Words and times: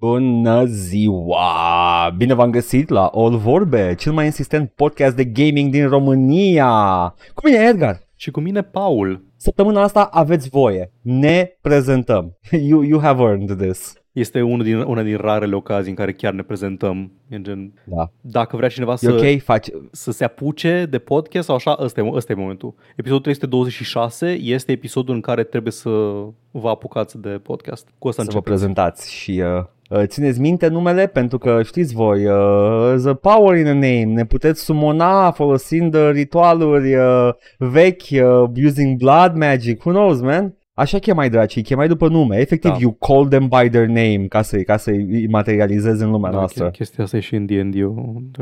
Bună 0.00 0.64
ziua! 0.64 2.14
Bine 2.16 2.34
v-am 2.34 2.50
găsit 2.50 2.88
la 2.88 3.06
All 3.06 3.36
Vorbe, 3.36 3.94
cel 3.94 4.12
mai 4.12 4.24
insistent 4.24 4.70
podcast 4.70 5.16
de 5.16 5.24
gaming 5.24 5.70
din 5.72 5.88
România. 5.88 6.68
Cu 7.34 7.40
mine 7.46 7.56
Edgar. 7.68 8.00
Și 8.16 8.30
cu 8.30 8.40
mine 8.40 8.62
Paul. 8.62 9.24
Săptămâna 9.36 9.82
asta 9.82 10.02
aveți 10.12 10.48
voie. 10.48 10.92
Ne 11.02 11.50
prezentăm. 11.60 12.36
You, 12.50 12.82
you 12.82 13.00
have 13.00 13.22
earned 13.22 13.56
this. 13.60 13.92
Este 14.12 14.42
unul 14.42 14.64
din, 14.64 14.76
una 14.78 15.02
din 15.02 15.16
rarele 15.16 15.54
ocazii 15.54 15.90
în 15.90 15.96
care 15.96 16.12
chiar 16.12 16.32
ne 16.32 16.42
prezentăm. 16.42 17.12
E 17.28 17.40
gen, 17.40 17.72
Da. 17.84 18.10
dacă 18.20 18.56
vrea 18.56 18.68
cineva 18.68 18.92
E 18.92 18.96
să, 18.96 19.12
ok? 19.12 19.42
Faci... 19.42 19.68
să 19.92 20.10
se 20.10 20.24
apuce 20.24 20.86
de 20.90 20.98
podcast 20.98 21.46
sau 21.46 21.54
așa, 21.54 21.76
ăsta 21.80 22.00
e, 22.00 22.10
ăsta 22.12 22.32
e 22.32 22.36
momentul. 22.36 22.74
Episodul 22.96 23.20
326 23.22 24.26
este 24.30 24.72
episodul 24.72 25.14
în 25.14 25.20
care 25.20 25.42
trebuie 25.42 25.72
să 25.72 25.88
vă 26.50 26.68
apucați 26.68 27.18
de 27.20 27.28
podcast. 27.28 27.88
Cu 27.98 28.08
asta 28.08 28.22
să 28.22 28.28
vă 28.30 28.36
începem. 28.36 28.52
prezentați 28.56 29.12
și 29.14 29.42
uh, 29.44 29.58
uh, 29.58 29.64
țineți 30.06 30.40
minte 30.40 30.68
numele 30.68 31.06
pentru 31.06 31.38
că 31.38 31.60
știți 31.64 31.94
voi, 31.94 32.26
uh, 32.26 32.94
the 33.04 33.14
power 33.14 33.58
in 33.58 33.66
a 33.66 33.72
name, 33.72 34.04
ne 34.04 34.24
puteți 34.24 34.64
sumona 34.64 35.30
folosind 35.30 35.94
uh, 35.94 36.10
ritualuri 36.12 36.94
uh, 36.94 37.28
vechi, 37.58 38.02
uh, 38.10 38.48
using 38.66 38.98
blood 38.98 39.32
magic, 39.36 39.84
who 39.84 39.90
knows 39.94 40.20
man? 40.20 40.52
Așa 40.74 40.98
chemai 40.98 41.30
dracii, 41.30 41.62
chemai 41.62 41.88
după 41.88 42.08
nume, 42.08 42.36
efectiv 42.36 42.70
Da. 42.70 42.76
you 42.80 42.92
call 42.92 43.26
them 43.28 43.48
by 43.48 43.68
their 43.70 43.86
name 43.86 44.24
ca 44.28 44.42
să 44.42 44.56
ca 44.56 44.76
să 44.76 44.90
materializezi 45.28 46.02
în 46.02 46.10
lumea 46.10 46.30
Da, 46.30 46.36
noastră. 46.36 46.68
ch- 46.70 46.72
chestia 46.72 47.04
asta 47.04 47.16
e 47.16 47.20
și 47.20 47.34
în 47.34 47.46
D&D, 47.46 47.82
o 47.84 47.88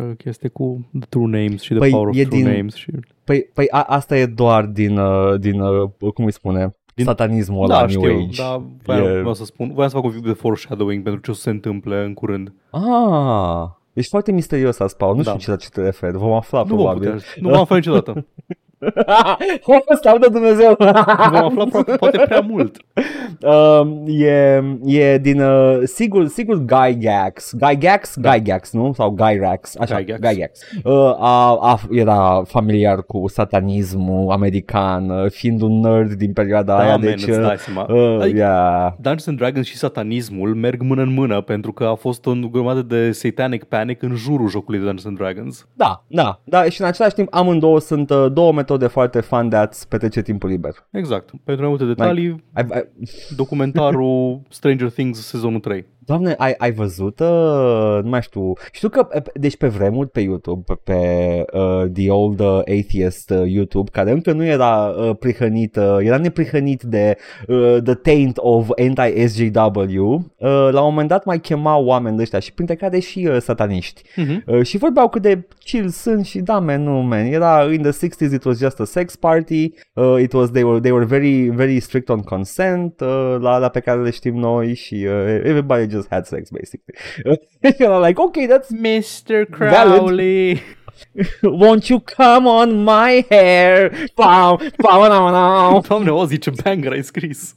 o 0.00 0.02
chestie 0.18 0.48
cu 0.48 0.88
the 0.98 1.06
true 1.08 1.26
names 1.44 1.60
și 1.60 1.68
the 1.70 1.78
Păi, 1.78 1.90
power 1.90 2.06
of 2.08 2.16
e 2.16 2.22
true 2.24 2.42
din- 2.42 2.52
names. 2.52 2.74
Și... 2.74 2.90
Păi, 3.24 3.50
păi 3.54 3.66
a, 3.70 3.80
asta 3.82 4.16
e 4.18 4.26
doar 4.26 4.64
din, 4.64 4.96
uh, 4.98 5.38
din 5.40 5.60
uh, 5.60 5.90
cum 6.14 6.24
îi 6.24 6.32
spune, 6.32 6.74
Din- 6.96 7.04
satanismul 7.04 7.64
ăla 7.64 7.74
Da, 7.74 7.86
New 7.86 7.88
știu, 7.88 8.24
Age. 8.26 8.42
dar 8.42 8.60
voiam, 8.84 9.04
E- 9.04 9.18
vreau 9.18 9.34
să 9.34 9.44
spun, 9.44 9.70
voiam 9.74 9.88
să 9.90 9.96
fac 9.96 10.04
un 10.04 10.10
pic 10.10 10.22
de 10.24 10.32
foreshadowing 10.32 11.02
pentru 11.02 11.20
ce 11.20 11.30
o 11.30 11.34
să 11.34 11.40
se 11.40 11.50
întâmple 11.50 12.04
în 12.04 12.14
curând. 12.14 12.52
Ah, 12.70 13.64
ești 13.92 14.10
foarte 14.10 14.32
misterios 14.32 14.78
asta, 14.78 15.04
Paul. 15.04 15.16
Nu 15.16 15.22
Da. 15.22 15.30
știu 15.30 15.42
ce 15.42 15.50
la 15.50 15.56
ce 15.56 15.68
te 15.68 15.80
referi. 15.80 16.16
Vom 16.16 16.32
afla 16.32 16.58
Nu 16.58 16.66
vom 16.66 16.76
probabil. 16.76 17.10
putea, 17.10 17.24
nu 17.40 17.48
vom 17.48 17.58
afla 17.60 17.76
niciodată. 17.76 18.26
Slavă 20.00 20.18
de 20.18 20.28
Dumnezeu! 20.32 20.76
Vom 20.78 21.44
afla 21.44 21.64
poate, 21.70 21.96
poate 21.96 22.18
prea 22.18 22.40
mult. 22.40 22.76
Um, 23.42 24.02
e, 24.06 24.62
e 24.84 25.18
din, 25.18 25.40
uh, 25.40 25.80
sigur, 25.84 26.26
sigur 26.26 26.56
Guy 26.56 26.98
Gax. 27.00 27.52
Guy 27.58 27.76
Gax? 27.78 28.14
Da. 28.16 28.30
Guy 28.30 28.42
Gax, 28.42 28.72
nu? 28.72 28.92
Sau 28.92 29.10
Guy 29.10 29.38
Rax. 29.40 29.76
Așa, 29.78 29.94
Guy 29.94 30.04
Guy 30.04 30.18
Gax. 30.20 30.36
Gax. 30.38 30.60
Uh, 30.84 30.92
a, 31.18 31.58
a, 31.60 31.78
era 31.90 32.42
familiar 32.46 33.02
cu 33.02 33.28
satanismul 33.28 34.30
american, 34.30 35.10
uh, 35.10 35.30
fiind 35.30 35.60
un 35.62 35.80
nerd 35.80 36.12
din 36.12 36.32
perioada 36.32 36.76
Da, 36.76 36.82
aia. 36.82 36.90
man, 36.90 37.00
deci, 37.00 37.22
îți 37.26 37.30
uh, 37.38 37.46
dai 37.46 37.56
seama. 37.56 37.86
uh, 37.90 38.18
Adică- 38.20 38.36
yeah. 38.38 38.92
Dungeons 38.94 39.26
and 39.26 39.36
Dragons 39.38 39.66
și 39.66 39.76
satanismul 39.76 40.54
merg 40.54 40.82
mână 40.82 41.02
în 41.02 41.12
mână 41.12 41.40
pentru 41.40 41.72
că 41.72 41.84
a 41.84 41.94
fost 41.94 42.26
o 42.26 42.32
grămadă 42.50 42.82
de 42.82 43.12
satanic 43.12 43.64
panic 43.64 44.02
în 44.02 44.14
jurul 44.14 44.48
jocului 44.48 44.78
de 44.78 44.84
Dungeons 44.84 45.06
and 45.08 45.16
Dragons. 45.32 45.66
Da, 45.72 46.04
da, 46.06 46.40
da, 46.44 46.64
și 46.64 46.80
în 46.80 46.86
același 46.86 47.14
timp 47.14 47.34
amândouă 47.34 47.80
sunt 47.80 48.10
uh, 48.10 48.26
două 48.32 48.52
metode 48.66 48.86
foarte 48.86 49.20
fun 49.20 49.48
de 49.48 49.56
a-ți 49.56 49.88
petrece 49.88 50.22
timpul 50.22 50.48
liber. 50.48 50.74
Exact. 50.90 51.30
Pentru 51.44 51.62
mai 51.64 51.68
multe 51.68 51.84
detalii, 51.84 52.44
Ai, 52.52 52.66
ai, 52.70 52.88
documentarul 53.36 54.40
Stranger 54.48 54.90
Things 54.90 55.26
sezonul 55.26 55.60
3. 55.60 55.86
Doamne, 56.06 56.34
ai, 56.38 56.54
ai 56.58 56.72
văzut, 56.72 57.20
uh, 57.20 57.98
nu 58.02 58.08
mai 58.08 58.22
știu, 58.22 58.52
știu 58.72 58.88
că, 58.88 59.08
uh, 59.14 59.22
deci 59.34 59.56
pe 59.56 59.66
vremuri 59.66 60.08
pe 60.08 60.20
YouTube, 60.20 60.62
pe, 60.66 60.78
pe 60.84 61.58
uh, 61.58 61.84
The 61.92 62.10
Old 62.10 62.40
uh, 62.40 62.58
Atheist 62.58 63.30
uh, 63.30 63.42
YouTube, 63.46 63.90
care 63.90 64.10
încă 64.10 64.32
nu 64.32 64.44
era 64.44 64.86
uh, 64.86 65.16
prihănit, 65.18 65.76
uh, 65.76 65.96
era 66.00 66.18
neprihănit 66.18 66.82
de 66.82 67.16
uh, 67.46 67.76
The 67.84 67.94
Taint 67.94 68.36
of 68.36 68.68
Anti-SJW, 68.76 70.12
uh, 70.36 70.68
la 70.70 70.80
un 70.80 70.88
moment 70.88 71.08
dat 71.08 71.24
mai 71.24 71.40
chemau 71.40 71.84
oameni 71.84 72.16
de 72.16 72.22
ăștia 72.22 72.38
și 72.38 72.52
printre 72.52 72.74
care 72.74 72.98
și 72.98 73.28
uh, 73.30 73.36
sataniști. 73.40 74.02
Mhm. 74.16 74.42
Uh, 74.46 74.62
și 74.62 74.76
vorbeau 74.78 75.08
cât 75.08 75.22
de 75.22 75.46
chill 75.64 75.88
sunt 75.88 76.24
și 76.26 76.38
da, 76.38 76.58
man, 76.58 76.82
nu, 76.82 76.92
man, 76.92 77.24
era 77.24 77.72
in 77.72 77.82
the 77.82 78.06
60s 78.06 78.32
it 78.32 78.44
was 78.44 78.58
just 78.58 78.80
a 78.80 78.84
sex 78.84 79.16
party, 79.16 79.72
uh, 79.94 80.16
it 80.20 80.32
was, 80.32 80.50
they 80.50 80.62
were, 80.62 80.80
they 80.80 80.92
were 80.92 81.04
very, 81.04 81.48
very 81.48 81.80
strict 81.80 82.08
on 82.08 82.20
consent, 82.20 83.00
uh, 83.00 83.36
la, 83.40 83.58
la 83.58 83.68
pe 83.68 83.80
care 83.80 84.02
le 84.02 84.10
știm 84.10 84.34
noi 84.34 84.74
și 84.74 84.94
uh, 84.94 85.40
everybody 85.44 85.95
just 85.96 86.08
had 86.10 86.26
sex, 86.26 86.50
basically. 86.50 86.94
you 87.78 87.86
know, 87.88 88.00
like, 88.08 88.18
okay, 88.26 88.46
that's, 88.46 88.70
Mr. 88.72 89.50
Crowley. 89.56 90.62
won't 91.42 91.90
you 91.90 92.00
come 92.00 92.46
on 92.46 92.84
my 92.84 93.24
hair? 93.30 93.90
Pow, 94.16 94.56
pow, 94.82 95.08
now, 95.08 95.30
now. 95.30 95.80
Doamne, 95.80 96.10
o 96.10 96.26
zice 96.26 96.50
banger 96.62 96.92
ai 96.92 97.02
scris. 97.02 97.54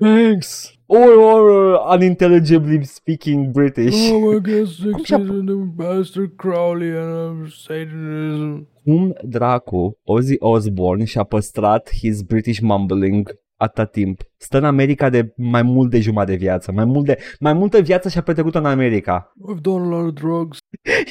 Thanks. 0.00 0.72
Or, 0.88 1.10
or 1.12 1.76
uh, 1.76 1.94
unintelligibly 1.94 2.84
speaking 2.84 3.52
British. 3.52 3.94
Oh, 4.10 4.36
I 4.36 4.40
guess 4.40 4.76
Cum 4.76 4.92
six 4.92 5.06
și-a- 5.06 5.18
is 5.18 5.30
in 5.30 5.46
the 5.46 5.82
Master 5.82 6.26
Crowley 6.36 6.90
and 6.90 7.46
uh, 7.46 7.50
Satanism. 7.50 8.66
Cum 8.84 9.14
dracu 9.24 9.98
Ozzy 10.04 10.36
Osbourne 10.38 11.04
și-a 11.04 11.22
păstrat 11.22 11.90
his 11.90 12.22
British 12.22 12.60
mumbling 12.60 13.38
atâta 13.62 13.84
timp? 13.84 14.20
Stă 14.36 14.56
în 14.56 14.64
America 14.64 15.08
de 15.08 15.32
mai 15.36 15.62
mult 15.62 15.90
de 15.90 16.00
jumătate 16.00 16.30
de 16.30 16.36
viață. 16.36 16.72
Mai, 16.72 16.84
mult 16.84 17.04
de, 17.04 17.18
mai 17.40 17.52
multă 17.52 17.80
viață 17.80 18.08
și-a 18.08 18.22
petrecut 18.22 18.54
în 18.54 18.64
America. 18.64 19.32
I've 19.52 19.60
done 19.60 19.84
a 19.84 19.88
lot 19.88 20.06
of 20.06 20.12
drugs. 20.12 20.58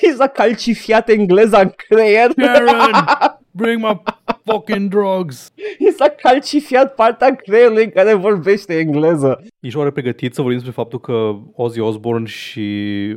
I 0.01 0.13
s-a 0.17 0.27
calcifiat 0.27 1.09
engleza 1.09 1.59
în 1.59 1.71
creier. 1.75 2.31
Karen, 2.35 3.05
bring 3.51 3.81
my 3.81 4.01
fucking 4.45 4.89
drugs. 4.89 5.51
I 5.87 5.91
s-a 5.97 6.07
calcifiat 6.21 6.95
partea 6.95 7.35
creierului 7.35 7.83
în 7.83 7.89
care 7.89 8.13
vorbește 8.13 8.77
engleză. 8.77 9.43
Ești 9.59 9.77
oare 9.77 9.89
pregătit 9.91 10.33
să 10.33 10.41
vorbim 10.41 10.59
despre 10.61 10.81
faptul 10.81 10.99
că 10.99 11.31
Ozzy 11.55 11.79
Osbourne 11.79 12.25
și 12.25 12.65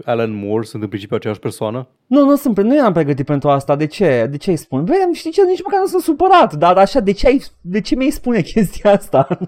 Alan 0.04 0.44
Moore 0.44 0.64
sunt 0.64 0.82
în 0.82 0.88
principiu 0.88 1.16
aceeași 1.16 1.40
persoană? 1.40 1.88
Nu, 2.06 2.24
nu 2.24 2.36
sunt, 2.36 2.60
nu 2.62 2.76
eram 2.76 2.92
pregătit 2.92 3.26
pentru 3.26 3.48
asta. 3.48 3.76
De 3.76 3.86
ce? 3.86 4.26
De 4.30 4.36
ce 4.36 4.50
îi 4.50 4.56
spun? 4.56 4.84
Băi, 4.84 4.96
știi 5.12 5.30
ce? 5.30 5.42
Nici 5.46 5.62
măcar 5.62 5.80
nu 5.80 5.86
sunt 5.86 6.02
supărat. 6.02 6.54
Dar 6.54 6.76
așa, 6.76 7.00
de 7.00 7.12
ce, 7.12 7.26
ai, 7.26 7.42
de 7.60 7.80
ce 7.80 7.94
mi-ai 7.94 8.10
spune 8.10 8.40
chestia 8.40 8.92
asta? 8.92 9.26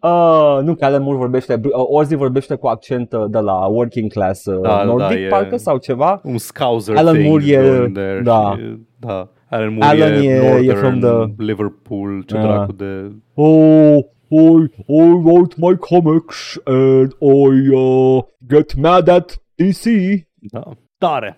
Uh, 0.00 0.58
nu, 0.62 0.74
că 0.74 0.84
Alan 0.84 1.02
Moore 1.02 1.18
vorbește, 1.18 1.60
uh, 1.64 1.70
Ozzy 1.72 2.14
vorbește 2.14 2.54
cu 2.54 2.66
accent 2.66 3.12
uh, 3.12 3.24
de 3.28 3.38
la 3.38 3.52
working 3.66 4.12
class 4.12 4.44
uh, 4.44 4.60
Da, 4.60 4.68
da, 4.68 4.84
nordic, 4.84 5.18
da, 5.18 5.24
e- 5.24 5.28
parcă, 5.28 5.56
sau 5.56 5.76
ceva. 5.78 6.20
Un 6.24 6.38
scouser 6.38 6.96
Alan 6.96 7.14
thing 7.14 7.28
Moore 7.28 7.44
e- 7.46 7.56
going 7.56 7.92
there 7.96 8.20
da. 8.20 8.54
Și, 8.56 8.78
da. 8.98 9.28
Alan 9.50 9.74
Moore 9.74 9.86
Alan 9.86 10.22
e, 10.22 10.26
e- 10.26 10.70
e 10.70 10.74
from 10.76 11.00
the- 11.00 11.34
Liverpool, 11.38 12.22
ce 12.26 12.36
Ah. 12.36 12.42
dracu 12.42 12.72
de... 12.72 13.10
Oh, 13.36 14.04
I, 14.30 14.68
I 14.88 15.08
wrote 15.24 15.54
my 15.58 15.74
comics 15.76 16.58
and 16.66 17.14
I 17.22 17.74
uh, 17.74 18.22
get 18.46 18.76
mad 18.76 19.08
at 19.08 19.38
DC. 19.58 20.26
Da. 20.52 20.74
Tare! 21.00 21.36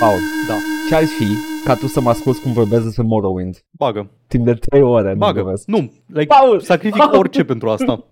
Paul. 0.00 0.37
Ce 0.88 0.94
ar 0.94 1.04
fi 1.04 1.26
ca 1.64 1.74
tu 1.74 1.86
să 1.86 2.00
mă 2.00 2.08
asculti 2.08 2.40
cum 2.40 2.52
vorbesc 2.52 2.82
despre 2.84 3.02
Morrowind? 3.02 3.64
Bagă. 3.70 4.10
Timp 4.26 4.44
de 4.44 4.54
3 4.54 4.82
ore 4.82 5.12
nu 5.12 5.18
Bagă. 5.18 5.40
vorbesc. 5.40 5.66
Nu. 5.66 5.92
Like, 6.06 6.26
Paul! 6.26 6.60
sacrific 6.60 7.02
Paul! 7.02 7.16
orice 7.18 7.44
pentru 7.44 7.68
asta. 7.68 8.04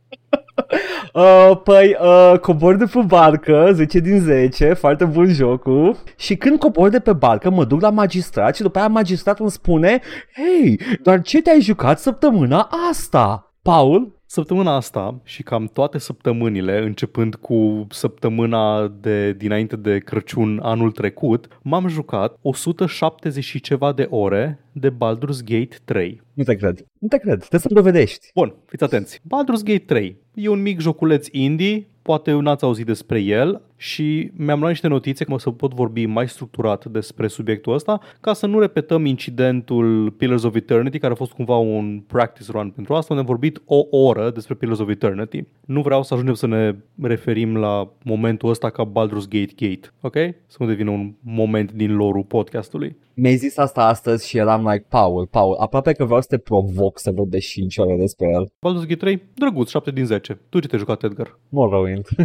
Uh, 1.12 1.60
păi, 1.64 1.96
uh, 2.00 2.38
cobor 2.38 2.76
de 2.76 2.84
pe 2.84 3.00
barcă, 3.06 3.70
10 3.72 3.98
din 3.98 4.20
10, 4.20 4.72
foarte 4.72 5.04
bun 5.04 5.26
jocul. 5.32 5.96
Și 6.16 6.36
când 6.36 6.58
cobor 6.58 6.88
de 6.88 7.00
pe 7.00 7.12
barcă, 7.12 7.50
mă 7.50 7.64
duc 7.64 7.80
la 7.80 7.90
magistrat 7.90 8.56
și 8.56 8.62
după 8.62 8.78
aia 8.78 8.88
magistratul 8.88 9.42
îmi 9.42 9.50
spune 9.50 10.00
Hei, 10.34 10.80
dar 11.02 11.22
ce 11.22 11.42
te-ai 11.42 11.60
jucat 11.60 11.98
săptămâna 11.98 12.68
asta? 12.90 13.54
Paul? 13.62 14.15
Săptămâna 14.28 14.74
asta 14.74 15.20
și 15.24 15.42
cam 15.42 15.66
toate 15.66 15.98
săptămânile, 15.98 16.82
începând 16.82 17.34
cu 17.34 17.86
săptămâna 17.90 18.88
de 18.88 19.32
dinainte 19.32 19.76
de 19.76 19.98
Crăciun 19.98 20.60
anul 20.62 20.92
trecut, 20.92 21.58
m-am 21.62 21.88
jucat 21.88 22.38
170 22.42 23.44
și 23.44 23.60
ceva 23.60 23.92
de 23.92 24.06
ore 24.10 24.65
de 24.78 24.90
Baldur's 24.90 25.42
Gate 25.44 25.76
3. 25.84 26.22
Nu 26.32 26.42
te 26.44 26.54
cred. 26.54 26.86
Nu 26.98 27.08
te 27.08 27.18
cred. 27.18 27.38
Trebuie 27.38 27.60
să-mi 27.60 27.74
dovedești. 27.74 28.30
Bun, 28.34 28.54
fiți 28.66 28.84
atenți. 28.84 29.20
Baldur's 29.20 29.62
Gate 29.64 29.84
3 29.86 30.16
e 30.34 30.48
un 30.48 30.62
mic 30.62 30.80
joculeț 30.80 31.26
indie, 31.30 31.86
poate 32.02 32.32
n-ați 32.32 32.64
auzit 32.64 32.86
despre 32.86 33.20
el 33.20 33.62
și 33.76 34.30
mi-am 34.36 34.58
luat 34.58 34.70
niște 34.70 34.88
notițe 34.88 35.24
cum 35.24 35.38
să 35.38 35.50
pot 35.50 35.74
vorbi 35.74 36.06
mai 36.06 36.28
structurat 36.28 36.84
despre 36.84 37.26
subiectul 37.26 37.72
ăsta 37.72 38.00
ca 38.20 38.32
să 38.32 38.46
nu 38.46 38.58
repetăm 38.58 39.04
incidentul 39.04 40.10
Pillars 40.10 40.42
of 40.42 40.54
Eternity 40.54 40.98
care 40.98 41.12
a 41.12 41.16
fost 41.16 41.32
cumva 41.32 41.56
un 41.56 42.02
practice 42.06 42.50
run 42.50 42.70
pentru 42.70 42.94
asta 42.94 43.06
unde 43.14 43.24
am 43.26 43.30
vorbit 43.30 43.62
o 43.64 43.86
oră 43.90 44.30
despre 44.30 44.54
Pillars 44.54 44.78
of 44.78 44.88
Eternity. 44.88 45.44
Nu 45.64 45.80
vreau 45.80 46.02
să 46.02 46.14
ajungem 46.14 46.34
să 46.34 46.46
ne 46.46 46.74
referim 47.02 47.56
la 47.56 47.92
momentul 48.02 48.50
ăsta 48.50 48.70
ca 48.70 48.90
Baldur's 48.90 49.28
Gate 49.28 49.54
Gate, 49.56 49.92
ok? 50.00 50.16
Să 50.46 50.56
nu 50.58 50.66
devină 50.66 50.90
un 50.90 51.12
moment 51.20 51.72
din 51.72 51.96
lorul 51.96 52.24
podcastului. 52.24 52.96
Mi-ai 53.18 53.36
zis 53.36 53.56
asta 53.56 53.84
astăzi 53.84 54.28
și 54.28 54.36
eram 54.36 54.68
like, 54.68 54.86
Paul, 54.88 55.26
Paul, 55.26 55.56
aproape 55.58 55.92
că 55.92 56.04
vreau 56.04 56.20
să 56.20 56.26
te 56.28 56.38
provoc 56.38 56.98
să 56.98 57.10
vorbesc 57.10 57.46
5 57.46 57.76
ore 57.78 57.96
despre 57.96 58.26
el. 58.32 58.46
Baldur's 58.46 58.86
Gate 58.86 58.94
3, 58.94 59.22
drăguț, 59.34 59.68
7 59.68 59.90
din 59.90 60.04
10. 60.04 60.40
Tu 60.48 60.60
ce 60.60 60.66
te-ai 60.66 60.80
jucat, 60.80 61.02
Edgar? 61.02 61.38
Morrowind. 61.48 62.06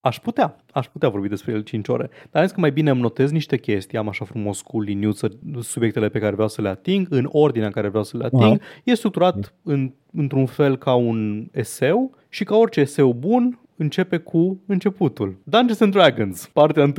Aș 0.00 0.18
putea, 0.18 0.56
aș 0.72 0.86
putea 0.86 1.08
vorbi 1.08 1.28
despre 1.28 1.52
el 1.52 1.62
5 1.62 1.88
ore. 1.88 2.10
Dar 2.30 2.40
am 2.40 2.42
zis 2.42 2.52
că 2.54 2.60
mai 2.60 2.72
bine 2.72 2.90
îmi 2.90 3.00
notez 3.00 3.30
niște 3.30 3.58
chestii, 3.58 3.98
am 3.98 4.08
așa 4.08 4.24
frumos 4.24 4.60
cu 4.60 4.80
liniuță 4.80 5.38
subiectele 5.60 6.08
pe 6.08 6.18
care 6.18 6.32
vreau 6.34 6.48
să 6.48 6.62
le 6.62 6.68
ating, 6.68 7.06
în 7.10 7.28
ordinea 7.32 7.66
în 7.66 7.72
care 7.72 7.88
vreau 7.88 8.04
să 8.04 8.16
le 8.16 8.24
ating. 8.24 8.60
E 8.84 8.94
structurat 8.94 9.54
în, 9.62 9.92
într-un 10.12 10.46
fel 10.46 10.76
ca 10.76 10.94
un 10.94 11.48
eseu 11.52 12.14
și 12.28 12.44
ca 12.44 12.56
orice 12.56 12.80
eseu 12.80 13.12
bun, 13.12 13.60
începe 13.76 14.16
cu 14.16 14.60
începutul. 14.66 15.36
Dungeons 15.44 15.80
and 15.80 15.92
Dragons, 15.92 16.50
partea 16.52 16.82
1. 16.82 16.92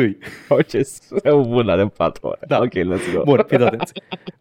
Orice 0.49 0.81
seu 0.81 1.43
bun 1.43 1.69
are 1.69 1.85
4 1.85 2.27
ore. 2.27 2.39
Da. 2.47 2.57
Ok, 2.57 2.73
let's 2.73 3.13
go. 3.15 3.23
Bun, 3.23 3.43
fiți 3.47 3.63
atenți. 3.63 3.93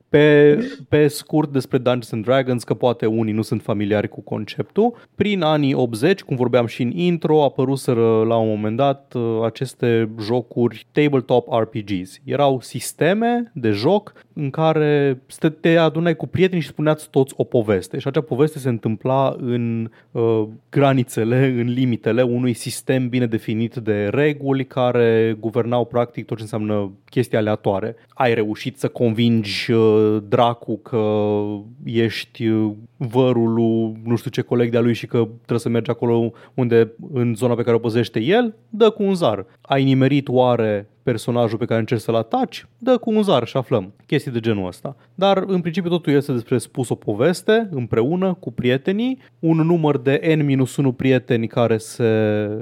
Pe, 0.08 0.58
pe 0.88 1.08
scurt 1.08 1.52
despre 1.52 1.79
Dungeons 1.79 2.12
and 2.12 2.25
Dragons, 2.25 2.64
că 2.64 2.75
poate 2.75 3.06
unii 3.06 3.32
nu 3.32 3.43
sunt 3.43 3.62
familiari 3.62 4.08
cu 4.08 4.20
conceptul. 4.20 4.94
Prin 5.14 5.43
anii 5.43 5.75
80, 5.75 6.23
cum 6.23 6.37
vorbeam 6.37 6.67
și 6.67 6.82
în 6.82 6.90
intro, 6.90 7.44
apăruseră 7.44 8.25
la 8.25 8.37
un 8.37 8.49
moment 8.49 8.76
dat 8.76 9.12
uh, 9.17 9.40
aceste 9.44 10.08
jocuri 10.20 10.87
tabletop 10.93 11.49
RPGs. 11.61 12.19
Erau 12.25 12.61
sisteme 12.61 13.50
de 13.55 13.70
joc 13.70 14.12
în 14.32 14.50
care 14.50 15.23
stă- 15.26 15.49
te 15.61 15.76
adunai 15.76 16.17
cu 16.17 16.26
prieteni 16.26 16.62
și 16.62 16.69
spuneați 16.69 17.11
toți 17.11 17.34
o 17.37 17.44
poveste. 17.44 17.99
Și 17.99 18.08
acea 18.08 18.20
poveste 18.20 18.58
se 18.58 18.69
întâmpla 18.69 19.37
în 19.38 19.90
uh, 20.11 20.44
granițele, 20.70 21.46
în 21.46 21.73
limitele 21.73 22.22
unui 22.23 22.53
sistem 22.53 23.09
bine 23.09 23.27
definit 23.27 23.75
de 23.75 24.09
reguli 24.09 24.65
care 24.67 25.37
guvernau 25.41 25.85
practic 25.85 26.27
tot 26.27 26.37
ce 26.37 26.43
înseamnă 26.43 26.93
chestii 27.11 27.37
aleatoare. 27.37 27.97
Ai 28.09 28.35
reușit 28.35 28.79
să 28.79 28.89
convingi 28.89 29.73
uh, 29.73 30.17
dracu 30.29 30.77
că 30.77 31.43
ești 31.85 32.47
uh, 32.47 32.73
vărul 32.97 33.53
lui 33.53 34.01
nu 34.05 34.17
știu 34.17 34.31
ce 34.31 34.41
coleg 34.41 34.71
de-a 34.71 34.81
lui 34.81 34.95
și 34.95 35.07
că 35.07 35.29
trebuie 35.35 35.59
să 35.59 35.69
mergi 35.69 35.91
acolo 35.91 36.33
unde 36.55 36.93
în 37.13 37.35
zona 37.35 37.55
pe 37.55 37.63
care 37.63 37.77
o 37.77 37.79
păzește 37.79 38.21
el, 38.21 38.55
dă 38.69 38.91
cu 38.91 39.03
un 39.03 39.15
zar. 39.15 39.47
Ai 39.61 39.85
nimerit 39.85 40.29
oare 40.29 40.89
personajul 41.03 41.59
pe 41.59 41.65
care 41.65 41.81
încerci 41.81 42.01
să-l 42.01 42.15
ataci, 42.15 42.67
dă 42.79 42.99
cu 42.99 43.11
un 43.11 43.23
zar 43.23 43.47
și 43.47 43.57
aflăm. 43.57 43.93
Chestii 44.07 44.31
de 44.31 44.41
genul 44.41 44.67
ăsta. 44.67 44.97
Dar 45.15 45.45
în 45.47 45.61
principiu 45.61 45.91
totul 45.91 46.13
este 46.13 46.33
despre 46.33 46.59
spus 46.59 46.89
o 46.89 46.95
poveste 46.95 47.69
împreună 47.71 48.35
cu 48.41 48.53
prietenii, 48.53 49.19
un 49.39 49.57
număr 49.57 49.99
de 49.99 50.37
N-1 50.37 50.97
prieteni 50.97 51.47
care 51.47 51.77
se 51.77 52.05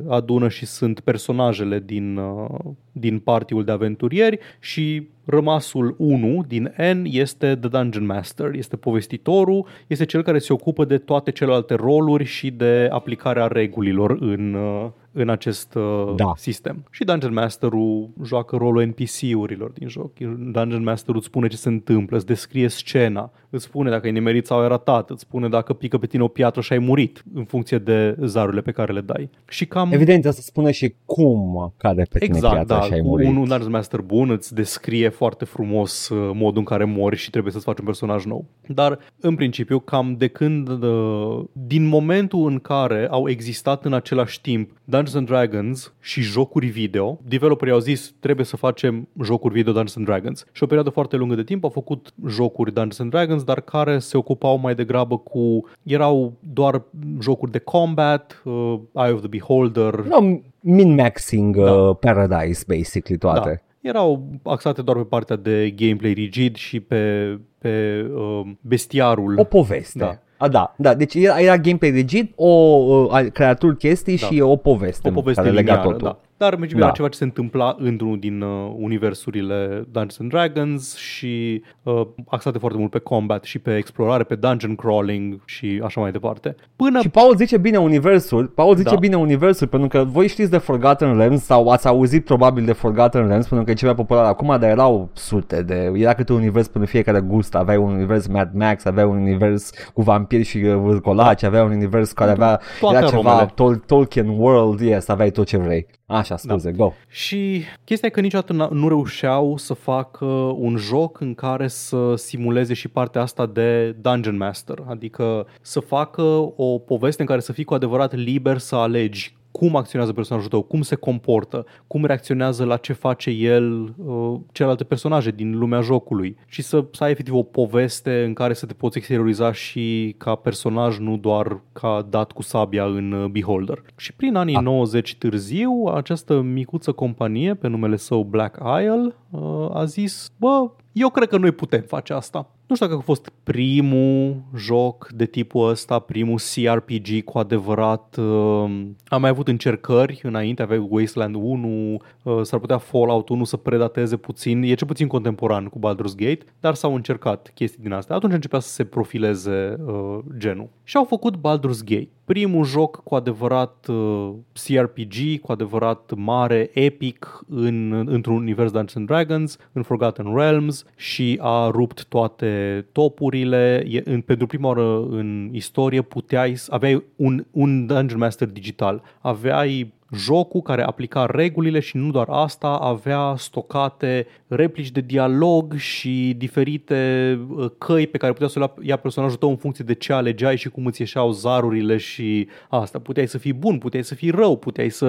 adună 0.09 0.49
și 0.49 0.67
sunt 0.67 1.01
personajele 1.01 1.83
din, 1.87 2.17
uh, 2.17 2.49
din 2.93 3.19
partiul 3.19 3.65
de 3.65 3.73
aventurieri 3.73 4.39
și 4.61 5.09
rămasul 5.25 5.95
1 5.99 6.45
din 6.49 6.75
N 6.93 7.05
este 7.05 7.57
The 7.57 7.69
Dungeon 7.69 8.07
Master, 8.07 8.51
este 8.55 8.77
povestitorul, 8.77 9.67
este 9.87 10.05
cel 10.05 10.23
care 10.23 10.39
se 10.39 10.53
ocupă 10.53 10.85
de 10.85 10.99
toate 10.99 11.31
celelalte 11.31 11.75
roluri 11.75 12.25
și 12.25 12.51
de 12.51 12.89
aplicarea 12.93 13.47
regulilor 13.47 14.17
în, 14.21 14.55
uh, 14.55 14.91
în 15.13 15.29
acest 15.29 15.75
uh, 15.75 16.13
Da. 16.17 16.33
sistem. 16.37 16.85
Și 16.91 17.05
Dungeon 17.05 17.33
Master-ul 17.33 18.11
joacă 18.23 18.57
rolul 18.57 18.85
NPC-urilor 18.85 19.71
din 19.71 19.89
joc. 19.89 20.19
Dungeon 20.53 20.83
Master-ul 20.83 21.17
îți 21.17 21.27
spune 21.27 21.47
ce 21.49 21.57
se 21.57 21.69
întâmplă, 21.69 22.17
îți 22.17 22.27
descrie 22.27 22.69
scena, 22.69 23.33
îți 23.51 23.65
spune 23.65 23.91
dacă 23.91 24.07
ai 24.07 24.13
nimerit 24.13 24.47
sau 24.47 24.61
ai 24.61 24.69
ratat, 24.69 25.11
îți 25.11 25.21
spune 25.21 25.49
dacă 25.49 25.73
pică 25.73 25.99
pe 25.99 26.07
tine 26.07 26.23
o 26.23 26.29
piatră 26.29 26.61
și 26.61 26.73
ai 26.73 26.79
murit 26.79 27.23
în 27.35 27.45
funcție 27.45 27.79
de 27.79 28.17
zarurile 28.25 28.61
pe 28.61 28.71
care 28.71 28.93
le 28.93 29.01
dai. 29.01 29.31
Și 29.49 29.67
cam 29.67 29.93
Evident, 29.93 30.27
asta 30.27 30.41
spune 30.45 30.71
și 30.71 30.95
cum 31.05 31.73
cade 31.77 32.03
pe 32.11 32.19
tine 32.19 32.37
Exact, 32.37 32.55
piatra 32.55 32.79
da, 32.79 32.83
și 32.83 32.93
ai 32.93 33.01
cu 33.01 33.07
murit. 33.07 33.27
un, 33.27 33.37
un 33.37 33.49
Dungeon 33.49 33.71
Master 33.71 34.01
bun 34.01 34.31
îți 34.31 34.55
descrie 34.55 35.09
foarte 35.09 35.45
frumos 35.45 36.09
uh, 36.09 36.31
modul 36.35 36.59
în 36.59 36.65
care 36.65 36.85
mori 36.85 37.17
și 37.17 37.31
trebuie 37.31 37.53
să-ți 37.53 37.65
faci 37.65 37.79
un 37.79 37.85
personaj 37.85 38.25
nou. 38.25 38.45
Dar, 38.67 38.99
în 39.21 39.35
principiu, 39.35 39.79
cam 39.79 40.15
de 40.19 40.27
când, 40.29 40.69
uh, 40.69 41.45
din 41.53 41.87
momentul 41.87 42.49
în 42.49 42.59
care 42.59 43.07
au 43.11 43.29
existat 43.29 43.85
în 43.85 43.93
același 43.93 44.41
timp 44.41 44.71
Dungeons 44.85 45.15
and 45.15 45.27
Dragons 45.27 45.93
și 46.01 46.21
jocuri 46.21 46.67
video, 46.67 47.21
developerii 47.23 47.73
au 47.73 47.79
zis 47.79 48.15
trebuie 48.21 48.47
să 48.47 48.57
facem 48.57 49.09
jocuri 49.23 49.55
video 49.55 49.73
Dungeons 49.73 49.97
and 49.97 50.07
Dragons. 50.07 50.47
Și 50.53 50.63
o 50.63 50.67
perioadă 50.67 50.91
foarte 50.91 51.17
lungă 51.17 51.35
de 51.35 51.43
timp 51.43 51.65
au 51.65 51.71
făcut 51.71 52.15
jocuri 52.29 52.73
Dungeons 52.73 52.99
and 52.99 53.11
Dragons, 53.11 53.40
dar 53.45 53.61
care 53.61 53.99
se 53.99 54.17
ocupau 54.17 54.59
mai 54.59 54.75
degrabă 54.75 55.19
cu, 55.19 55.69
erau 55.83 56.33
doar 56.41 56.83
jocuri 57.21 57.51
de 57.51 57.59
combat, 57.59 58.43
uh, 58.45 58.75
Eye 58.95 59.13
of 59.13 59.19
the 59.19 59.29
Beholder, 59.29 59.95
No, 59.95 60.17
min-maxing 60.61 61.55
Da. 61.57 61.73
uh, 61.73 61.97
Paradise, 62.01 62.65
basically, 62.69 63.19
toate. 63.19 63.63
Da. 63.83 63.89
Erau 63.89 64.23
axate 64.43 64.83
doar 64.83 64.97
pe 64.97 65.03
partea 65.03 65.37
de 65.37 65.71
gameplay 65.77 66.13
rigid 66.13 66.57
și 66.57 66.81
pe, 66.81 67.39
pe 67.59 68.07
uh, 68.15 68.41
bestiarul. 68.61 69.39
O 69.39 69.45
poveste. 69.45 69.99
Da. 69.99 70.19
A, 70.37 70.49
da, 70.49 70.75
da, 70.79 70.95
deci 70.95 71.15
era, 71.15 71.41
era 71.41 71.57
gameplay 71.57 71.91
rigid, 71.91 72.33
o 72.37 72.47
uh, 72.49 73.27
creatul 73.33 73.75
chestii 73.77 74.19
Da. 74.19 74.27
și 74.27 74.41
o 74.41 74.57
poveste, 74.57 75.09
o 75.09 75.13
poveste 75.13 75.43
care 75.43 75.55
lega 75.55 75.73
lineară, 75.73 75.91
totul. 75.91 76.07
da. 76.07 76.19
Dar 76.43 76.51
în 76.53 76.57
principiu 76.57 76.81
Da. 76.83 76.87
era 76.87 76.97
ceva 76.97 77.09
ce 77.09 77.19
se 77.19 77.25
întâmpla 77.25 77.75
într-unul 77.79 78.19
din 78.19 78.41
uh, 78.41 78.73
universurile 78.79 79.67
Dungeons 79.93 80.19
and 80.21 80.31
Dragons 80.31 80.97
și 80.97 81.63
uh, 81.83 82.03
axate 82.29 82.59
foarte 82.59 82.79
mult 82.79 82.91
pe 82.91 82.99
combat 82.99 83.45
și 83.45 83.59
pe 83.59 83.77
explorare, 83.77 84.23
pe 84.23 84.35
dungeon 84.35 84.75
crawling 84.75 85.41
și 85.45 85.81
așa 85.85 86.01
mai 86.01 86.11
departe. 86.13 86.55
Până 86.77 87.01
Și 87.01 87.09
Paul 87.09 87.37
zice 87.37 87.57
bine 87.59 87.77
universul, 87.79 88.47
Paul 88.47 88.77
zice 88.77 88.91
Da. 88.91 88.97
bine 89.01 89.17
universul 89.17 89.67
pentru 89.67 89.89
că 89.89 90.05
voi 90.05 90.27
știți 90.29 90.51
de 90.51 90.59
Forgotten 90.59 91.17
Realms 91.17 91.43
sau 91.43 91.69
ați 91.69 91.87
auzit 91.87 92.25
probabil 92.25 92.65
de 92.65 92.73
Forgotten 92.73 93.27
Realms 93.27 93.47
pentru 93.49 93.65
că 93.67 93.71
e 93.71 93.75
ceva 93.75 93.95
popular 93.95 94.25
acum, 94.25 94.47
dar 94.49 94.63
erau 94.71 95.11
sute 95.13 95.63
de, 95.63 95.93
era 95.95 96.15
câte 96.15 96.33
un 96.33 96.39
univers 96.39 96.69
pentru 96.69 96.91
fiecare 96.91 97.21
gust, 97.21 97.55
aveai 97.55 97.77
un 97.77 97.93
univers 97.93 98.27
Mad 98.27 98.51
Max, 98.55 98.85
aveai 98.85 99.07
un 99.07 99.17
univers 99.17 99.71
cu 99.95 100.03
vampiri 100.03 100.43
și 100.43 100.57
uh, 100.59 100.75
vârcolaci, 100.75 101.43
aveai 101.43 101.65
un 101.65 101.71
univers 101.73 102.13
care 102.13 102.31
avea, 102.31 102.61
Toate 102.81 102.97
era 102.97 103.07
ceva 103.07 103.31
aromele. 103.31 103.53
Tol- 103.55 103.83
Tolkien 103.87 104.29
World, 104.29 104.81
yes, 104.81 105.09
aveai 105.09 105.31
tot 105.31 105.47
ce 105.47 105.57
vrei. 105.57 105.87
Așa, 106.11 106.37
scuze, 106.37 106.71
go. 106.73 106.93
Și 107.09 107.63
chestia 107.85 108.09
e 108.09 108.15
că 108.15 108.21
niciodată 108.21 108.53
n- 108.67 108.71
nu 108.71 108.89
reușeau 108.89 109.57
să 109.57 109.75
facă 109.75 110.25
un 110.57 110.77
joc 110.77 111.21
în 111.21 111.35
care 111.35 111.69
să 111.69 112.15
simuleze 112.17 112.75
și 112.75 112.89
partea 112.89 113.21
asta 113.23 113.47
de 113.47 113.91
Dungeon 114.01 114.37
Master, 114.37 114.79
adică 114.89 115.47
să 115.61 115.81
facă 115.81 116.23
o 116.57 116.79
poveste 116.79 117.23
în 117.23 117.29
care 117.29 117.41
să 117.41 117.53
fii 117.53 117.65
cu 117.65 117.75
adevărat 117.75 118.15
liber 118.15 118.59
să 118.59 118.77
alegi 118.77 119.37
cum 119.51 119.77
acționează 119.77 120.13
personajul 120.13 120.51
tău, 120.51 120.63
cum 120.63 120.83
se 120.83 120.95
comportă, 120.95 121.67
cum 121.87 122.05
reacționează 122.05 122.65
la 122.65 122.77
ce 122.77 122.93
face 122.93 123.31
el 123.31 123.95
uh, 123.97 124.41
celelalte 124.53 124.85
personaje 124.85 125.31
din 125.31 125.59
lumea 125.59 125.81
jocului 125.81 126.37
și 126.47 126.63
să, 126.63 126.85
să 126.93 127.05
ai 127.05 127.11
efectiv 127.11 127.35
o 127.35 127.43
poveste 127.43 128.25
în 128.25 128.33
care 128.35 128.55
să 128.55 128.67
te 128.67 128.75
poți 128.75 128.99
exterioriza 128.99 129.53
și 129.53 130.15
ca 130.19 130.35
personaj, 130.35 130.99
nu 130.99 131.17
doar 131.17 131.61
ca 131.73 132.07
dat 132.09 132.33
cu 132.33 132.43
sabia 132.43 132.85
în 132.85 133.13
uh, 133.13 133.31
Beholder. 133.31 133.83
Și 133.97 134.13
prin 134.13 134.35
anii 134.35 134.57
Ah. 134.57 134.63
90 134.63 135.17
târziu, 135.17 135.85
această 135.95 136.41
micuță 136.41 136.93
companie 136.93 137.55
pe 137.55 137.69
numele 137.69 137.97
său 137.97 138.23
Black 138.23 138.59
Isle 138.81 139.15
uh, 139.31 139.69
a 139.73 139.85
zis, 139.85 140.33
bă, 140.37 140.71
eu 140.93 141.09
cred 141.09 141.29
că 141.29 141.39
noi 141.39 141.53
putem 141.53 141.81
face 141.81 142.13
asta. 142.13 142.51
Nu 142.71 142.77
știu 142.77 142.89
dacă 142.89 142.99
a 142.99 143.05
fost 143.05 143.33
primul 143.43 144.37
joc 144.57 145.09
de 145.15 145.27
tipul 145.27 145.69
ăsta, 145.69 145.99
primul 145.99 146.39
CRPG 146.55 147.25
cu 147.25 147.39
adevărat. 147.39 148.17
Uh, 148.19 148.71
am 149.07 149.21
mai 149.21 149.31
avut 149.31 149.49
încercări 149.49 150.21
înainte, 150.23 150.63
aveai 150.63 150.87
Wasteland 150.89 151.35
1, 151.35 151.97
uh, 152.23 152.41
s-ar 152.43 152.59
putea 152.59 152.79
Fallout 152.79 153.29
1 153.29 153.45
să 153.45 153.57
predateze 153.57 154.17
puțin, 154.17 154.63
e 154.63 154.75
ce 154.75 154.85
puțin 154.85 155.07
contemporan 155.07 155.65
cu 155.65 155.79
Baldur's 155.79 156.17
Gate, 156.17 156.45
dar 156.61 156.75
s-au 156.75 156.95
încercat 156.95 157.51
chestii 157.55 157.83
din 157.83 157.93
astea. 157.93 158.17
Atunci 158.17 158.33
începea 158.33 158.59
să 158.59 158.69
se 158.69 158.85
profileze 158.85 159.77
uh, 159.87 160.19
genul. 160.39 160.69
Și 160.85 160.97
au 160.97 161.05
făcut 161.05 161.37
Baldur's 161.37 161.85
Gate 161.85 162.09
primul 162.31 162.65
joc 162.65 163.03
cu 163.03 163.15
adevărat 163.15 163.87
uh, 163.89 164.31
CRPG, 164.53 165.41
cu 165.43 165.53
adevărat 165.53 166.13
mare, 166.17 166.71
epic 166.73 167.45
în, 167.49 168.05
într-un 168.07 168.35
univers 168.35 168.71
Dungeons 168.71 168.95
and 168.95 169.07
Dragons, 169.07 169.57
în 169.73 169.83
Forgotten 169.83 170.35
Realms 170.35 170.85
și 170.97 171.39
a 171.43 171.71
rupt 171.71 172.05
toate 172.05 172.60
topurile. 172.93 173.85
E, 173.89 174.03
în, 174.05 174.21
pentru 174.21 174.47
prima 174.47 174.69
oară 174.69 175.07
în 175.11 175.49
istorie 175.53 176.03
puteai, 176.03 176.55
să- 176.57 176.75
aveai 176.75 177.05
un, 177.17 177.45
un 177.51 177.87
Dungeon 177.87 178.19
Master 178.19 178.49
digital, 178.49 179.03
aveai 179.21 179.93
jocul 180.13 180.63
care 180.63 180.83
aplica 180.83 181.27
regulile 181.27 181.81
și 181.81 181.97
nu 181.97 182.11
doar 182.11 182.27
asta, 182.29 182.69
avea 182.69 183.35
stocate 183.37 184.27
replici 184.47 184.91
de 184.91 185.01
dialog 185.01 185.75
și 185.75 186.35
diferite 186.37 187.39
uh, 187.49 187.71
căi 187.79 188.07
pe 188.07 188.19
care 188.19 188.33
puteai 188.33 188.51
să 188.51 188.59
le 188.59 188.73
ia 188.81 188.97
personajul 188.97 189.39
tău 189.39 189.49
în 189.49 189.57
funcție 189.57 189.85
de 189.85 189.95
ce 189.95 190.13
alegeai 190.13 190.57
și 190.57 190.69
cum 190.69 190.87
îți 190.87 191.01
ieșeau 191.01 191.31
zarurile 191.31 191.97
și 191.97 192.49
asta. 192.69 192.99
Puteai 192.99 193.29
să 193.29 193.39
fii 193.39 193.53
bun, 193.53 193.79
puteai 193.79 194.05
să 194.05 194.15
fii 194.15 194.31
rău, 194.31 194.57
puteai 194.57 194.89
să 194.89 195.07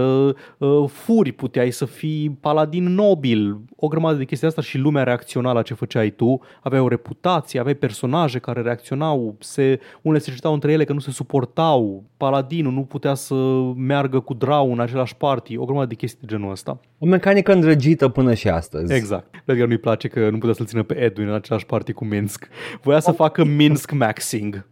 uh, 0.58 0.90
furi, 0.90 1.32
puteai 1.32 1.72
să 1.72 1.86
fii 1.86 2.38
paladin 2.40 2.94
nobil, 2.94 3.60
o 3.76 3.88
grămadă 3.88 4.18
de 4.18 4.26
chestii 4.26 4.48
asta 4.48 4.62
și 4.62 4.78
lumea 4.78 5.04
reacționa 5.04 5.52
la 5.52 5.62
ce 5.62 5.74
făceai 5.74 6.10
tu, 6.10 6.42
aveai 6.62 6.82
o 6.82 6.88
reputație, 6.88 7.60
aveai 7.60 7.76
personaje 7.76 8.40
care 8.40 8.62
reacționau, 8.62 9.36
se, 9.40 9.80
unele 10.02 10.22
se 10.22 10.30
certau 10.30 10.54
între 10.54 10.72
ele 10.72 10.84
că 10.84 10.94
nu 10.94 11.00
se 11.00 11.12
suportau, 11.12 12.04
paladinul 12.18 12.72
nu 12.72 12.82
putea 12.82 13.14
să 13.14 13.36
meargă 13.76 14.20
cu 14.20 14.34
drau 14.34 14.72
în 14.72 14.80
același 14.92 15.12
același 15.12 15.16
party, 15.16 15.58
o 15.58 15.66
grămadă 15.66 15.88
de 15.88 15.96
chestii 15.96 16.20
de 16.22 16.34
genul 16.36 16.52
ăsta. 16.52 16.80
O 16.98 17.06
mecanică 17.06 17.54
îndrăgită 17.54 18.10
până 18.10 18.34
și 18.34 18.50
astăzi. 18.50 18.94
Exact. 18.94 19.44
Edgar 19.46 19.68
nu-i 19.68 19.78
place 19.78 20.08
că 20.08 20.30
nu 20.30 20.38
putea 20.38 20.54
să-l 20.54 20.66
țină 20.66 20.84
pe 20.84 20.96
Edwin 20.96 21.28
în 21.28 21.34
același 21.34 21.66
party 21.66 21.94
cu 21.94 22.06
Minsk. 22.06 22.48
Voia 22.82 23.00
să 23.00 23.12
facă 23.12 23.44
Minsk 23.44 23.92
Maxing. 23.92 24.70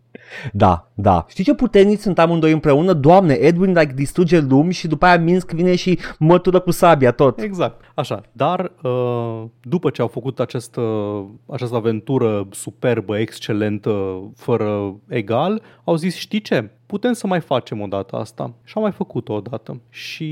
Da, 0.53 0.91
da. 0.93 1.25
Știi 1.29 1.43
ce 1.43 1.53
puternici 1.53 1.99
sunt 1.99 2.19
amândoi 2.19 2.51
împreună? 2.51 2.93
Doamne, 2.93 3.33
Edwin 3.33 3.69
like, 3.69 3.93
distruge 3.95 4.39
lumi 4.39 4.73
și 4.73 4.87
după 4.87 5.05
aia 5.05 5.19
Minsk 5.19 5.51
vine 5.51 5.75
și 5.75 5.99
mătură 6.19 6.59
cu 6.59 6.71
sabia 6.71 7.11
tot. 7.11 7.39
Exact, 7.39 7.81
așa. 7.95 8.21
Dar 8.31 8.71
uh, 8.83 9.43
după 9.61 9.89
ce 9.89 10.01
au 10.01 10.07
făcut 10.07 10.39
această, 10.39 10.81
această 11.47 11.75
aventură 11.75 12.47
superbă, 12.51 13.17
excelentă, 13.17 14.21
fără 14.35 14.95
egal, 15.07 15.61
au 15.83 15.95
zis, 15.95 16.15
știi 16.15 16.41
ce? 16.41 16.69
Putem 16.89 17.13
să 17.13 17.27
mai 17.27 17.39
facem 17.39 17.81
o 17.81 17.85
dată 17.85 18.15
asta. 18.15 18.51
Și 18.63 18.73
au 18.75 18.81
mai 18.81 18.91
făcut-o 18.91 19.33
o 19.33 19.39
dată. 19.39 19.79
Și 19.89 20.29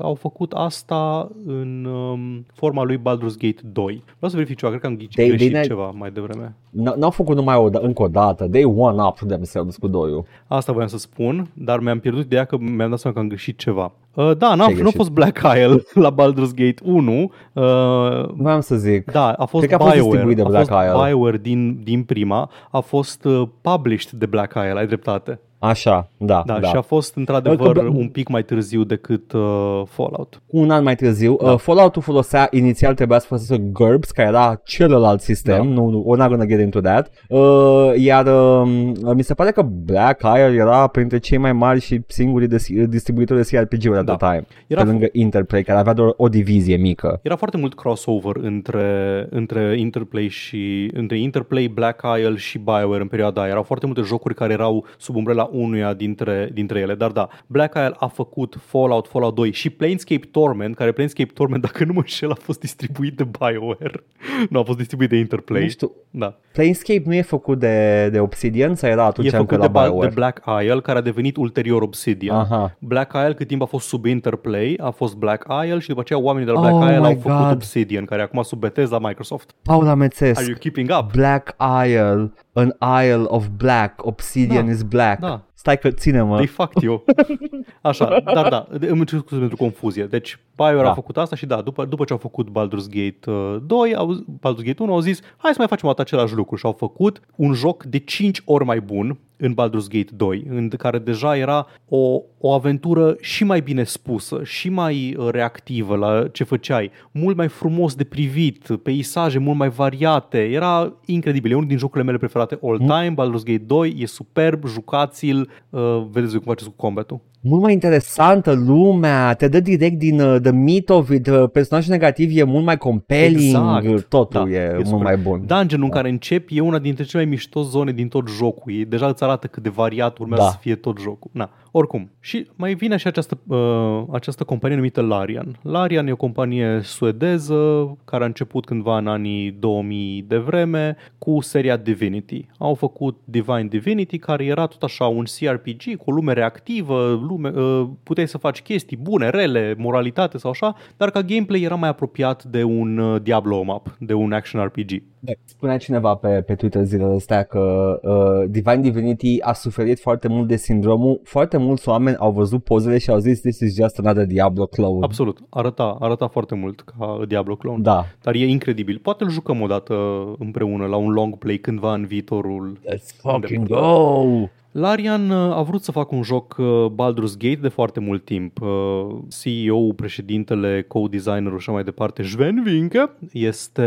au 0.00 0.14
făcut 0.14 0.52
asta 0.52 1.30
în 1.46 1.84
um, 1.84 2.46
forma 2.54 2.82
lui 2.82 2.98
Baldur's 2.98 3.36
Gate 3.38 3.60
2. 3.72 4.02
Vreau 4.16 4.30
să 4.30 4.36
verific 4.36 4.56
ceva, 4.56 4.68
cred 4.70 4.80
că 4.82 4.86
am 4.86 4.96
ghicit 4.96 5.20
They- 5.22 5.26
greșit 5.28 5.46
bine- 5.48 5.60
ceva 5.62 5.90
mai 5.94 6.10
devreme. 6.10 6.54
N- 6.70 6.94
N-au 6.96 7.10
făcut 7.10 7.36
numai 7.36 7.56
o, 7.56 7.68
da- 7.68 7.78
încă 7.82 8.02
o 8.02 8.08
dată. 8.08 8.48
They 8.48 8.64
one 8.64 9.02
up 9.02 9.18
themselves 9.26 9.76
cu 9.76 9.86
doiul. 9.88 10.24
Asta 10.46 10.72
voiam 10.72 10.88
să 10.88 10.98
spun, 10.98 11.48
dar 11.54 11.78
mi-am 11.80 11.98
pierdut 11.98 12.24
ideea 12.24 12.44
că 12.44 12.56
mi-am 12.58 12.90
dat 12.90 12.98
seama 12.98 13.16
că 13.16 13.22
am 13.22 13.28
greșit 13.28 13.58
ceva. 13.58 13.92
Uh, 14.14 14.36
da, 14.36 14.54
n-a, 14.54 14.64
Ce-ai 14.64 14.72
nu 14.74 14.78
a 14.78 14.80
greșit? 14.80 14.96
fost 14.96 15.10
Black 15.10 15.38
Isle 15.56 15.82
la 16.04 16.14
Baldur's 16.14 16.54
Gate 16.54 16.74
1. 16.84 17.20
Uh, 17.52 18.28
Vreau 18.36 18.60
să 18.60 18.76
zic. 18.76 19.10
Da, 19.10 19.28
a 19.32 19.44
fost 19.44 19.66
Cred 19.66 19.76
că 19.78 19.82
a 19.82 19.86
fost 19.86 19.94
BioWare. 19.98 20.10
distribuit 20.24 20.36
de 20.36 20.42
a 20.42 20.48
Black 20.48 20.68
fost 20.68 20.82
Isle. 20.84 21.06
BioWare 21.08 21.36
din, 21.36 21.80
din 21.82 22.02
prima, 22.02 22.50
a 22.70 22.80
fost 22.80 23.24
uh, 23.24 23.42
published 23.60 24.10
de 24.10 24.26
Black 24.26 24.54
Isle, 24.54 24.78
ai 24.78 24.86
dreptate. 24.86 25.40
Așa, 25.68 26.08
da, 26.16 26.42
Da, 26.46 26.58
da. 26.58 26.68
și 26.68 26.76
a 26.76 26.80
fost 26.80 27.16
într-adevăr 27.16 27.72
Că 27.72 27.80
Bla- 27.82 27.86
un 27.96 28.08
pic 28.08 28.28
mai 28.28 28.42
târziu 28.42 28.82
decât 28.84 29.32
uh, 29.32 29.82
Fallout. 29.86 30.42
Cu 30.46 30.56
un 30.58 30.70
an 30.70 30.82
mai 30.82 30.94
târziu, 30.94 31.36
da. 31.42 31.50
uh, 31.52 31.58
Fallout-ul 31.58 32.02
folosea, 32.02 32.48
inițial 32.50 32.94
trebuia 32.94 33.18
să 33.18 33.26
folosească 33.26 33.64
GURPS, 33.72 34.10
care 34.10 34.28
era 34.28 34.60
celălalt 34.64 35.20
sistem, 35.20 35.56
Da. 35.56 35.62
nu, 35.62 35.88
nu, 35.88 36.00
we're 36.12 36.18
not 36.18 36.28
gonna 36.28 36.44
get 36.44 36.60
into 36.60 36.80
that, 36.80 37.10
uh, 37.28 37.92
iar 37.96 38.26
uh, 38.26 38.68
mi 39.14 39.22
se 39.22 39.34
pare 39.34 39.50
că 39.50 39.62
Black 39.62 40.20
Isle 40.20 40.54
era 40.54 40.86
printre 40.86 41.18
cei 41.18 41.38
mai 41.38 41.52
mari 41.52 41.80
și 41.80 42.00
singurii 42.06 42.48
de, 42.48 42.56
distribuitori 42.88 43.42
de 43.48 43.56
CRPG-uri 43.56 43.98
at 43.98 44.04
Da. 44.04 44.16
the 44.16 44.26
time, 44.30 44.46
Era 44.66 44.80
pe 44.82 44.86
lângă 44.88 45.06
Interplay, 45.12 45.62
care 45.62 45.78
avea 45.78 45.92
doar 45.92 46.12
o 46.16 46.28
divizie 46.28 46.76
mică. 46.76 47.20
Era 47.22 47.36
foarte 47.36 47.56
mult 47.56 47.74
crossover 47.74 48.36
între, 48.36 49.26
între 49.30 49.74
Interplay 49.78 50.28
și 50.28 50.90
între 50.94 51.18
Interplay, 51.18 51.68
Black 51.74 52.02
Isle 52.18 52.36
și 52.36 52.58
BioWare 52.58 53.02
în 53.02 53.08
perioada 53.08 53.40
aia. 53.40 53.50
Erau 53.50 53.62
foarte 53.62 53.86
multe 53.86 54.00
jocuri 54.00 54.34
care 54.34 54.52
erau 54.52 54.84
sub 54.98 55.16
umbrela 55.16 55.48
unuia 55.54 55.94
dintre, 55.94 56.50
dintre 56.52 56.78
ele. 56.78 56.94
Dar 56.94 57.10
da, 57.10 57.28
Black 57.46 57.74
Isle 57.74 57.94
a 57.98 58.06
făcut 58.06 58.56
Fallout, 58.64 59.06
Fallout 59.08 59.34
2 59.34 59.52
și 59.52 59.70
Planescape 59.70 60.26
Torment, 60.30 60.74
care 60.76 60.92
Planescape 60.92 61.30
Torment, 61.34 61.62
dacă 61.62 61.84
nu 61.84 61.92
mă 61.92 61.98
înșel, 62.00 62.30
a 62.30 62.34
fost 62.34 62.60
distribuit 62.60 63.16
de 63.16 63.24
BioWare. 63.38 64.04
nu 64.50 64.58
a 64.58 64.62
fost 64.62 64.78
distribuit 64.78 65.08
de 65.08 65.16
Interplay. 65.16 65.62
Nu 65.62 65.68
știu, 65.68 65.90
Da. 66.10 66.38
Planescape 66.52 67.02
nu 67.04 67.14
e 67.14 67.22
făcut 67.22 67.58
de, 67.58 68.08
de 68.12 68.20
Obsidian 68.20 68.74
sau 68.74 68.90
era 68.90 69.04
atunci 69.04 69.32
E 69.32 69.36
încă 69.36 69.54
făcut 69.54 69.58
la 69.58 69.66
de, 69.66 69.72
Ba- 69.72 69.82
BioWare? 69.84 70.08
de 70.08 70.14
Black 70.14 70.42
Isle, 70.62 70.80
care 70.80 70.98
a 70.98 71.02
devenit 71.02 71.36
ulterior 71.36 71.82
Obsidian. 71.82 72.36
Aha. 72.38 72.76
Black 72.78 73.12
Isle, 73.12 73.34
cât 73.34 73.46
timp 73.46 73.62
a 73.62 73.64
fost 73.64 73.86
sub 73.88 74.04
Interplay, 74.04 74.78
a 74.80 74.90
fost 74.90 75.16
Black 75.16 75.46
Isle 75.64 75.78
și 75.78 75.88
după 75.88 76.00
aceea 76.00 76.18
oamenii 76.18 76.46
de 76.46 76.52
la 76.52 76.60
Black 76.60 76.74
Oh 76.74 76.88
Isle 76.88 76.98
my 77.00 77.06
au 77.06 77.14
făcut 77.20 77.38
God. 77.38 77.50
Obsidian, 77.52 78.04
care 78.04 78.20
e 78.20 78.24
acum 78.24 78.42
sub 78.42 78.58
Bethesda 78.60 78.98
Microsoft. 78.98 79.54
Paula 79.62 79.88
Are 79.90 79.98
Mețesc, 79.98 80.46
you 80.46 80.56
keeping 80.58 80.90
up? 80.98 81.12
Black 81.12 81.56
Isle, 81.86 82.32
an 82.56 82.72
Isle 82.80 83.26
of 83.26 83.58
Black, 83.58 83.94
Obsidian 84.04 84.66
Da, 84.66 84.72
is 84.72 84.84
black. 84.84 85.20
da. 85.20 85.40
Stai 85.64 85.78
că 85.78 85.90
ține-mă. 85.90 86.34
They 86.34 86.46
fucked 86.46 86.82
you. 86.82 87.04
Așa, 87.80 88.20
dar 88.34 88.48
da, 88.48 88.66
de- 88.78 88.86
îmi 88.88 89.04
cer 89.06 89.18
scuze 89.18 89.38
pentru 89.40 89.56
confuzie. 89.56 90.04
Deci 90.04 90.38
BioWare 90.56 90.82
Da. 90.82 90.90
a 90.90 90.94
făcut 90.94 91.16
asta 91.16 91.36
și 91.36 91.46
da, 91.46 91.60
după, 91.60 91.84
după 91.84 92.04
ce 92.04 92.12
au 92.12 92.18
făcut 92.18 92.48
Baldur's 92.48 92.88
Gate 92.90 93.30
uh, 93.30 93.56
2, 93.66 93.94
au, 93.94 94.24
Baldur's 94.38 94.64
Gate 94.64 94.82
1, 94.82 94.92
au 94.92 95.00
zis 95.00 95.20
hai 95.36 95.50
să 95.50 95.56
mai 95.58 95.66
facem 95.66 95.88
o 95.88 95.92
dată 95.92 96.00
același 96.02 96.34
lucru 96.34 96.56
și 96.56 96.66
au 96.66 96.72
făcut 96.72 97.20
un 97.36 97.52
joc 97.52 97.84
de 97.84 97.98
5 97.98 98.42
ori 98.44 98.64
mai 98.64 98.80
bun 98.80 99.18
în 99.36 99.52
Baldur's 99.54 99.88
Gate 99.88 100.10
2, 100.16 100.44
în 100.48 100.68
care 100.68 100.98
deja 100.98 101.36
era 101.36 101.66
o, 101.88 102.20
o 102.38 102.52
aventură 102.52 103.16
și 103.20 103.44
mai 103.44 103.60
bine 103.60 103.82
spusă, 103.84 104.40
și 104.44 104.68
mai 104.68 105.14
uh, 105.18 105.28
reactivă 105.30 105.96
la 105.96 106.28
ce 106.32 106.44
făceai, 106.44 106.90
mult 107.10 107.36
mai 107.36 107.48
frumos 107.48 107.94
de 107.94 108.04
privit, 108.04 108.68
peisaje 108.82 109.38
mult 109.38 109.58
mai 109.58 109.68
variate, 109.68 110.38
era 110.38 110.92
incredibil, 111.06 111.50
e 111.50 111.54
unul 111.54 111.68
din 111.68 111.78
jocurile 111.78 112.04
mele 112.04 112.18
preferate 112.18 112.58
all 112.62 112.78
time, 112.78 113.10
Baldur's 113.14 113.44
Gate 113.44 113.62
2, 113.66 113.94
e 113.98 114.06
superb, 114.06 114.66
jucați-l, 114.66 115.50
uh, 115.70 116.06
vedeți 116.10 116.30
voi 116.32 116.40
cum 116.40 116.52
faceți 116.52 116.68
cu 116.70 116.76
combatul. 116.76 117.20
mult 117.40 117.62
mai 117.62 117.72
interesantă 117.72 118.52
lumea, 118.52 119.34
te 119.34 119.48
dă 119.48 119.60
direct 119.60 119.98
din 119.98 120.20
uh, 120.20 120.40
the 120.40 120.50
meat 120.50 120.88
of 120.88 121.10
it, 121.10 121.26
uh, 121.26 121.44
personajul 121.52 121.92
negativ 121.92 122.38
e 122.38 122.42
mult 122.42 122.64
mai 122.64 122.76
compelling, 122.76 123.82
Exact. 123.84 124.08
totul 124.08 124.44
Da, 124.44 124.50
e, 124.50 124.54
e 124.62 124.72
mult 124.74 124.86
super. 124.86 125.02
mai 125.04 125.16
bun. 125.16 125.42
Dungeon-ul 125.46 125.86
în 125.86 125.92
care 125.92 126.08
începi 126.08 126.56
e 126.56 126.60
una 126.60 126.78
dintre 126.78 127.04
cele 127.04 127.22
mai 127.22 127.30
mișto 127.30 127.62
zone 127.62 127.92
din 127.92 128.08
tot 128.08 128.28
jocul. 128.28 128.72
E, 128.72 128.84
deja 128.84 129.06
îți 129.06 129.22
arată 129.22 129.46
cât 129.46 129.62
de 129.62 129.68
variat 129.68 130.18
urmează 130.18 130.42
Da. 130.42 130.48
să 130.50 130.56
fie 130.60 130.74
tot 130.74 130.98
jocul. 131.00 131.30
Na, 131.34 131.50
oricum. 131.76 132.10
Și 132.20 132.46
mai 132.56 132.74
vine 132.74 132.96
și 132.96 133.06
această, 133.06 133.38
uh, 133.46 134.02
această 134.12 134.44
companie 134.44 134.76
numită 134.76 135.00
Larian. 135.00 135.58
Larian 135.62 136.06
e 136.06 136.12
o 136.12 136.16
companie 136.16 136.80
suedeză 136.82 137.92
care 138.04 138.22
a 138.22 138.26
început 138.26 138.64
cândva 138.64 138.98
în 138.98 139.06
anii 139.06 139.50
2000 139.50 140.24
de 140.28 140.36
vreme 140.36 140.96
cu 141.18 141.40
seria 141.40 141.76
Divinity. 141.76 142.48
Au 142.58 142.74
făcut 142.74 143.20
Divine 143.24 143.66
Divinity 143.68 144.18
care 144.18 144.44
era 144.44 144.66
tot 144.66 144.82
așa 144.82 145.06
un 145.06 145.24
CRPG 145.24 145.96
cu 145.96 146.10
o 146.10 146.12
lume 146.12 146.32
reactivă, 146.32 147.22
lume, 147.28 147.48
uh, 147.48 147.88
puteai 148.02 148.28
să 148.28 148.38
faci 148.38 148.62
chestii 148.62 148.96
bune, 148.96 149.28
rele, 149.28 149.74
moralitate 149.78 150.38
sau 150.38 150.50
așa, 150.50 150.74
dar 150.96 151.10
ca 151.10 151.22
gameplay 151.22 151.60
era 151.60 151.74
mai 151.74 151.88
apropiat 151.88 152.44
de 152.44 152.62
un 152.62 152.98
uh, 152.98 153.22
Diablo 153.22 153.62
map, 153.62 153.96
de 153.98 154.12
un 154.12 154.32
action 154.32 154.64
RPG. 154.64 155.02
Spunea 155.44 155.76
cineva 155.76 156.14
pe, 156.14 156.28
pe 156.28 156.54
Twitter 156.54 156.84
zilele 156.84 157.14
astea 157.14 157.42
că 157.42 157.98
uh, 158.02 158.50
Divine 158.50 158.80
Divinity 158.80 159.40
a 159.40 159.52
suferit 159.52 160.00
foarte 160.00 160.28
mult 160.28 160.48
de 160.48 160.56
sindromul. 160.56 161.20
Foarte 161.24 161.56
mulți 161.64 161.88
oameni 161.88 162.16
au 162.16 162.30
văzut 162.32 162.64
pozele 162.64 162.98
și 162.98 163.10
au 163.10 163.18
zis 163.18 163.40
this 163.40 163.60
is 163.60 163.74
just 163.74 163.98
another 163.98 164.26
Diablo 164.26 164.66
clone. 164.66 164.98
Absolut, 165.00 165.38
arăta, 165.50 165.96
arăta 166.00 166.28
foarte 166.28 166.54
mult 166.54 166.80
ca 166.80 167.20
Diablo 167.28 167.56
Clone. 167.56 167.82
Da. 167.82 168.04
Dar 168.22 168.34
e 168.34 168.46
incredibil. 168.46 168.98
Poate 169.02 169.24
îl 169.24 169.30
jucăm 169.30 169.60
o 169.60 169.66
dată 169.66 169.94
împreună 170.38 170.86
la 170.86 170.96
un 170.96 171.10
long 171.10 171.38
play 171.38 171.56
cândva 171.56 171.94
în 171.94 172.06
viitorul. 172.06 172.78
Let's 172.88 173.20
fucking 173.20 173.68
go! 173.68 174.48
Larian 174.74 175.30
uh, 175.30 175.56
a 175.56 175.62
vrut 175.62 175.82
să 175.82 175.92
facă 175.92 176.14
un 176.14 176.22
joc 176.22 176.56
uh, 176.58 176.86
Baldur's 176.90 177.36
Gate 177.38 177.58
de 177.60 177.68
foarte 177.68 178.00
mult 178.00 178.24
timp. 178.24 178.60
Uh, 178.60 179.16
CEO-ul, 179.40 179.94
președintele, 179.94 180.82
co-designerul 180.82 181.58
și 181.58 181.64
așa 181.68 181.72
mai 181.72 181.84
departe, 181.84 182.22
Sven 182.22 182.62
Vinke, 182.62 183.10
este 183.32 183.82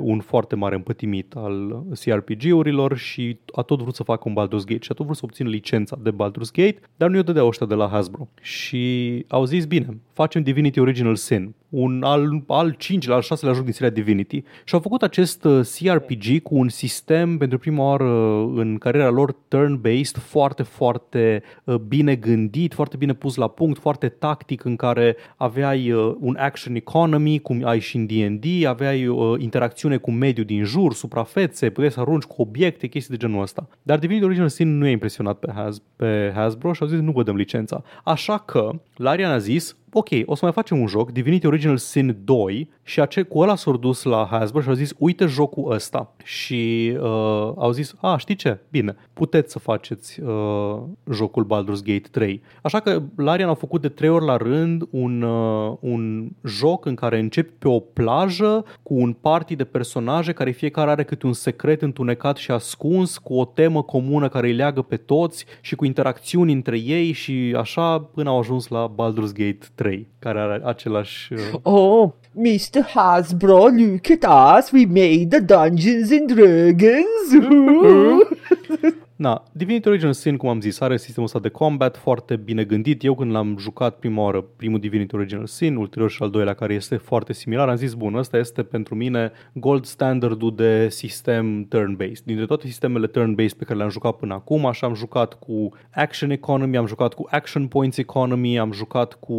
un 0.00 0.20
foarte 0.20 0.56
mare 0.56 0.74
împătimit 0.74 1.32
al 1.36 1.84
CRPG-urilor 2.04 2.96
și 2.96 3.38
a 3.54 3.62
tot 3.62 3.80
vrut 3.80 3.94
să 3.94 4.02
facă 4.02 4.22
un 4.28 4.34
Baldur's 4.34 4.64
Gate 4.66 4.82
și 4.82 4.88
a 4.90 4.94
tot 4.94 5.04
vrut 5.04 5.16
să 5.16 5.22
obțină 5.24 5.48
licența 5.48 5.98
de 6.02 6.10
Baldur's 6.10 6.52
Gate, 6.52 6.80
dar 6.96 7.08
nu 7.08 7.16
i-o 7.16 7.22
dădea 7.22 7.44
ăștia 7.44 7.66
de 7.66 7.74
la 7.74 7.88
Hasbro. 7.88 8.28
Și 8.40 9.24
au 9.28 9.44
zis, 9.44 9.64
bine, 9.64 10.00
facem 10.12 10.42
Divinity 10.42 10.80
Original 10.80 11.16
Sin, 11.16 11.54
un 11.68 12.02
al, 12.02 12.42
al 12.46 12.74
cincilea, 12.78 13.16
al 13.16 13.22
șaselea 13.22 13.54
joc 13.54 13.64
din 13.64 13.72
seria 13.72 13.90
Divinity 13.90 14.42
și 14.64 14.74
au 14.74 14.80
făcut 14.80 15.02
acest 15.02 15.44
uh, 15.44 15.60
CRPG 15.78 16.42
cu 16.42 16.54
un 16.54 16.68
sistem 16.68 17.38
pentru 17.38 17.58
prima 17.58 17.84
oară 17.84 18.04
uh, 18.04 18.52
în 18.56 18.78
cariera 18.78 19.10
lor 19.10 19.32
turn-based 19.32 20.22
foarte, 20.26 20.62
foarte 20.62 21.42
uh, 21.64 21.74
bine 21.74 22.14
gândit, 22.14 22.74
foarte 22.74 22.96
bine 22.96 23.12
pus 23.14 23.34
la 23.34 23.48
punct, 23.48 23.80
foarte 23.80 24.08
tactic 24.08 24.64
în 24.64 24.76
care 24.76 25.16
aveai 25.36 25.92
uh, 25.92 26.14
un 26.20 26.36
action 26.38 26.74
economy, 26.74 27.38
cum 27.38 27.64
ai 27.64 27.78
și 27.78 27.96
în 27.96 28.06
D&D, 28.06 28.64
aveai 28.64 29.06
uh, 29.06 29.40
interacțiune 29.40 29.96
cu 29.96 30.10
mediul 30.10 30.46
din 30.46 30.64
jur, 30.64 30.94
suprafețe, 30.94 31.70
puteai 31.70 31.90
să 31.90 32.00
arunci 32.00 32.22
cu 32.22 32.42
obiecte, 32.42 32.86
chestii 32.86 33.16
de 33.16 33.26
genul 33.26 33.42
ăsta. 33.42 33.68
Dar 33.82 33.98
Divinity 33.98 34.24
Original 34.24 34.48
Sin 34.48 34.78
nu 34.78 34.86
e 34.86 34.90
impresionat 34.90 35.38
pe, 35.38 35.52
Has, 35.54 35.78
pe 35.96 36.32
Hasbro 36.34 36.72
și 36.72 36.82
au 36.82 36.88
zis 36.88 36.98
nu 36.98 37.12
vă 37.12 37.22
dăm 37.22 37.36
licența. 37.36 37.82
Așa 38.04 38.38
că 38.38 38.70
Larian 38.96 39.30
a 39.30 39.38
zis 39.38 39.76
ok, 39.98 40.08
o 40.24 40.34
să 40.34 40.44
mai 40.44 40.52
facem 40.52 40.80
un 40.80 40.86
joc, 40.86 41.10
Divinity 41.10 41.46
Original 41.46 41.76
Sin 41.76 42.18
2 42.24 42.70
și 42.82 43.00
ace- 43.00 43.22
cu 43.22 43.38
ăla 43.38 43.54
s-au 43.54 43.76
dus 43.76 44.02
la 44.02 44.28
Hasbro 44.30 44.60
și 44.60 44.68
au 44.68 44.74
zis 44.74 44.92
uite 44.98 45.26
jocul 45.26 45.72
ăsta 45.72 46.12
și 46.24 46.92
uh, 46.94 47.52
au 47.56 47.70
zis, 47.70 47.94
a, 48.00 48.16
știi 48.16 48.34
ce? 48.34 48.58
Bine, 48.70 48.96
puteți 49.12 49.52
să 49.52 49.58
faceți 49.58 50.20
uh, 50.20 50.78
jocul 51.12 51.44
Baldur's 51.44 51.84
Gate 51.84 52.08
3. 52.10 52.42
Așa 52.62 52.80
că 52.80 53.02
Larian 53.16 53.48
a 53.48 53.54
făcut 53.54 53.80
de 53.80 53.88
trei 53.88 54.08
ori 54.08 54.24
la 54.24 54.36
rând 54.36 54.82
un, 54.90 55.22
uh, 55.22 55.76
un 55.80 56.28
joc 56.44 56.84
în 56.84 56.94
care 56.94 57.18
începi 57.18 57.52
pe 57.58 57.68
o 57.68 57.78
plajă 57.78 58.64
cu 58.82 58.94
un 58.94 59.12
party 59.12 59.56
de 59.56 59.64
personaje 59.64 60.32
care 60.32 60.50
fiecare 60.50 60.90
are 60.90 61.04
câte 61.04 61.26
un 61.26 61.32
secret 61.32 61.82
întunecat 61.82 62.36
și 62.36 62.50
ascuns 62.50 63.18
cu 63.18 63.34
o 63.34 63.44
temă 63.44 63.82
comună 63.82 64.28
care 64.28 64.46
îi 64.46 64.54
leagă 64.54 64.82
pe 64.82 64.96
toți 64.96 65.44
și 65.60 65.74
cu 65.74 65.84
interacțiuni 65.84 66.52
între 66.52 66.78
ei 66.78 67.12
și 67.12 67.54
așa 67.58 67.98
până 67.98 68.30
au 68.30 68.38
ajuns 68.38 68.68
la 68.68 68.94
Baldur's 68.94 69.32
Gate 69.32 69.66
3 69.74 69.85
care 70.18 70.38
are 70.38 70.60
același... 70.64 71.32
Uh, 71.32 71.60
Oh, 71.62 72.12
Mr. 72.38 72.82
Hasbro, 72.94 73.70
look 73.70 74.10
at 74.10 74.24
us, 74.24 74.70
we 74.72 74.84
made 74.84 75.30
the 75.30 75.40
Dungeons 75.40 76.10
and 76.10 76.28
Dragons! 76.34 77.28
Na, 79.16 79.42
Divinity 79.52 79.88
Original 79.88 80.12
Sin, 80.12 80.36
cum 80.36 80.48
am 80.48 80.60
zis, 80.60 80.80
are 80.80 80.96
sistemul 80.96 81.28
ăsta 81.28 81.38
de 81.38 81.48
combat 81.48 81.96
foarte 81.96 82.36
bine 82.36 82.64
gândit. 82.64 83.04
Eu 83.04 83.14
când 83.14 83.30
l-am 83.30 83.56
jucat 83.58 83.98
prima 83.98 84.22
oară, 84.22 84.40
primul 84.56 84.80
Divinity 84.80 85.14
Original 85.14 85.46
Sin, 85.46 85.76
ulterior 85.76 86.10
și 86.10 86.22
al 86.22 86.30
doilea 86.30 86.54
care 86.54 86.74
este 86.74 86.96
foarte 86.96 87.32
similar, 87.32 87.68
am 87.68 87.76
zis, 87.76 87.94
bun, 87.94 88.14
ăsta 88.14 88.38
este 88.38 88.62
pentru 88.62 88.94
mine 88.94 89.32
gold 89.52 89.84
standardul 89.84 90.54
de 90.54 90.88
sistem 90.88 91.68
turn-based. 91.68 92.24
Dintre 92.24 92.46
toate 92.46 92.66
sistemele 92.66 93.06
turn-based 93.06 93.56
pe 93.58 93.64
care 93.64 93.78
le-am 93.78 93.90
jucat 93.90 94.16
până 94.16 94.34
acum, 94.34 94.66
așa 94.66 94.86
am 94.86 94.94
jucat 94.94 95.34
cu 95.34 95.68
Action 95.94 96.30
Economy, 96.30 96.76
am 96.76 96.86
jucat 96.86 97.14
cu 97.14 97.26
Action 97.30 97.66
Points 97.66 97.96
Economy, 97.96 98.58
am 98.58 98.72
jucat 98.72 99.14
cu 99.14 99.36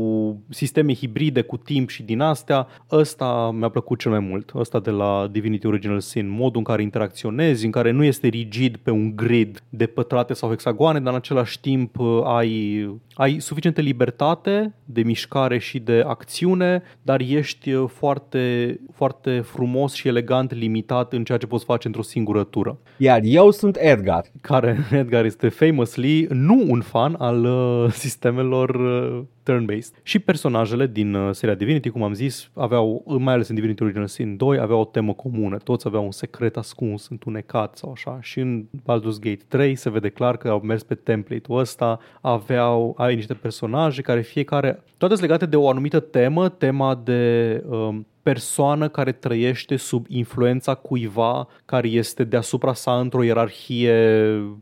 sisteme 0.50 0.94
hibride 0.94 1.42
cu 1.42 1.58
timp 1.58 1.90
și 1.90 2.04
din 2.04 2.20
astea. 2.20 2.68
Ăsta 2.92 3.52
mi-a 3.58 3.70
plăcut 3.70 4.00
cel 4.00 4.12
mai 4.12 4.20
mult, 4.20 4.52
ăsta 4.56 4.80
de 4.80 4.92
la 4.92 5.28
Divinity 5.32 5.68
Original 5.68 6.00
Sin, 6.00 6.30
modul 6.30 6.58
în 6.58 6.64
care 6.64 6.82
interacționezi, 6.82 7.66
în 7.66 7.72
care 7.72 7.92
nu 7.92 8.04
este 8.04 8.28
rigid 8.28 8.76
pe 8.78 8.92
un 8.92 9.16
grid 9.16 9.62
de 9.70 9.86
pătrate 9.86 10.34
sau 10.34 10.50
hexagoane, 10.50 11.00
dar 11.00 11.12
în 11.14 11.20
același 11.20 11.60
timp 11.60 12.00
uh, 12.00 12.22
ai, 12.24 12.86
ai 13.14 13.40
suficientă 13.40 13.82
libertate 13.82 14.74
de 14.86 15.02
mișcare 15.02 15.58
și 15.58 15.80
de 15.80 16.04
acțiune, 16.08 16.84
dar 17.02 17.20
ești 17.20 17.72
uh, 17.74 17.90
foarte, 17.94 18.80
foarte 18.94 19.40
frumos 19.40 19.94
și 19.94 20.08
elegant 20.08 20.54
limitat 20.54 21.14
în 21.14 21.24
ceea 21.24 21.38
ce 21.38 21.48
poți 21.48 21.66
face 21.66 21.88
într-o 21.88 22.02
singură 22.02 22.44
tură. 22.44 22.78
Iar 22.98 23.20
eu 23.24 23.52
sunt 23.52 23.78
Edgar. 23.80 24.26
Care 24.42 24.78
Edgar 24.92 25.26
este 25.26 25.50
famously 25.50 26.28
nu 26.30 26.66
un 26.68 26.82
fan 26.82 27.16
al 27.18 27.44
uh, 27.46 27.92
sistemelor 27.92 28.70
uh, 28.70 29.24
turn-based. 29.52 30.02
Și 30.04 30.20
personajele 30.20 30.88
din 30.88 31.14
uh, 31.14 31.34
seria 31.34 31.56
Divinity, 31.56 31.90
cum 31.90 32.04
am 32.04 32.14
zis, 32.14 32.50
aveau, 32.54 33.04
mai 33.20 33.34
ales 33.34 33.48
în 33.48 33.56
Divinity 33.56 33.84
Original 33.84 34.08
Sin 34.08 34.38
2, 34.38 34.60
aveau 34.60 34.80
o 34.80 34.86
temă 34.86 35.14
comună. 35.14 35.58
Toți 35.58 35.88
aveau 35.88 36.04
un 36.04 36.12
secret 36.12 36.58
ascuns, 36.58 37.08
întunecat 37.08 37.78
sau 37.78 37.92
așa. 37.92 38.18
Și 38.22 38.40
în 38.40 38.66
Baldur's 38.82 39.20
Gate 39.20 39.44
3 39.48 39.76
se 39.76 39.90
vede 39.90 40.10
clar 40.10 40.38
că 40.38 40.50
au 40.50 40.60
mers 40.60 40.84
pe 40.84 40.96
template-ul 40.96 41.60
ăsta, 41.60 42.00
aveau, 42.22 42.96
ai 42.98 43.16
niște 43.16 43.34
personaje 43.34 44.02
care 44.02 44.22
fiecare, 44.22 44.84
toate 44.98 45.16
sunt 45.16 45.28
legate 45.28 45.46
de 45.46 45.56
o 45.56 45.70
anumită 45.70 46.00
temă, 46.00 46.50
tema 46.50 47.02
de 47.04 47.64
um, 47.70 48.08
persoană 48.28 48.88
care 48.88 49.12
trăiește 49.12 49.76
sub 49.76 50.06
influența 50.10 50.74
cuiva 50.74 51.48
care 51.66 51.88
este 51.88 52.24
deasupra 52.24 52.74
sa 52.74 52.92
într-o 52.92 53.24
ierarhie, 53.24 53.94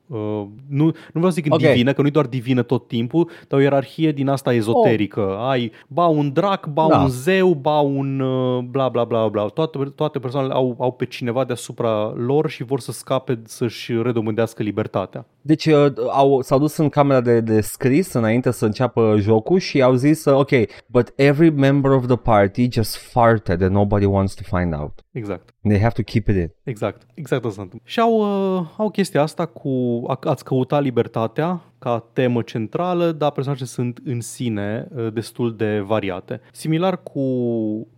uh, 0.08 0.18
nu, 0.68 0.86
nu 0.86 0.94
vreau 1.14 1.30
să 1.30 1.40
zic 1.42 1.54
Ok. 1.54 1.60
divină, 1.60 1.94
că 1.94 2.02
nu 2.02 2.08
e 2.08 2.10
doar 2.10 2.26
divină 2.26 2.62
tot 2.62 2.88
timpul, 2.88 3.30
dar 3.48 3.60
o 3.60 3.62
ierarhie 3.62 4.12
din 4.12 4.28
asta 4.28 4.54
ezoterică. 4.54 5.22
Oh. 5.22 5.50
Ai 5.50 5.72
ba 5.88 6.06
un 6.06 6.32
drac, 6.34 6.68
ba 6.68 6.88
Da. 6.90 6.98
un 7.00 7.08
zeu, 7.08 7.54
ba 7.54 7.80
un 7.80 8.20
uh, 8.20 8.64
bla 8.64 8.90
bla 8.90 9.04
bla 9.04 9.28
bla. 9.28 9.46
Toate, 9.46 9.78
toate 9.96 10.20
persoanele 10.20 10.54
au, 10.54 10.76
au 10.80 10.92
pe 10.92 11.06
cineva 11.06 11.44
deasupra 11.44 12.14
lor 12.16 12.50
și 12.50 12.64
vor 12.64 12.80
să 12.80 12.92
scape, 12.92 13.42
să-și 13.46 14.02
redobândească 14.02 14.64
libertatea. 14.64 15.26
Deci 15.42 15.66
uh, 15.66 15.94
au, 16.12 16.42
s-au 16.42 16.60
dus 16.60 16.78
în 16.78 16.90
camera 16.90 17.22
de, 17.22 17.40
de 17.40 17.62
scris 17.62 18.14
înainte 18.14 18.52
să 18.52 18.66
înceapă 18.66 19.16
jocul 19.20 19.60
și 19.60 19.82
au 19.82 19.94
zis, 19.94 20.26
uh, 20.26 20.38
ok, 20.38 20.52
but 20.88 21.14
every 21.16 21.50
member 21.50 21.92
of 21.92 22.06
the 22.06 22.16
party 22.16 22.72
just 22.72 22.98
farted 22.98 23.55
and 23.62 23.72
nobody 23.72 24.06
wants 24.06 24.34
to 24.34 24.58
find 24.58 24.74
out. 24.74 25.06
Exact. 25.12 25.54
They 25.62 25.80
have 25.80 25.94
to 25.94 26.02
keep 26.02 26.28
it 26.28 26.36
in. 26.36 26.52
Exact, 26.64 27.08
exact 27.14 27.46
asta 27.46 27.56
se 27.56 27.62
întâmplă. 27.62 27.90
Și 27.90 28.00
au, 28.00 28.14
uh, 28.58 28.66
au 28.78 28.90
chestia 28.90 29.22
asta 29.22 29.46
cu 29.46 30.04
a, 30.08 30.20
ați 30.22 30.44
căuta 30.44 30.80
libertatea 30.80 31.62
ca 31.80 32.10
temă 32.14 32.42
centrală, 32.42 33.12
dar 33.12 33.32
personajele 33.32 33.68
sunt 33.68 34.00
în 34.04 34.22
sine 34.22 34.88
uh, 34.96 35.14
destul 35.14 35.56
de 35.56 35.80
variate. 35.80 36.42
Similar 36.52 37.04
cu 37.04 37.22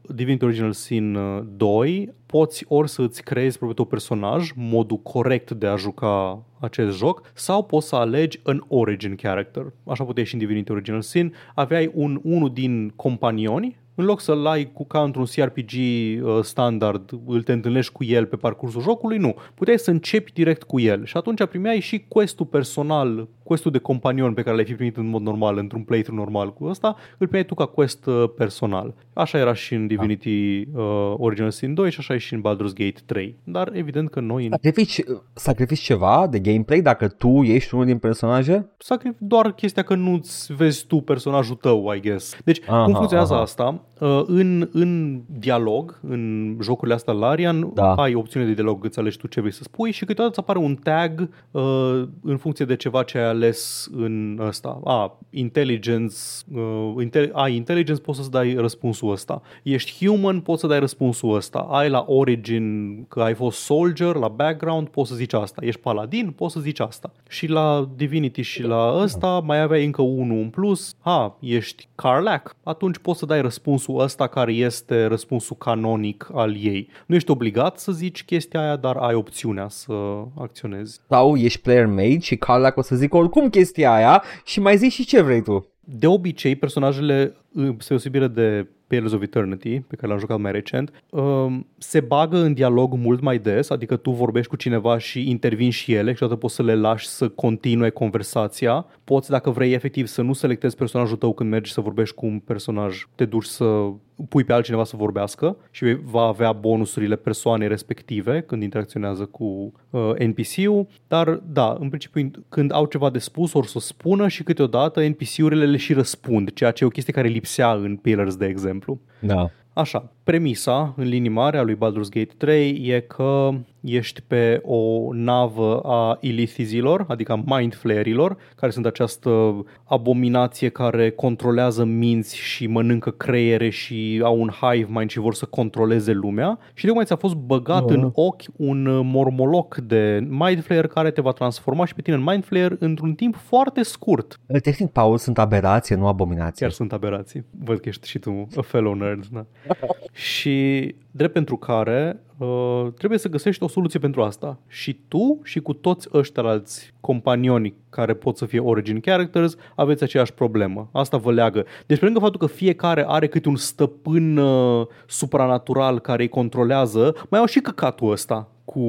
Divinity 0.01 0.45
Original 0.45 0.71
Sin 0.71 1.15
uh, 1.15 1.43
2, 1.55 2.13
poți 2.25 2.65
ori 2.67 2.89
să 2.89 3.01
îți 3.01 3.23
creezi 3.23 3.57
propriul 3.57 3.73
tău 3.73 3.85
personaj, 3.85 4.51
modul 4.55 4.97
corect 4.97 5.51
de 5.51 5.67
a 5.67 5.75
juca 5.75 6.43
acest 6.59 6.97
joc, 6.97 7.31
sau 7.33 7.63
poți 7.63 7.87
să 7.87 7.95
alegi 7.95 8.39
un 8.45 8.63
origin 8.67 9.15
character. 9.15 9.73
Așa 9.85 10.03
puteai 10.03 10.25
și 10.25 10.33
în 10.33 10.39
Divinity 10.39 10.71
Original 10.71 11.01
Sin. 11.01 11.33
Aveai 11.55 11.91
un, 11.93 12.19
unul 12.23 12.53
din 12.53 12.93
companioni 12.95 13.77
în 13.99 14.05
loc 14.05 14.21
să-l 14.21 14.45
ai 14.45 14.71
cu 14.71 14.85
ca 14.85 15.03
într-un 15.03 15.25
CRPG 15.25 15.71
uh, 15.71 16.39
standard, 16.41 17.09
îl 17.25 17.43
te 17.43 17.51
întâlnești 17.51 17.91
cu 17.91 18.03
el 18.03 18.25
pe 18.25 18.35
parcursul 18.35 18.81
jocului, 18.81 19.17
nu. 19.17 19.35
Puteai 19.53 19.79
să 19.79 19.91
începi 19.91 20.31
direct 20.31 20.63
cu 20.63 20.79
el 20.79 21.05
și 21.05 21.17
atunci 21.17 21.45
primeai 21.45 21.79
și 21.79 22.05
quest-ul 22.07 22.45
personal, 22.45 23.27
quest-ul 23.47 23.71
de 23.71 23.77
companion 23.77 24.33
pe 24.33 24.41
care 24.41 24.55
l-ai 24.55 24.65
fi 24.65 24.73
primit 24.73 24.97
în 24.97 25.07
mod 25.07 25.21
normal, 25.21 25.57
într-un 25.57 25.83
playthrough 25.83 26.19
normal 26.23 26.53
cu 26.53 26.65
ăsta, 26.65 26.87
îl 26.87 27.27
primeai 27.27 27.45
tu 27.45 27.53
ca 27.53 27.65
quest 27.65 28.05
uh, 28.05 28.23
personal. 28.37 28.93
Așa 29.13 29.37
era 29.37 29.53
și 29.53 29.73
în 29.73 29.87
Divinity 29.87 30.67
uh, 30.73 31.13
Original 31.17 31.51
Sin 31.51 31.73
2 31.73 31.91
și 31.91 31.99
așa 31.99 32.13
e 32.13 32.17
și 32.17 32.33
în 32.33 32.41
Baldur's 32.41 32.73
Gate 32.73 33.01
3. 33.05 33.35
Dar 33.43 33.69
evident 33.73 34.09
că 34.09 34.19
noi 34.19 34.45
în 34.45 34.51
Sacrifici, 34.51 35.03
sacrifici 35.33 35.79
ceva 35.79 36.27
de 36.29 36.39
gameplay 36.39 36.81
dacă 36.81 37.07
tu 37.07 37.43
ești 37.43 37.73
unul 37.73 37.85
din 37.85 37.97
personaje? 37.97 38.69
sacrifici 38.77 39.17
doar 39.19 39.51
chestia 39.51 39.83
că 39.83 39.95
nu-ți 39.95 40.53
vezi 40.53 40.85
tu 40.85 40.97
personajul 40.97 41.55
tău, 41.55 41.93
I 41.93 41.99
guess. 41.99 42.37
Deci, 42.43 42.61
Aha, 42.67 42.83
cum 42.83 42.93
funcționează 42.93 43.33
aha. 43.33 43.41
asta? 43.41 43.83
Uh, 43.99 44.21
în, 44.27 44.69
în 44.71 45.21
dialog, 45.39 45.99
în 46.07 46.55
jocurile 46.61 46.95
astea 46.95 47.13
Larian, 47.13 47.71
Da. 47.73 47.93
ai 47.93 48.13
opțiune 48.15 48.45
de 48.45 48.53
dialog, 48.53 48.83
îți 48.85 48.99
alegi 48.99 49.17
tu 49.17 49.27
ce 49.27 49.39
vrei 49.39 49.53
să 49.53 49.63
spui 49.63 49.91
și 49.91 50.05
câteodată 50.05 50.29
îți 50.29 50.39
apare 50.39 50.59
un 50.65 50.75
tag 50.75 51.29
uh, 51.51 52.03
în 52.23 52.37
funcție 52.37 52.65
de 52.65 52.75
ceva 52.75 53.03
ce 53.03 53.17
ai 53.17 53.27
ales 53.27 53.89
în 53.95 54.39
ăsta. 54.47 54.79
A, 54.83 55.17
intelligence, 55.29 56.15
uh, 56.53 56.93
inte- 57.01 57.29
ai 57.33 57.55
intelligence, 57.55 58.01
poți 58.01 58.17
să-ți 58.17 58.31
dai 58.31 58.53
răspunsul 58.53 59.11
ăsta. 59.11 59.41
Ești 59.63 60.05
human, 60.05 60.39
poți 60.39 60.61
să 60.61 60.67
dai 60.67 60.79
răspunsul 60.79 61.35
ăsta. 61.35 61.59
Ai 61.59 61.89
la 61.89 62.03
origin 62.07 63.03
că 63.07 63.21
ai 63.21 63.33
fost 63.33 63.59
soldier, 63.59 64.15
la 64.15 64.27
background, 64.27 64.87
poți 64.87 65.09
să 65.09 65.15
zici 65.15 65.33
asta. 65.33 65.65
Ești 65.65 65.79
paladin, 65.81 66.31
poți 66.35 66.53
să 66.53 66.59
zici 66.59 66.79
asta. 66.79 67.11
Și 67.29 67.47
la 67.47 67.89
Divinity 67.95 68.41
și 68.41 68.61
la 68.63 68.93
ăsta 69.01 69.41
mai 69.45 69.61
aveai 69.61 69.85
încă 69.85 70.01
unul 70.01 70.37
în 70.37 70.49
plus. 70.49 70.95
Ha, 70.99 71.37
ești 71.39 71.87
Carlac, 71.95 72.55
atunci 72.63 72.97
poți 72.97 73.19
să 73.19 73.25
dai 73.25 73.41
răspunsul 73.41 73.86
ăsta 73.95 74.27
care 74.27 74.53
este 74.53 75.05
răspunsul 75.05 75.55
canonic 75.55 76.29
al 76.33 76.55
ei. 76.55 76.89
Nu 77.05 77.15
ești 77.15 77.31
obligat 77.31 77.79
să 77.79 77.91
zici 77.91 78.23
chestia 78.23 78.61
aia, 78.61 78.75
dar 78.75 78.95
ai 78.95 79.13
opțiunea 79.13 79.67
să 79.69 79.93
acționezi. 80.37 80.99
Sau 81.09 81.35
ești 81.35 81.61
player 81.61 81.85
made 81.85 82.19
și 82.19 82.35
Carla 82.35 82.71
o 82.75 82.81
să 82.81 82.95
zică 82.95 83.17
oricum 83.17 83.49
chestia 83.49 83.93
aia 83.93 84.23
și 84.45 84.59
mai 84.59 84.77
zici 84.77 84.91
și 84.91 85.05
ce 85.05 85.21
vrei 85.21 85.41
tu. 85.41 85.67
De 85.79 86.07
obicei, 86.07 86.55
personajele, 86.55 87.35
spre 87.53 87.75
deosebire 87.87 88.27
de 88.27 88.67
Pillars 88.87 89.11
of 89.11 89.21
Eternity, 89.21 89.79
pe 89.79 89.95
care 89.95 90.07
l-am 90.07 90.19
jucat 90.19 90.39
mai 90.39 90.51
recent, 90.51 91.03
um, 91.09 91.67
se 91.77 91.99
bagă 91.99 92.37
în 92.37 92.53
dialog 92.53 92.93
mult 92.93 93.21
mai 93.21 93.37
des, 93.37 93.69
adică 93.69 93.95
tu 93.95 94.11
vorbești 94.11 94.49
cu 94.49 94.55
cineva 94.55 94.97
și 94.97 95.29
intervin 95.29 95.69
și 95.69 95.93
ele 95.93 96.11
și 96.11 96.19
toată 96.19 96.35
poți 96.35 96.55
să 96.55 96.63
le 96.63 96.75
lași 96.75 97.07
să 97.07 97.29
continue 97.29 97.89
conversația. 97.89 98.85
Poți, 99.03 99.29
dacă 99.29 99.49
vrei 99.49 99.73
efectiv, 99.73 100.07
să 100.07 100.21
nu 100.21 100.33
selectezi 100.33 100.75
personajul 100.75 101.17
tău 101.17 101.33
când 101.33 101.49
mergi 101.49 101.71
să 101.71 101.81
vorbești 101.81 102.15
cu 102.15 102.25
un 102.25 102.39
personaj, 102.39 103.07
te 103.15 103.25
duci 103.25 103.45
să 103.45 103.89
pui 104.29 104.43
pe 104.43 104.53
altcineva 104.53 104.83
să 104.83 104.95
vorbească 104.95 105.57
și 105.71 105.97
va 106.03 106.21
avea 106.21 106.51
bonusurile 106.51 107.15
persoanei 107.15 107.67
respective 107.67 108.41
când 108.41 108.63
interacționează 108.63 109.25
cu 109.25 109.71
uh, 109.89 110.11
NPC-ul, 110.17 110.87
dar 111.07 111.29
da, 111.29 111.77
în 111.79 111.89
principiu 111.89 112.31
când 112.49 112.73
au 112.73 112.85
ceva 112.85 113.09
de 113.09 113.19
spus 113.19 113.53
ori 113.53 113.67
să 113.67 113.73
o 113.75 113.79
spună 113.79 114.27
și 114.27 114.43
câteodată 114.43 115.07
NPC-urile 115.07 115.65
le 115.65 115.77
și 115.77 115.93
răspund, 115.93 116.53
ceea 116.53 116.71
ce 116.71 116.83
e 116.83 116.87
o 116.87 116.89
chestie 116.89 117.13
care 117.13 117.27
lipsea 117.27 117.73
în 117.73 117.95
Pillars, 117.95 118.35
de 118.35 118.45
exemplu. 118.45 118.99
Da. 119.19 119.49
Așa, 119.73 120.11
premisa 120.27 120.93
în 120.97 121.07
linii 121.07 121.29
mari 121.29 121.57
a 121.57 121.61
lui 121.61 121.75
Baldur's 121.75 122.09
Gate 122.09 122.33
3 122.37 122.81
e 122.85 122.99
că 122.99 123.49
ești 123.81 124.21
pe 124.27 124.61
o 124.63 125.13
navă 125.13 125.79
a 125.79 126.17
ilithizilor, 126.21 127.05
adică 127.07 127.31
a 127.31 127.57
mind 127.57 127.75
flayerilor, 127.75 128.37
care 128.55 128.71
sunt 128.71 128.85
această 128.85 129.63
abominație 129.83 130.69
care 130.69 131.09
controlează 131.09 131.83
minți 131.83 132.37
și 132.37 132.67
mănâncă 132.67 133.09
creiere 133.09 133.69
și 133.69 134.21
au 134.23 134.39
un 134.39 134.49
hive 134.49 134.87
mind 134.89 135.09
și 135.09 135.19
vor 135.19 135.33
să 135.33 135.45
controleze 135.45 136.11
lumea. 136.11 136.59
Și 136.73 136.85
tocmai 136.85 137.05
ți-a 137.05 137.15
fost 137.15 137.35
băgat 137.35 137.83
Oh. 137.83 137.93
în 137.93 138.09
ochi 138.13 138.43
un 138.55 138.85
uh, 138.85 139.01
mormoloc 139.03 139.75
de 139.75 140.27
mind 140.29 140.63
flayer 140.63 140.87
care 140.87 141.11
te 141.11 141.21
va 141.21 141.31
transforma 141.31 141.85
și 141.85 141.93
pe 141.93 142.01
tine 142.01 142.15
în 142.15 142.23
mind 142.23 142.45
flayer 142.45 142.75
într-un 142.79 143.13
timp 143.13 143.35
foarte 143.35 143.83
scurt. 143.83 144.39
Tehnic, 144.61 144.91
Paul, 144.91 145.17
sunt 145.17 145.37
aberație, 145.37 145.95
nu 145.95 146.07
abominație. 146.07 146.65
Chiar 146.65 146.75
sunt 146.75 146.93
aberații. 146.93 147.45
Văd 147.63 147.79
că 147.79 147.89
ești 147.89 148.07
și 148.07 148.19
tu 148.19 148.47
a 148.55 148.61
fellow 148.61 148.93
nerd. 148.93 149.25
Da. 149.31 149.45
și 150.17 150.95
drept 151.11 151.33
pentru 151.33 151.57
care 151.57 152.23
uh, 152.37 152.87
trebuie 152.97 153.19
să 153.19 153.29
găsești 153.29 153.63
o 153.63 153.67
soluție 153.67 153.99
pentru 153.99 154.23
asta. 154.23 154.59
Și 154.67 154.99
tu 155.07 155.39
și 155.43 155.59
cu 155.59 155.73
toți 155.73 156.07
ăștia 156.13 156.43
alți 156.43 156.93
companioni 156.99 157.73
care 157.89 158.13
pot 158.13 158.37
să 158.37 158.45
fie 158.45 158.59
origin 158.59 158.99
characters, 158.99 159.55
aveți 159.75 160.03
aceeași 160.03 160.33
problemă. 160.33 160.89
Asta 160.91 161.17
vă 161.17 161.31
leagă. 161.31 161.65
Deci 161.85 161.99
pe 161.99 162.05
lângă 162.05 162.19
faptul 162.19 162.39
că 162.39 162.53
fiecare 162.53 163.05
are 163.07 163.27
câte 163.27 163.49
un 163.49 163.55
stăpân 163.55 164.37
uh, 164.37 164.87
supranatural 165.07 165.99
care 165.99 166.21
îi 166.21 166.29
controlează, 166.29 167.15
mai 167.29 167.39
au 167.39 167.45
și 167.45 167.59
căcatul 167.59 168.11
ăsta 168.11 168.49
cu 168.65 168.79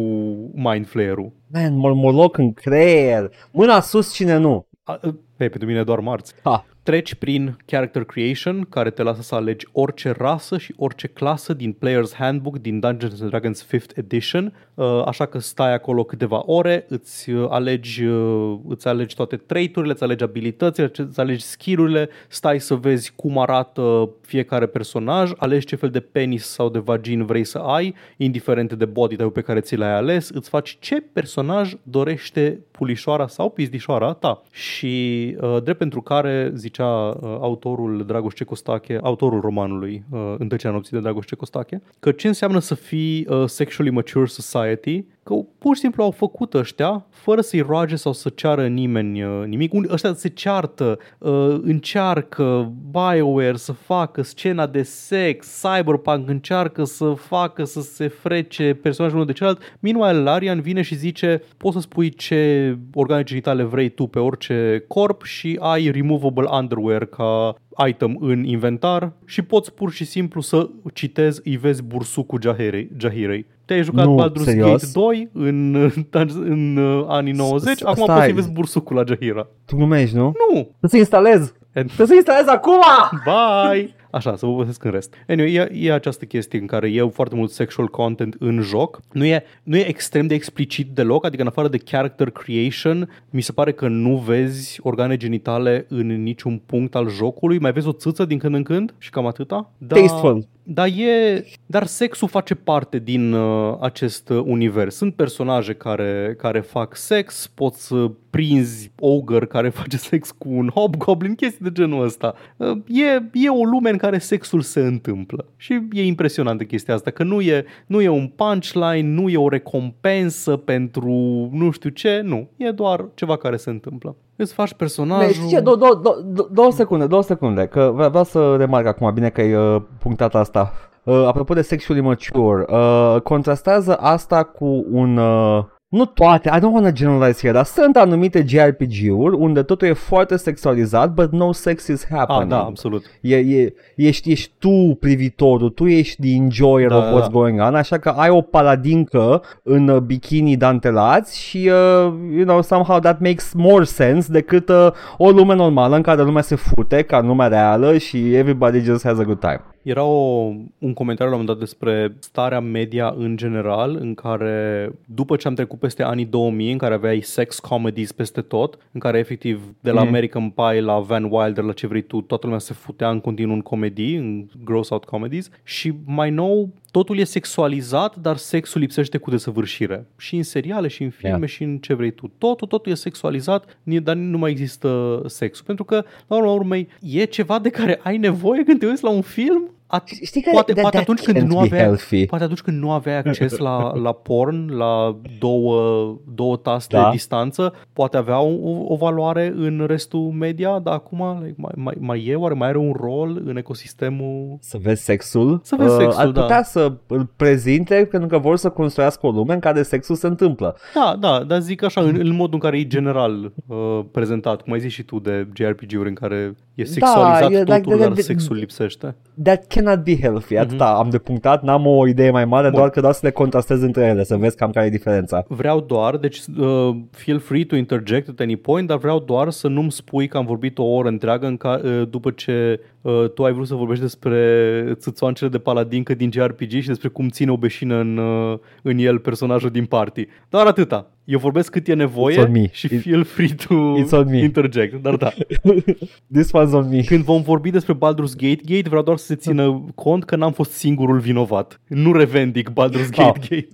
mind 0.53 0.87
flare-ul. 0.87 1.33
Man, 1.53 1.77
mormoloc 1.77 2.38
în 2.38 2.53
creier. 2.53 3.31
Mâna 3.51 3.81
sus, 3.81 4.14
cine 4.14 4.37
nu? 4.37 4.67
A, 4.83 5.01
Hei, 5.38 5.49
pentru 5.49 5.69
mine 5.69 5.83
doar 5.83 5.99
marți. 5.99 6.35
Ha. 6.43 6.67
Treci 6.88 7.14
prin 7.14 7.57
character 7.64 8.05
creation, 8.05 8.66
care 8.68 8.90
te 8.90 9.03
lasă 9.03 9.22
să 9.22 9.35
alegi 9.35 9.66
orice 9.72 10.14
rasă 10.18 10.59
și 10.59 10.74
orice 10.77 11.07
clasă 11.07 11.55
din 11.55 11.72
Player's 11.72 12.14
Handbook 12.18 12.59
din 12.59 12.81
Dungeons 12.81 13.20
and 13.20 13.31
Dragons 13.31 13.66
5th 13.66 13.96
Edition, 13.96 14.53
uh, 14.74 15.03
așa 15.07 15.27
că 15.27 15.38
stai 15.38 15.74
acolo 15.74 16.05
câteva 16.05 16.42
ore, 16.46 16.85
îți 16.88 17.31
uh, 17.31 17.46
alegi, 17.51 18.05
uh, 18.05 18.59
îți 18.68 18.88
alegi 18.88 19.14
toate 19.14 19.37
trait-urile, 19.37 19.92
îți 19.92 20.03
alegi 20.03 20.22
abilitățile, 20.22 20.90
îți 20.96 21.20
alegi 21.20 21.44
skill-urile, 21.44 22.09
stai 22.29 22.61
să 22.61 22.74
vezi 22.74 23.12
cum 23.16 23.38
arată 23.38 24.11
fiecare 24.20 24.66
personaj, 24.66 25.31
alegi 25.37 25.66
ce 25.66 25.77
fel 25.77 25.90
de 25.90 26.01
penis 26.01 26.46
sau 26.46 26.68
de 26.68 26.79
vagin 26.79 27.24
vrei 27.24 27.44
să 27.44 27.59
ai, 27.59 27.94
indiferent 28.16 28.72
de 28.72 28.85
body 28.85 29.16
type 29.16 29.31
pe 29.31 29.40
care 29.40 29.61
ți 29.61 29.77
l-ai 29.77 29.94
ales, 29.94 30.29
îți 30.29 30.48
faci 30.48 30.77
ce 30.81 31.01
personaj 31.01 31.74
dorește 31.83 32.61
pulișoara 32.70 33.27
sau 33.27 33.51
pizdișoara 33.51 34.12
ta. 34.12 34.42
Și 34.51 35.37
uh, 35.40 35.62
drept 35.62 35.79
pentru 35.79 36.01
care 36.01 36.51
zicea 36.79 37.17
uh, 37.21 37.38
autorul 37.41 38.05
Dragoș 38.07 38.35
Cecostache, 38.35 38.99
autorul 39.03 39.41
romanului 39.41 40.05
uh, 40.11 40.35
Întăcerea 40.38 40.73
nopții 40.73 40.93
de 40.93 41.03
Dragoș 41.03 41.27
Cecostache, 41.27 41.83
că 41.99 42.12
ce 42.12 42.27
înseamnă 42.27 42.59
să 42.59 42.75
fii 42.75 43.27
uh, 43.29 43.45
sexually 43.47 43.91
mature 43.91 44.27
society 44.27 45.05
că 45.29 45.35
pur 45.59 45.75
și 45.75 45.81
simplu 45.81 46.03
au 46.03 46.11
făcut 46.11 46.55
ăștia 46.55 47.07
fără 47.11 47.41
să-i 47.41 47.61
roage 47.61 47.97
sau 47.97 48.12
să 48.12 48.29
ceară 48.29 48.67
nimeni 48.67 49.23
uh, 49.23 49.47
nimic. 49.47 49.73
Unii 49.73 49.88
ăștia 49.93 50.14
se 50.14 50.29
ceartă, 50.29 50.99
uh, 51.19 51.59
încearcă 51.62 52.73
BioWare 52.91 53.57
să 53.57 53.73
facă 53.73 54.23
scena 54.23 54.67
de 54.67 54.83
sex, 54.83 55.62
Cyberpunk 55.62 56.29
încearcă 56.29 56.85
să 56.85 57.14
facă 57.17 57.64
să 57.64 57.81
se 57.81 58.09
frece 58.09 58.75
personajul 58.75 59.17
unul 59.17 59.27
de 59.27 59.37
celălalt. 59.37 59.77
Meanwhile, 59.81 60.23
Larian 60.23 60.61
vine 60.61 60.83
și 60.83 60.95
zice 60.95 61.43
poți 61.57 61.75
să 61.75 61.81
spui 61.81 62.09
ce 62.11 62.77
organe 62.95 63.23
genitale 63.23 63.62
vrei 63.62 63.88
tu 63.88 64.07
pe 64.07 64.19
orice 64.19 64.85
corp 64.87 65.23
și 65.23 65.59
ai 65.61 65.91
removable 65.91 66.49
underwear 66.51 67.05
ca 67.05 67.55
item 67.87 68.17
în 68.21 68.45
inventar 68.45 69.12
și 69.25 69.43
poți 69.43 69.73
pur 69.75 69.91
și 69.93 70.05
simplu 70.05 70.41
să 70.41 70.69
citezi, 70.95 71.41
îi 71.45 71.57
vezi 71.57 71.83
bursucul 71.83 72.41
Jahirei. 72.43 72.91
Jahirei. 72.97 73.47
Te-ai 73.64 73.83
jucat 73.83 74.05
Nu, 74.07 74.23
Baldur's 74.23 74.43
serios? 74.45 74.71
Gate 74.71 74.87
2 74.93 75.29
în, 75.33 75.75
în, 75.75 76.07
în 76.45 76.77
uh, 76.77 77.05
anii 77.09 77.33
90, 77.33 77.77
S- 77.79 77.83
acum 77.83 78.03
stai. 78.03 78.14
poți 78.14 78.25
să-i 78.25 78.33
vezi 78.35 78.51
bursucul 78.53 78.97
la 78.97 79.03
Jahira. 79.07 79.47
Tu 79.64 79.77
glumești, 79.77 80.17
nu? 80.17 80.23
Nu! 80.25 80.53
Trebuie 80.53 80.91
să 80.91 80.97
instalez. 80.97 81.55
Trebuie 81.73 82.07
să 82.07 82.14
instalez 82.14 82.47
acum! 82.47 82.81
Bye! 83.25 83.95
Așa, 84.11 84.37
să 84.37 84.47
vă 84.47 84.53
povestesc 84.53 84.85
în 84.85 84.90
rest. 84.90 85.14
Anyway, 85.29 85.53
e, 85.53 85.71
e 85.73 85.92
această 85.92 86.25
chestie 86.25 86.59
în 86.59 86.66
care 86.66 86.90
e 86.90 87.03
foarte 87.03 87.35
mult 87.35 87.51
sexual 87.51 87.88
content 87.88 88.37
în 88.38 88.61
joc. 88.61 89.01
Nu 89.12 89.25
e, 89.25 89.44
nu 89.62 89.77
e 89.77 89.88
extrem 89.88 90.27
de 90.27 90.35
explicit 90.35 90.88
deloc, 90.88 91.25
adică 91.25 91.42
în 91.42 91.49
afară 91.49 91.68
de 91.68 91.79
character 91.79 92.31
creation, 92.31 93.11
mi 93.31 93.40
se 93.40 93.53
pare 93.53 93.73
că 93.73 93.88
nu 93.88 94.16
vezi 94.16 94.79
organe 94.83 95.16
genitale 95.16 95.87
în 95.88 96.23
niciun 96.23 96.62
punct 96.66 96.94
al 96.94 97.09
jocului. 97.09 97.59
Mai 97.59 97.73
vezi 97.73 97.87
o 97.87 97.92
țâță 97.92 98.25
din 98.25 98.38
când 98.38 98.55
în 98.55 98.62
când 98.62 98.94
și 98.99 99.11
cam 99.11 99.27
atâta. 99.27 99.73
Da, 99.79 99.97
Tasteful. 99.97 100.47
Dar, 100.71 100.87
e, 100.87 101.44
dar 101.66 101.87
sexul 101.87 102.29
face 102.29 102.55
parte 102.55 102.99
din 102.99 103.33
uh, 103.33 103.77
acest 103.81 104.29
uh, 104.29 104.42
univers. 104.44 104.97
Sunt 104.97 105.14
personaje 105.14 105.75
care, 105.75 106.35
care 106.38 106.61
fac 106.61 106.97
sex, 106.97 107.51
poți 107.55 107.87
să 107.87 108.11
prinzi 108.31 108.93
ogre 108.99 109.47
care 109.47 109.69
face 109.69 109.97
sex 109.97 110.31
cu 110.31 110.49
un 110.49 110.69
hobgoblin, 110.75 111.35
chestii 111.35 111.64
de 111.64 111.73
genul 111.73 112.05
ăsta. 112.05 112.35
Uh, 112.57 112.79
e, 112.87 113.31
e 113.33 113.49
o 113.49 113.64
lume 113.64 113.91
în 113.91 113.97
care 113.97 114.19
sexul 114.19 114.61
se 114.61 114.81
întâmplă. 114.81 115.47
Și 115.57 115.83
e 115.93 116.05
impresionant 116.05 116.59
de 116.59 116.64
chestia 116.64 116.95
asta, 116.95 117.11
că 117.11 117.23
nu 117.23 117.41
e, 117.41 117.64
nu 117.87 118.01
e 118.01 118.09
un 118.09 118.27
punchline, 118.27 119.03
nu 119.03 119.29
e 119.29 119.37
o 119.37 119.49
recompensă 119.49 120.57
pentru 120.57 121.11
nu 121.53 121.71
știu 121.71 121.91
ce, 121.91 122.21
nu. 122.25 122.49
E 122.57 122.71
doar 122.71 123.05
ceva 123.14 123.37
care 123.37 123.57
se 123.57 123.71
întâmplă. 123.71 124.17
Îți 124.37 124.55
faci 124.55 124.73
personajul... 124.73 125.33
Știi 125.33 125.49
ce, 125.49 125.61
două, 125.61 125.77
două, 125.77 126.01
două, 126.03 126.49
două 126.53 126.71
secunde, 126.71 127.07
două 127.07 127.23
secunde, 127.23 127.67
că 127.67 127.91
vreau, 127.95 128.09
vreau 128.09 128.25
să 128.25 128.57
remarc 128.57 128.87
acum, 128.87 129.14
bine 129.14 129.29
că 129.29 129.41
ai 129.41 129.55
uh, 129.55 129.83
punctat 129.99 130.35
asta. 130.35 130.73
Uh, 131.03 131.25
apropo 131.27 131.55
de 131.55 131.62
sexually 131.62 132.03
mature, 132.03 132.64
uh, 132.69 133.21
contrastează 133.21 133.97
asta 133.97 134.43
cu 134.43 134.87
un... 134.91 135.17
Uh, 135.17 135.64
nu 135.88 136.05
toate, 136.05 136.48
I 136.57 136.59
don't 136.59 136.72
want 136.72 136.85
to 136.85 136.92
generalize 136.92 137.38
here, 137.40 137.53
dar 137.53 137.64
sunt 137.64 137.96
anumite 137.96 138.44
JRPG-uri 138.46 139.37
unde 139.37 139.62
totul 139.62 139.88
e 139.88 139.92
foarte 139.92 140.37
sexualizat, 140.37 141.12
but 141.14 141.33
no 141.33 141.53
sex 141.53 141.87
is 141.87 142.05
Ah, 142.11 142.16
happening. 142.16 142.51
da, 142.51 142.59
absolut. 142.59 143.05
E, 143.20 143.37
e, 143.37 143.74
ești, 143.96 144.31
ești 144.31 144.53
tu 144.59 144.96
privitorul, 145.01 145.68
tu 145.70 145.87
ești 145.87 146.20
the 146.22 146.35
enjoyer 146.35 146.88
Da, 146.88 146.96
of 146.96 147.05
what's 147.05 147.27
da. 147.27 147.38
going 147.38 147.61
on, 147.61 147.74
așa 147.74 147.98
că 147.98 148.09
ai 148.09 148.29
o 148.31 148.40
paladincă 148.40 149.42
în 149.62 149.88
uh, 149.88 150.01
bikini 150.01 150.57
dantelați 150.57 151.40
și, 151.40 151.57
uh, 151.57 152.12
you 152.35 152.44
know, 152.44 152.62
somehow 152.62 152.98
that 152.98 153.20
makes 153.20 153.53
more 153.53 153.85
sense 153.85 154.33
decât 154.33 154.68
uh, 154.68 154.88
o 155.16 155.31
lume 155.31 155.55
normală 155.55 155.96
în 155.96 156.03
care 156.03 156.22
lumea 156.22 156.42
se 156.42 156.55
fute 156.55 157.03
ca 157.03 157.18
în 157.18 157.27
lumea 157.27 157.46
reală 157.46 157.96
și 157.98 158.35
everybody 158.35 158.81
just 158.81 159.05
has 159.05 159.18
a 159.18 159.22
good 159.22 159.40
time. 159.40 159.61
Era 159.88 160.03
o, 160.05 160.53
un 160.79 160.92
comentariu 160.94 161.33
la 161.33 161.38
un 161.38 161.44
moment 161.44 161.46
dat 161.46 161.59
despre 161.59 162.16
starea 162.18 162.61
media 162.61 163.14
în 163.18 163.37
general, 163.37 163.96
în 164.01 164.14
care 164.14 164.90
după 165.07 165.37
ce 165.37 165.48
am 165.48 165.55
trecut 165.55 165.79
peste 165.79 166.03
anii 166.03 166.24
2000, 166.24 166.72
în 166.72 166.79
care 166.79 166.94
aveai 166.94 167.20
sex 167.20 167.59
comedies 167.59 168.12
peste 168.12 168.40
tot, 168.40 168.79
în 168.92 169.01
care 169.01 169.18
efectiv 169.18 169.61
de 169.81 169.90
la 169.90 170.01
Mhm. 170.01 170.09
American 170.09 170.51
Pie 170.51 170.81
la 170.81 170.98
Van 170.98 171.29
Wilder, 171.31 171.64
la 171.64 171.72
ce 171.72 171.87
vrei 171.87 172.03
tu, 172.03 172.20
toată 172.20 172.46
lumea 172.46 172.61
se 172.61 172.72
futea 172.74 173.11
în 173.11 173.20
continuu 173.20 173.55
în 173.55 173.61
comedii, 173.61 174.16
în 174.16 174.46
gross 174.64 174.90
out 174.90 175.05
comedies 175.05 175.51
și 175.64 175.92
mai 176.05 176.31
nou 176.31 176.68
totul 176.90 177.18
e 177.18 177.24
sexualizat, 177.24 178.16
dar 178.16 178.37
sexul 178.37 178.81
lipsește 178.81 179.18
cu 179.18 179.31
desăvârșire. 179.31 180.07
Și 180.18 180.37
în 180.37 180.42
seriale, 180.42 180.88
și 180.88 181.03
în 181.03 181.11
filme, 181.11 181.37
Yeah. 181.37 181.48
și 181.48 181.62
în 181.62 181.79
ce 181.79 181.94
vrei 181.94 182.11
tu. 182.11 182.31
Totul, 182.38 182.66
totul 182.68 182.92
e 182.92 182.94
sexualizat, 182.94 183.79
ni- 183.83 184.01
dar 184.01 184.14
nu 184.16 184.38
mai 184.38 184.51
există 184.51 185.22
sexul. 185.27 185.64
Pentru 185.66 185.85
că, 185.85 186.05
la 186.27 186.37
urma 186.37 186.53
urmei, 186.53 186.88
e 187.03 187.24
ceva 187.24 187.59
de 187.59 187.68
care 187.70 188.01
ai 188.03 188.16
nevoie 188.16 188.62
când 188.64 188.79
te 188.79 188.87
uiți 188.87 189.03
la 189.05 189.11
un 189.11 189.20
film 189.22 189.70
At- 189.96 190.22
Știi 190.24 190.42
că 190.42 190.51
poate, 190.53 190.72
that- 190.72 190.81
poate, 190.81 190.96
that 190.96 191.09
atunci 191.09 191.20
când 191.24 191.37
can't 191.38 191.46
nu 191.48 191.55
be 191.55 191.61
aveai, 191.64 191.83
healthy. 191.83 192.27
poate 192.27 192.44
atunci 192.44 192.61
când 192.61 192.79
nu 192.81 192.90
aveai 192.90 193.16
acces 193.18 193.57
la, 193.57 193.92
la 193.96 194.12
porn, 194.12 194.77
la 194.77 195.16
două, 195.38 196.16
două 196.35 196.57
taste 196.57 196.96
Da. 196.96 197.11
distanță, 197.11 197.72
poate 197.92 198.16
avea 198.16 198.40
o, 198.40 198.85
o 198.92 198.96
valoare 198.96 199.53
în 199.57 199.85
restul 199.87 200.20
media, 200.31 200.79
dar 200.79 200.94
acum 200.94 201.40
like, 201.42 201.55
mai, 201.57 201.72
mai, 201.77 201.94
mai 202.01 202.24
e, 202.27 202.35
oare 202.35 202.55
mai 202.55 202.68
are 202.68 202.79
un 202.79 202.92
rol 203.01 203.42
în 203.44 203.57
ecosistemul? 203.57 204.57
Să 204.61 204.79
vezi 204.83 205.03
sexul. 205.05 205.61
Să 205.62 205.77
vezi 205.79 205.96
sexul, 205.96 206.20
ar 206.20 206.29
da. 206.31 206.40
putea 206.40 206.62
să 206.62 206.92
îl 207.07 207.29
prezinte 207.37 208.09
pentru 208.11 208.29
că 208.29 208.38
vor 208.38 208.57
să 208.57 208.68
construiască 208.70 209.27
o 209.27 209.31
lume 209.31 209.55
în 209.55 209.61
care 209.61 209.83
sexul 209.83 210.14
se 210.16 210.27
întâmplă. 210.27 210.77
Da, 210.94 211.16
da, 211.20 211.44
dar 211.46 211.61
zic 211.61 211.83
așa, 211.83 212.01
în, 212.01 212.16
în 212.18 212.35
modul 212.35 212.55
în 212.55 212.61
care 212.61 212.79
e 212.79 212.87
general 212.87 213.53
uh, 213.66 214.01
prezentat, 214.12 214.62
cum 214.62 214.72
ai 214.72 214.81
zis 214.81 214.92
și 214.92 215.03
tu 215.03 215.18
de 215.18 215.48
JRPG-uri 215.55 216.09
în 216.09 216.14
care 216.14 216.55
e 216.74 216.85
sexualizat 216.85 217.51
e, 217.53 217.59
totul, 217.64 217.74
like, 217.92 217.96
dar 217.96 218.12
de- 218.12 218.20
sexul 218.20 218.57
lipsește. 218.57 219.16
That 219.42 219.66
cannot 219.83 220.05
be 220.05 220.17
healthy. 220.21 220.57
Atâta 220.57 220.85
am 220.87 221.11
de 221.11 221.19
punctat, 221.19 221.62
n-am 221.62 221.87
o 221.87 222.07
idee 222.07 222.31
mai 222.31 222.45
mare, 222.45 222.62
Mhm. 222.62 222.71
Bun. 222.71 222.79
doar 222.79 222.91
că 222.91 223.01
doar 223.01 223.12
să 223.12 223.21
le 223.23 223.31
contrastez 223.31 223.83
între 223.83 224.05
ele, 224.05 224.25
să 224.25 224.37
vezi 224.37 224.57
cam 224.57 224.71
care 224.71 224.87
e 224.87 224.91
diferența. 224.91 225.45
Vreau 225.49 225.81
doar, 225.81 226.17
deci 226.17 226.41
uh, 226.59 226.97
feel 227.11 227.38
free 227.38 227.64
to 227.64 227.77
interject 227.77 228.29
at 228.29 228.41
any 228.41 228.57
point, 228.57 228.88
dar 228.88 228.99
vreau 228.99 229.19
doar 229.19 229.51
să 229.51 229.69
nu-mi 229.69 229.91
spui 229.93 230.29
că 230.29 230.37
am 230.37 230.47
vorbit 230.47 230.79
o 230.79 230.85
oră 230.85 231.09
întreagă 231.09 231.47
în 231.47 231.57
ca, 231.57 231.81
uh, 231.85 232.03
după 232.11 232.31
ce 232.31 232.81
uh, 233.00 233.30
tu 233.34 233.44
ai 233.44 233.52
vrut 233.52 233.66
să 233.66 233.74
vorbești 233.74 234.02
despre 234.02 234.92
țâțoancele 234.94 235.50
de 235.50 235.58
paladincă 235.58 236.14
din 236.14 236.30
JRPG 236.32 236.70
și 236.70 236.87
despre 236.87 237.08
cum 237.08 237.28
ține 237.28 237.50
o 237.50 237.56
beșină 237.56 237.94
în, 238.00 238.16
uh, 238.16 238.58
în 238.82 238.98
el 238.98 239.18
personajul 239.18 239.70
din 239.70 239.84
party. 239.84 240.26
Doar 240.48 240.66
atâta. 240.66 241.11
Eu 241.24 241.38
vorbesc 241.38 241.70
cât 241.70 241.88
e 241.88 241.92
It's 241.92 241.96
nevoie 241.96 242.40
on 242.40 242.50
me. 242.50 242.68
și 242.72 242.87
It- 242.87 243.00
feel 243.02 243.24
free 243.24 243.54
to 243.68 243.74
It's 243.74 244.11
on 244.18 244.26
me. 244.30 244.38
interject. 244.38 245.02
Dar 245.02 245.16
da. 245.16 245.30
This 246.34 246.48
one's 246.52 246.72
on 246.72 246.88
me. 246.88 247.02
Când 247.02 247.24
vom 247.24 247.42
vorbi 247.42 247.70
despre 247.70 247.94
Baldur's 247.94 248.34
Gate 248.37 248.61
Gate, 248.64 248.88
vreau 248.88 249.02
doar 249.02 249.16
să 249.16 249.24
se 249.26 249.34
țină 249.34 249.84
cont 249.94 250.24
că 250.24 250.37
n-am 250.37 250.52
fost 250.52 250.70
singurul 250.70 251.18
vinovat. 251.18 251.80
Nu 251.87 252.12
revendic 252.12 252.68
Baldur's 252.70 253.11
Gate 253.11 253.22
Oh. 253.22 253.34
Gate. 253.48 253.68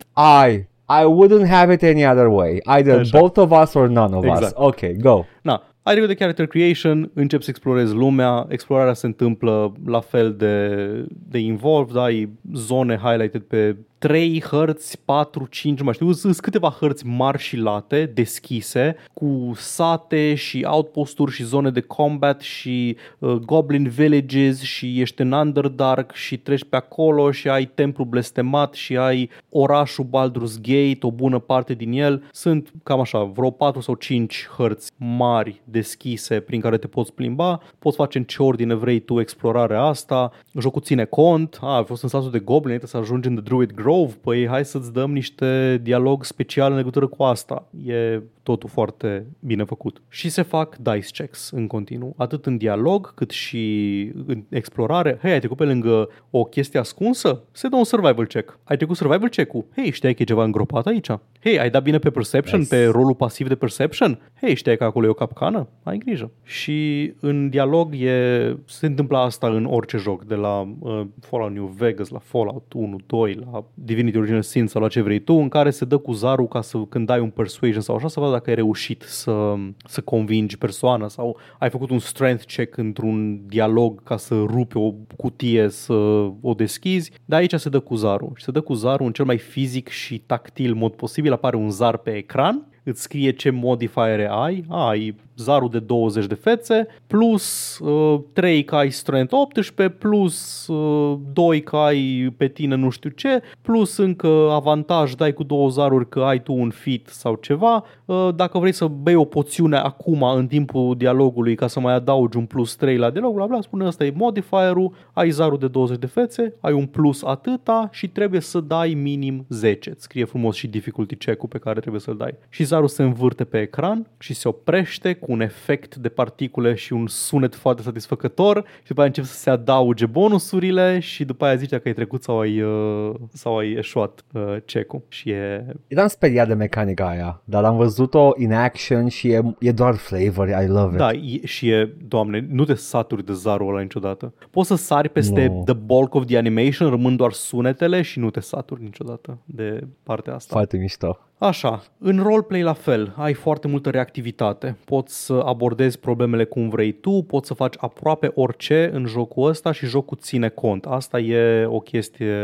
I 0.55 0.65
I 0.89 1.03
wouldn't 1.05 1.49
have 1.49 1.73
it 1.73 1.83
any 1.83 2.07
other 2.07 2.27
way. 2.27 2.61
Either 2.77 2.99
Așa. 2.99 3.19
both 3.19 3.39
of 3.39 3.63
us 3.63 3.75
or 3.75 3.89
none 3.89 4.15
of 4.17 4.25
us. 4.25 4.31
Exact. 4.31 4.53
Ok, 4.57 4.81
go. 5.01 5.25
Na, 5.43 5.63
ai 5.85 5.93
trecut 5.93 6.09
de 6.09 6.15
character 6.15 6.47
creation, 6.47 7.11
începi 7.15 7.45
să 7.45 7.51
explorezi 7.51 7.95
lumea, 7.95 8.47
explorarea 8.49 8.93
se 8.93 9.07
întâmplă 9.07 9.73
la 9.87 10.01
fel 10.01 10.35
de, 10.35 10.77
de 11.09 11.39
involved, 11.39 11.97
ai 11.97 12.29
zone 12.55 13.01
highlighted 13.03 13.43
pe 13.43 13.77
3 14.05 14.43
hărți, 14.43 14.99
4, 15.05 15.47
5, 15.51 15.79
nu 15.79 15.85
mai 15.85 15.95
știu, 15.95 16.13
sunt 16.13 16.41
câteva 16.41 16.77
hărți 16.81 17.07
mari 17.07 17.39
și 17.39 17.57
late, 17.57 18.11
deschise, 18.15 18.97
cu 19.15 19.53
sate 19.57 20.35
și 20.35 20.67
outposturi 20.69 21.33
și 21.33 21.45
zone 21.45 21.71
de 21.71 21.81
combat 21.81 22.41
și 22.41 22.97
uh, 23.19 23.33
goblin 23.33 23.89
villages 23.89 24.61
și 24.61 25.01
ești 25.01 25.21
în 25.21 25.33
Underdark 25.33 26.13
și 26.15 26.39
treci 26.39 26.65
pe 26.65 26.77
acolo 26.77 27.31
și 27.31 27.49
ai 27.49 27.65
templu 27.65 28.05
blestemat 28.05 28.75
și 28.75 28.97
ai 28.97 29.31
orașul 29.51 30.05
Baldur's 30.05 30.61
Gate, 30.63 30.99
o 31.01 31.11
bună 31.11 31.39
parte 31.39 31.75
din 31.75 31.93
el. 31.93 32.23
Sunt 32.33 32.73
cam 32.83 33.01
așa, 33.01 33.23
vreo 33.23 33.51
4 33.51 33.81
sau 33.81 33.95
5 33.95 34.49
hărți 34.57 34.91
mari 34.97 35.61
deschise 35.65 36.41
prin 36.41 36.61
care 36.61 36.79
te 36.79 36.87
poți 36.87 37.13
plimba, 37.13 37.61
poți 37.79 37.97
face 37.97 38.19
în 38.19 38.25
ce 38.25 38.43
ordine 38.43 38.75
vrei 38.75 39.01
tu 39.01 39.21
explorarea 39.21 39.83
asta, 39.83 40.33
jocul 40.59 40.83
ține 40.83 41.05
cont, 41.05 41.59
a, 41.61 41.77
ai 41.77 41.85
fost 41.85 42.03
în 42.03 42.09
statul 42.09 42.31
de 42.31 42.39
goblin, 42.39 42.79
trebuie 42.79 42.91
să 42.91 42.97
ajungi 42.97 43.29
în 43.29 43.35
The 43.35 43.45
Druid 43.45 43.73
Grove, 43.73 43.93
Grove, 43.95 44.15
păi 44.21 44.47
hai 44.47 44.65
să-ți 44.65 44.93
dăm 44.93 45.13
niște 45.13 45.81
dialog 45.83 46.25
special 46.25 46.71
în 46.71 46.77
legătură 46.77 47.07
cu 47.07 47.23
asta. 47.23 47.69
E 47.87 48.21
totul 48.43 48.69
foarte 48.69 49.27
bine 49.41 49.65
făcut. 49.65 50.03
Și 50.09 50.29
se 50.29 50.43
fac 50.43 50.77
dice 50.77 51.13
checks 51.13 51.51
în 51.51 51.67
continuu, 51.67 52.15
atât 52.17 52.47
în 52.47 52.57
dialog 52.57 53.15
cât 53.15 53.31
și 53.31 54.13
în 54.27 54.43
explorare. 54.49 55.19
Hei, 55.23 55.33
ai 55.33 55.39
trecut 55.39 55.57
pe 55.57 55.65
lângă 55.65 56.09
o 56.31 56.45
chestie 56.45 56.79
ascunsă? 56.79 57.43
Se 57.53 57.69
dă 57.69 57.77
un 57.77 57.85
survival 57.85 58.27
check. 58.27 58.59
Ai 58.65 58.77
trecut 58.77 58.97
survival 58.97 59.29
check-ul? 59.29 59.65
Hei, 59.77 59.91
știai 59.91 60.15
că 60.15 60.23
e 60.23 60.25
ceva 60.25 60.45
îngropat 60.45 60.87
aici? 60.87 61.09
Hei, 61.41 61.61
ai 61.61 61.71
dat 61.71 61.83
bine 61.83 61.99
pe 61.99 62.11
perception, 62.11 62.61
Nice. 62.61 62.75
pe 62.75 62.85
rolul 62.85 63.15
pasiv 63.15 63.49
de 63.49 63.55
perception? 63.55 64.19
Hei, 64.41 64.55
știai 64.55 64.77
că 64.77 64.85
acolo 64.85 65.07
e 65.07 65.09
o 65.09 65.15
capcană? 65.15 65.69
Ai 65.83 65.99
grijă. 65.99 66.31
Și 66.43 67.13
în 67.21 67.49
dialog 67.49 67.95
e, 67.95 68.57
se 68.65 68.87
întâmplă 68.87 69.19
asta 69.19 69.49
în 69.49 69.65
orice 69.65 69.97
joc, 69.97 70.25
de 70.25 70.35
la 70.35 70.61
uh, 70.79 71.01
Fallout 71.21 71.53
New 71.53 71.67
Vegas, 71.67 72.09
la 72.09 72.19
Fallout 72.19 72.73
1, 72.73 72.99
2, 73.07 73.35
la 73.53 73.65
Divinity 73.85 74.17
Original 74.17 74.43
Sin 74.43 74.67
sau 74.67 74.83
la 74.83 74.89
ce 74.89 75.01
vrei 75.01 75.19
tu, 75.19 75.35
în 75.35 75.49
care 75.49 75.71
se 75.71 75.85
dă 75.85 75.97
cu 75.97 76.13
zarul 76.13 76.49
ca 76.49 76.61
să 76.61 76.79
când 76.79 77.07
dai 77.07 77.21
un 77.21 77.31
persuasion 77.31 77.81
sau 77.81 77.97
așa 77.97 78.09
să 78.09 78.21
vadă 78.21 78.33
dacă 78.33 78.51
ai 78.51 78.57
reușit 78.57 79.03
să, 79.03 79.55
să 79.87 80.01
convingi 80.01 80.59
persoana 80.59 81.09
sau 81.09 81.39
ai 81.59 81.71
făcut 81.71 81.91
un 81.91 81.99
strength 81.99 82.45
check 82.45 82.77
într-un 82.77 83.47
dialog 83.47 84.03
ca 84.03 84.17
să 84.17 84.35
rupi 84.35 84.77
o 84.77 84.93
cutie 85.17 85.69
să 85.69 85.93
o 86.41 86.55
deschizi, 86.57 87.13
dar 87.25 87.41
aici 87.41 87.55
se 87.55 87.69
dă 87.69 87.81
cu 87.81 87.95
zarul. 87.95 88.33
Și 88.37 88.45
se 88.45 88.51
dă 88.51 88.61
cu 88.61 88.73
zarul 88.75 89.07
în 89.07 89.13
cel 89.13 89.25
mai 89.25 89.39
fizic 89.39 89.89
și 89.89 90.19
tactil 90.19 90.75
mod 90.75 90.93
posibil, 90.95 91.33
apare 91.33 91.57
un 91.57 91.71
zar 91.71 91.97
pe 91.97 92.11
ecran 92.11 92.69
îți 92.85 93.03
scrie 93.03 93.31
ce 93.31 93.51
modifiere 93.51 94.29
ai, 94.31 94.65
ai 94.69 95.15
zarul 95.37 95.69
de 95.69 95.79
20 95.79 96.27
de 96.27 96.35
fețe, 96.35 96.87
plus 97.07 97.79
uh, 97.79 98.21
3 98.33 98.65
că 98.65 98.77
ai 98.77 98.91
strength 98.91 99.35
18, 99.35 99.97
plus 99.99 100.67
uh, 100.67 101.19
2 101.33 101.63
că 101.63 101.77
ai 101.77 102.35
pe 102.37 102.49
tine 102.49 102.75
nu 102.75 102.91
știu 102.91 103.11
ce, 103.11 103.43
plus 103.63 103.97
încă 103.97 104.49
avantaj 104.51 105.15
dai 105.15 105.33
cu 105.33 105.43
două 105.43 105.69
zaruri 105.69 106.09
că 106.09 106.21
ai 106.21 106.43
tu 106.43 106.53
un 106.53 106.71
fit 106.71 107.09
sau 107.09 107.35
ceva. 107.35 107.85
Uh, 108.05 108.29
dacă 108.37 108.59
vrei 108.59 108.73
să 108.73 108.87
bei 108.87 109.15
o 109.15 109.25
poțiune 109.25 109.77
acum 109.77 110.23
în 110.23 110.47
timpul 110.47 110.95
dialogului 110.97 111.55
ca 111.55 111.67
să 111.67 111.81
mai 111.81 111.95
adaugi 111.95 112.37
un 112.37 112.47
plus 112.47 112.77
3 112.77 112.97
la 112.97 113.11
dialog, 113.11 113.35
bla 113.35 113.47
bla, 113.47 113.61
spune 113.61 113.87
ăsta 113.87 114.05
e 114.05 114.13
modifierul, 114.17 114.93
ai 115.13 115.31
zarul 115.31 115.59
de 115.59 115.69
20 115.69 115.99
de 115.99 116.07
fețe, 116.07 116.55
ai 116.61 116.73
un 116.73 116.87
plus 116.87 117.23
atâta 117.23 117.89
și 117.93 118.09
trebuie 118.09 118.41
să 118.41 118.61
dai 118.61 118.95
minim 118.95 119.47
10. 119.49 119.91
Îți 119.91 120.03
scrie 120.03 120.25
frumos 120.25 120.57
și 120.57 120.67
difficulty 120.67 121.17
check-ul 121.17 121.49
pe 121.49 121.59
care 121.59 121.81
trebuie 121.81 122.01
să-l 122.01 122.17
dai. 122.17 122.35
Și 122.49 122.65
zarul 122.65 122.89
se 122.89 123.03
învârte 123.03 123.45
pe 123.45 123.61
ecran 123.61 124.07
și 124.19 124.35
se 124.35 124.49
oprește 124.49 125.15
cu 125.25 125.33
un 125.33 125.41
efect 125.41 125.97
de 125.97 126.09
particule 126.09 126.75
și 126.75 126.93
un 126.93 127.07
sunet 127.07 127.55
foarte 127.55 127.83
satisfăcător 127.83 128.65
și 128.83 128.89
după 128.89 129.01
aia 129.01 129.09
încep 129.09 129.25
să 129.25 129.35
se 129.35 129.51
adauge 129.51 130.07
bonusurile 130.07 130.99
și 130.99 131.25
după 131.25 131.45
aia 131.45 131.55
zici 131.55 131.69
dacă 131.69 131.83
ai 131.89 131.95
trecut 131.95 132.23
sau 132.23 132.41
ai, 132.41 132.63
uh, 132.63 133.15
sau 133.33 133.59
ai 133.59 133.73
eșuat 133.73 134.25
uh, 134.33 134.57
check-ul. 134.65 135.03
Și 135.09 135.31
e... 135.31 135.67
Eram 135.87 136.07
speriat 136.07 136.49
de 136.49 136.55
mecanica 136.55 137.09
aia, 137.09 137.43
dar 137.45 137.65
am 137.65 137.77
văzut-o 137.77 138.33
in 138.37 138.53
action 138.53 139.09
și 139.09 139.29
e, 139.29 139.55
e 139.59 139.73
doar 139.73 139.95
flavor, 139.95 140.49
I 140.49 140.67
love 140.67 140.93
it. 140.93 140.99
Da, 140.99 141.11
e, 141.13 141.47
și 141.47 141.69
e, 141.69 141.95
doamne, 142.09 142.47
nu 142.51 142.65
te 142.65 142.75
saturi 142.75 143.25
de 143.25 143.33
zarul 143.33 143.69
ăla 143.69 143.81
niciodată. 143.81 144.33
Poți 144.51 144.69
să 144.69 144.75
sari 144.75 145.09
peste 145.09 145.47
Nu. 145.47 145.63
the 145.65 145.75
bulk 145.75 146.15
of 146.15 146.27
the 146.27 146.37
animation, 146.37 146.91
rămân 146.91 147.17
doar 147.17 147.33
sunetele 147.33 148.03
și 148.03 148.19
nu 148.19 148.31
te 148.31 148.41
saturi 148.41 148.83
niciodată 148.83 149.39
de 149.45 149.87
partea 150.03 150.35
asta. 150.35 150.55
Foarte 150.55 150.77
mișto. 150.77 151.19
Așa, 151.39 151.83
în 151.99 152.23
roleplay 152.23 152.63
la 152.63 152.73
fel, 152.73 153.15
ai 153.17 153.33
foarte 153.33 153.69
multă 153.69 153.91
reactivitate, 153.91 154.77
poți 154.85 155.25
să 155.25 155.33
abordezi 155.33 155.99
problemele 155.99 156.45
cum 156.45 156.69
vrei 156.69 156.93
tu, 156.93 157.11
poți 157.11 157.47
să 157.47 157.55
faci 157.55 157.75
aproape 157.79 158.31
orice 158.35 158.91
în 158.93 159.07
jocul 159.07 159.49
ăsta 159.49 159.73
și 159.73 159.87
jocul 159.87 160.19
ține 160.21 160.49
cont. 160.49 160.85
Asta 160.85 161.19
e 161.19 161.65
o 161.65 161.81
chestie 161.81 162.37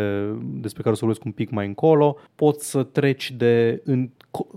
despre 0.43 0.83
care 0.83 0.95
o 0.95 0.99
să 0.99 1.05
vorbesc 1.05 1.25
un 1.25 1.33
pic 1.33 1.51
mai 1.51 1.67
încolo. 1.67 2.17
Poți 2.35 2.71
să 2.71 2.83
treci 2.83 3.31
de 3.31 3.83
în, 3.85 4.11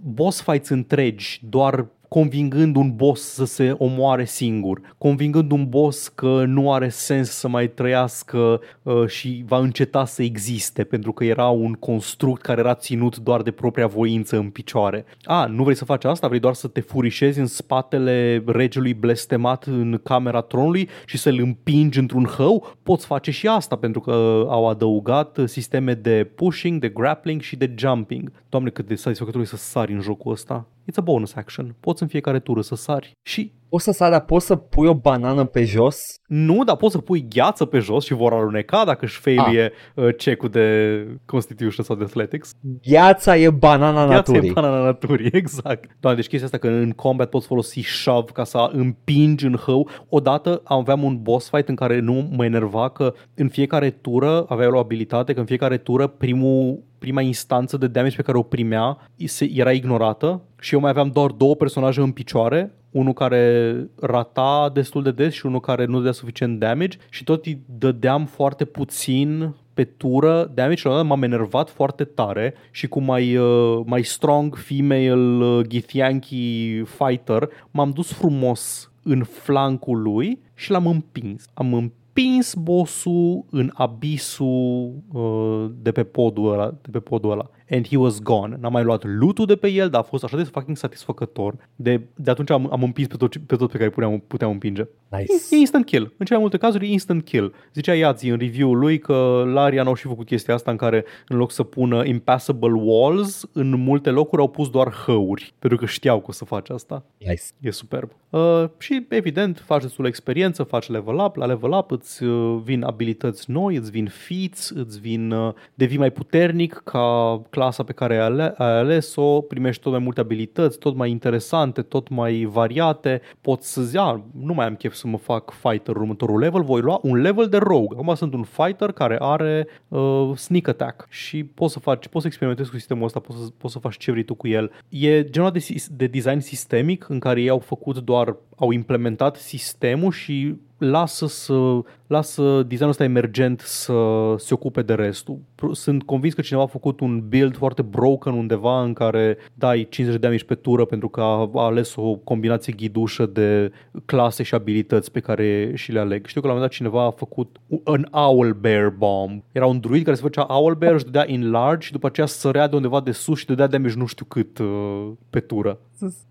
boss 0.03 0.41
fights 0.41 0.69
întregi 0.69 1.41
doar 1.49 1.85
convingând 2.13 2.75
un 2.75 2.95
boss 2.95 3.21
să 3.33 3.45
se 3.45 3.75
omoare 3.77 4.25
singur, 4.25 4.81
convingând 4.97 5.51
un 5.51 5.69
boss 5.69 6.07
că 6.07 6.43
nu 6.47 6.73
are 6.73 6.89
sens 6.89 7.29
să 7.29 7.47
mai 7.47 7.67
trăiască 7.67 8.61
uh, 8.83 9.07
și 9.07 9.43
va 9.47 9.57
înceta 9.57 10.05
să 10.05 10.23
existe 10.23 10.83
pentru 10.83 11.11
că 11.11 11.23
era 11.23 11.47
un 11.47 11.73
construct 11.73 12.41
care 12.41 12.59
era 12.59 12.75
ținut 12.75 13.17
doar 13.17 13.41
de 13.41 13.51
propria 13.51 13.87
voință 13.87 14.37
în 14.37 14.49
picioare. 14.49 15.05
A, 15.23 15.45
nu 15.45 15.63
vrei 15.63 15.75
să 15.75 15.85
faci 15.85 16.03
asta? 16.05 16.27
Vrei 16.27 16.39
doar 16.39 16.53
să 16.53 16.67
te 16.67 16.81
furișezi 16.81 17.39
în 17.39 17.45
spatele 17.45 18.43
regelui 18.45 18.93
blestemat 18.93 19.63
în 19.63 19.99
camera 20.03 20.41
tronului 20.41 20.89
și 21.05 21.17
să-l 21.17 21.39
împingi 21.39 21.99
într-un 21.99 22.25
hău? 22.25 22.75
Poți 22.83 23.05
face 23.05 23.31
și 23.31 23.47
asta 23.47 23.75
pentru 23.75 24.01
că 24.01 24.45
au 24.49 24.69
adăugat 24.69 25.39
sisteme 25.45 25.93
de 25.93 26.31
pushing, 26.35 26.79
de 26.81 26.89
grappling 26.89 27.41
și 27.41 27.55
de 27.55 27.73
jumping. 27.75 28.31
Doamne, 28.49 28.69
cât 28.69 28.87
de 28.87 28.95
satisfăcător 28.95 29.41
e 29.41 29.45
să 29.45 29.55
sari 29.55 29.93
în 29.93 30.01
jocul 30.01 30.31
ăsta. 30.31 30.67
It's 30.91 30.97
a 30.97 31.01
bonus 31.01 31.33
action. 31.35 31.75
Poți 31.79 32.01
în 32.01 32.07
fiecare 32.07 32.39
tură 32.39 32.61
să 32.61 32.75
sari. 32.75 33.11
Și 33.21 33.51
Poți 33.73 33.85
să 33.85 33.91
sari, 33.91 34.11
dar 34.11 34.21
poți 34.21 34.45
să 34.45 34.55
pui 34.55 34.87
o 34.87 34.93
banană 34.93 35.45
pe 35.45 35.63
jos? 35.63 35.97
nu, 36.27 36.63
dar 36.63 36.75
poți 36.75 36.91
să 36.93 36.97
pui 36.97 37.25
gheață 37.29 37.65
pe 37.65 37.79
jos 37.79 38.05
și 38.05 38.13
vor 38.13 38.33
aluneca 38.33 38.83
dacă 38.85 39.05
își 39.05 39.19
failie 39.19 39.71
uh, 39.95 40.15
check-ul 40.15 40.49
de 40.49 41.07
Constitution 41.25 41.85
sau 41.85 41.95
de 41.95 42.03
Athletics. 42.03 42.51
Gheața 42.89 43.37
e 43.37 43.49
banana 43.49 44.05
Gheața 44.07 44.13
naturii. 44.15 44.49
e 44.49 44.51
banana 44.53 44.83
naturii, 44.83 45.29
exact. 45.41 45.97
Doamne, 45.99 46.19
deci 46.19 46.29
chestia 46.29 46.45
asta 46.45 46.57
că 46.57 46.67
în 46.67 46.91
combat 46.91 47.29
poți 47.29 47.47
folosi 47.47 47.79
shove 47.79 48.31
ca 48.33 48.43
să 48.43 48.69
împingi 48.71 49.45
în 49.45 49.55
hău. 49.55 49.89
Odată 50.09 50.61
aveam 50.63 51.03
un 51.03 51.21
boss 51.21 51.49
fight 51.49 51.69
în 51.69 51.75
care 51.75 51.99
nu 51.99 52.29
mă 52.35 52.45
enerva 52.45 52.89
că 52.89 53.13
în 53.35 53.49
fiecare 53.49 53.89
tură 53.89 54.45
aveai 54.47 54.69
o 54.71 54.77
abilitate, 54.79 55.33
că 55.33 55.39
în 55.39 55.45
fiecare 55.45 55.77
tură 55.77 56.07
primul 56.07 56.79
prima 56.99 57.21
instanță 57.21 57.77
de 57.77 57.87
damage 57.87 58.15
pe 58.15 58.21
care 58.21 58.37
o 58.37 58.41
primea 58.43 58.97
se- 59.25 59.51
era 59.53 59.71
ignorată 59.71 60.41
și 60.59 60.73
eu 60.73 60.79
mai 60.79 60.89
aveam 60.89 61.09
doar 61.09 61.31
două 61.31 61.55
personaje 61.55 62.01
în 62.01 62.11
picioare, 62.11 62.73
unul 62.93 63.13
care 63.13 63.75
rata 63.99 64.71
destul 64.73 65.03
de 65.03 65.11
des 65.11 65.33
și 65.33 65.45
unul 65.45 65.59
care 65.59 65.85
nu 65.85 65.97
dădea 65.97 66.11
suficient 66.11 66.59
damage 66.59 66.97
și 67.09 67.23
tot 67.23 67.45
îi 67.45 67.61
dădeam 67.77 68.25
foarte 68.25 68.65
puțin 68.65 69.53
pe 69.73 69.83
tură 69.83 70.51
damage 70.53 70.75
și 70.75 70.85
la 70.85 70.91
un 70.91 70.97
moment 70.97 71.09
dat 71.09 71.19
m-am 71.19 71.31
enervat 71.31 71.69
foarte 71.69 72.03
tare 72.03 72.53
și 72.71 72.87
cu 72.87 72.99
mai, 72.99 73.35
uh, 73.35 73.81
mai 73.85 74.03
strong 74.03 74.55
female 74.55 75.45
uh, 75.45 75.65
Githyanki 75.67 76.81
fighter 76.81 77.49
m-am 77.71 77.91
dus 77.91 78.11
frumos 78.11 78.91
în 79.03 79.23
flancul 79.23 80.01
lui 80.01 80.39
și 80.53 80.71
l-am 80.71 80.87
împins. 80.87 81.45
Am 81.53 81.73
împins 81.73 82.53
bossul 82.53 83.45
în 83.49 83.71
abisul 83.73 84.93
uh, 85.13 85.71
de 85.81 85.91
pe 85.91 86.03
podul 86.03 86.51
ăla, 86.51 86.73
de 86.81 86.89
pe 86.91 86.99
podul 86.99 87.31
ăla. 87.31 87.49
And 87.69 87.87
he 87.87 87.97
was 87.97 88.21
gone. 88.21 88.57
N-am 88.59 88.71
mai 88.71 88.83
luat 88.83 89.03
loot 89.19 89.47
de 89.47 89.55
pe 89.55 89.67
el, 89.67 89.89
dar 89.89 90.01
a 90.01 90.03
fost 90.03 90.23
așa 90.23 90.37
de 90.37 90.43
fucking 90.43 90.77
satisfăcător. 90.77 91.55
De, 91.75 92.01
de 92.15 92.31
atunci 92.31 92.49
am, 92.49 92.69
am 92.71 92.83
împins 92.83 93.07
pe 93.07 93.15
tot, 93.15 93.31
ce- 93.31 93.39
pe 93.39 93.55
tot 93.55 93.71
pe 93.71 93.77
care 93.77 93.89
puteam, 93.89 94.23
puteam 94.27 94.51
împinge. 94.51 94.87
Nice. 95.09 95.31
E 95.51 95.55
instant 95.55 95.85
kill. 95.85 96.01
În 96.03 96.25
cele 96.25 96.39
mai 96.39 96.39
multe 96.39 96.57
cazuri 96.57 96.85
e 96.85 96.91
instant 96.91 97.23
kill. 97.23 97.53
Zicea 97.73 97.93
Iazi 97.93 98.27
în 98.29 98.37
review-ul 98.37 98.77
lui 98.77 98.99
că 98.99 99.43
Larian 99.45 99.87
au 99.87 99.93
și 99.95 100.07
făcut 100.07 100.25
chestia 100.25 100.53
asta 100.53 100.71
în 100.71 100.77
care 100.77 101.05
în 101.27 101.37
loc 101.37 101.51
să 101.51 101.63
pună 101.63 102.05
impassable 102.05 102.71
walls, 102.73 103.49
în 103.51 103.69
multe 103.69 104.09
locuri 104.09 104.41
au 104.41 104.47
pus 104.47 104.69
doar 104.69 104.91
hăuri, 105.05 105.53
pentru 105.59 105.77
că 105.77 105.85
știau 105.85 106.19
că 106.19 106.25
o 106.27 106.31
să 106.31 106.45
faci 106.45 106.69
asta. 106.69 107.03
Nice. 107.17 107.41
E 107.59 107.71
superb. 107.71 108.09
Uh, 108.29 108.63
și 108.77 109.05
evident 109.09 109.63
faci 109.65 109.81
destul 109.81 110.05
experiență, 110.05 110.63
faci 110.63 110.89
level 110.89 111.15
up, 111.25 111.35
la 111.35 111.45
level 111.45 111.71
up 111.71 111.91
îți 111.91 112.23
uh, 112.23 112.61
vin 112.63 112.83
abilități 112.83 113.51
noi, 113.51 113.75
îți 113.75 113.91
vin 113.91 114.07
feats, 114.07 114.69
îți 114.69 114.99
vin, 114.99 115.31
uh, 115.31 115.53
devii 115.73 115.97
mai 115.97 116.11
puternic 116.11 116.81
ca 116.83 117.41
clasa 117.53 117.83
pe 117.83 117.91
care 117.93 118.13
ai, 118.13 118.25
ale- 118.25 118.53
ai 118.57 118.77
ales-o, 118.77 119.41
primești 119.41 119.81
tot 119.81 119.91
mai 119.91 120.01
multe 120.01 120.19
abilități, 120.19 120.77
tot 120.79 120.95
mai 120.95 121.09
interesante, 121.09 121.81
tot 121.81 122.09
mai 122.09 122.43
variate, 122.51 123.21
poți 123.41 123.71
să 123.73 123.81
zici, 123.81 123.99
"Ah, 123.99 124.15
nu 124.41 124.53
mai 124.53 124.65
am 124.65 124.75
chef 124.75 124.93
să 124.93 125.07
mă 125.07 125.17
fac 125.17 125.51
fighter 125.51 125.95
următorul 125.95 126.39
level, 126.39 126.61
voi 126.63 126.81
lua 126.81 126.99
un 127.03 127.15
level 127.21 127.47
de 127.47 127.57
rogue. 127.57 127.97
Acum 127.99 128.15
sunt 128.15 128.33
un 128.33 128.43
fighter 128.43 128.91
care 128.91 129.17
are 129.19 129.67
uh, 129.87 130.31
sneak 130.35 130.67
attack 130.67 131.05
și 131.09 131.43
poți 131.43 131.73
să 131.73 131.79
faci, 131.79 132.07
poți 132.07 132.21
să 132.21 132.27
experimentezi 132.27 132.69
cu 132.69 132.75
sistemul 132.77 133.05
ăsta, 133.05 133.19
poți 133.19 133.39
să, 133.39 133.47
poți 133.57 133.73
să 133.73 133.79
faci 133.79 133.97
ce 133.97 134.11
vrei 134.11 134.23
tu 134.23 134.33
cu 134.35 134.47
el. 134.47 134.71
E 134.89 135.23
genul 135.23 135.51
de, 135.51 135.59
sis- 135.59 135.87
de 135.91 136.07
design 136.07 136.39
sistemic 136.39 137.09
în 137.09 137.19
care 137.19 137.41
ei 137.41 137.49
au 137.49 137.59
făcut 137.59 137.97
doar, 137.99 138.35
au 138.55 138.71
implementat 138.71 139.35
sistemul 139.35 140.11
și 140.11 140.55
lasă, 140.89 141.27
să, 141.27 141.79
lasă 142.07 142.63
designul 142.63 142.89
ăsta 142.89 143.03
emergent 143.03 143.59
să 143.59 143.93
se 144.37 144.53
ocupe 144.53 144.81
de 144.81 144.93
restul. 144.93 145.37
Pro- 145.55 145.73
Sunt 145.73 146.03
convins 146.03 146.33
că 146.33 146.41
cineva 146.41 146.63
a 146.63 146.67
făcut 146.67 146.99
un 146.99 147.23
build 147.29 147.57
foarte 147.57 147.81
broken 147.81 148.33
undeva 148.33 148.83
în 148.83 148.93
care 148.93 149.37
dai 149.53 149.87
50 149.89 150.19
de 150.19 150.27
damage 150.27 150.45
pe 150.45 150.55
tură 150.55 150.85
pentru 150.85 151.09
că 151.09 151.21
a 151.21 151.49
a 151.53 151.65
ales 151.65 151.95
o 151.95 152.15
combinație 152.15 152.73
ghidușă 152.73 153.25
de 153.25 153.71
clase 154.05 154.43
și 154.43 154.55
abilități 154.55 155.11
pe 155.11 155.19
care 155.19 155.71
și 155.75 155.91
le 155.91 155.99
aleg. 155.99 156.25
Știu 156.25 156.41
că 156.41 156.47
la 156.47 156.53
un 156.53 156.59
moment 156.59 156.71
dat 156.71 156.85
cineva 156.85 157.05
a 157.05 157.11
făcut 157.11 157.57
un 157.83 158.07
Owl 158.11 158.53
Bear 158.53 158.89
Bomb. 158.89 159.43
Era 159.51 159.65
un 159.65 159.79
druid 159.79 160.03
care 160.03 160.15
se 160.15 160.21
făcea 160.21 160.45
Owl 160.59 160.75
Bear 160.75 160.97
și 160.97 161.03
dădea 161.05 161.23
in 161.27 161.51
large 161.51 161.85
și 161.85 161.91
după 161.91 162.07
aceea 162.07 162.27
sărea 162.27 162.67
de 162.67 162.75
undeva 162.75 163.01
de 163.01 163.11
sus 163.11 163.39
și 163.39 163.45
dădea 163.45 163.67
damage 163.67 163.95
nu 163.97 164.05
știu 164.05 164.25
cât 164.25 164.57
uh, 164.57 165.11
pe 165.29 165.39
tură. 165.39 165.79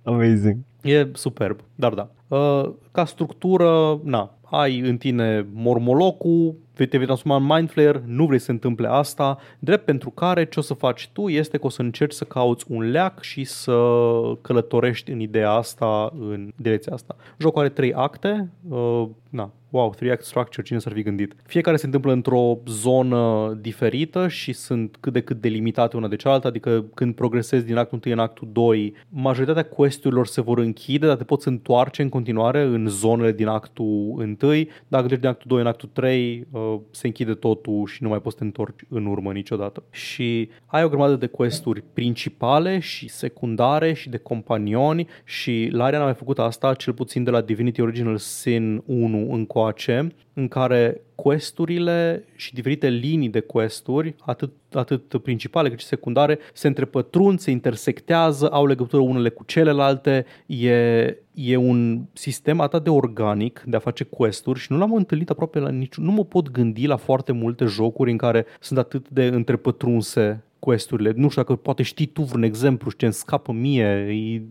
Amazing. 0.03 0.57
E 0.83 1.09
superb, 1.13 1.61
dar 1.75 1.95
da. 1.95 2.11
Uh, 2.29 2.71
ca 2.93 3.05
structură, 3.05 4.01
na, 4.05 4.35
ai 4.43 4.79
în 4.79 4.97
tine 4.97 5.47
mormolocul, 5.53 6.55
te 6.75 6.97
vei 6.97 7.05
transforma 7.05 7.37
în 7.37 7.45
Mind 7.45 7.71
Flayer, 7.71 8.03
nu 8.07 8.27
vrei 8.27 8.39
să 8.39 8.45
se 8.45 8.51
întâmple 8.51 8.89
asta, 8.89 9.39
drept 9.59 9.85
pentru 9.85 10.11
care 10.11 10.45
ce 10.45 10.59
o 10.59 10.63
să 10.63 10.75
faci 10.75 11.11
tu 11.13 11.29
este 11.29 11.59
că 11.59 11.67
o 11.67 11.69
să 11.69 11.83
încerci 11.83 12.13
să 12.13 12.25
cauți 12.25 12.65
un 12.69 12.91
leac 12.91 13.23
și 13.23 13.45
să 13.45 13.73
călătorești 14.41 15.11
în 15.11 15.21
ideea 15.21 15.51
asta, 15.51 16.13
în 16.19 16.53
direcția 16.57 16.93
asta. 16.93 17.17
Jocul 17.39 17.61
are 17.61 17.69
trei 17.69 17.95
acte, 17.95 18.51
uh, 18.69 19.09
na, 19.31 19.53
wow, 19.73 19.95
3-act 19.95 20.21
structure, 20.21 20.63
cine 20.63 20.79
s-ar 20.79 20.93
fi 20.93 21.03
gândit? 21.03 21.35
Fiecare 21.47 21.77
se 21.77 21.87
întâmplă 21.87 22.13
într-o 22.13 22.59
zonă 22.67 23.53
diferită 23.61 24.29
și 24.29 24.53
sunt 24.53 24.97
cât 25.01 25.13
de 25.13 25.21
cât 25.21 25.41
delimitate 25.41 25.97
una 25.97 26.09
de 26.09 26.17
cealaltă, 26.17 26.47
adică 26.47 26.85
când 26.95 27.15
progresezi 27.15 27.67
din 27.67 27.77
actul 27.77 28.01
1 28.05 28.15
în 28.15 28.21
actul 28.21 28.49
2, 28.53 28.95
majoritatea 29.09 29.63
questurilor 29.63 30.27
se 30.27 30.41
vor 30.41 30.59
închide, 30.59 31.07
dar 31.07 31.17
te 31.17 31.25
poți 31.25 31.49
întoarce 31.49 32.03
în 32.03 32.09
continuare 32.09 32.63
în 32.63 32.87
zonele 32.89 33.33
din 33.33 33.47
actul 33.47 33.85
1. 33.85 34.37
Dacă 34.89 35.07
treci 35.07 35.21
din 35.21 35.29
actul 35.29 35.47
2 35.49 35.61
în 35.61 35.67
actul 35.67 35.89
3, 35.93 36.47
uh, 36.51 36.77
se 36.91 37.07
închide 37.07 37.35
totul 37.35 37.87
și 37.87 38.03
nu 38.03 38.09
mai 38.09 38.21
poți 38.21 38.35
să 38.35 38.41
te 38.41 38.47
întorci 38.47 38.85
în 38.89 39.07
urmă 39.07 39.33
niciodată. 39.33 39.83
Și 39.91 40.49
ai 40.67 40.85
o 40.85 40.89
grămadă 40.89 41.17
de 41.17 41.27
questuri 41.27 41.83
principale 41.93 42.79
și 42.79 43.09
secundare 43.09 43.93
și 43.93 44.09
de 44.09 44.17
companioni 44.17 45.07
și 45.25 45.69
Larian 45.73 46.01
a 46.01 46.05
mai 46.05 46.15
făcut 46.15 46.39
asta, 46.39 46.75
cel 46.75 46.93
puțin 46.93 47.25
de 47.25 47.31
la 47.31 47.41
Divinity 47.41 47.81
Original 47.81 48.17
Sin 48.17 48.83
1 48.87 49.31
încoace, 49.63 50.15
în 50.35 50.49
care 50.49 51.01
questurile 51.15 52.25
și 52.37 52.55
diferite 52.55 52.89
linii 52.89 53.29
de 53.29 53.41
questuri, 53.41 54.15
atât, 54.21 54.53
atât 54.73 55.23
principale 55.23 55.69
cât 55.69 55.79
și 55.79 55.87
secundare, 55.87 56.39
se 56.53 56.67
întrepătrund, 56.67 57.39
se 57.39 57.51
intersectează, 57.51 58.49
au 58.49 58.67
legătură 58.67 59.03
unele 59.03 59.29
cu 59.29 59.45
celelalte. 59.45 60.27
E, 60.47 60.71
e 61.35 61.57
un 61.57 62.03
sistem 62.13 62.61
atât 62.61 62.85
de 62.85 62.91
organic 62.91 63.63
de 63.67 63.77
a 63.77 63.79
face 63.79 64.05
questuri 64.05 64.59
și 64.59 64.73
nu 64.73 64.79
l-am 64.79 64.95
întâlnit 64.95 65.31
aproape 65.31 65.59
la 65.59 65.71
niciun... 65.71 66.05
Nu 66.05 66.11
mă 66.11 66.25
pot 66.25 66.51
gândi 66.51 66.87
la 66.87 66.97
foarte 66.97 67.33
multe 67.33 67.65
jocuri 67.65 68.11
în 68.11 68.17
care 68.17 68.47
sunt 68.61 68.79
atât 68.79 69.09
de 69.09 69.27
întrepătrunse 69.27 70.45
questurile. 70.65 71.13
Nu 71.17 71.29
știu 71.29 71.43
dacă 71.43 71.57
poate 71.57 71.83
știi 71.83 72.07
tu 72.07 72.23
vreun 72.23 72.43
exemplu 72.43 72.91
și 72.91 72.97
ce 72.97 73.05
îmi 73.05 73.15
scapă 73.15 73.53
mie. 73.53 73.85
E... 73.85 74.43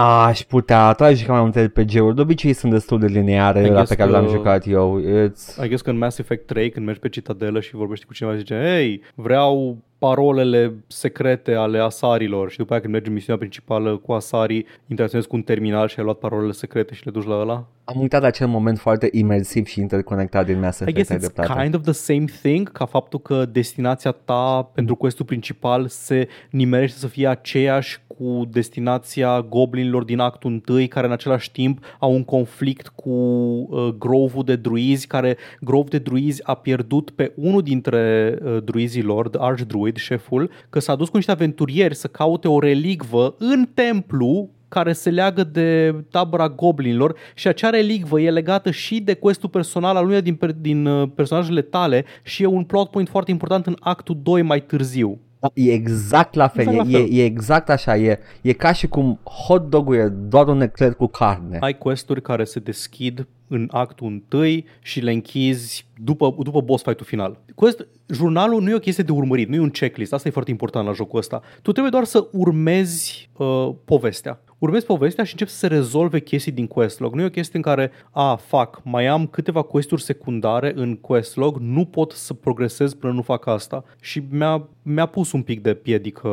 Aș 0.00 0.40
putea, 0.40 0.86
atrage 0.86 1.24
cam 1.24 1.34
mai 1.34 1.42
multe 1.42 1.62
RPG-uri. 1.62 2.14
De 2.14 2.20
obicei 2.20 2.52
sunt 2.52 2.72
destul 2.72 2.98
de 2.98 3.06
lineare 3.06 3.60
I 3.60 3.68
la 3.68 3.74
guess 3.74 3.88
pe 3.88 3.96
care 3.96 4.10
că- 4.10 4.16
le-am 4.16 4.30
jucat 4.30 4.66
eu. 4.66 5.00
It's... 5.00 5.64
I 5.64 5.68
guess 5.68 5.82
că 5.82 5.90
în 5.90 5.98
Mass 5.98 6.18
Effect 6.18 6.46
3, 6.46 6.70
când 6.70 6.84
mergi 6.86 7.00
pe 7.00 7.08
citadelă 7.08 7.60
și 7.60 7.74
vorbești 7.74 8.06
cu 8.06 8.12
cineva, 8.12 8.36
zice, 8.36 8.60
hei, 8.64 9.02
vreau 9.14 9.78
parolele 9.98 10.74
secrete 10.86 11.54
ale 11.54 11.78
asarilor 11.78 12.50
și 12.50 12.56
după 12.56 12.72
aia 12.72 12.80
când 12.80 12.92
mergi 12.92 13.08
în 13.08 13.14
misiunea 13.14 13.40
principală 13.40 13.96
cu 13.96 14.12
asarii, 14.12 14.66
interacționezi 14.86 15.28
cu 15.28 15.36
un 15.36 15.42
terminal 15.42 15.88
și 15.88 15.98
ai 15.98 16.04
luat 16.04 16.18
parolele 16.18 16.52
secrete 16.52 16.94
și 16.94 17.04
le 17.04 17.10
duci 17.10 17.26
la 17.26 17.34
ăla. 17.40 17.66
Am 17.84 18.00
uitat 18.00 18.20
de 18.20 18.26
acel 18.26 18.46
moment 18.46 18.78
foarte 18.78 19.08
imersiv 19.12 19.66
și 19.66 19.80
interconectat 19.80 20.46
din 20.46 20.60
Mass 20.60 20.78
I 20.78 20.82
Effect. 20.82 20.96
guess 20.96 21.10
ai 21.10 21.16
it's 21.16 21.20
dreptate. 21.20 21.60
kind 21.60 21.74
of 21.74 21.82
the 21.82 21.92
same 21.92 22.24
thing, 22.42 22.72
ca 22.72 22.84
faptul 22.84 23.18
că 23.20 23.44
destinația 23.44 24.10
ta 24.10 24.70
pentru 24.74 24.94
questul 24.94 25.24
principal 25.24 25.86
se 25.88 26.28
nimerește 26.50 26.98
să 26.98 27.06
fie 27.06 27.26
aceeași 27.28 28.00
cu 28.06 28.48
destinația 28.50 29.40
goblinilor 29.42 30.04
din 30.04 30.18
actul 30.18 30.62
1, 30.68 30.86
care 30.86 31.06
în 31.06 31.12
același 31.12 31.52
timp 31.52 31.84
au 31.98 32.12
un 32.12 32.24
conflict 32.24 32.88
cu 32.88 33.10
uh, 33.10 33.88
Grove-ul 33.98 34.44
de 34.44 34.56
druizi, 34.56 35.06
care 35.06 35.36
Grove 35.60 35.88
de 35.88 35.98
druizi 35.98 36.40
a 36.44 36.54
pierdut 36.54 37.10
pe 37.10 37.32
unul 37.34 37.62
dintre 37.62 38.34
uh, 38.42 38.58
druizii 38.64 39.02
lor, 39.02 39.28
The 39.28 39.40
Archdruid, 39.42 39.87
șeful, 39.96 40.50
că 40.70 40.78
s-a 40.78 40.94
dus 40.94 41.08
cu 41.08 41.16
niște 41.16 41.30
aventurieri 41.30 41.94
să 41.94 42.06
caute 42.06 42.48
o 42.48 42.60
relicvă 42.60 43.34
în 43.38 43.68
templu 43.74 44.50
care 44.68 44.92
se 44.92 45.10
leagă 45.10 45.44
de 45.44 45.94
tabăra 46.10 46.48
goblinilor 46.48 47.16
și 47.34 47.48
acea 47.48 47.70
relicvă 47.70 48.20
e 48.20 48.30
legată 48.30 48.70
și 48.70 49.00
de 49.00 49.14
questul 49.14 49.48
personal 49.48 49.96
al 49.96 50.04
unuia 50.04 50.20
din, 50.20 50.34
per- 50.34 50.52
din 50.52 50.86
uh, 50.86 51.08
personajele 51.14 51.62
tale 51.62 52.04
și 52.22 52.42
e 52.42 52.46
un 52.46 52.64
plot 52.64 52.90
point 52.90 53.08
foarte 53.08 53.30
important 53.30 53.66
în 53.66 53.76
actul 53.80 54.18
2 54.22 54.42
mai 54.42 54.60
târziu. 54.60 55.18
Da, 55.40 55.50
E 55.54 55.72
exact 55.72 56.34
la 56.34 56.48
fel, 56.48 56.66
Exact 56.68 56.90
la 56.90 56.98
e, 56.98 57.00
fel. 57.02 57.12
e, 57.12 57.22
e 57.22 57.24
exact 57.24 57.68
așa, 57.68 57.96
e, 57.96 58.18
e 58.42 58.52
ca 58.52 58.72
și 58.72 58.88
cum 58.88 59.18
hot 59.46 59.70
dog-ul 59.70 59.94
e 59.94 60.08
doar 60.08 60.48
un 60.48 60.60
ecler 60.60 60.94
cu 60.94 61.06
carne. 61.06 61.56
Ai 61.60 61.78
questuri 61.78 62.22
care 62.22 62.44
se 62.44 62.60
deschid 62.60 63.26
în 63.48 63.68
actul 63.70 64.22
1 64.32 64.42
și 64.82 65.00
le 65.00 65.10
închizi 65.12 65.86
după, 66.04 66.34
după 66.42 66.60
boss 66.60 66.82
fight-ul 66.82 67.06
final. 67.06 67.38
Quest, 67.54 67.86
jurnalul 68.06 68.62
nu 68.62 68.70
e 68.70 68.74
o 68.74 68.78
chestie 68.78 69.04
de 69.04 69.12
urmărit, 69.12 69.48
nu 69.48 69.54
e 69.54 69.60
un 69.60 69.70
checklist, 69.70 70.12
asta 70.12 70.28
e 70.28 70.30
foarte 70.30 70.50
important 70.50 70.86
la 70.86 70.92
jocul 70.92 71.18
ăsta. 71.18 71.42
Tu 71.62 71.70
trebuie 71.70 71.90
doar 71.90 72.04
să 72.04 72.26
urmezi 72.32 73.30
uh, 73.36 73.70
povestea. 73.84 74.40
Urmezi 74.58 74.86
povestea 74.86 75.24
și 75.24 75.32
începi 75.32 75.50
să 75.50 75.56
se 75.56 75.66
rezolve 75.66 76.20
chestii 76.20 76.52
din 76.52 76.66
questlog. 76.66 77.14
Nu 77.14 77.22
e 77.22 77.26
o 77.26 77.30
chestie 77.30 77.56
în 77.56 77.62
care, 77.62 77.90
a, 78.10 78.36
fac, 78.36 78.80
mai 78.84 79.06
am 79.06 79.26
câteva 79.26 79.62
questuri 79.62 80.02
secundare 80.02 80.72
în 80.74 80.96
questlog, 80.96 81.56
nu 81.56 81.84
pot 81.84 82.12
să 82.12 82.34
progresez 82.34 82.94
până 82.94 83.12
nu 83.12 83.22
fac 83.22 83.46
asta. 83.46 83.84
Și 84.00 84.22
mi-a, 84.30 84.68
mi-a 84.82 85.06
pus 85.06 85.32
un 85.32 85.42
pic 85.42 85.62
de 85.62 85.74
piedică 85.74 86.28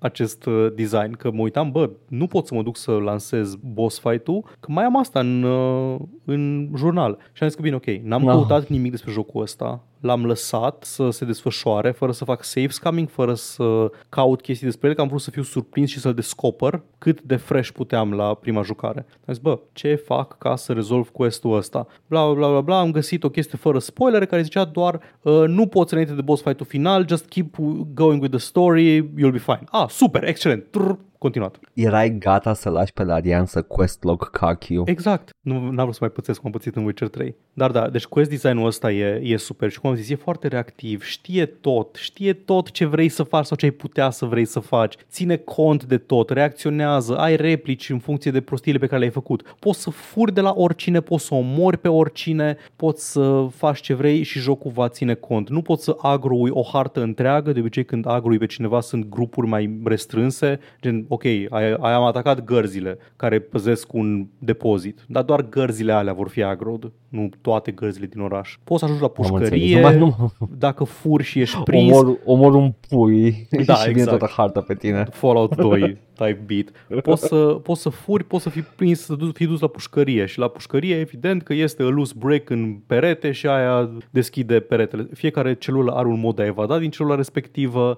acest 0.00 0.44
uh, 0.46 0.66
design, 0.74 1.12
că 1.12 1.30
mă 1.32 1.42
uitam, 1.42 1.70
bă, 1.70 1.90
nu 2.08 2.26
pot 2.26 2.46
să 2.46 2.54
mă 2.54 2.62
duc 2.62 2.76
să 2.76 2.90
lansez 2.90 3.54
boss 3.54 3.98
fight-ul, 3.98 4.44
că 4.60 4.72
mai 4.72 4.84
am 4.84 4.96
asta 4.96 5.20
în, 5.20 5.42
uh, 5.42 5.96
în 6.24 6.70
jurnal. 6.76 7.18
Și 7.32 7.42
am 7.42 7.48
zis 7.48 7.56
că 7.56 7.62
bine, 7.62 7.74
ok, 7.74 7.86
n-am 7.86 8.28
Ah. 8.28 8.34
căutat 8.34 8.68
nimic 8.68 8.90
despre 8.90 9.12
jocul 9.12 9.42
ăsta, 9.42 9.84
l-am 10.00 10.26
lăsat 10.26 10.84
să 10.86 11.10
se 11.10 11.24
desfășoare 11.24 11.90
fără 11.90 12.12
să 12.12 12.24
fac 12.24 12.44
save 12.44 12.68
scamming, 12.68 13.08
fără 13.08 13.34
să 13.34 13.90
caut 14.08 14.40
chestii 14.40 14.66
despre 14.66 14.88
el, 14.88 14.94
că 14.94 15.00
am 15.00 15.08
vrut 15.08 15.20
să 15.20 15.30
fiu 15.30 15.42
surprins 15.42 15.90
și 15.90 15.98
să-l 15.98 16.14
descoper 16.14 16.82
cât 16.98 17.22
de 17.22 17.36
fresh 17.36 17.70
puteam 17.70 18.12
la 18.12 18.34
prima 18.34 18.62
jucare. 18.62 19.06
Am 19.26 19.34
zis, 19.34 19.38
bă, 19.42 19.58
ce 19.72 19.94
fac 19.94 20.38
ca 20.38 20.56
să 20.56 20.72
rezolv 20.72 21.08
questul 21.08 21.56
ăsta? 21.56 21.86
Bla, 22.06 22.24
bla, 22.24 22.34
bla, 22.34 22.48
bla, 22.48 22.60
bla, 22.60 22.78
am 22.80 22.90
găsit 22.90 23.24
o 23.24 23.28
chestie 23.28 23.58
fără 23.58 23.78
spoilere 23.78 24.26
care 24.26 24.42
zicea 24.42 24.64
doar 24.64 25.00
uh, 25.22 25.42
nu 25.46 25.66
poți 25.66 25.92
înainte 25.92 26.14
de 26.14 26.20
boss 26.22 26.42
fight-ul 26.42 26.66
final, 26.66 27.08
just 27.08 27.26
keep 27.28 27.56
going 27.94 28.20
with 28.22 28.30
the 28.36 28.44
story, 28.44 29.02
you'll 29.02 29.32
be 29.32 29.38
fine. 29.38 29.62
Ah, 29.70 29.88
super, 29.90 30.24
excelent, 30.24 30.70
Trrr, 30.72 30.98
continuat. 31.20 31.60
Erai 31.72 32.18
gata 32.18 32.52
să 32.54 32.68
lași 32.68 32.92
pe 32.92 33.04
Larian 33.04 33.46
să 33.46 33.62
questlog 33.62 34.30
cock 34.30 34.68
you. 34.68 34.84
Exact. 34.86 35.30
Nu 35.40 35.54
n-am 35.54 35.74
vrut 35.74 35.92
să 35.92 35.98
mai 36.00 36.10
pățesc 36.10 36.38
cum 36.38 36.46
am 36.46 36.52
pățit 36.52 36.76
în 36.76 36.84
Witcher 36.84 37.08
3. 37.08 37.34
Dar 37.52 37.70
da, 37.70 37.88
deci 37.88 38.04
quest 38.04 38.30
design-ul 38.30 38.66
ăsta 38.66 38.92
e, 38.92 39.20
e 39.24 39.36
super 39.36 39.70
și 39.70 39.80
cum 39.80 39.90
am 39.90 39.96
zis, 39.96 40.10
e 40.10 40.14
foarte 40.14 40.48
reactiv, 40.48 41.02
știe 41.02 41.46
tot, 41.46 41.96
știe 41.96 42.32
tot 42.32 42.70
ce 42.70 42.84
vrei 42.84 43.08
să 43.08 43.22
faci 43.22 43.44
sau 43.44 43.56
ce 43.56 43.64
ai 43.64 43.70
putea 43.70 44.10
să 44.10 44.24
vrei 44.24 44.44
să 44.44 44.60
faci, 44.60 44.94
ține 45.10 45.36
cont 45.36 45.84
de 45.84 45.98
tot, 45.98 46.30
reacționează, 46.30 47.16
ai 47.16 47.36
replici 47.36 47.90
în 47.90 47.98
funcție 47.98 48.30
de 48.30 48.40
prostiile 48.40 48.78
pe 48.78 48.86
care 48.86 48.98
le-ai 48.98 49.10
făcut. 49.10 49.56
Poți 49.58 49.80
să 49.80 49.90
furi 49.90 50.34
de 50.34 50.40
la 50.40 50.52
oricine, 50.56 51.00
poți 51.00 51.24
să 51.24 51.34
omori 51.34 51.78
pe 51.78 51.88
oricine, 51.88 52.56
poți 52.76 53.12
să 53.12 53.46
faci 53.54 53.80
ce 53.80 53.94
vrei 53.94 54.22
și 54.22 54.38
jocul 54.38 54.70
va 54.70 54.88
ține 54.88 55.14
cont. 55.14 55.48
Nu 55.48 55.62
poți 55.62 55.84
să 55.84 55.96
agrui 55.98 56.50
o 56.50 56.62
hartă 56.62 57.02
întreagă, 57.02 57.52
de 57.52 57.60
obicei 57.60 57.84
când 57.84 58.06
agrui 58.06 58.38
pe 58.38 58.46
cineva 58.46 58.80
sunt 58.80 59.08
grupuri 59.08 59.46
mai 59.46 59.80
restrânse, 59.84 60.58
gen, 60.82 61.04
ok, 61.12 61.24
ai, 61.24 61.48
ai 61.80 61.92
am 61.92 62.02
atacat 62.02 62.44
gărzile 62.44 62.98
care 63.16 63.38
păzesc 63.38 63.92
un 63.92 64.26
depozit, 64.38 65.04
dar 65.08 65.22
doar 65.22 65.48
gărzile 65.48 65.92
alea 65.92 66.12
vor 66.12 66.28
fi 66.28 66.42
agrod, 66.42 66.92
nu 67.08 67.28
toate 67.40 67.70
gărzile 67.70 68.06
din 68.06 68.20
oraș. 68.20 68.58
Poți 68.64 68.78
să 68.78 68.84
ajungi 68.84 69.02
la 69.02 69.12
Am 69.16 69.24
înțeles. 69.34 69.48
pușcărie, 69.48 69.76
Numai 69.76 69.98
nu- 69.98 70.32
dacă 70.58 70.84
furși 70.84 71.30
și 71.30 71.40
ești 71.40 71.58
prins, 71.70 71.96
Omor, 71.96 72.18
omor 72.24 72.54
un 72.54 72.72
pui 72.88 73.48
Da, 73.66 73.74
și 73.82 73.86
vine 73.88 74.00
exact. 74.00 74.18
toată 74.18 74.32
harta 74.36 74.60
pe 74.60 74.74
tine. 74.74 75.04
Fallout 75.10 75.56
2 75.56 75.98
type 76.24 76.40
beat. 76.46 77.02
Poți 77.02 77.26
să, 77.26 77.36
poți 77.62 77.80
să 77.80 77.88
furi, 77.88 78.24
poți 78.24 78.42
să 78.42 78.50
fii 78.50 78.64
prins, 78.76 79.00
să 79.00 79.14
du- 79.14 79.30
fii 79.34 79.46
dus 79.46 79.60
la 79.60 79.66
pușcărie 79.66 80.26
și 80.26 80.38
la 80.38 80.48
pușcărie 80.48 80.96
evident 80.98 81.42
că 81.42 81.54
este 81.54 81.82
a 81.82 81.86
loose 81.86 82.14
break 82.18 82.50
în 82.50 82.74
perete 82.86 83.32
și 83.32 83.46
aia 83.46 83.90
deschide 84.10 84.60
peretele. 84.60 85.08
Fiecare 85.14 85.54
celulă 85.54 85.92
are 85.92 86.06
un 86.08 86.20
mod 86.20 86.36
de 86.36 86.42
a 86.42 86.46
evada 86.46 86.78
din 86.78 86.90
celula 86.90 87.14
respectivă. 87.14 87.96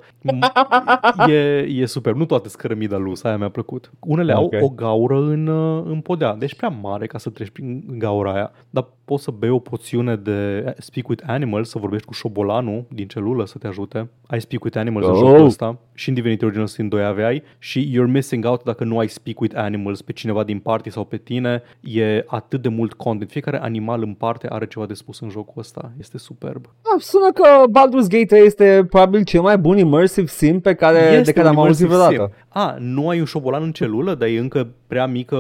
E, 1.29 1.67
e 1.69 1.87
super. 1.87 2.13
Nu 2.13 2.25
toate 2.25 2.49
scărămida 2.49 2.97
loose, 2.97 3.27
aia 3.29 3.37
mi-a 3.37 3.49
plăcut. 3.49 3.93
Unele 4.01 4.33
Ok. 4.33 4.55
au 4.55 4.61
o 4.65 4.69
gaură 4.69 5.17
în, 5.19 5.47
uh, 5.47 5.83
în 5.87 6.01
podea, 6.01 6.35
deci 6.35 6.55
prea 6.55 6.69
mare 6.69 7.07
ca 7.07 7.19
să 7.19 7.31
treci 7.31 7.51
prin 7.51 7.85
gaura 7.99 8.33
aia, 8.33 8.53
dar 8.71 8.87
poți 9.05 9.23
să 9.23 9.31
bei 9.31 9.51
o 9.51 9.59
poțiune 9.59 10.17
de 10.17 10.65
Speak 10.79 11.09
with 11.09 11.23
Animals, 11.27 11.69
să 11.69 11.79
vorbești 11.79 12.07
cu 12.07 12.13
șobolanul 12.13 12.85
din 12.89 13.07
celulă 13.07 13.47
să 13.47 13.59
te 13.59 13.67
ajute. 13.67 14.11
Ai 14.27 14.41
Speak 14.41 14.65
with 14.65 14.77
Animals 14.79 15.07
în 15.07 15.13
Oh. 15.13 15.19
jocul 15.19 15.45
ăsta 15.45 15.79
și 15.95 16.09
în 16.09 16.15
Divinity 16.15 16.45
Original 16.45 16.67
Sin 16.69 16.89
2 16.89 17.05
aveai 17.05 17.43
și 17.59 17.91
you're 17.99 18.12
missing 18.13 18.45
out 18.47 18.63
dacă 18.63 18.85
nu 18.85 18.99
ai 18.99 19.09
Speak 19.09 19.41
with 19.41 19.57
Animals 19.59 20.03
pe 20.03 20.13
cineva 20.13 20.45
din 20.45 20.59
party 20.59 20.91
sau 20.91 21.05
pe 21.05 21.17
tine. 21.17 21.63
E 21.81 22.25
atât 22.27 22.63
de 22.63 22.69
mult 22.69 22.93
content. 22.93 23.31
Fiecare 23.31 23.61
animal 23.63 24.03
în 24.03 24.15
parte 24.15 24.47
are 24.51 24.67
ceva 24.67 24.87
de 24.87 24.95
spus 24.95 25.21
în 25.21 25.29
jocul 25.29 25.55
ăsta. 25.59 25.93
Este 25.99 26.19
superb. 26.19 26.65
Ah, 26.67 27.01
sună 27.01 27.31
că 27.33 27.45
Baldur's 27.69 28.09
Gate 28.09 28.25
3 28.25 28.47
este 28.47 28.87
probabil 28.91 29.25
cel 29.25 29.41
mai 29.41 29.59
bun 29.59 29.79
immersive 29.79 30.27
sim 30.27 30.61
pe 30.61 30.75
care, 30.75 30.99
de 31.11 31.17
Este 31.17 31.33
care 31.33 31.49
un 31.49 31.55
am 31.55 31.61
auzit 31.65 31.85
immersive 31.85 32.09
vreodată. 32.11 32.33
sim. 32.35 32.47
A, 32.63 32.77
nu 32.79 33.09
ai 33.09 33.19
un 33.19 33.25
șobolan 33.25 33.63
în 33.63 33.73
celulă, 33.73 34.15
dar 34.15 34.29
e 34.29 34.39
încă 34.39 34.69
prea 34.87 35.07
mică 35.07 35.37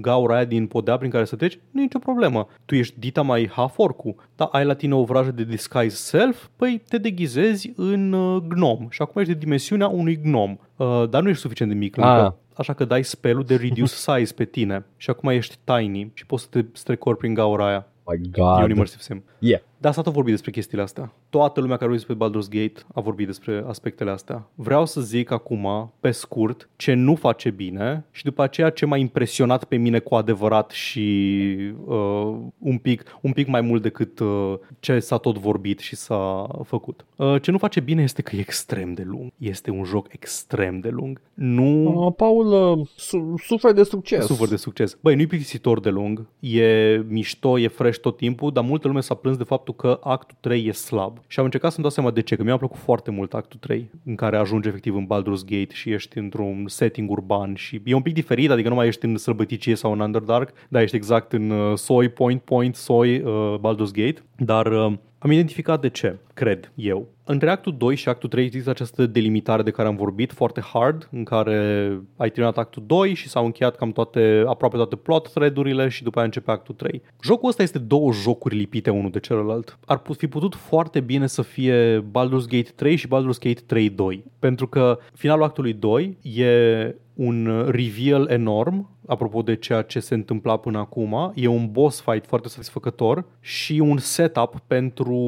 gaura 0.00 0.34
aia 0.34 0.44
din 0.44 0.66
podea 0.66 0.96
prin 0.96 1.10
care 1.10 1.24
să 1.24 1.36
treci? 1.36 1.58
Nu 1.70 1.80
e 1.80 1.82
nicio 1.82 1.98
problemă. 1.98 2.48
Tu 2.64 2.74
ești 2.74 2.94
dita 2.98 3.22
mai 3.22 3.50
half 3.52 3.78
orcu, 3.78 4.16
dar 4.36 4.48
ai 4.52 4.64
la 4.64 4.74
tine 4.74 4.94
o 4.94 5.04
vrajă 5.04 5.30
de 5.30 5.44
disguise 5.44 5.96
self, 5.96 6.46
păi 6.56 6.82
te 6.88 6.98
deghizezi 6.98 7.72
în 7.76 8.12
uh, 8.12 8.42
gnom 8.48 8.86
și 8.90 9.02
acum 9.02 9.20
ești 9.20 9.32
de 9.32 9.38
dimensiunea 9.38 9.86
unui 9.88 10.20
gnom. 10.22 10.56
Uh, 10.78 11.08
dar 11.08 11.22
nu 11.22 11.28
ești 11.28 11.40
suficient 11.40 11.70
de 11.72 11.76
mic 11.78 11.96
încă. 11.96 12.08
Ah. 12.08 12.32
Așa 12.54 12.72
că 12.72 12.84
dai 12.84 13.02
spelul 13.02 13.44
de 13.44 13.54
reduce 13.56 13.94
size 14.06 14.32
pe 14.36 14.44
tine 14.44 14.84
și 14.96 15.10
acum 15.10 15.28
ești 15.28 15.56
tiny 15.64 16.10
și 16.14 16.26
poți 16.26 16.42
să 16.42 16.48
te 16.50 16.64
strecori 16.72 17.16
prin 17.16 17.34
gaura 17.34 17.66
aia. 17.66 17.86
My 18.06 18.14
E 18.14 18.20
un 18.42 18.58
God. 18.60 18.70
immersive 18.70 19.02
sim. 19.02 19.24
Yeah. 19.38 19.60
Dar 19.78 19.92
s-a 19.92 20.02
tot 20.02 20.12
vorbit 20.12 20.32
despre 20.32 20.50
chestiile 20.50 20.82
astea. 20.82 21.12
Toată 21.30 21.60
lumea 21.60 21.76
care 21.76 21.90
a 21.90 21.94
vorbit 21.94 22.06
despre 22.06 22.26
Baldur's 22.26 22.48
Gate 22.48 22.86
a 22.94 23.00
vorbit 23.00 23.26
despre 23.26 23.64
aspectele 23.66 24.10
astea. 24.10 24.48
Vreau 24.54 24.86
să 24.86 25.00
zic 25.00 25.30
acum, 25.30 25.92
pe 26.00 26.10
scurt, 26.10 26.68
ce 26.76 26.94
nu 26.94 27.14
face 27.14 27.50
bine 27.50 28.04
și 28.10 28.24
după 28.24 28.42
aceea 28.42 28.70
ce 28.70 28.86
m-a 28.86 28.96
impresionat 28.96 29.64
pe 29.64 29.76
mine 29.76 29.98
cu 29.98 30.14
adevărat 30.14 30.70
și 30.70 31.56
uh, 31.84 32.36
un, 32.58 32.78
pic, 32.82 33.18
un 33.20 33.32
pic 33.32 33.46
mai 33.46 33.60
mult 33.60 33.82
decât 33.82 34.18
uh, 34.18 34.54
ce 34.80 34.98
s-a 34.98 35.16
tot 35.16 35.38
vorbit 35.38 35.78
și 35.78 35.96
s-a 35.96 36.48
făcut. 36.64 37.04
Uh, 37.16 37.42
ce 37.42 37.50
nu 37.50 37.58
face 37.58 37.80
bine 37.80 38.02
este 38.02 38.22
că 38.22 38.36
e 38.36 38.40
extrem 38.40 38.92
de 38.92 39.02
lung. 39.06 39.32
Este 39.38 39.70
un 39.70 39.84
joc 39.84 40.06
extrem 40.12 40.80
de 40.80 40.88
lung. 40.88 41.20
Nu... 41.34 42.04
Uh, 42.06 42.12
Paul 42.16 42.78
uh, 42.78 42.86
su- 42.96 43.34
suferă 43.44 43.72
de 43.72 43.82
succes. 43.82 44.26
Super 44.26 44.48
de 44.48 44.56
succes. 44.56 44.98
Băi, 45.00 45.14
nu-i 45.14 45.26
plictisitor 45.26 45.80
de 45.80 45.88
lung, 45.88 46.26
e 46.40 46.96
mișto, 47.08 47.58
e 47.58 47.68
fresh 47.68 47.98
tot 47.98 48.16
timpul, 48.16 48.52
dar 48.52 48.64
multă 48.64 48.86
lume 48.86 49.00
s-a 49.00 49.14
plâns 49.14 49.36
de 49.36 49.44
faptul 49.68 49.90
că 49.90 50.08
actul 50.08 50.36
3 50.40 50.66
e 50.66 50.72
slab. 50.72 51.18
Și 51.26 51.38
am 51.38 51.44
încercat 51.44 51.70
să-mi 51.70 51.82
dau 51.82 51.94
seama 51.94 52.10
de 52.10 52.22
ce, 52.22 52.36
că 52.36 52.42
mi-a 52.42 52.56
plăcut 52.56 52.78
foarte 52.78 53.10
mult 53.10 53.34
actul 53.34 53.58
3, 53.58 53.90
în 54.04 54.14
care 54.14 54.36
ajungi 54.36 54.68
efectiv 54.68 54.94
în 54.94 55.06
Baldur's 55.06 55.44
Gate 55.46 55.72
și 55.74 55.90
ești 55.90 56.18
într-un 56.18 56.64
setting 56.66 57.10
urban 57.10 57.54
și 57.54 57.82
e 57.84 57.94
un 57.94 58.02
pic 58.02 58.14
diferit, 58.14 58.50
adică 58.50 58.68
nu 58.68 58.74
mai 58.74 58.86
ești 58.86 59.04
în 59.04 59.16
sălbăticie 59.16 59.74
sau 59.74 59.92
în 59.92 60.00
Underdark, 60.00 60.52
dar 60.68 60.82
ești 60.82 60.96
exact 60.96 61.32
în 61.32 61.50
uh, 61.50 61.76
Soy, 61.76 62.08
Point, 62.08 62.40
Point, 62.40 62.74
Soy, 62.74 63.20
uh, 63.20 63.54
Baldur's 63.58 63.92
Gate, 63.92 64.22
dar 64.36 64.66
uh, 64.66 64.92
am 65.18 65.30
identificat 65.30 65.80
de 65.80 65.88
ce, 65.88 66.16
cred 66.34 66.72
eu. 66.74 67.08
Între 67.24 67.50
actul 67.50 67.76
2 67.76 67.94
și 67.94 68.08
actul 68.08 68.28
3 68.28 68.44
există 68.44 68.70
această 68.70 69.06
delimitare 69.06 69.62
de 69.62 69.70
care 69.70 69.88
am 69.88 69.96
vorbit, 69.96 70.32
foarte 70.32 70.60
hard, 70.60 71.08
în 71.12 71.24
care 71.24 71.90
ai 72.16 72.30
terminat 72.30 72.58
actul 72.58 72.82
2 72.86 73.14
și 73.14 73.28
s-au 73.28 73.44
încheiat 73.44 73.76
cam 73.76 73.92
toate, 73.92 74.44
aproape 74.46 74.76
toate 74.76 74.96
plot 74.96 75.32
thread-urile 75.32 75.88
și 75.88 76.02
după 76.02 76.16
aia 76.16 76.26
începe 76.26 76.50
actul 76.50 76.74
3. 76.74 77.02
Jocul 77.22 77.48
ăsta 77.48 77.62
este 77.62 77.78
două 77.78 78.12
jocuri 78.12 78.56
lipite 78.56 78.90
unul 78.90 79.10
de 79.10 79.20
celălalt. 79.20 79.78
Ar 79.86 80.02
fi 80.16 80.26
putut 80.26 80.54
foarte 80.54 81.00
bine 81.00 81.26
să 81.26 81.42
fie 81.42 82.00
Baldur's 82.00 82.48
Gate 82.48 82.72
3 82.74 82.96
și 82.96 83.06
Baldur's 83.06 83.38
Gate 83.40 83.62
3 83.66 83.90
2, 83.90 84.24
pentru 84.38 84.66
că 84.68 84.98
finalul 85.14 85.44
actului 85.44 85.72
2 85.72 86.18
e 86.22 86.94
un 87.14 87.66
reveal 87.68 88.28
enorm 88.30 88.97
apropo 89.08 89.42
de 89.42 89.56
ceea 89.56 89.82
ce 89.82 90.00
se 90.00 90.14
întâmpla 90.14 90.56
până 90.56 90.78
acum. 90.78 91.32
E 91.34 91.46
un 91.46 91.70
boss 91.70 92.00
fight 92.00 92.26
foarte 92.26 92.48
satisfăcător 92.48 93.24
și 93.40 93.78
un 93.84 93.98
setup 93.98 94.54
pentru 94.66 95.20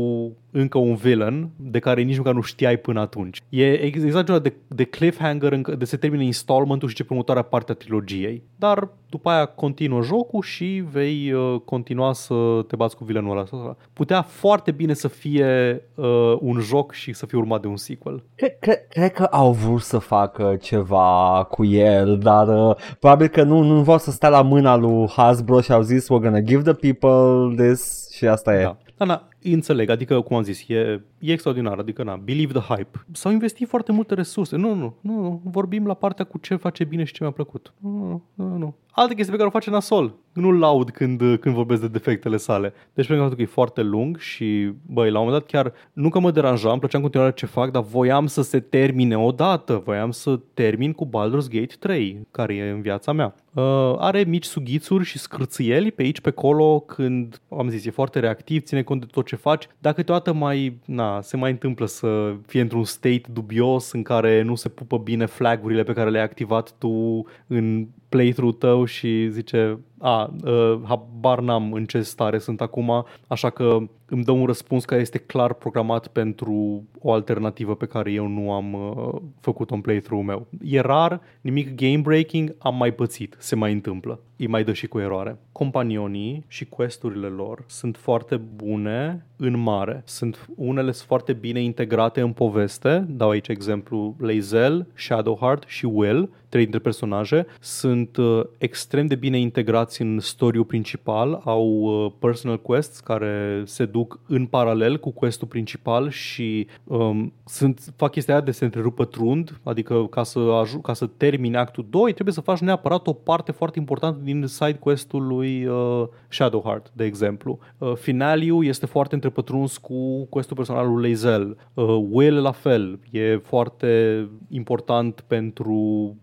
încă 0.50 0.78
un 0.78 0.94
villain 0.94 1.50
de 1.56 1.78
care 1.78 2.02
nici 2.02 2.16
măcar 2.16 2.34
nu 2.34 2.40
știai 2.40 2.76
până 2.76 3.00
atunci. 3.00 3.40
E 3.48 3.72
exact 3.72 4.26
genul 4.26 4.40
de, 4.40 4.54
de 4.68 4.84
cliffhanger 4.84 5.52
în, 5.52 5.64
de 5.78 5.84
se 5.84 5.96
termine 5.96 6.24
installmentul 6.24 6.88
și 6.88 6.94
ce 6.94 7.06
următoarea 7.08 7.42
parte 7.42 7.72
a 7.72 7.74
trilogiei. 7.74 8.42
Dar 8.56 8.88
după 9.08 9.30
aia 9.30 9.44
continuă 9.44 10.02
jocul 10.02 10.42
și 10.42 10.84
vei 10.90 11.32
uh, 11.32 11.60
continua 11.64 12.12
să 12.12 12.64
te 12.66 12.76
bați 12.76 12.96
cu 12.96 13.04
villainul 13.04 13.46
ăla. 13.52 13.76
Putea 13.92 14.22
foarte 14.22 14.70
bine 14.70 14.94
să 14.94 15.08
fie 15.08 15.82
uh, 15.94 16.36
un 16.40 16.60
joc 16.60 16.92
și 16.92 17.12
să 17.12 17.26
fie 17.26 17.38
urmat 17.38 17.60
de 17.60 17.66
un 17.66 17.76
sequel. 17.76 18.22
Cred, 18.34 18.58
cred, 18.58 18.86
cred 18.88 19.12
că 19.12 19.22
au 19.22 19.52
vrut 19.52 19.80
să 19.80 19.98
facă 19.98 20.56
ceva 20.60 21.46
cu 21.50 21.64
el, 21.64 22.18
dar 22.18 22.68
uh, 22.68 22.76
probabil 22.98 23.28
că 23.28 23.42
nu, 23.42 23.62
nu 23.74 23.82
vor 23.82 23.98
să 23.98 24.10
stea 24.10 24.28
la 24.28 24.42
mâna 24.42 24.76
lui 24.76 25.08
Hasbro 25.08 25.60
și 25.60 25.72
au 25.72 25.82
zis 25.82 26.04
we're 26.04 26.22
gonna 26.22 26.40
give 26.40 26.72
the 26.72 26.92
people 26.92 27.64
this 27.64 28.10
și 28.10 28.26
asta 28.26 28.54
e. 28.54 28.62
Da. 28.62 28.76
Da, 28.96 29.06
da, 29.06 29.28
înțeleg, 29.42 29.90
adică, 29.90 30.20
cum 30.20 30.36
am 30.36 30.42
zis, 30.42 30.68
e, 30.68 31.02
e 31.18 31.32
extraordinar, 31.32 31.78
adică, 31.78 32.02
na, 32.02 32.16
believe 32.16 32.52
the 32.52 32.74
hype. 32.74 33.04
S-au 33.12 33.32
investit 33.32 33.68
foarte 33.68 33.92
multe 33.92 34.14
resurse. 34.14 34.56
Nu, 34.56 34.74
nu, 34.74 34.96
nu, 35.00 35.20
nu, 35.22 35.40
vorbim 35.44 35.86
la 35.86 35.94
partea 35.94 36.24
cu 36.24 36.38
ce 36.38 36.56
face 36.56 36.84
bine 36.84 37.04
și 37.04 37.12
ce 37.12 37.22
mi-a 37.22 37.32
plăcut. 37.32 37.72
Nu, 37.78 38.22
nu, 38.34 38.56
nu. 38.56 38.74
Alte 38.92 39.14
chestii 39.14 39.32
pe 39.32 39.36
care 39.36 39.48
o 39.48 39.52
face 39.52 39.70
nasol. 39.70 40.14
Nu 40.32 40.50
laud 40.50 40.90
când, 40.90 41.18
când 41.40 41.54
vorbesc 41.54 41.80
de 41.80 41.88
defectele 41.88 42.36
sale. 42.36 42.72
Deci, 42.94 43.06
pentru 43.06 43.36
că 43.36 43.42
e 43.42 43.46
foarte 43.46 43.82
lung 43.82 44.18
și, 44.18 44.72
băi, 44.86 45.10
la 45.10 45.18
un 45.18 45.24
moment 45.24 45.42
dat 45.42 45.50
chiar, 45.50 45.72
nu 45.92 46.08
că 46.08 46.18
mă 46.18 46.30
deranja, 46.30 46.70
îmi 46.70 46.78
plăcea 46.78 46.96
în 46.96 47.02
continuare 47.02 47.32
ce 47.32 47.46
fac, 47.46 47.70
dar 47.70 47.82
voiam 47.82 48.26
să 48.26 48.42
se 48.42 48.60
termine 48.60 49.18
odată. 49.18 49.82
Voiam 49.84 50.10
să 50.10 50.40
termin 50.54 50.92
cu 50.92 51.06
Baldur's 51.06 51.48
Gate 51.50 51.74
3, 51.78 52.26
care 52.30 52.54
e 52.54 52.70
în 52.70 52.80
viața 52.80 53.12
mea. 53.12 53.34
Uh, 53.54 53.94
are 53.98 54.24
mici 54.24 54.44
sughițuri 54.44 55.04
și 55.04 55.18
scârțieli 55.18 55.90
pe 55.90 56.02
aici, 56.02 56.20
pe 56.20 56.28
acolo, 56.28 56.80
când, 56.80 57.40
am 57.58 57.68
zis, 57.68 57.84
e 57.84 57.90
foarte 57.90 58.18
reactiv, 58.18 58.62
ține 58.62 58.82
cont 58.82 59.00
de 59.00 59.06
tot 59.10 59.26
ce 59.30 59.36
faci, 59.36 59.66
dar 59.78 59.92
câteodată 59.92 60.32
mai, 60.32 60.78
na, 60.84 61.20
se 61.20 61.36
mai 61.36 61.50
întâmplă 61.50 61.86
să 61.86 62.34
fie 62.46 62.60
într-un 62.60 62.84
state 62.84 63.22
dubios 63.32 63.92
în 63.92 64.02
care 64.02 64.42
nu 64.42 64.54
se 64.54 64.68
pupă 64.68 64.98
bine 64.98 65.26
flagurile 65.26 65.82
pe 65.82 65.92
care 65.92 66.10
le-ai 66.10 66.24
activat 66.24 66.74
tu 66.78 67.24
în 67.46 67.86
playthrough 68.10 68.56
tău 68.58 68.84
și 68.84 69.28
zice, 69.30 69.78
a, 69.98 70.32
uh, 70.44 70.80
habar 70.84 71.40
n-am 71.40 71.72
în 71.72 71.84
ce 71.84 72.02
stare 72.02 72.38
sunt 72.38 72.60
acum, 72.60 73.06
așa 73.26 73.50
că 73.50 73.78
îmi 74.06 74.24
dă 74.24 74.30
un 74.30 74.46
răspuns 74.46 74.84
care 74.84 75.00
este 75.00 75.18
clar 75.18 75.52
programat 75.52 76.06
pentru 76.06 76.84
o 77.00 77.12
alternativă 77.12 77.74
pe 77.74 77.86
care 77.86 78.12
eu 78.12 78.26
nu 78.26 78.52
am 78.52 78.72
uh, 78.72 79.20
făcut-o 79.40 79.74
în 79.74 79.80
playthrough 79.80 80.24
meu. 80.26 80.46
E 80.62 80.80
rar, 80.80 81.20
nimic 81.40 81.74
game 81.74 81.98
breaking, 81.98 82.54
am 82.58 82.76
mai 82.76 82.92
pățit, 82.92 83.36
se 83.38 83.54
mai 83.54 83.72
întâmplă. 83.72 84.20
Îi 84.36 84.46
mai 84.46 84.64
dă 84.64 84.72
și 84.72 84.86
cu 84.86 84.98
eroare. 84.98 85.38
Companionii 85.52 86.44
și 86.48 86.64
questurile 86.64 87.26
lor 87.26 87.64
sunt 87.66 87.96
foarte 87.96 88.36
bune 88.36 89.26
în 89.36 89.58
mare. 89.58 90.02
Sunt 90.04 90.48
unele 90.56 90.92
sunt 90.92 91.06
foarte 91.06 91.32
bine 91.32 91.60
integrate 91.60 92.20
în 92.20 92.32
poveste. 92.32 93.04
Dau 93.08 93.30
aici 93.30 93.48
exemplu 93.48 94.16
Lae'zel, 94.22 94.86
Shadowheart 94.94 95.64
și 95.66 95.84
Will, 95.84 96.30
trei 96.50 96.62
dintre 96.62 96.80
personaje, 96.80 97.46
sunt 97.60 98.16
uh, 98.16 98.42
extrem 98.58 99.06
de 99.06 99.14
bine 99.14 99.38
integrați 99.38 100.02
în 100.02 100.18
storiul 100.20 100.64
principal, 100.64 101.40
au 101.44 101.66
uh, 101.66 102.12
personal 102.18 102.60
quests 102.60 103.00
care 103.00 103.62
se 103.66 103.84
duc 103.84 104.20
în 104.26 104.46
paralel 104.46 104.98
cu 104.98 105.10
questul 105.10 105.48
principal 105.48 106.10
și 106.10 106.66
um, 106.84 107.32
sunt, 107.44 107.92
fac 107.96 108.10
chestia 108.10 108.34
aia 108.34 108.42
de 108.42 108.50
se 108.50 108.64
întrerupă 108.64 109.04
trund, 109.04 109.60
adică 109.62 110.06
ca 110.10 110.22
să, 110.22 110.38
aju- 110.38 110.80
ca 110.80 110.92
să 110.92 111.06
termini 111.06 111.56
actul 111.56 111.86
2 111.90 112.12
trebuie 112.12 112.34
să 112.34 112.40
faci 112.40 112.58
neapărat 112.58 113.06
o 113.06 113.12
parte 113.12 113.52
foarte 113.52 113.78
importantă 113.78 114.20
din 114.22 114.46
side 114.46 114.78
quest-ul 114.78 115.26
lui 115.26 115.66
uh, 115.66 116.04
Shadowheart, 116.28 116.90
de 116.92 117.04
exemplu. 117.04 117.58
Uh, 117.78 117.94
finaliul 117.94 118.66
este 118.66 118.86
foarte 118.86 119.14
întrepătruns 119.14 119.76
cu 119.76 120.24
questul 120.24 120.56
personal 120.56 120.94
lui 120.94 121.14
Lae'zel. 121.14 121.56
Uh, 121.74 121.84
Will 122.10 122.40
la 122.40 122.52
fel, 122.52 122.98
e 123.10 123.36
foarte 123.36 124.28
important 124.48 125.24
pentru 125.26 125.76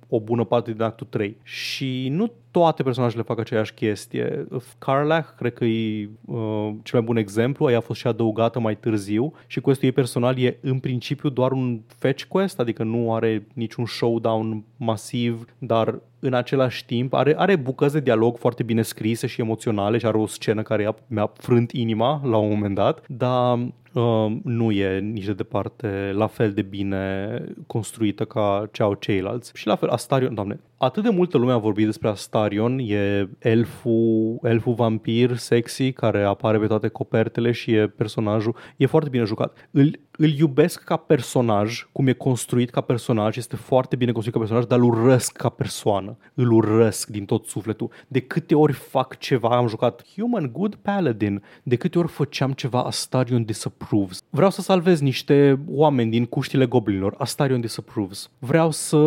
o 0.10 0.17
bună 0.20 0.44
parte 0.44 0.72
din 0.72 0.82
actul 0.82 1.08
3. 1.10 1.38
Și 1.44 2.08
nu 2.10 2.32
toate 2.52 2.84
personajele 2.84 3.22
fac 3.22 3.40
aceeași 3.40 3.74
chestie. 3.74 4.48
Carlac, 4.78 5.36
cred 5.36 5.54
că 5.54 5.66
e 5.66 6.10
uh, 6.26 6.70
cel 6.84 7.00
mai 7.00 7.02
bun 7.02 7.18
exemplu, 7.18 7.70
ea 7.70 7.78
a 7.78 7.82
fost 7.82 8.00
și 8.00 8.08
adăugată 8.08 8.60
mai 8.60 8.78
târziu 8.78 9.34
și 9.48 9.62
questul 9.62 9.88
ei 9.88 9.94
personal 9.94 10.40
e 10.40 10.58
în 10.62 10.80
principiu 10.80 11.30
doar 11.30 11.52
un 11.52 11.82
fetch 11.88 12.24
quest, 12.24 12.60
adică 12.60 12.84
nu 12.84 13.14
are 13.14 13.48
niciun 13.54 13.86
showdown 13.86 14.64
masiv, 14.78 15.46
dar 15.58 16.00
în 16.20 16.34
același 16.34 16.86
timp 16.86 17.14
are, 17.14 17.34
are 17.38 17.56
bucăți 17.56 17.94
de 17.94 18.00
dialog 18.00 18.38
foarte 18.38 18.64
bine 18.64 18.82
scrise 18.82 19.28
și 19.28 19.42
emoționale 19.42 19.98
și 19.98 20.06
are 20.06 20.18
o 20.18 20.28
scenă 20.28 20.62
care 20.62 20.96
mi-a 21.08 21.32
frânt 21.34 21.72
inima 21.72 22.22
la 22.24 22.38
un 22.38 22.50
moment 22.50 22.76
dat, 22.76 23.06
dar 23.08 23.58
uh, 23.94 24.36
nu 24.44 24.72
e 24.72 25.00
nici 25.00 25.26
de 25.26 25.34
departe 25.34 26.12
la 26.14 26.28
fel 26.28 26.52
de 26.52 26.62
bine 26.62 27.44
construită 27.68 28.26
ca 28.26 28.70
cea 28.72 28.84
au 28.84 28.94
ceilalți. 28.94 29.52
Și 29.56 29.68
la 29.68 29.76
fel, 29.76 29.90
Astarion, 29.90 30.34
doamne, 30.34 30.60
atât 30.78 31.04
de 31.04 31.10
multă 31.10 31.38
lume 31.38 31.52
a 31.52 31.58
vorbit 31.58 31.86
despre 31.86 32.10
Astarion, 32.10 32.80
e 32.80 33.30
elful, 33.40 34.40
elful 34.44 34.74
vampir 34.74 35.36
sexy 35.36 35.92
care 35.92 36.24
apare 36.24 36.58
pe 36.60 36.68
toate 36.68 36.88
copertele 36.88 37.52
și 37.52 37.74
e 37.74 37.88
personajul, 37.88 38.56
e 38.78 38.86
foarte 38.86 39.10
bine 39.10 39.24
jucat. 39.24 39.68
Îl, 39.72 40.00
îl 40.18 40.30
iubesc 40.30 40.84
ca 40.84 40.96
personaj, 40.96 41.88
cum 41.92 42.08
e 42.08 42.14
construit 42.14 42.70
ca 42.70 42.82
personaj, 42.82 43.38
este 43.38 43.56
foarte 43.56 43.96
bine 43.96 44.12
construit 44.12 44.36
ca 44.36 44.44
personaj, 44.44 44.68
dar 44.68 44.80
îl 44.80 44.86
urăsc 44.86 45.32
ca 45.36 45.50
persoană. 45.50 46.18
Îl 46.34 46.52
urăsc 46.52 47.10
din 47.10 47.26
tot 47.26 47.46
sufletul. 47.46 47.90
De 48.08 48.20
câte 48.20 48.56
ori 48.56 48.74
fac 48.74 49.18
ceva, 49.18 49.58
am 49.58 49.68
jucat 49.68 50.06
Human 50.16 50.52
Good 50.52 50.76
Paladin, 50.76 51.44
de 51.64 51.76
câte 51.76 52.00
ori 52.00 52.08
făceam 52.08 52.52
ceva, 52.52 52.84
Astarion 52.84 53.44
disapproves. 53.44 54.24
Vreau 54.30 54.50
să 54.50 54.62
salvez 54.62 55.00
niște 55.00 55.60
oameni 55.70 56.12
din 56.12 56.26
cuștile 56.26 56.66
goblinilor, 56.66 57.16
Astarion 57.18 57.62
disapproves. 57.62 58.30
Vreau 58.40 58.72
să, 58.72 58.98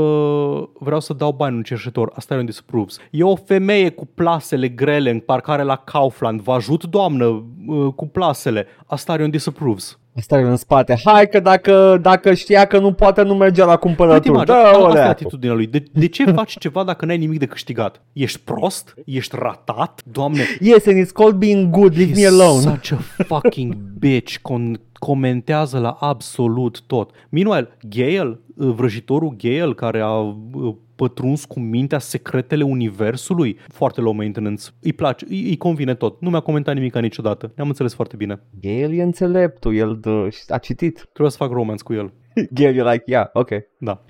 vreau 0.78 1.00
să 1.00 1.12
dau 1.12 1.32
bani 1.32 1.56
un 1.56 1.62
cerșetor, 1.62 2.12
Astarion 2.14 2.46
disapproves. 2.46 2.98
E 3.10 3.22
o 3.22 3.36
femeie 3.36 3.90
cu 3.90 4.06
plasele 4.14 4.68
grele 4.68 5.10
în 5.10 5.20
parcare 5.20 5.62
la 5.62 5.76
Kaufland, 5.76 6.40
vă 6.40 6.52
ajut 6.52 6.84
doamnă 6.84 7.44
uh, 7.66 7.92
cu 7.94 8.06
plasele, 8.06 8.66
Astarion 8.86 9.30
disapproves. 9.30 9.98
Asta 10.16 10.38
e 10.38 10.42
în 10.42 10.56
spate. 10.56 10.98
Hai 11.04 11.28
că 11.28 11.40
dacă, 11.40 11.98
dacă 12.02 12.34
știa 12.34 12.64
că 12.64 12.78
nu 12.78 12.92
poate, 12.92 13.22
nu 13.22 13.34
mergea 13.34 13.64
la 13.64 13.76
cumpărături. 13.76 14.30
Uite, 14.38 14.44
Da, 14.44 14.58
asta 14.58 14.78
e 14.78 14.82
olea. 14.82 15.08
atitudinea 15.08 15.54
lui. 15.54 15.66
De, 15.66 15.82
de 15.92 16.06
ce 16.08 16.24
faci 16.32 16.58
ceva 16.58 16.84
dacă 16.84 17.04
n-ai 17.04 17.18
nimic 17.18 17.38
de 17.38 17.46
câștigat? 17.46 18.00
Ești 18.12 18.40
prost? 18.44 18.94
Ești 19.06 19.36
ratat? 19.38 20.00
Doamne, 20.12 20.42
Yes, 20.60 20.86
and 20.86 21.04
it's 21.06 21.12
called 21.12 21.34
being 21.36 21.70
good. 21.70 21.96
Leave 21.96 22.12
me 22.14 22.20
He's 22.20 22.40
alone. 22.40 22.60
such 22.60 22.92
a 22.92 23.22
fucking 23.24 23.74
bitch 23.98 24.34
con- 24.38 24.80
comentează 25.00 25.78
la 25.78 25.90
absolut 25.90 26.82
tot. 26.86 27.10
Meanwhile, 27.30 27.68
Gale, 27.88 28.40
vrăjitorul 28.54 29.36
Gale, 29.36 29.72
care 29.72 30.00
a 30.00 30.18
uh, 30.18 30.74
pătruns 30.94 31.44
cu 31.44 31.60
mintea 31.60 31.98
secretele 31.98 32.62
universului, 32.62 33.58
foarte 33.68 34.00
low 34.00 34.12
maintenance, 34.12 34.64
îi 34.80 34.92
place, 34.92 35.26
îi, 35.28 35.42
îi 35.42 35.56
convine 35.56 35.94
tot. 35.94 36.20
Nu 36.20 36.30
mi-a 36.30 36.40
comentat 36.40 36.74
nimic 36.74 36.96
niciodată. 36.96 37.52
Ne-am 37.56 37.68
înțeles 37.68 37.94
foarte 37.94 38.16
bine. 38.16 38.42
El 38.60 38.92
e 38.92 39.02
înțeleptul, 39.02 39.74
el 39.74 39.98
dă, 40.00 40.28
a 40.48 40.58
citit. 40.58 40.94
Trebuie 41.12 41.30
să 41.30 41.36
fac 41.36 41.50
romance 41.50 41.82
cu 41.82 41.92
el. 41.92 42.12
Gale 42.50 42.76
e 42.76 42.90
like, 42.90 43.02
yeah, 43.06 43.26
ok. 43.32 43.48
Da. 43.78 44.02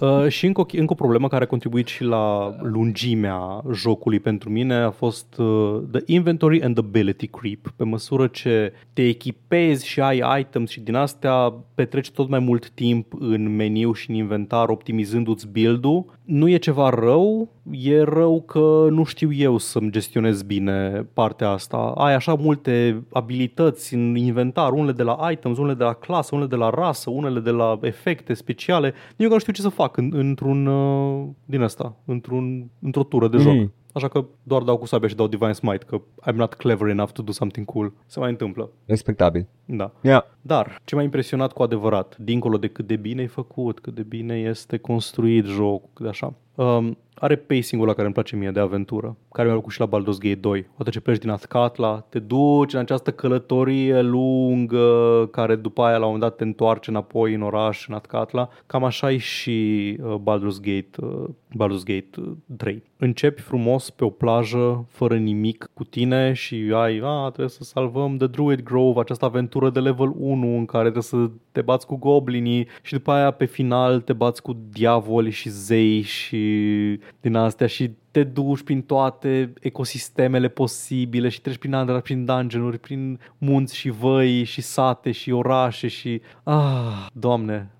uh, 0.00 0.28
și 0.28 0.46
încă 0.46 0.60
o, 0.60 0.64
încă 0.72 0.92
o 0.92 0.94
problemă 0.94 1.28
care 1.28 1.44
a 1.44 1.46
contribuit 1.46 1.86
și 1.86 2.04
la 2.04 2.56
lungimea 2.62 3.62
jocului 3.72 4.20
pentru 4.20 4.50
mine 4.50 4.74
a 4.74 4.90
fost 4.90 5.38
uh, 5.38 5.82
the 5.90 6.02
inventory 6.06 6.62
and 6.62 6.78
ability 6.78 7.26
creep. 7.26 7.72
Pe 7.76 7.84
măsură 7.84 8.26
ce 8.26 8.72
te 8.92 9.02
echipezi 9.02 9.86
și 9.86 10.00
ai 10.00 10.40
items 10.40 10.70
și 10.70 10.80
din 10.80 10.94
astea 10.94 11.54
petreci 11.74 12.10
tot 12.10 12.28
mai 12.28 12.38
mult 12.38 12.70
timp 12.70 13.12
în 13.18 13.56
meniu 13.56 13.92
și 13.92 14.10
în 14.10 14.16
inventar 14.16 14.68
optimizându-ți 14.68 15.48
build-ul, 15.48 16.18
nu 16.24 16.48
e 16.48 16.56
ceva 16.56 16.88
rău, 16.88 17.52
e 17.70 18.02
rău 18.02 18.42
că 18.46 18.86
nu 18.90 19.04
știu 19.04 19.32
eu 19.32 19.56
să-mi 19.56 19.90
gestionez 19.90 20.42
bine 20.42 21.06
partea 21.12 21.50
asta. 21.50 21.76
Ai 21.76 22.14
așa 22.14 22.34
multe 22.34 23.04
abilități 23.12 23.94
în 23.94 24.16
inventar, 24.16 24.72
unele 24.72 24.92
de 24.92 25.02
la 25.02 25.30
items, 25.30 25.58
unele 25.58 25.74
de 25.74 25.84
la 25.84 25.92
clasă, 25.92 26.34
unele 26.34 26.48
de 26.48 26.56
la 26.56 26.70
rasă, 26.70 27.10
unele 27.10 27.40
de 27.40 27.50
la 27.50 27.78
efecte 27.82 28.34
speciale. 28.34 28.94
Eu 29.16 29.28
nu 29.28 29.38
știu 29.38 29.52
ce 29.52 29.60
să 29.60 29.68
fac 29.68 29.96
în, 29.96 30.10
într-un 30.14 30.66
uh, 30.66 31.26
din 31.44 31.62
asta, 31.62 31.96
într-un, 32.04 32.70
într-o 32.80 33.02
tură 33.02 33.28
de 33.28 33.36
joc. 33.36 33.52
Mm. 33.52 33.72
Așa 33.92 34.08
că 34.08 34.24
doar 34.42 34.62
dau 34.62 34.76
cu 34.76 34.86
sabia 34.86 35.08
și 35.08 35.14
dau 35.14 35.26
Divine 35.26 35.52
Smite, 35.52 35.84
că 35.84 36.00
I'm 36.30 36.34
not 36.34 36.54
clever 36.54 36.88
enough 36.88 37.10
to 37.10 37.22
do 37.22 37.32
something 37.32 37.66
cool. 37.66 37.92
Se 38.06 38.18
mai 38.18 38.30
întâmplă. 38.30 38.70
Respectabil. 38.84 39.46
Da. 39.64 39.92
Yeah. 40.00 40.22
Dar, 40.42 40.80
ce 40.84 40.94
m-a 40.94 41.02
impresionat 41.02 41.52
cu 41.52 41.62
adevărat, 41.62 42.16
dincolo 42.18 42.56
de 42.56 42.66
cât 42.66 42.86
de 42.86 42.96
bine 42.96 43.22
e 43.22 43.26
făcut, 43.26 43.80
cât 43.80 43.94
de 43.94 44.02
bine 44.02 44.38
este 44.38 44.76
construit 44.76 45.44
jocul, 45.44 45.88
cât 45.92 46.04
de 46.04 46.10
așa, 46.10 46.34
um, 46.54 46.98
are 47.20 47.36
pacing-ul 47.36 47.86
la 47.86 47.92
care 47.92 48.04
îmi 48.04 48.14
place 48.14 48.36
mie 48.36 48.50
de 48.50 48.60
aventură, 48.60 49.16
care 49.32 49.46
mi-a 49.46 49.56
plăcut 49.56 49.72
și 49.72 49.80
la 49.80 49.86
Baldur's 49.86 50.18
Gate 50.18 50.34
2. 50.34 50.66
Odată 50.74 50.90
ce 50.90 51.00
pleci 51.00 51.18
din 51.18 51.30
Athkatla, 51.30 52.06
te 52.08 52.18
duci 52.18 52.72
în 52.72 52.78
această 52.78 53.12
călătorie 53.12 54.00
lungă, 54.00 55.28
care 55.30 55.56
după 55.56 55.82
aia 55.82 55.96
la 55.96 56.06
un 56.06 56.12
moment 56.12 56.22
dat 56.22 56.36
te 56.36 56.44
întoarce 56.44 56.90
înapoi 56.90 57.34
în 57.34 57.42
oraș, 57.42 57.88
în 57.88 57.94
Athkatla. 57.94 58.48
Cam 58.66 58.84
așa 58.84 59.12
e 59.12 59.16
și 59.16 59.98
uh, 60.02 60.14
Baldur's 60.14 60.60
Gate, 60.60 60.90
uh, 61.00 61.24
Baldur's 61.56 61.84
Gate 61.84 62.36
3. 62.56 62.82
Începi 62.96 63.40
frumos 63.40 63.90
pe 63.90 64.04
o 64.04 64.10
plajă, 64.10 64.86
fără 64.88 65.16
nimic 65.16 65.70
cu 65.74 65.84
tine 65.84 66.32
și 66.32 66.72
ai, 66.74 67.00
a, 67.02 67.26
trebuie 67.26 67.48
să 67.48 67.64
salvăm 67.64 68.16
The 68.16 68.26
Druid 68.26 68.62
Grove, 68.62 69.00
această 69.00 69.24
aventură 69.24 69.70
de 69.70 69.80
level 69.80 70.12
1 70.18 70.56
în 70.56 70.64
care 70.64 70.82
trebuie 70.82 71.02
să 71.02 71.30
te 71.58 71.64
bați 71.64 71.86
cu 71.86 71.96
goblinii 71.96 72.68
și 72.82 72.92
după 72.92 73.10
aia 73.12 73.30
pe 73.30 73.44
final 73.44 74.00
te 74.00 74.12
bați 74.12 74.42
cu 74.42 74.56
diavoli 74.70 75.30
și 75.30 75.48
zei 75.48 76.00
și 76.00 77.00
din 77.20 77.34
astea 77.34 77.66
și 77.66 77.90
te 78.10 78.24
duci 78.24 78.62
prin 78.62 78.82
toate 78.82 79.52
ecosistemele 79.60 80.48
posibile 80.48 81.28
și 81.28 81.40
treci 81.40 81.56
prin 81.56 81.74
andra, 81.74 82.00
prin 82.00 82.24
dungeon 82.24 82.76
prin 82.80 83.20
munți 83.38 83.76
și 83.76 83.90
văi 83.90 84.44
și 84.44 84.60
sate 84.60 85.10
și 85.10 85.30
orașe 85.30 85.88
și... 85.88 86.20
Ah, 86.42 87.06
doamne, 87.12 87.70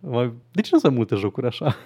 de 0.51 0.61
ce 0.61 0.71
nu 0.73 0.79
sunt 0.79 0.95
multe 0.95 1.15
jocuri 1.15 1.47
așa? 1.47 1.77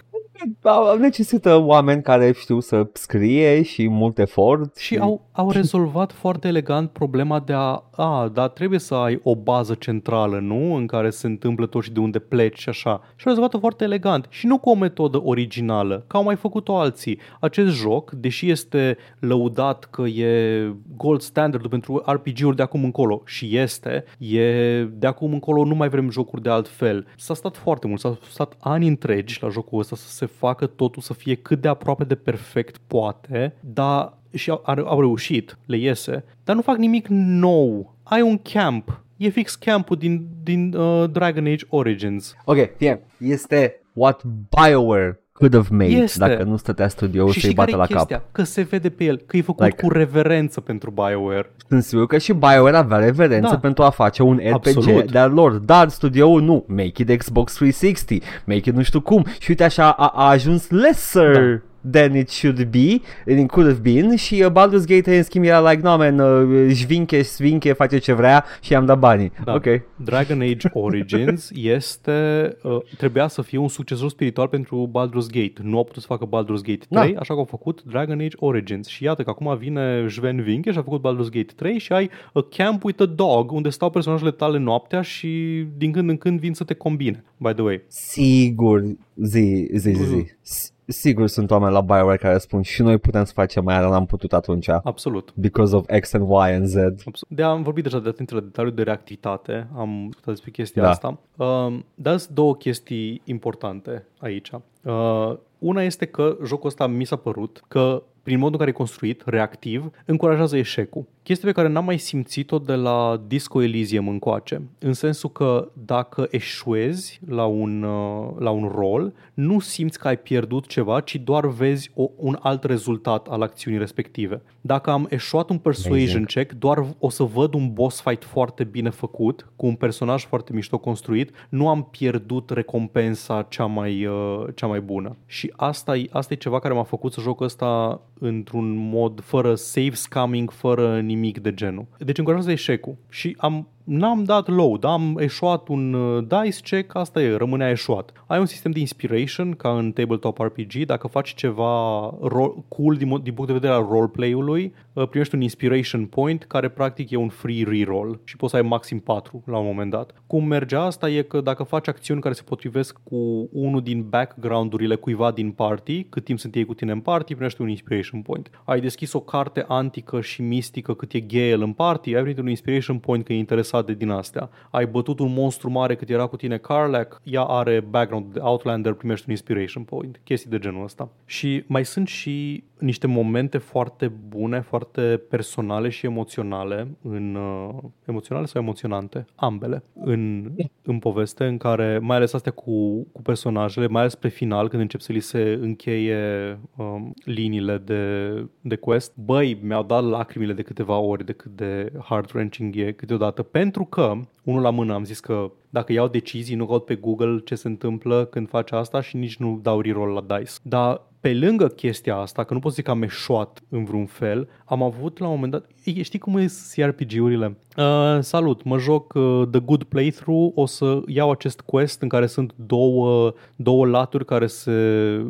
Necesită 0.99 1.57
oameni 1.57 2.03
care 2.03 2.33
știu 2.33 2.61
să 2.61 2.89
scrie 2.93 3.63
și 3.63 3.89
mult 3.89 4.19
efort. 4.19 4.77
Și 4.77 4.97
au, 4.97 5.29
au 5.33 5.51
rezolvat 5.51 6.13
foarte 6.13 6.49
elegant 6.49 6.91
problema 6.91 7.41
de 7.41 7.53
a, 7.53 7.83
a, 7.91 8.31
dar 8.33 8.49
trebuie 8.49 8.79
să 8.79 8.95
ai 8.95 9.21
o 9.23 9.37
bază 9.37 9.75
centrală, 9.75 10.39
nu? 10.39 10.75
În 10.75 10.87
care 10.87 11.11
se 11.11 11.27
întâmplă 11.27 11.67
tot 11.67 11.83
și 11.83 11.93
de 11.93 12.01
unde 12.01 12.19
pleci 12.19 12.59
și 12.59 12.69
așa. 12.69 13.01
Și 13.17 13.27
au 13.27 13.33
rezolvat-o 13.33 13.59
foarte 13.59 13.85
elegant 13.85 14.27
și 14.29 14.47
nu 14.47 14.59
cu 14.59 14.71
o 14.71 14.75
metodă 14.75 15.23
originală, 15.25 16.05
ca 16.07 16.19
au 16.19 16.25
mai 16.25 16.37
făcut-o 16.37 16.77
alții. 16.77 17.19
Acest 17.41 17.77
joc, 17.77 18.11
deși 18.11 18.51
este 18.51 18.97
lăudat 19.19 19.85
că 19.85 20.03
e 20.03 20.75
gold 20.97 21.21
standard 21.21 21.67
pentru 21.67 22.03
RPG-uri 22.07 22.57
de 22.57 22.63
acum 22.63 22.85
încolo 22.85 23.23
și 23.25 23.57
este, 23.57 24.05
e 24.19 24.83
de 24.85 25.07
acum 25.07 25.33
încolo 25.33 25.65
nu 25.65 25.75
mai 25.75 25.89
vrem 25.89 26.11
jocuri 26.11 26.43
de 26.43 26.51
alt 26.51 26.69
fel. 26.69 27.07
S-a 27.17 27.35
stat 27.35 27.57
foarte 27.57 27.87
mult, 27.87 28.01
s-a 28.01 28.19
stat 28.29 28.57
ani 28.61 28.89
întregi 28.89 29.39
la 29.41 29.49
jocul 29.49 29.79
ăsta 29.79 29.97
să 29.97 30.09
se 30.09 30.22
facă 30.27 30.67
totul 30.67 31.03
să 31.03 31.15
fie 31.15 31.35
cât 31.35 31.61
de 31.61 31.69
aproape 31.69 32.05
de 32.05 32.15
perfect 32.15 32.77
poate, 32.87 33.55
dar 33.61 34.19
și 34.35 34.51
au, 34.51 34.63
au 34.85 35.01
reușit, 35.01 35.59
le 35.67 35.77
iese, 35.77 36.25
dar 36.45 36.57
nu 36.57 36.63
fac 36.63 36.77
nimic 36.77 37.07
nou. 37.09 37.95
Ai 38.03 38.23
un 38.23 38.39
camp, 38.39 39.03
e 39.17 39.29
fix 39.29 39.55
campul 39.55 39.97
din, 39.97 40.29
din 40.43 40.75
uh, 40.75 41.11
Dragon 41.11 41.47
Age 41.47 41.65
Origins. 41.69 42.35
Ok, 42.45 42.77
fie, 42.77 43.01
este 43.19 43.81
what 43.93 44.23
BioWare 44.25 45.22
could 45.49 45.55
have 45.55 45.77
made 45.85 46.03
este. 46.03 46.19
dacă 46.19 46.43
nu 46.43 46.57
stătea 46.57 46.89
studioul 46.89 47.31
și 47.31 47.41
să-i 47.41 47.55
bată 47.55 47.77
la 47.77 47.87
chestia? 47.87 48.17
cap. 48.17 48.33
Că 48.33 48.43
se 48.43 48.63
vede 48.63 48.89
pe 48.89 49.05
el, 49.05 49.17
că 49.27 49.37
e 49.37 49.43
făcut 49.43 49.65
like, 49.65 49.83
cu 49.83 49.93
reverență 49.93 50.61
pentru 50.61 50.91
BioWare. 50.91 51.51
Sunt 51.69 51.83
sigur 51.83 52.07
că 52.07 52.19
și 52.19 52.33
BioWare 52.33 52.77
avea 52.77 52.99
reverență 52.99 53.51
da. 53.51 53.59
pentru 53.59 53.83
a 53.83 53.91
face 53.91 54.23
un 54.23 54.37
RPG 54.37 54.53
Absolut. 54.53 55.11
de-al 55.11 55.33
lor, 55.33 55.53
dar 55.53 55.89
studioul 55.89 56.43
nu. 56.43 56.65
Make 56.69 57.03
it 57.03 57.19
Xbox 57.19 57.55
360, 57.55 58.25
make 58.45 58.69
it 58.69 58.75
nu 58.75 58.83
știu 58.83 59.01
cum. 59.01 59.27
Și 59.39 59.51
uite 59.51 59.65
așa 59.65 59.91
a, 59.91 60.13
a 60.15 60.29
ajuns 60.29 60.71
lesser. 60.71 61.35
Da 61.35 61.61
than 61.91 62.15
it 62.17 62.31
should 62.31 62.71
be, 62.71 63.03
it 63.27 63.49
could 63.49 63.67
have 63.67 63.81
been 63.83 64.17
și 64.17 64.43
uh, 64.43 64.51
Baldur's 64.51 64.87
Gate 64.87 65.17
în 65.17 65.23
schimb 65.23 65.45
era 65.45 65.71
like, 65.71 65.83
no 65.83 65.97
man, 65.97 66.19
uh, 66.19 66.75
șvinche, 66.75 67.23
svinche, 67.23 67.73
face 67.73 67.99
ce 67.99 68.13
vrea 68.13 68.45
și 68.61 68.73
i-am 68.73 68.87
dat 68.87 68.99
banii. 68.99 69.33
Da. 69.45 69.55
Ok. 69.55 69.65
Dragon 69.97 70.41
Age 70.41 70.69
Origins 70.73 71.51
este, 71.77 72.49
uh, 72.63 72.79
trebuia 72.97 73.29
să 73.29 73.43
fie 73.43 73.59
un 73.59 73.69
succesor 73.69 74.09
spiritual 74.09 74.49
pentru 74.49 74.91
Baldur's 74.91 75.31
Gate. 75.31 75.53
Nu 75.63 75.77
au 75.77 75.85
putut 75.85 76.03
să 76.03 76.09
facă 76.09 76.27
Baldur's 76.27 76.63
Gate 76.63 76.87
3, 76.89 77.13
da. 77.13 77.21
așa 77.21 77.33
că 77.33 77.39
au 77.39 77.45
făcut 77.45 77.83
Dragon 77.83 78.21
Age 78.21 78.37
Origins. 78.39 78.89
Și 78.89 79.05
iată 79.05 79.23
că 79.23 79.31
acum 79.31 79.57
vine 79.59 80.09
Sven 80.09 80.43
Vinke 80.43 80.73
și 80.73 80.79
a 80.79 80.83
făcut 80.83 81.01
Baldur's 81.01 81.31
Gate 81.31 81.53
3 81.57 81.79
și 81.79 81.93
ai 81.93 82.11
A 82.33 82.47
Camp 82.51 82.85
with 82.85 83.03
a 83.03 83.07
Dog, 83.07 83.53
unde 83.53 83.69
stau 83.69 83.91
personajele 83.91 84.31
tale 84.31 84.59
noaptea 84.59 85.03
și 85.03 85.65
din 85.77 85.93
când 85.93 86.09
în 86.09 86.17
când 86.17 86.41
vin 86.41 86.55
să 86.55 86.65
te 86.65 86.75
combine, 86.75 87.25
by 87.37 87.53
the 87.53 87.63
way. 87.63 87.83
Sigur, 87.87 88.83
zi, 89.15 89.69
zi, 89.75 89.91
zi, 89.91 89.93
zi 89.93 90.71
sigur 90.93 91.27
sunt 91.27 91.51
oameni 91.51 91.73
la 91.73 91.81
BioWare 91.81 92.17
care 92.17 92.39
spun 92.39 92.63
și 92.63 92.83
noi 92.83 92.99
putem 92.99 93.25
să 93.25 93.33
facem 93.33 93.65
mai, 93.65 93.81
dar 93.81 93.91
n-am 93.91 94.07
putut 94.07 94.33
atunci. 94.33 94.69
Absolut. 94.69 95.33
Because 95.35 95.77
of 95.77 95.87
X 96.01 96.13
and 96.13 96.29
Y 96.29 96.53
and 96.55 96.67
Z. 96.67 96.77
Absolut. 96.77 97.25
De 97.29 97.43
am 97.43 97.63
vorbit 97.63 97.83
deja 97.83 97.99
de 97.99 98.09
atenție 98.09 98.37
la 98.37 98.43
detaliu 98.43 98.71
de 98.71 98.83
reactivitate, 98.83 99.69
am 99.77 100.05
discutat 100.05 100.35
despre 100.35 100.51
chestia 100.51 100.83
da. 100.83 100.91
asta. 100.91 101.19
Uh, 101.37 101.79
dar 101.95 102.17
sunt 102.17 102.35
două 102.35 102.57
chestii 102.57 103.21
importante 103.25 104.07
aici. 104.19 104.51
Uh, 104.83 105.37
una 105.59 105.83
este 105.83 106.07
că 106.07 106.37
jocul 106.45 106.69
ăsta 106.69 106.87
mi 106.87 107.05
s-a 107.05 107.17
părut 107.17 107.65
că 107.69 108.03
prin 108.23 108.39
modul 108.39 108.53
în 108.53 108.59
care 108.59 108.71
e 108.71 108.73
construit, 108.73 109.23
reactiv, 109.25 109.91
încurajează 110.05 110.57
eșecul. 110.57 111.07
Chestie 111.23 111.49
pe 111.49 111.55
care 111.55 111.69
n-am 111.69 111.85
mai 111.85 111.99
simțit-o 111.99 112.59
de 112.59 112.75
la 112.75 113.23
Disco 113.27 113.63
Elysium 113.63 114.09
încoace, 114.09 114.63
în 114.79 114.93
sensul 114.93 115.31
că 115.31 115.71
dacă 115.73 116.27
eșuezi 116.31 117.21
la 117.29 117.45
un, 117.45 117.83
uh, 117.83 118.29
la 118.39 118.51
un 118.51 118.71
rol, 118.75 119.13
nu 119.35 119.61
simți 119.61 119.99
că 119.99 120.09
ai 120.09 120.19
pierdut 120.19 120.67
ceva, 120.67 121.01
ci 121.01 121.17
doar 121.17 121.47
vezi 121.47 121.91
o, 121.95 122.09
un 122.17 122.39
alt 122.41 122.65
rezultat 122.65 123.27
al 123.29 123.43
acțiunii 123.43 123.79
respective. 123.79 124.43
Dacă 124.61 124.91
am 124.91 125.07
eșuat 125.11 125.51
un 125.51 125.59
persuasion 125.59 126.17
Amazing. 126.17 126.27
check, 126.27 126.53
doar 126.53 126.87
o 126.99 127.09
să 127.11 127.23
văd 127.23 127.55
un 127.55 127.73
boss 127.73 128.01
fight 128.01 128.25
foarte 128.25 128.65
bine 128.65 128.91
făcut, 128.91 129.53
cu 129.57 129.67
un 129.67 129.75
personaj 129.75 130.25
foarte 130.25 130.53
mișto 130.53 130.79
construit, 130.79 131.31
nu 131.49 131.69
am 131.69 131.83
pierdut 131.83 132.51
recompensa 132.51 133.47
cea 133.49 133.67
mai, 133.67 134.07
uh, 134.07 134.45
cea 134.55 134.67
mai 134.67 134.81
bună. 134.81 135.17
Și 135.27 135.53
asta 135.57 135.97
e, 135.97 136.07
asta 136.11 136.33
e 136.33 136.37
ceva 136.37 136.59
care 136.59 136.75
m-a 136.75 136.83
făcut 136.83 137.13
să 137.13 137.21
joc 137.21 137.41
ăsta 137.41 138.01
într-un 138.23 138.75
mod 138.77 139.21
fără 139.21 139.55
save 139.55 139.95
scamming, 139.95 140.51
fără 140.51 141.01
nimic 141.01 141.39
de 141.39 141.55
genul. 141.55 141.87
Deci 141.99 142.19
încurajează 142.19 142.51
eșecul 142.51 142.97
și 143.09 143.37
am 143.39 143.69
n-am 143.93 144.25
dat 144.25 144.49
load, 144.49 144.85
am 144.85 145.19
eșuat 145.19 145.69
un 145.69 145.93
uh, 145.93 146.25
dice 146.29 146.61
check, 146.63 146.95
asta 146.95 147.23
e, 147.23 147.37
rămânea 147.37 147.71
eșuat. 147.71 148.13
Ai 148.27 148.39
un 148.39 148.47
sistem 148.47 148.71
de 148.71 148.79
inspiration, 148.79 149.53
ca 149.53 149.77
în 149.77 149.93
tabletop 149.93 150.39
RPG, 150.39 150.73
dacă 150.87 151.07
faci 151.07 151.35
ceva 151.35 152.09
ro- 152.15 152.69
cool 152.69 152.97
din, 152.97 153.09
din 153.23 153.33
punct 153.33 153.47
de 153.47 153.53
vedere 153.53 153.73
al 153.73 153.87
roleplay-ului, 153.91 154.75
uh, 154.93 155.09
primești 155.09 155.35
un 155.35 155.41
inspiration 155.41 156.07
point, 156.07 156.45
care 156.45 156.69
practic 156.69 157.11
e 157.11 157.17
un 157.17 157.29
free 157.29 157.65
reroll 157.65 158.21
și 158.25 158.37
poți 158.37 158.51
să 158.51 158.57
ai 158.57 158.63
maxim 158.63 158.99
4 158.99 159.43
la 159.47 159.59
un 159.59 159.67
moment 159.67 159.91
dat. 159.91 160.15
Cum 160.27 160.45
merge 160.45 160.77
asta 160.77 161.11
e 161.11 161.23
că 161.23 161.41
dacă 161.41 161.63
faci 161.63 161.89
acțiuni 161.89 162.21
care 162.21 162.35
se 162.35 162.43
potrivesc 162.43 162.99
cu 163.03 163.49
unul 163.53 163.83
din 163.83 164.07
background-urile 164.09 164.95
cuiva 164.95 165.31
din 165.31 165.51
party, 165.51 166.05
cât 166.05 166.25
timp 166.25 166.39
sunt 166.39 166.55
ei 166.55 166.65
cu 166.65 166.75
tine 166.75 166.93
în 166.93 167.01
party, 167.01 167.35
primești 167.35 167.61
un 167.61 167.69
inspiration 167.69 168.23
point. 168.23 168.51
Ai 168.65 168.81
deschis 168.81 169.13
o 169.13 169.21
carte 169.21 169.65
antică 169.69 170.21
și 170.21 170.43
mistică 170.43 170.95
cât 170.95 171.13
e 171.13 171.21
Gale 171.21 171.65
în 171.65 171.73
party, 171.73 172.15
ai 172.15 172.21
primit 172.21 172.39
un 172.39 172.49
inspiration 172.49 172.99
point 172.99 173.25
că 173.25 173.33
e 173.33 173.37
interesat 173.37 173.81
interesat 173.89 173.93
episoade 173.93 173.95
din 173.95 174.11
astea. 174.11 174.51
Ai 174.71 174.87
bătut 174.87 175.19
un 175.19 175.33
monstru 175.33 175.71
mare 175.71 175.95
cât 175.95 176.09
era 176.09 176.27
cu 176.27 176.37
tine 176.37 176.57
Carlac, 176.57 177.21
ea 177.25 177.43
are 177.43 177.81
background 177.81 178.33
de 178.33 178.41
Outlander, 178.41 178.93
primești 178.93 179.25
un 179.27 179.33
inspiration 179.33 179.83
point, 179.83 180.21
chestii 180.25 180.51
de 180.51 180.59
genul 180.59 180.85
ăsta. 180.85 181.09
Și 181.25 181.65
mai 181.67 181.85
sunt 181.85 182.09
și 182.09 182.65
niște 182.79 183.07
momente 183.07 183.59
foarte 183.59 184.13
bune, 184.29 184.61
foarte 184.61 185.23
personale 185.29 185.89
și 185.89 186.07
emoționale 186.07 186.89
în 187.03 187.35
uh, 187.35 187.75
emoționale 188.05 188.47
sau 188.47 188.63
emoționante, 188.63 189.27
ambele, 189.35 189.83
în, 189.95 190.51
în 190.83 190.99
poveste 190.99 191.45
în 191.45 191.57
care, 191.57 191.99
mai 191.99 192.17
ales 192.17 192.33
astea 192.33 192.53
cu, 192.53 193.07
cu 193.13 193.23
personajele, 193.23 193.87
mai 193.87 194.01
ales 194.01 194.15
pe 194.15 194.29
final 194.29 194.69
când 194.69 194.83
încep 194.83 195.01
să 195.01 195.13
li 195.13 195.21
se 195.21 195.59
încheie 195.61 196.59
um, 196.77 197.15
liniile 197.25 197.79
de, 197.79 198.33
de 198.61 198.77
quest, 198.77 199.13
băi, 199.17 199.59
mi-au 199.63 199.83
dat 199.83 200.05
lacrimile 200.05 200.53
de 200.53 200.63
câteva 200.63 200.99
ori 200.99 201.25
de 201.25 201.33
cât 201.33 201.51
de 201.51 201.93
heart-wrenching 201.99 202.77
e 202.77 202.93
câteodată, 202.93 203.43
pentru 203.43 203.62
că, 203.71 204.15
unul 204.43 204.63
la 204.63 204.71
mână 204.71 204.95
am 204.95 205.05
zis 205.05 205.21
că 205.21 205.51
dacă 205.71 205.93
iau 205.93 206.09
decizii, 206.09 206.57
nu 206.57 206.67
caut 206.67 206.85
pe 206.85 206.95
Google 206.95 207.41
ce 207.45 207.55
se 207.55 207.69
întâmplă 207.69 208.25
când 208.25 208.49
faci 208.49 208.73
asta 208.73 209.01
și 209.01 209.17
nici 209.17 209.37
nu 209.37 209.59
dau 209.63 209.81
reroll 209.81 210.13
la 210.13 210.37
DICE. 210.37 210.53
Dar 210.63 211.01
pe 211.21 211.35
lângă 211.35 211.67
chestia 211.67 212.17
asta, 212.17 212.45
că 212.45 212.55
nu 212.55 212.61
pot 212.61 212.73
zic 212.73 212.85
că 212.85 212.91
am 212.91 213.03
eșuat 213.03 213.63
în 213.69 213.85
vreun 213.85 214.07
fel, 214.07 214.49
am 214.65 214.83
avut 214.83 215.19
la 215.19 215.27
un 215.27 215.35
moment 215.35 215.53
dat... 215.53 215.67
Ei, 215.85 216.03
știi 216.03 216.19
cum 216.19 216.37
e 216.37 216.47
RPG-urile? 216.85 217.57
Uh, 217.77 218.19
salut, 218.21 218.63
mă 218.63 218.79
joc 218.79 219.13
uh, 219.15 219.43
The 219.51 219.61
Good 219.61 219.83
Playthrough, 219.83 220.53
o 220.55 220.67
să 220.67 221.01
iau 221.07 221.31
acest 221.31 221.61
quest 221.61 222.03
în 222.03 222.09
care 222.09 222.27
sunt 222.27 222.53
două, 222.57 223.33
două 223.57 223.87
laturi 223.87 224.25
care 224.25 224.47
se, 224.47 224.73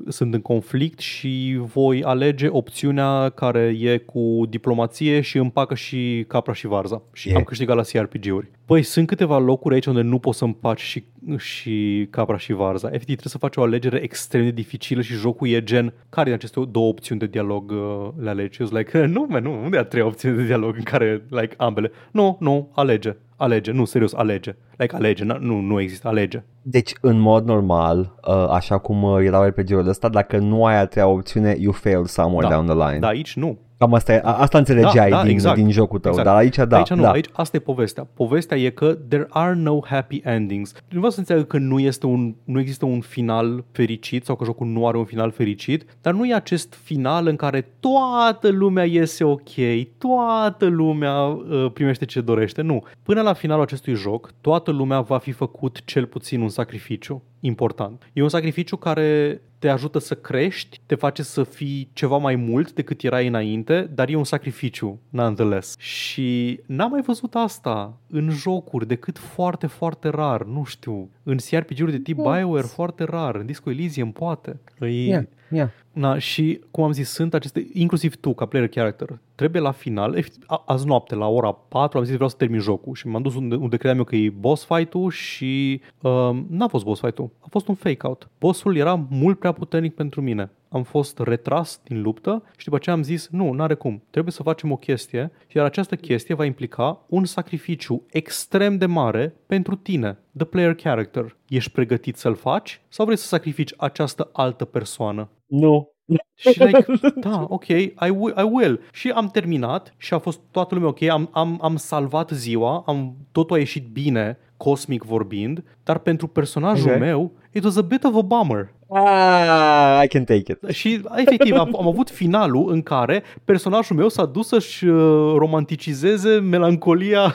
sunt 0.09 0.35
în 0.35 0.41
conflict 0.41 0.99
și 0.99 1.61
voi 1.75 2.03
alege 2.03 2.49
opțiunea 2.51 3.29
care 3.29 3.77
e 3.81 3.99
cu 3.99 4.43
diplomație 4.49 5.21
și 5.21 5.39
împacă 5.39 5.75
și 5.75 6.25
capra 6.29 6.53
și 6.53 6.67
varza. 6.67 7.03
Și 7.13 7.31
Yeah. 7.33 7.41
am 7.41 7.47
câștigat 7.47 7.77
la 7.77 7.83
CRPG-uri. 7.83 8.51
Păi, 8.65 8.83
sunt 8.83 9.07
câteva 9.07 9.39
locuri 9.39 9.75
aici 9.75 9.87
unde 9.87 10.01
nu 10.01 10.19
poți 10.19 10.39
să 10.39 10.45
împaci 10.45 10.81
și, 10.81 11.05
și 11.37 12.07
capra 12.11 12.39
și 12.39 12.53
varza. 12.53 12.87
Efectiv, 12.87 13.17
trebuie 13.17 13.33
să 13.33 13.39
faci 13.39 13.57
o 13.57 13.63
alegere 13.63 14.03
extrem 14.03 14.45
de 14.45 14.51
dificilă 14.51 15.01
și 15.01 15.13
jocul 15.13 15.49
e 15.49 15.63
gen, 15.63 15.93
care 16.09 16.25
din 16.25 16.35
aceste 16.35 16.61
două 16.71 16.89
opțiuni 16.89 17.21
de 17.21 17.27
dialog 17.27 17.71
uh, 17.71 18.09
le 18.23 18.31
alegi? 18.31 18.61
Eu 18.61 18.67
sunt 18.67 18.79
like, 18.79 19.05
nu, 19.17 19.27
man, 19.29 19.43
nu, 19.43 19.63
unde 19.65 19.79
a 19.79 19.85
trei 19.85 20.03
opțiuni 20.03 20.37
de 20.37 20.45
dialog 20.45 20.77
în 20.77 20.83
care, 20.83 21.25
like, 21.29 21.55
ambele? 21.57 21.91
Nu, 22.11 22.32
nu, 22.41 22.67
alege, 22.77 23.15
alege, 23.37 23.71
nu, 23.73 23.85
serios, 23.85 24.15
alege. 24.15 24.57
Like, 24.77 24.95
alege, 24.97 25.25
na- 25.25 25.39
nu, 25.41 25.61
nu 25.61 25.81
există, 25.81 26.09
alege. 26.09 26.43
Deci, 26.63 26.93
în 27.01 27.19
mod 27.19 27.47
normal, 27.47 28.15
uh, 28.29 28.49
așa 28.51 28.79
cum 28.79 29.03
uh, 29.03 29.25
erau 29.25 29.45
RPG-ul 29.45 29.89
ăsta, 29.89 30.09
dacă 30.09 30.39
nu 30.39 30.65
ai 30.65 30.79
a 30.81 30.87
treia 30.87 31.07
opțiune, 31.07 31.57
you 31.59 31.73
fail 31.73 32.05
somewhere 32.05 32.49
Da. 32.49 32.55
down 32.55 32.67
the 32.67 32.87
line. 32.89 32.99
Dar 32.99 33.11
aici 33.11 33.37
nu. 33.37 33.59
Cam 33.79 33.95
asta, 33.95 34.13
e, 34.13 34.21
a, 34.25 34.33
asta 34.33 34.59
înțelegeai 34.59 35.11
Da, 35.11 35.17
da, 35.17 35.23
din, 35.23 35.31
exact. 35.33 35.57
din 35.57 35.71
jocul 35.71 35.99
tău, 35.99 36.11
Exact. 36.11 36.29
dar 36.29 36.37
aici 36.39 36.57
da. 36.57 36.77
aici 36.77 36.91
nu, 36.91 37.03
da. 37.03 37.11
aici 37.11 37.27
asta 37.33 37.57
e 37.57 37.61
povestea. 37.61 38.07
Povestea 38.15 38.57
e 38.59 38.69
că 38.71 38.97
there 39.09 39.27
are 39.31 39.55
no 39.55 39.79
happy 39.85 40.21
endings. 40.25 40.73
Nu 40.73 40.97
vreau 40.97 41.11
să 41.11 41.19
înțeleg 41.19 41.47
că 41.47 41.59
nu, 41.59 41.79
este 41.79 42.07
un, 42.07 42.35
nu 42.45 42.61
există 42.61 42.85
un 42.85 43.01
final 43.01 43.65
fericit 43.73 44.25
sau 44.25 44.37
că 44.37 44.45
jocul 44.45 44.67
nu 44.67 44.87
are 44.87 44.97
un 44.99 45.05
final 45.05 45.31
fericit, 45.31 45.85
dar 46.01 46.13
nu 46.15 46.25
e 46.25 46.35
acest 46.35 46.75
final 46.83 47.27
în 47.27 47.37
care 47.37 47.69
toată 47.81 48.49
lumea 48.49 48.85
iese 48.85 49.25
ok, 49.25 49.51
toată 49.99 50.67
lumea 50.67 51.23
uh, 51.25 51.67
primește 51.73 52.05
ce 52.05 52.21
dorește. 52.21 52.63
Nu. 52.63 52.83
Până 53.03 53.21
la 53.21 53.32
finalul 53.33 53.63
acestui 53.63 53.95
joc, 53.95 54.33
toată 54.41 54.71
lumea 54.71 55.01
va 55.01 55.19
fi 55.19 55.33
făcut 55.33 55.85
cel 55.85 56.07
puțin 56.07 56.41
un 56.41 56.49
sacrificiu 56.49 57.23
important. 57.41 58.11
E 58.13 58.23
un 58.23 58.29
sacrificiu 58.29 58.77
care 58.77 59.41
te 59.59 59.69
ajută 59.69 59.99
să 59.99 60.15
crești, 60.15 60.81
te 60.87 60.95
face 60.95 61.23
să 61.23 61.43
fii 61.43 61.91
ceva 61.93 62.17
mai 62.17 62.37
mult 62.37 62.73
decât 62.73 63.03
erai 63.03 63.27
înainte, 63.27 63.91
dar 63.95 64.09
e 64.09 64.17
un 64.17 64.25
sacrificiu, 64.25 65.01
nonetheless. 65.09 65.79
Și 65.79 66.61
n-am 66.67 66.91
mai 66.91 67.01
văzut 67.01 67.35
asta 67.35 67.99
în 68.09 68.31
jocuri 68.31 68.87
decât 68.87 69.19
foarte, 69.19 69.67
foarte 69.67 70.09
rar, 70.09 70.45
nu 70.45 70.65
știu. 70.65 71.11
În 71.23 71.37
CRPG-uri 71.37 71.91
de 71.91 71.99
tip 71.99 72.17
BioWare 72.17 72.67
foarte 72.67 73.05
rar, 73.05 73.35
în 73.35 73.47
Disco 73.47 73.71
Elysium 73.71 74.13
poate. 74.13 74.61
E, 74.81 74.87
Yeah, 74.87 75.25
yeah. 75.53 75.69
Na, 75.93 76.19
și, 76.19 76.61
cum 76.71 76.85
am 76.85 76.93
zis, 76.93 77.11
sunt 77.11 77.35
aceste, 77.35 77.67
inclusiv 77.73 78.17
tu, 78.17 78.35
ca 78.35 78.47
player 78.47 78.69
character, 78.69 79.19
trebuie 79.35 79.63
la 79.63 79.71
final, 79.71 80.15
efectiv, 80.15 80.43
a, 80.47 80.63
azi 80.67 80.87
noapte, 80.87 81.15
la 81.15 81.29
ora 81.29 81.53
4, 81.53 81.99
am 81.99 82.05
zis 82.05 82.15
vreau 82.15 82.29
să 82.29 82.37
termin 82.37 82.61
jocul 82.61 82.95
și 82.95 83.07
m-am 83.09 83.23
dus 83.23 83.35
unde, 83.35 83.55
unde 83.55 83.77
credeam 83.77 83.99
eu 83.99 84.05
că 84.05 84.17
e 84.17 84.31
boss 84.31 84.65
fight-ul 84.65 85.11
și 85.11 85.81
um, 86.01 86.47
n-a 86.51 86.69
fost 86.69 86.85
boss 86.85 87.01
fight-ul, 87.01 87.31
a 87.41 87.47
fost 87.51 87.69
un 87.69 87.75
fake-out. 87.75 88.29
Bossul 88.39 88.77
era 88.77 89.07
mult 89.11 89.39
prea 89.39 89.53
puternic 89.53 89.95
pentru 89.95 90.21
mine. 90.21 90.51
Am 90.73 90.83
fost 90.83 91.19
retras 91.19 91.81
din 91.85 92.03
luptă 92.03 92.43
și 92.57 92.65
după 92.65 92.77
aceea 92.77 92.95
am 92.95 93.03
zis, 93.03 93.29
nu, 93.31 93.53
n-are 93.53 93.75
cum, 93.75 94.03
trebuie 94.11 94.33
să 94.33 94.43
facem 94.43 94.73
o 94.73 94.77
chestie, 94.77 95.33
iar 95.55 95.65
această 95.65 95.97
chestie 95.97 96.35
va 96.35 96.45
implica 96.45 97.05
un 97.09 97.25
sacrificiu 97.25 98.03
extrem 98.11 98.79
de 98.79 98.87
mare 98.87 99.35
pentru 99.47 99.75
tine, 99.75 100.19
the 100.37 100.45
player 100.45 100.75
character. 100.75 101.37
Ești 101.49 101.71
pregătit 101.71 102.17
să-l 102.17 102.35
faci 102.35 102.81
sau 102.89 103.05
vrei 103.05 103.19
să 103.19 103.27
sacrifici 103.27 103.75
această 103.77 104.31
altă 104.33 104.65
persoană? 104.65 105.29
Nu. 105.47 105.91
Și 106.35 106.63
like, 106.63 106.85
da, 107.21 107.47
ok, 107.49 107.67
I 107.69 107.95
will, 108.11 108.35
I 108.39 108.49
will. 108.51 108.81
Și 108.93 109.11
am 109.11 109.29
terminat 109.29 109.95
și 109.97 110.15
a 110.15 110.19
fost 110.19 110.41
toată 110.51 110.75
lumea 110.75 110.89
ok, 110.91 111.03
am, 111.03 111.29
am, 111.33 111.59
am 111.63 111.77
salvat 111.77 112.31
ziua, 112.31 112.83
am, 112.87 113.17
totul 113.33 113.57
a 113.57 113.59
ieșit 113.59 113.87
bine, 113.87 114.39
cosmic 114.57 115.03
vorbind, 115.03 115.65
dar 115.83 115.99
pentru 115.99 116.27
personajul 116.27 116.91
Ok. 116.91 116.99
meu, 116.99 117.33
it 117.53 117.65
was 117.65 117.77
a 117.77 117.81
bit 117.81 118.05
of 118.05 118.15
a 118.15 118.21
bummer. 118.21 118.75
Ah, 118.95 120.01
I 120.05 120.09
can 120.09 120.25
take 120.25 120.53
it. 120.53 120.69
Și 120.69 121.03
efectiv 121.17 121.57
am, 121.57 121.77
am 121.79 121.87
avut 121.87 122.11
finalul 122.11 122.73
în 122.73 122.83
care 122.83 123.23
personajul 123.45 123.97
meu 123.97 124.09
s-a 124.09 124.25
dus 124.25 124.47
să-și 124.49 124.85
uh, 124.85 125.35
romanticizeze 125.37 126.39
melancolia 126.39 127.35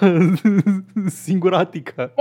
singuratică. 1.23 2.11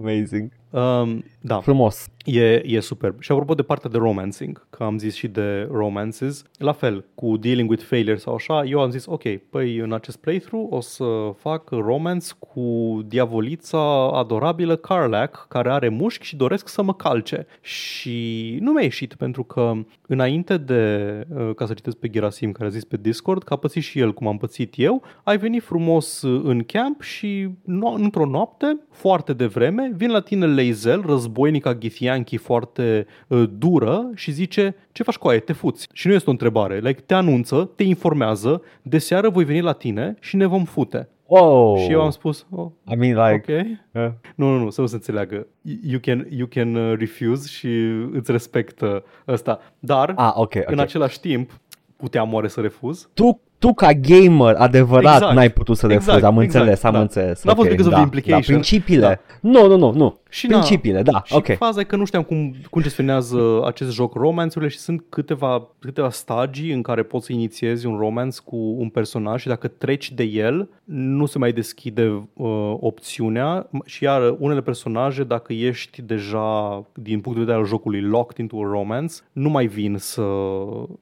Amazing. 0.00 0.52
Um, 0.70 1.24
da. 1.40 1.60
Frumos. 1.60 2.08
E, 2.24 2.62
e 2.64 2.80
superb. 2.80 3.20
Și 3.20 3.32
apropo 3.32 3.54
de 3.54 3.62
partea 3.62 3.90
de 3.90 3.96
romancing, 3.98 4.66
că 4.70 4.82
am 4.82 4.98
zis 4.98 5.14
și 5.14 5.28
de 5.28 5.68
romances, 5.70 6.44
la 6.58 6.72
fel, 6.72 7.04
cu 7.14 7.36
dealing 7.36 7.70
with 7.70 7.82
failure 7.82 8.16
sau 8.16 8.34
așa, 8.34 8.64
eu 8.64 8.80
am 8.80 8.90
zis, 8.90 9.06
ok, 9.06 9.22
păi 9.50 9.76
în 9.76 9.92
acest 9.92 10.16
playthrough 10.16 10.72
o 10.72 10.80
să 10.80 11.04
fac 11.36 11.70
romance 11.70 12.26
cu 12.38 13.00
diavolița 13.06 14.10
adorabilă 14.12 14.76
Carlac, 14.76 15.46
care 15.48 15.70
are 15.70 15.88
mușchi 15.88 16.24
și 16.24 16.36
doresc 16.36 16.68
să 16.68 16.82
mă 16.82 16.94
calce. 16.94 17.46
Și 17.60 18.58
nu 18.60 18.72
mi-a 18.72 18.82
ieșit, 18.82 19.14
pentru 19.14 19.44
că 19.44 19.72
înainte 20.06 20.56
de, 20.56 21.24
uh, 21.36 21.54
ca 21.54 21.66
să 21.66 21.74
citesc 21.74 21.96
pe 21.96 22.08
Gerasim, 22.08 22.52
care 22.52 22.66
a 22.66 22.70
zis 22.70 22.84
pe 22.84 22.96
Discord, 22.96 23.42
că 23.42 23.52
a 23.52 23.56
pățit 23.56 23.82
și 23.82 23.98
el 23.98 24.12
cum 24.12 24.26
am 24.26 24.36
pățit 24.36 24.74
eu, 24.76 25.02
ai 25.22 25.38
venit 25.38 25.62
frumos 25.62 26.22
uh, 26.22 26.40
în 26.44 26.62
camp 26.62 27.02
și 27.02 27.48
no- 27.48 27.94
într-o 27.94 28.26
noapte, 28.26 28.80
foarte 28.90 29.32
devreme, 29.32 29.92
vin 29.96 30.10
la 30.10 30.20
tine 30.20 30.46
Leizel, 30.56 31.02
războinica 31.06 31.74
Githyanki 31.74 32.36
foarte 32.36 33.06
uh, 33.28 33.44
dură 33.58 34.10
și 34.14 34.30
zice, 34.30 34.74
ce 34.92 35.02
faci 35.02 35.16
cu 35.16 35.28
aia, 35.28 35.40
te 35.40 35.52
fuți. 35.52 35.88
Și 35.92 36.06
nu 36.06 36.12
este 36.12 36.28
o 36.28 36.32
întrebare, 36.32 36.78
like, 36.78 37.00
te 37.06 37.14
anunță, 37.14 37.70
te 37.76 37.82
informează, 37.82 38.62
de 38.82 38.98
seară 38.98 39.28
voi 39.28 39.44
veni 39.44 39.60
la 39.60 39.72
tine 39.72 40.14
și 40.20 40.36
ne 40.36 40.46
vom 40.46 40.64
fute. 40.64 41.08
Oh. 41.26 41.80
Și 41.84 41.90
eu 41.90 42.02
am 42.02 42.10
spus, 42.10 42.46
oh, 42.50 42.70
I 42.92 42.94
mean, 42.94 43.30
like... 43.30 43.58
ok. 43.92 44.04
uh, 44.04 44.12
Nu, 44.34 44.50
nu, 44.50 44.58
nu, 44.58 44.70
să 44.70 44.80
nu 44.80 44.86
se 44.86 44.94
înțeleagă. 44.94 45.46
You 45.82 46.00
can, 46.00 46.26
you 46.30 46.46
can 46.46 46.74
uh, 46.74 46.98
refuse 46.98 47.48
și 47.48 47.68
îți 48.12 48.32
respect 48.32 48.80
uh, 48.80 48.96
ăsta. 49.28 49.60
Dar, 49.78 50.12
ah, 50.16 50.32
ok, 50.34 50.54
în 50.54 50.62
ok. 50.78 50.78
același 50.78 51.20
timp, 51.20 51.60
puteam 51.96 52.32
oare 52.32 52.48
să 52.48 52.60
refuz? 52.60 53.08
Tu, 53.14 53.40
tu 53.58 53.74
ca 53.74 53.92
gamer 53.92 54.54
adevărat 54.54 55.14
Exact. 55.14 55.34
n-ai 55.34 55.50
putut 55.50 55.76
să 55.76 55.86
refuzi, 55.86 56.08
Exact, 56.08 56.24
am 56.24 56.40
exact, 56.40 56.60
înțeles, 56.60 56.82
am 56.82 56.92
da. 56.92 57.00
înțeles. 57.00 57.44
N-a 57.44 57.54
fost 57.54 57.68
ok, 57.68 57.74
because 57.76 57.88
of 57.88 57.94
da, 57.94 57.96
the 57.96 58.04
implication. 58.04 58.40
Da, 58.40 58.46
principiile. 58.52 59.20
Da. 59.40 59.48
Nu, 59.48 59.66
nu, 59.66 59.76
nu, 59.76 59.92
nu. 59.92 60.18
Și 60.28 60.46
na- 60.46 60.50
principiile, 60.50 61.02
da, 61.02 61.22
Și 61.24 61.34
ok. 61.34 61.56
faza 61.56 61.80
e 61.80 61.84
că 61.84 61.96
nu 61.96 62.04
știam 62.04 62.22
cum, 62.22 62.54
cum 62.70 62.82
gestionează 62.82 63.62
acest 63.64 63.92
joc 63.92 64.14
romanțurile 64.14 64.70
și 64.70 64.78
sunt 64.78 65.04
câteva, 65.08 65.68
câteva 65.78 66.10
stagii 66.10 66.72
în 66.72 66.82
care 66.82 67.02
poți 67.02 67.26
să 67.26 67.32
inițiezi 67.32 67.86
un 67.86 67.96
romance 67.98 68.38
cu 68.44 68.56
un 68.56 68.88
personaj 68.88 69.40
și 69.40 69.48
dacă 69.48 69.68
treci 69.68 70.12
de 70.12 70.22
el, 70.22 70.68
nu 70.84 71.26
se 71.26 71.38
mai 71.38 71.52
deschide 71.52 72.28
uh, 72.34 72.74
opțiunea 72.80 73.68
și 73.84 74.04
iar 74.04 74.36
unele 74.38 74.60
personaje, 74.60 75.24
dacă 75.24 75.52
ești 75.52 76.02
deja, 76.02 76.84
din 76.94 77.20
punct 77.20 77.38
de 77.38 77.44
vedere 77.44 77.58
al 77.62 77.66
jocului, 77.66 78.00
locked 78.00 78.38
into 78.38 78.56
a 78.56 78.68
romance, 78.70 79.14
nu 79.32 79.48
mai 79.48 79.66
vin 79.66 79.96
să, 79.98 80.22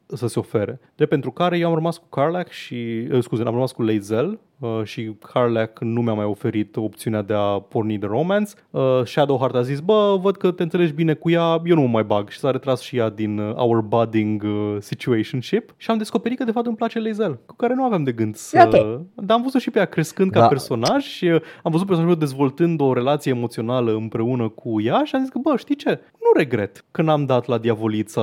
să 0.07 0.27
se 0.29 0.39
ofere. 0.39 0.81
De 0.97 1.07
pentru 1.07 1.31
care 1.31 1.59
eu 1.59 1.69
am 1.69 1.75
rămas 1.75 1.97
cu 1.97 2.07
Carlac 2.45 2.51
și, 2.51 3.09
uh, 3.13 3.23
scuze, 3.23 3.43
am 3.43 3.53
rămas 3.53 3.73
cu 3.73 3.83
Lazel 3.83 4.39
uh, 4.59 4.81
și 4.85 5.13
Carlac 5.33 5.81
nu 5.81 6.01
mi-a 6.01 6.13
mai 6.13 6.25
oferit 6.25 6.77
opțiunea 6.77 7.23
de 7.23 7.35
a 7.35 7.59
porni 7.61 7.99
de 7.99 8.07
romance. 8.07 8.53
Uh, 8.71 9.01
Shadowheart 9.05 9.55
a 9.55 9.63
zis, 9.63 9.81
bă, 9.81 10.19
văd 10.21 10.37
că 10.37 10.51
te 10.51 10.63
înțelegi 10.63 10.93
bine 10.93 11.15
cu 11.15 11.31
ea, 11.31 11.61
eu 11.65 11.75
nu 11.75 11.81
mă 11.81 11.89
mai 11.89 12.03
bag 12.05 12.29
și 12.29 12.39
s-a 12.39 12.51
retras 12.51 12.81
și 12.81 12.97
ea 12.97 13.11
din 13.11 13.39
uh, 13.39 13.55
our 13.57 13.81
budding 13.81 14.43
uh, 14.43 14.77
situationship 14.81 15.75
și 15.77 15.91
am 15.91 15.99
descoperit 15.99 16.39
că 16.39 16.45
de 16.45 16.51
fapt 16.51 16.67
îmi 16.67 16.77
place 16.77 17.01
Lazel, 17.01 17.39
cu 17.47 17.55
care 17.57 17.75
nu 17.75 17.85
aveam 17.85 18.05
de 18.05 18.13
gând 18.13 18.35
să... 18.35 18.57
Iată. 18.57 19.07
Dar 19.15 19.37
am 19.37 19.43
văzut 19.43 19.61
și 19.61 19.71
pe 19.71 19.79
ea 19.79 19.85
crescând 19.85 20.31
ca 20.31 20.41
Da. 20.41 20.47
personaj 20.47 21.05
și 21.05 21.25
uh, 21.25 21.41
am 21.63 21.71
văzut 21.71 21.87
personajul 21.87 22.17
meu 22.17 22.27
dezvoltând 22.27 22.81
o 22.81 22.93
relație 22.93 23.33
emoțională 23.33 23.93
împreună 23.95 24.49
cu 24.49 24.81
ea 24.81 25.03
și 25.05 25.15
am 25.15 25.21
zis 25.21 25.31
că, 25.31 25.39
bă, 25.43 25.55
știi 25.57 25.77
ce? 25.77 26.01
Nu 26.13 26.39
regret 26.41 26.85
că 26.91 27.03
n-am 27.03 27.25
dat 27.25 27.47
la 27.47 27.59
diavolița 27.59 28.23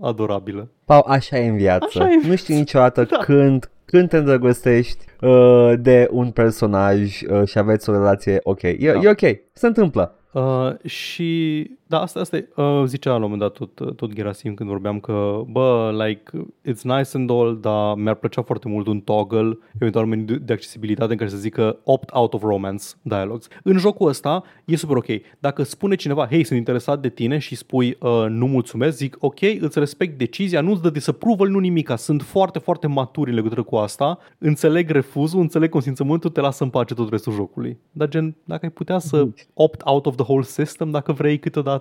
adorabilă. 0.00 0.68
Pau, 0.84 1.04
așa 1.08 1.38
e 1.38 1.48
în 1.48 1.56
viață. 1.56 1.86
Așa 1.88 2.10
e 2.10 2.14
în 2.24 2.28
Nu 2.28 2.36
știi 2.36 2.54
niciodată 2.54 3.04
Da. 3.04 3.16
când 3.16 3.66
când 3.84 4.08
te 4.08 4.16
îndrăgostești 4.16 5.04
uh, 5.20 5.72
de 5.78 6.08
un 6.10 6.30
personaj 6.30 7.20
uh, 7.22 7.48
și 7.48 7.58
aveți 7.58 7.90
o 7.90 7.92
relație 7.92 8.40
ok. 8.42 8.62
E, 8.62 8.76
Da. 8.92 8.98
e 9.02 9.08
ok, 9.08 9.20
se 9.52 9.66
întâmplă. 9.66 10.14
Uh, 10.32 10.78
și 10.84 11.70
da, 11.92 12.00
asta, 12.00 12.20
asta 12.20 12.36
e, 12.36 12.48
uh, 12.56 12.82
zicea 12.86 13.10
la 13.10 13.16
un 13.16 13.22
moment 13.22 13.40
dat 13.40 13.52
tot, 13.52 13.96
tot 13.96 14.12
Gerasim 14.12 14.54
când 14.54 14.68
vorbeam 14.68 15.00
că, 15.00 15.42
bă, 15.46 15.94
like, 16.04 16.30
it's 16.70 16.82
nice 16.82 17.10
and 17.12 17.30
all, 17.30 17.58
dar 17.60 17.94
mi-ar 17.94 18.14
plăcea 18.14 18.42
foarte 18.42 18.68
mult 18.68 18.86
un 18.86 19.00
toggle, 19.00 19.58
eventual 19.74 20.06
meniu 20.06 20.24
de, 20.24 20.34
de 20.34 20.52
accesibilitate 20.52 21.12
în 21.12 21.18
care 21.18 21.30
să 21.30 21.36
zică 21.36 21.78
opt 21.84 22.10
out 22.12 22.34
of 22.34 22.42
romance 22.42 22.84
dialogues. 23.02 23.48
În 23.62 23.78
jocul 23.78 24.08
ăsta 24.08 24.42
e 24.64 24.76
super 24.76 24.96
ok. 24.96 25.06
Dacă 25.38 25.62
spune 25.62 25.94
cineva, 25.94 26.26
hei, 26.26 26.44
sunt 26.44 26.58
interesat 26.58 27.00
de 27.00 27.08
tine 27.08 27.38
și 27.38 27.54
spui 27.54 27.96
uh, 28.00 28.24
nu 28.28 28.46
mulțumesc, 28.46 28.96
zic 28.96 29.16
ok, 29.18 29.40
îți 29.60 29.78
respect 29.78 30.18
decizia, 30.18 30.60
nu-ți 30.60 30.82
dă 30.82 30.90
disapproval, 30.90 31.48
nu 31.48 31.58
nimica. 31.58 31.96
Sunt 31.96 32.22
foarte, 32.22 32.58
foarte 32.58 32.86
maturi 32.86 33.30
în 33.30 33.36
legătură 33.36 33.62
cu 33.62 33.76
asta, 33.76 34.18
înțeleg 34.38 34.90
refuzul, 34.90 35.40
înțeleg 35.40 35.70
consimțământul, 35.70 36.30
te 36.30 36.40
lasă 36.40 36.64
în 36.64 36.70
pace 36.70 36.94
tot 36.94 37.10
restul 37.10 37.32
jocului. 37.32 37.78
Dar 37.90 38.08
gen, 38.08 38.34
dacă 38.44 38.64
ai 38.64 38.70
putea 38.70 38.98
să 38.98 39.28
opt 39.54 39.80
out 39.84 40.06
of 40.06 40.14
the 40.14 40.24
whole 40.24 40.44
system, 40.44 40.90
dacă 40.90 41.12
vrei 41.12 41.38
câteodată, 41.38 41.80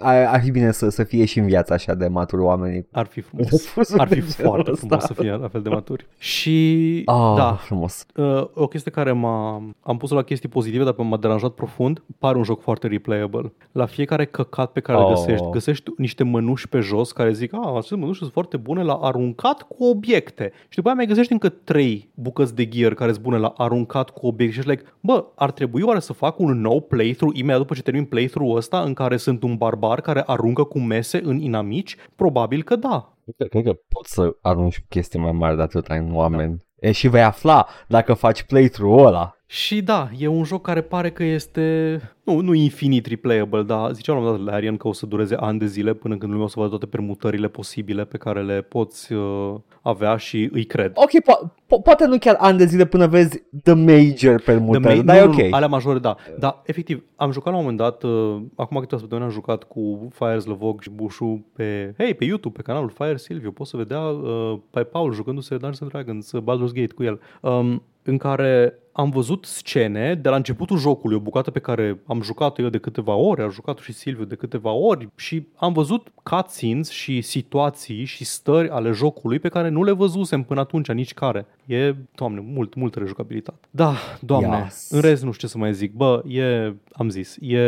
Ar, 0.00 0.24
ar 0.26 0.40
fi 0.42 0.50
bine 0.50 0.70
să, 0.70 0.88
să 0.88 1.04
fie 1.04 1.24
și 1.24 1.38
în 1.38 1.46
viața 1.46 1.74
așa 1.74 1.94
de 1.94 2.06
maturi 2.06 2.42
oamenii. 2.42 2.86
ar 2.92 3.06
fi 3.06 3.20
frumos. 3.20 3.50
Refuzul 3.50 4.00
Ar 4.00 4.08
fi 4.08 4.14
de 4.14 4.20
genul 4.20 4.32
foarte 4.52 4.70
ăsta. 4.70 4.86
frumos 4.86 5.04
să 5.04 5.12
fie 5.12 5.30
la 5.30 5.48
fel 5.48 5.60
de 5.62 5.68
maturi. 5.68 6.06
Și 6.18 7.02
Ah, 7.04 7.32
da, 7.36 7.52
frumos. 7.52 8.06
Uh, 8.16 8.44
o 8.54 8.66
chestie 8.66 8.90
care 8.90 9.12
m-a... 9.12 9.62
Am 9.80 9.96
pus 9.96 10.10
la 10.10 10.22
chestii 10.22 10.48
pozitive, 10.48 10.84
dar 10.84 10.94
m-a 10.96 11.16
deranjat 11.16 11.50
profund. 11.50 12.02
Pare 12.18 12.36
un 12.36 12.42
joc 12.44 12.60
foarte 12.60 12.86
replayable. 12.86 13.52
La 13.72 13.86
fiecare 13.86 14.24
căcat 14.24 14.72
pe 14.72 14.80
care 14.80 14.98
Oh. 14.98 15.04
îl 15.08 15.14
găsești, 15.14 15.50
găsești 15.50 15.90
niște 15.96 16.24
mănuși 16.24 16.68
pe 16.68 16.80
jos 16.80 17.12
care 17.12 17.32
zic, 17.32 17.54
a, 17.54 17.72
aceste 17.76 17.96
mănuși 17.96 18.18
sunt 18.18 18.32
foarte 18.32 18.56
bune 18.56 18.82
la 18.82 18.94
aruncat 18.94 19.62
cu 19.62 19.84
obiecte. 19.84 20.52
Și 20.68 20.76
după 20.76 20.86
aia 20.88 20.96
mai 20.96 21.06
găsești 21.06 21.32
încă 21.32 21.48
trei 21.48 22.10
bucăți 22.14 22.54
de 22.54 22.68
gear 22.68 22.94
care 22.94 23.10
sunt 23.12 23.22
bune 23.24 23.38
la 23.38 23.52
aruncat 23.56 24.10
cu 24.10 24.26
obiecte. 24.26 24.52
Și 24.52 24.58
ești 24.58 24.70
like, 24.70 24.84
bă, 25.00 25.24
ar 25.34 25.50
trebui 25.50 25.82
oare 25.82 26.00
să 26.00 26.12
fac 26.12 26.38
un 26.38 26.60
nou 26.60 26.80
playthrough 26.80 27.36
imediat 27.38 27.58
după 27.58 27.74
ce 27.74 27.82
termin 27.82 28.04
playthrough-ul 28.04 28.56
ăsta 28.56 28.80
în 28.80 28.92
care 28.94 29.16
sunt 29.28 29.42
un 29.42 29.56
barbar 29.56 30.00
care 30.00 30.22
aruncă 30.26 30.64
cu 30.64 30.78
mese 30.78 31.20
în 31.24 31.40
inamici? 31.40 31.96
Probabil 32.16 32.62
că 32.62 32.76
da. 32.76 33.12
Cred, 33.36 33.48
cred 33.48 33.64
că 33.64 33.72
poți 33.88 34.12
să 34.12 34.36
arunci 34.42 34.84
chestii 34.88 35.18
mai 35.18 35.32
mari 35.32 35.56
de 35.56 35.62
atâta 35.62 35.94
în 35.94 36.14
oameni. 36.14 36.64
E, 36.80 36.92
și 36.92 37.08
vei 37.08 37.22
afla 37.22 37.66
dacă 37.88 38.14
faci 38.14 38.42
playthrough-ul 38.42 39.06
ăla. 39.06 39.32
Și 39.50 39.82
da, 39.82 40.08
e 40.18 40.26
un 40.26 40.44
joc 40.44 40.62
care 40.62 40.80
pare 40.80 41.10
că 41.10 41.24
este, 41.24 42.00
nu, 42.24 42.40
nu 42.40 42.54
infinit 42.54 43.06
replayable, 43.06 43.62
dar 43.62 43.92
zicea 43.92 44.12
la 44.12 44.18
un 44.18 44.24
moment 44.24 44.44
dat 44.44 44.52
Larian 44.52 44.76
că 44.76 44.88
o 44.88 44.92
să 44.92 45.06
dureze 45.06 45.34
ani 45.34 45.58
de 45.58 45.66
zile 45.66 45.92
până 45.94 46.16
când 46.16 46.30
lumea 46.30 46.46
o 46.46 46.48
să 46.48 46.54
vadă 46.58 46.68
toate 46.70 46.86
permutările 46.86 47.48
posibile 47.48 48.04
pe 48.04 48.16
care 48.16 48.42
le 48.42 48.60
poți 48.60 49.12
uh, 49.12 49.54
avea 49.82 50.16
și 50.16 50.48
îi 50.52 50.64
cred. 50.64 50.92
Ok, 50.94 51.10
po- 51.10 51.50
po- 51.50 51.82
poate 51.82 52.06
nu 52.06 52.18
chiar 52.18 52.36
ani 52.38 52.58
de 52.58 52.64
zile 52.64 52.86
până 52.86 53.06
vezi 53.06 53.42
the 53.62 53.72
major 53.74 54.40
permutări, 54.44 54.94
The 54.94 55.02
dar 55.02 55.16
main- 55.16 55.22
e 55.22 55.24
nu, 55.24 55.30
ok. 55.30 55.36
nu, 55.48 55.54
alea 55.54 55.68
majore, 55.68 55.98
da. 55.98 56.16
Dar, 56.38 56.62
efectiv, 56.64 57.04
am 57.16 57.32
jucat 57.32 57.52
la 57.52 57.58
un 57.58 57.64
moment 57.64 57.80
dat, 57.80 58.02
uh, 58.02 58.36
acum 58.56 58.80
câteva 58.80 59.00
săptămâni 59.00 59.26
am 59.26 59.32
jucat 59.34 59.62
cu 59.64 60.08
Fire 60.12 60.38
Slovog 60.38 60.80
și 60.82 60.90
Bushu 60.90 61.44
pe, 61.52 61.94
hey, 61.98 62.14
pe 62.14 62.24
YouTube, 62.24 62.56
pe 62.56 62.62
canalul 62.62 62.92
Fire 62.98 63.16
Silvio. 63.16 63.50
Poți 63.50 63.70
să 63.70 63.76
vedea 63.76 64.00
uh, 64.00 64.58
pe 64.70 64.82
Paul 64.82 65.12
jucându-se 65.12 65.48
Dungeons 65.50 65.80
and 65.80 65.90
Dragons, 65.90 66.32
uh, 66.32 66.42
Baldur's 66.42 66.72
Gate 66.74 66.94
cu 66.94 67.02
el. 67.02 67.20
Um, 67.40 67.82
în 68.02 68.16
care 68.16 68.78
am 68.98 69.10
văzut 69.10 69.44
scene 69.44 70.14
de 70.14 70.28
la 70.28 70.36
începutul 70.36 70.78
jocului, 70.78 71.16
o 71.16 71.20
bucată 71.20 71.50
pe 71.50 71.58
care 71.58 72.00
am 72.06 72.22
jucat-o 72.22 72.62
eu 72.62 72.68
de 72.68 72.78
câteva 72.78 73.14
ori, 73.14 73.42
a 73.42 73.48
jucat-o 73.48 73.82
și 73.82 73.92
Silviu 73.92 74.24
de 74.24 74.34
câteva 74.34 74.70
ori 74.70 75.08
și 75.16 75.46
am 75.56 75.72
văzut 75.72 76.08
cutscenes 76.22 76.90
și 76.90 77.20
situații 77.20 78.04
și 78.04 78.24
stări 78.24 78.68
ale 78.68 78.90
jocului 78.90 79.38
pe 79.38 79.48
care 79.48 79.68
nu 79.68 79.82
le 79.82 79.92
văzusem 79.92 80.42
până 80.42 80.60
atunci, 80.60 80.88
nici 80.88 81.14
care. 81.14 81.46
E, 81.68 81.94
doamne, 82.14 82.40
mult, 82.46 82.74
multă 82.74 82.98
rejucabilitate. 82.98 83.68
Da, 83.70 83.94
doamne, 84.20 84.60
Yes. 84.64 84.90
în 84.90 85.00
rest 85.00 85.22
nu 85.22 85.32
știu 85.32 85.46
ce 85.46 85.52
să 85.52 85.58
mai 85.58 85.74
zic. 85.74 85.92
Bă, 85.92 86.22
e, 86.28 86.74
am 86.92 87.08
zis, 87.08 87.36
e, 87.40 87.58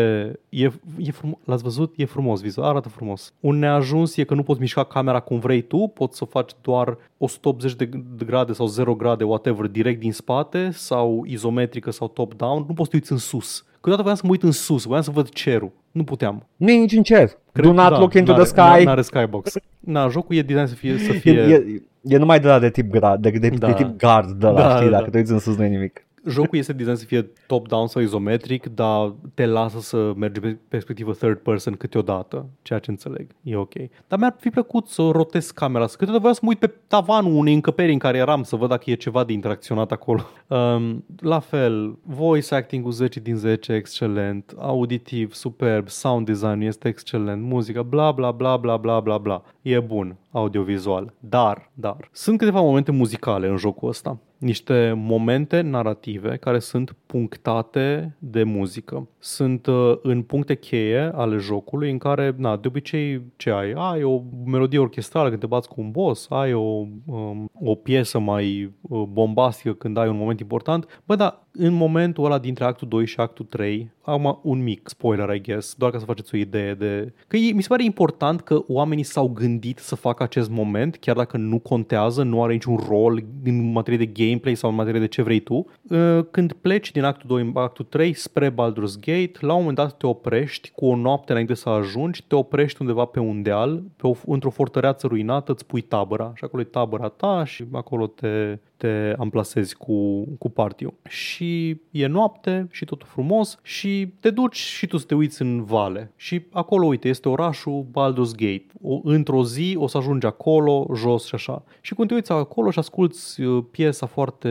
e, 0.49 0.71
e 0.99 1.11
frumos, 1.11 1.39
l-ați 1.45 1.63
văzut? 1.63 1.95
E 1.97 2.05
frumos, 2.05 2.41
vizual, 2.41 2.69
arată 2.69 2.89
frumos. 2.89 3.33
Un 3.41 3.59
neajuns 3.59 4.17
e 4.17 4.25
că 4.25 4.35
nu 4.35 4.43
poți 4.43 4.61
mișca 4.61 4.85
camera 4.85 5.21
cum 5.21 5.39
vrei 5.39 5.63
tu, 5.63 5.77
poți 5.95 6.17
să 6.17 6.25
faci 6.25 6.51
doar 6.61 6.97
180 7.19 7.75
de 7.75 7.85
de 8.17 8.25
grade 8.25 8.53
sau 8.53 8.67
0 8.67 8.95
grade, 8.95 9.25
whatever, 9.25 9.67
direct 9.67 10.01
din 10.01 10.13
spate 10.13 10.71
sau 10.73 11.25
izometrică 11.27 11.91
sau 11.91 12.09
top-down, 12.09 12.65
nu 12.69 12.75
poți 12.75 12.83
să 12.83 12.89
te 12.91 12.97
uiți 12.97 13.13
în 13.13 13.19
sus. 13.19 13.65
Câteodată 13.73 14.03
voiam 14.03 14.17
să 14.17 14.23
mă 14.25 14.31
uit 14.31 14.43
în 14.43 14.53
sus, 14.53 14.85
voiam 14.85 15.03
să 15.03 15.11
văd 15.11 15.29
cerul. 15.29 15.71
Nu 15.93 16.05
puteam. 16.05 16.47
Nu 16.57 16.71
e 16.71 16.79
niciun 16.79 17.03
cer. 17.03 17.29
Cred- 17.53 17.65
Do 17.65 17.73
not 17.73 17.91
da, 17.91 17.99
look 17.99 18.15
into 18.15 18.33
n-are- 18.33 18.43
the 18.45 18.53
sky. 18.79 18.85
N-are 18.85 19.03
skybox. 19.03 19.53
Na, 19.81 20.09
jocul 20.09 20.37
e 20.37 20.43
design 20.43 20.67
să 20.67 20.75
fie, 20.75 20.99
să 20.99 21.13
E, 21.13 21.17
fie 21.17 21.33
e, 21.33 21.83
e 22.15 22.17
numai 22.17 22.41
de 22.41 22.47
la 22.47 22.59
de 22.59 22.71
tip, 22.71 22.91
gra, 22.91 23.17
de, 23.17 23.31
de, 23.31 23.49
Da. 23.49 23.67
de 23.67 23.73
tip 23.73 23.99
guard 23.99 24.31
de 24.31 24.47
la, 24.47 24.53
Da, 24.53 24.77
știi, 24.77 24.85
da, 24.85 24.91
dacă 24.91 25.05
da. 25.05 25.11
te 25.11 25.17
uiți 25.19 25.33
în 25.33 25.39
sus 25.39 25.57
nu 25.57 25.65
e 25.65 25.69
nimic. 25.69 26.05
Jocul 26.27 26.59
este 26.59 26.73
design 26.73 26.97
să 26.97 27.05
fie 27.05 27.31
top-down 27.47 27.87
sau 27.87 28.03
izometric, 28.03 28.67
dar 28.75 29.15
te 29.35 29.47
lasă 29.47 29.81
să 29.81 30.13
mergi 30.17 30.41
pe 30.41 30.59
perspectivă 30.69 31.13
third 31.13 31.39
person 31.39 31.75
câteodată, 31.75 32.49
ceea 32.63 32.79
ce 32.79 32.91
înțeleg. 32.91 33.27
E 33.43 33.57
ok. 33.57 33.73
Dar 34.09 34.19
mi-ar 34.19 34.37
fi 34.39 34.51
plăcut 34.51 34.89
să 34.89 35.03
rotez 35.13 35.51
camera, 35.51 35.87
să 35.87 35.97
câteodată 35.97 36.19
voiam 36.21 36.35
să 36.35 36.41
mă 36.43 36.49
uit 36.49 36.59
pe 36.59 36.75
tavanul 36.87 37.35
unei 37.35 37.55
încăperi 37.55 37.93
în 37.93 37.99
care 37.99 38.19
eram, 38.19 38.43
să 38.43 38.57
văd 38.57 38.69
dacă 38.69 38.91
e 38.91 38.95
ceva 38.95 39.25
de 39.25 39.33
interacționat 39.33 39.93
acolo. 39.93 40.21
Um, 40.51 41.05
la 41.21 41.39
fel, 41.39 41.99
voice 42.03 42.55
acting 42.55 42.85
cu 42.85 42.91
10 42.91 43.21
din 43.21 43.37
10, 43.37 43.73
excelent, 43.73 44.55
auditiv, 44.59 45.33
superb, 45.33 45.89
sound 45.89 46.27
design 46.27 46.61
este 46.61 46.89
excelent, 46.89 47.43
muzica, 47.43 47.83
bla 47.83 48.13
bla 48.13 48.31
bla 48.31 48.57
bla 48.57 48.77
bla 48.77 49.01
bla 49.01 49.19
bla. 49.19 49.43
E 49.63 49.81
bun 49.81 50.17
audiovizual. 50.31 51.15
Dar, 51.21 51.71
dar, 51.75 52.09
sunt 52.13 52.39
câteva 52.39 52.61
momente 52.61 52.91
muzicale 52.91 53.49
în 53.49 53.57
jocul 53.57 53.89
ăsta 53.89 54.19
niște 54.41 54.93
momente 54.97 55.61
narrative 55.61 56.37
care 56.37 56.59
sunt 56.59 56.97
punctate 57.07 58.17
de 58.19 58.43
muzică. 58.43 59.09
Sunt 59.19 59.67
uh, 59.67 59.99
în 60.03 60.23
puncte 60.23 60.55
cheie 60.55 61.11
ale 61.15 61.37
jocului 61.37 61.91
în 61.91 61.99
care, 61.99 62.35
na, 62.37 62.57
de 62.57 62.69
obicei, 62.69 63.23
ce 63.37 63.51
ai? 63.51 63.73
Ai 63.77 64.03
o 64.03 64.23
melodie 64.47 64.79
orchestrală 64.79 65.29
când 65.29 65.41
te 65.41 65.47
bați 65.47 65.69
cu 65.69 65.81
un 65.81 65.91
boss, 65.91 66.27
ai 66.31 66.53
o, 66.53 66.87
um, 67.07 67.51
o 67.55 67.75
piesă 67.75 68.19
mai 68.19 68.73
uh, 68.81 69.03
bombastică 69.03 69.73
când 69.73 69.97
ai 69.97 70.09
un 70.09 70.17
moment 70.17 70.41
important. 70.41 71.03
Bă, 71.05 71.15
dar 71.15 71.47
în 71.53 71.73
momentul 71.73 72.25
ăla 72.25 72.39
dintre 72.39 72.65
actul 72.65 72.89
2 72.89 73.07
și 73.07 73.21
actul 73.21 73.45
3, 73.45 73.91
am 74.11 74.41
un 74.43 74.63
mic 74.63 74.89
spoiler, 74.89 75.35
I 75.35 75.41
guess, 75.41 75.75
doar 75.75 75.91
ca 75.91 75.99
să 75.99 76.05
faceți 76.05 76.35
o 76.35 76.39
idee 76.39 76.75
de... 76.75 77.13
Că 77.27 77.37
e, 77.37 77.53
mi 77.53 77.63
se 77.63 77.69
pare 77.69 77.85
important 77.85 78.41
că 78.41 78.63
oamenii 78.67 79.05
s-au 79.05 79.29
gândit 79.29 79.79
să 79.79 79.95
facă 79.95 80.23
acest 80.23 80.51
moment, 80.51 80.97
chiar 80.97 81.17
dacă 81.17 81.37
nu 81.37 81.59
contează, 81.59 82.23
nu 82.23 82.43
are 82.43 82.53
niciun 82.53 82.77
rol 82.89 83.23
în 83.45 83.73
materie 83.73 84.07
de 84.07 84.25
gameplay 84.25 84.55
sau 84.55 84.71
în 84.71 84.77
materie 84.77 85.01
de 85.01 85.07
ce 85.07 85.23
vrei 85.23 85.41
tu. 85.41 85.67
Uh, 85.83 86.19
Când 86.31 86.53
pleci 86.53 86.93
din 86.93 87.05
actul 87.05 87.29
2 87.29 87.43
în 87.43 87.53
actul 87.55 87.85
3 87.85 88.13
spre 88.13 88.51
Baldur's 88.51 89.01
Gate, 89.01 89.33
la 89.41 89.53
un 89.53 89.59
moment 89.59 89.77
dat 89.77 89.97
te 89.97 90.07
oprești 90.07 90.71
cu 90.71 90.87
o 90.87 90.97
noapte 90.97 91.33
înainte 91.33 91.55
să 91.55 91.69
ajungi, 91.69 92.25
te 92.27 92.35
oprești 92.35 92.81
undeva 92.81 93.05
pe 93.05 93.21
un 93.21 93.43
deal, 93.43 93.83
pe 93.97 94.07
o, 94.07 94.15
într-o 94.27 94.51
fortăreață 94.51 95.07
ruinată, 95.07 95.53
îți 95.53 95.67
pui 95.67 95.81
tabăra 95.81 96.33
și 96.35 96.45
acolo 96.45 96.63
e 96.63 96.65
tabăra 96.65 97.09
ta 97.09 97.45
și 97.45 97.65
acolo 97.73 98.07
te, 98.07 98.59
te 98.81 99.15
amplasezi 99.19 99.77
cu, 99.77 100.29
cu 100.39 100.49
partiu. 100.49 100.95
Și 101.09 101.81
e 101.91 102.07
noapte 102.07 102.69
și 102.71 102.85
totul 102.85 103.07
frumos 103.11 103.59
și 103.63 104.13
te 104.21 104.31
duci 104.31 104.57
și 104.57 104.87
tu 104.87 104.97
să 104.97 105.07
te 105.07 105.15
uiți 105.15 105.43
în 105.43 105.65
vale. 105.65 106.13
Și 106.17 106.43
acolo, 106.53 106.87
uite, 106.87 107.09
este 107.09 107.29
orașul 107.29 107.87
Baldur's 107.91 108.35
Gate. 108.37 108.67
O, 108.83 109.01
într-o 109.03 109.45
zi 109.45 109.75
o 109.79 109.87
să 109.87 109.97
ajungi 109.97 110.27
acolo, 110.27 110.87
jos 110.95 111.27
și 111.27 111.35
așa. 111.35 111.63
Și 111.81 111.95
când 111.95 112.09
te 112.09 112.15
uiți 112.15 112.33
acolo 112.33 112.71
și 112.71 112.79
asculti 112.79 113.43
uh, 113.43 113.65
piesa 113.71 114.07
foarte 114.07 114.49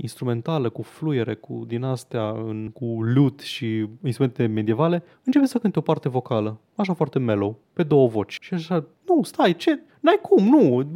instrumentală, 0.00 0.68
cu 0.68 0.82
fluiere, 0.82 1.34
cu 1.34 1.64
din 1.66 1.82
astea, 1.82 2.28
în, 2.30 2.70
cu 2.74 2.84
lute 3.02 3.44
și 3.44 3.86
instrumente 4.04 4.46
medievale, 4.46 5.02
începe 5.24 5.46
să 5.46 5.58
cânte 5.58 5.78
o 5.78 5.82
parte 5.82 6.08
vocală, 6.08 6.58
așa 6.74 6.92
foarte 6.92 7.18
mellow, 7.18 7.58
pe 7.72 7.82
două 7.82 8.08
voci. 8.08 8.38
Și 8.40 8.54
așa, 8.54 8.84
nu, 9.06 9.22
stai, 9.22 9.56
ce? 9.56 9.80
N-ai 10.04 10.18
cum, 10.22 10.48
nu. 10.48 10.90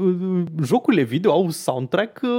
Jocurile 0.65 1.03
video 1.03 1.33
au 1.33 1.51
soundtrack 1.51 2.21
uh, 2.23 2.31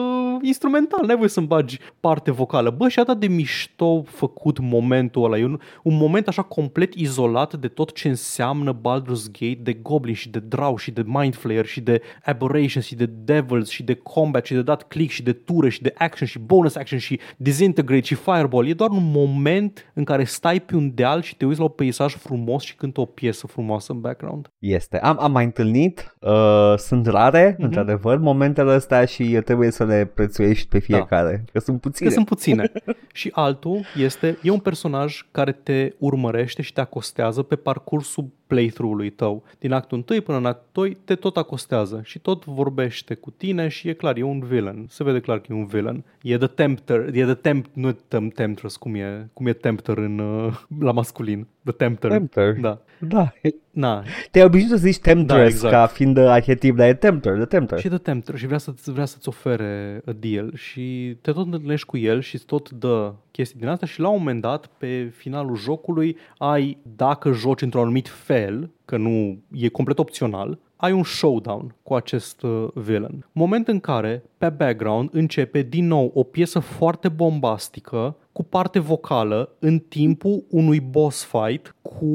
instrumental, 0.41 1.05
n-ai 1.05 1.15
voie 1.15 1.30
să-mi 1.30 1.47
bagi 1.47 1.80
parte 1.99 2.32
vocală. 2.32 2.70
Bă, 2.70 2.88
și 2.88 2.99
atât 2.99 3.20
de 3.20 3.28
mișto 3.28 4.01
făcut 4.01 4.59
momentul 4.59 5.24
ăla. 5.24 5.38
E 5.38 5.43
un, 5.43 5.59
un 5.84 5.97
moment 5.97 6.28
așa 6.28 6.41
complet 6.41 6.93
izolat 6.93 7.55
de 7.55 7.67
tot 7.67 7.93
ce 7.93 8.07
înseamnă 8.07 8.82
Baldur's 8.82 9.32
Gate, 9.32 9.59
de 9.61 9.74
Goblin 9.74 10.13
și 10.13 10.30
de 10.30 10.39
Drow 10.39 10.78
și 10.78 10.91
de 10.91 11.03
Mind 11.05 11.36
Flayer 11.36 11.65
și 11.65 11.82
de 11.82 12.01
Aberration 12.24 12.82
și 12.82 12.95
de 12.95 13.05
Devils 13.05 13.70
și 13.70 13.84
de 13.84 13.93
Combat 13.93 14.45
și 14.45 14.53
de 14.53 14.61
dat 14.61 14.88
click 14.88 15.11
și 15.11 15.24
de 15.24 15.34
ture 15.34 15.70
și 15.70 15.82
de 15.82 15.93
action 15.97 16.28
și 16.28 16.39
bonus 16.39 16.76
action 16.76 16.99
și 16.99 17.20
Disintegrate 17.38 18.05
și 18.05 18.15
Fireball. 18.15 18.67
E 18.67 18.74
doar 18.74 18.89
un 18.89 19.11
moment 19.11 19.91
în 19.93 20.03
care 20.03 20.24
stai 20.24 20.59
pe 20.59 20.76
un 20.76 20.91
deal 20.93 21.22
și 21.22 21.36
te 21.36 21.45
uiți 21.45 21.59
la 21.59 21.65
un 21.65 21.72
peisaj 21.76 22.15
frumos 22.15 22.63
și 22.63 22.76
cântă 22.76 23.01
o 23.01 23.05
piesă 23.05 23.47
frumoasă 23.47 23.91
în 23.91 23.99
background. 23.99 24.51
Este. 24.59 24.99
Am, 24.99 25.17
am 25.20 25.32
mai 25.32 25.43
întâlnit, 25.43 26.15
uh, 26.20 26.59
sunt 26.78 27.07
rare, 27.07 27.53
Mhm. 27.57 27.64
într-adevăr, 27.64 28.18
momentele 28.18 28.72
astea 28.72 29.05
și 29.05 29.24
trebuie 29.45 29.72
să 29.72 29.86
le 29.86 30.12
prețuiești 30.14 30.68
pe 30.68 30.80
fiecare, 30.80 31.43
că 31.51 31.60
sunt 31.60 31.82
puține. 31.82 32.07
Că 32.07 32.14
sunt 32.14 32.26
puține. 32.26 32.72
și 33.14 33.30
altul 33.34 33.80
este, 33.95 34.38
e 34.41 34.49
un 34.49 34.60
personaj 34.60 35.22
care 35.32 35.51
te 35.51 35.93
urmărește 35.97 36.62
și 36.62 36.74
te 36.74 36.82
acostează 36.82 37.41
pe 37.41 37.55
parcursul 37.55 38.28
playthrough-ului 38.50 39.10
tău. 39.10 39.43
Din 39.60 39.72
actul 39.72 40.04
1 40.10 40.22
până 40.22 40.38
în 40.38 40.45
actul 40.45 40.68
2 40.72 40.97
te 41.06 41.16
tot 41.16 41.38
acostează 41.38 42.02
și 42.04 42.20
tot 42.20 42.45
vorbește 42.45 43.14
cu 43.14 43.32
tine 43.32 43.68
și 43.68 43.89
e 43.89 43.93
clar, 43.93 44.18
e 44.18 44.24
un 44.24 44.39
villain. 44.39 44.86
Se 44.89 45.04
vede 45.04 45.20
clar 45.20 45.39
că 45.39 45.47
e 45.50 45.56
un 45.56 45.66
villain. 45.66 46.04
E 46.22 46.38
The 46.38 46.47
Tempter, 46.47 47.00
e 47.14 47.24
The 47.24 47.34
Tempt, 47.34 47.70
nu 47.74 47.91
Tem- 47.91 48.34
Temptress, 48.34 48.76
cum 48.76 48.95
e, 48.95 49.30
cum 49.34 49.47
e 49.47 49.54
Tempter 49.54 49.97
în, 49.97 50.20
uh, 50.20 50.60
la 50.80 50.91
masculin. 50.91 51.47
The 51.64 51.72
Tempter. 51.74 52.12
Tempter. 52.12 52.54
Da. 52.54 52.82
Da. 53.00 53.34
Na, 53.72 54.04
Te-ai 54.32 54.45
obișnuit 54.45 54.72
să 54.72 54.78
zici 54.78 55.00
Temptress 55.00 55.39
Da, 55.39 55.45
exact. 55.45 55.74
ca 55.74 55.86
fiind 55.86 56.18
uh, 56.18 56.26
arhetip, 56.28 56.76
dar 56.76 56.88
e 56.88 56.93
Tempter, 56.93 57.38
de 57.38 57.45
Tempter. 57.45 57.80
Și 57.80 57.88
The 57.88 57.97
Tempter 57.97 58.38
și 58.38 58.45
vrea, 58.45 58.58
să, 58.58 58.74
vrea 58.86 59.06
să-ți 59.06 59.28
ofere 59.28 60.02
a 60.06 60.12
deal 60.12 60.56
și 60.56 61.18
te 61.22 61.32
tot 61.32 61.45
întâlnești 61.45 61.86
cu 61.86 61.97
el 61.97 62.22
și 62.22 62.36
îți 62.36 62.45
tot 62.45 62.70
dă 62.70 63.14
chestii 63.32 63.59
din 63.59 63.67
asta 63.67 63.86
și 63.86 63.99
la 63.99 64.07
un 64.09 64.17
moment 64.17 64.41
dat, 64.41 64.67
pe 64.77 65.13
finalul 65.15 65.55
jocului, 65.55 66.17
ai, 66.38 66.77
dacă 66.95 67.32
joci 67.32 67.61
într-un 67.61 67.82
anumit 67.82 68.07
fel, 68.07 68.69
că 68.86 68.97
nu 68.97 69.38
e 69.51 69.67
complet 69.67 69.99
opțional, 69.99 70.59
ai 70.75 70.91
un 70.91 71.03
showdown 71.03 71.75
cu 71.84 71.93
acest 71.93 72.41
uh, 72.41 72.67
villain. 72.73 73.25
Moment 73.32 73.67
în 73.67 73.80
care, 73.80 74.23
pe 74.38 74.49
background, 74.49 75.09
începe 75.11 75.61
din 75.61 75.88
nou 75.88 76.11
o 76.13 76.23
piesă 76.23 76.59
foarte 76.59 77.09
bombastică 77.09 78.15
cu 78.40 78.46
parte 78.46 78.80
vocală 78.80 79.56
în 79.60 79.80
timpul 79.80 80.44
unui 80.50 80.80
boss 80.80 81.24
fight 81.24 81.76
cu, 81.82 82.06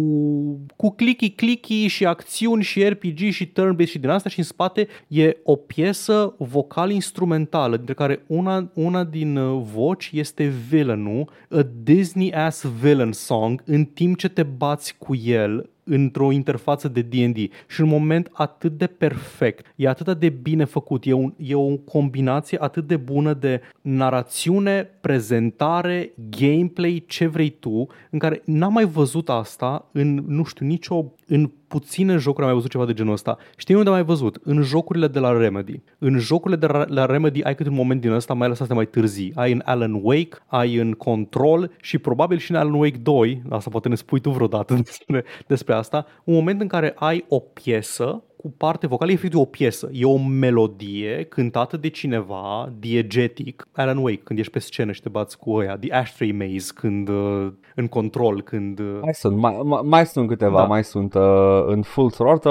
cu 0.76 0.90
clicky-clicky 0.90 1.86
și 1.86 2.06
acțiuni 2.06 2.62
și 2.62 2.88
RPG 2.88 3.18
și 3.18 3.52
turn-based 3.52 3.86
și 3.86 3.98
din 3.98 4.08
asta 4.08 4.28
și 4.28 4.38
în 4.38 4.44
spate 4.44 4.88
e 5.08 5.36
o 5.42 5.56
piesă 5.56 6.34
vocal-instrumentală, 6.38 7.76
dintre 7.76 7.94
care 7.94 8.22
una, 8.26 8.70
una 8.74 9.04
din 9.04 9.36
uh, 9.36 9.62
voci 9.72 10.10
este 10.12 10.44
villainul, 10.68 11.30
a 11.48 11.66
Disney-ass 11.82 12.64
villain 12.80 13.12
song, 13.12 13.62
în 13.64 13.84
timp 13.84 14.18
ce 14.18 14.28
te 14.28 14.42
bați 14.42 14.94
cu 14.98 15.14
el 15.14 15.68
într-o 15.84 16.32
interfață 16.32 16.88
de 16.88 17.00
D&D 17.00 17.36
și 17.68 17.80
un 17.80 17.88
moment 17.88 18.30
atât 18.32 18.78
de 18.78 18.86
perfect, 18.86 19.72
e 19.76 19.88
atât 19.88 20.18
de 20.18 20.28
bine 20.28 20.64
făcut, 20.64 21.06
e, 21.06 21.12
un, 21.12 21.34
e 21.36 21.54
o 21.54 21.76
combinație 21.76 22.58
atât 22.60 22.86
de 22.86 22.96
bună 22.96 23.34
de 23.34 23.60
narațiune, 23.80 24.90
prezentare, 25.00 26.12
gameplay, 26.30 27.04
ce 27.06 27.26
vrei 27.26 27.50
tu, 27.50 27.86
în 28.10 28.18
care 28.18 28.42
n-am 28.44 28.72
mai 28.72 28.84
văzut 28.84 29.28
asta 29.28 29.88
în, 29.92 30.24
nu 30.26 30.44
știu, 30.44 30.66
nicio, 30.66 31.12
în 31.26 31.50
puține 31.68 32.16
jocuri 32.16 32.40
am 32.40 32.44
mai 32.46 32.54
văzut 32.54 32.70
ceva 32.70 32.84
de 32.86 32.92
genul 32.92 33.12
ăsta. 33.12 33.36
Știi 33.56 33.74
unde 33.74 33.88
am 33.88 33.94
mai 33.94 34.04
văzut? 34.04 34.38
În 34.42 34.62
jocurile 34.62 35.08
de 35.08 35.18
la 35.18 35.32
Remedy. 35.38 35.82
În 35.98 36.18
jocurile 36.18 36.58
de 36.60 36.66
la- 36.66 36.84
la 36.88 37.06
Remedy 37.06 37.42
ai 37.42 37.54
câte 37.54 37.68
un 37.68 37.74
moment 37.74 38.00
din 38.00 38.10
ăsta, 38.10 38.34
mai 38.34 38.46
ales 38.46 38.60
astea 38.60 38.76
mai 38.76 38.86
târzii. 38.86 39.32
Ai 39.34 39.52
în 39.52 39.62
Alan 39.64 39.98
Wake, 40.02 40.28
ai 40.46 40.74
în 40.76 40.92
Control 40.92 41.70
și 41.80 41.98
probabil 41.98 42.38
și 42.38 42.50
în 42.50 42.56
Alan 42.56 42.72
Wake 42.74 42.98
2, 43.02 43.42
asta 43.48 43.70
poate 43.70 43.88
ne 43.88 43.94
spui 43.94 44.20
tu 44.20 44.30
vreodată 44.30 44.74
despre, 44.84 45.24
despre 45.46 45.74
asta, 45.74 46.06
un 46.24 46.34
moment 46.34 46.60
în 46.60 46.66
care 46.68 46.92
ai 46.96 47.24
o 47.28 47.38
piesă 47.38 48.22
cu 48.44 48.54
parte 48.56 48.86
vocală, 48.86 49.10
e 49.10 49.14
efectiv 49.14 49.40
o 49.40 49.44
piesă, 49.44 49.88
e 49.92 50.04
o 50.04 50.16
melodie 50.18 51.26
cântată 51.28 51.76
de 51.76 51.88
cineva 51.88 52.72
diegetic. 52.78 53.66
Alan 53.72 53.96
Wake, 53.96 54.20
când 54.24 54.38
ești 54.38 54.52
pe 54.52 54.58
scenă 54.58 54.92
și 54.92 55.02
te 55.02 55.08
bați 55.08 55.38
cu 55.38 55.52
ăia, 55.52 55.76
The 55.80 55.92
Ashtray 55.92 56.30
Maze, 56.38 56.70
când 56.74 57.08
uh, 57.08 57.46
în 57.74 57.86
control, 57.86 58.42
când... 58.42 58.78
Uh, 58.78 58.98
Mai 59.02 59.14
sunt, 59.14 59.36
mai, 59.36 59.60
mai, 59.64 59.80
mai 59.84 60.06
sunt 60.06 60.28
câteva, 60.28 60.58
Da. 60.58 60.64
mai 60.64 60.84
sunt 60.84 61.14
uh, 61.14 61.22
în 61.66 61.82
Full 61.82 62.10
Throttle, 62.10 62.50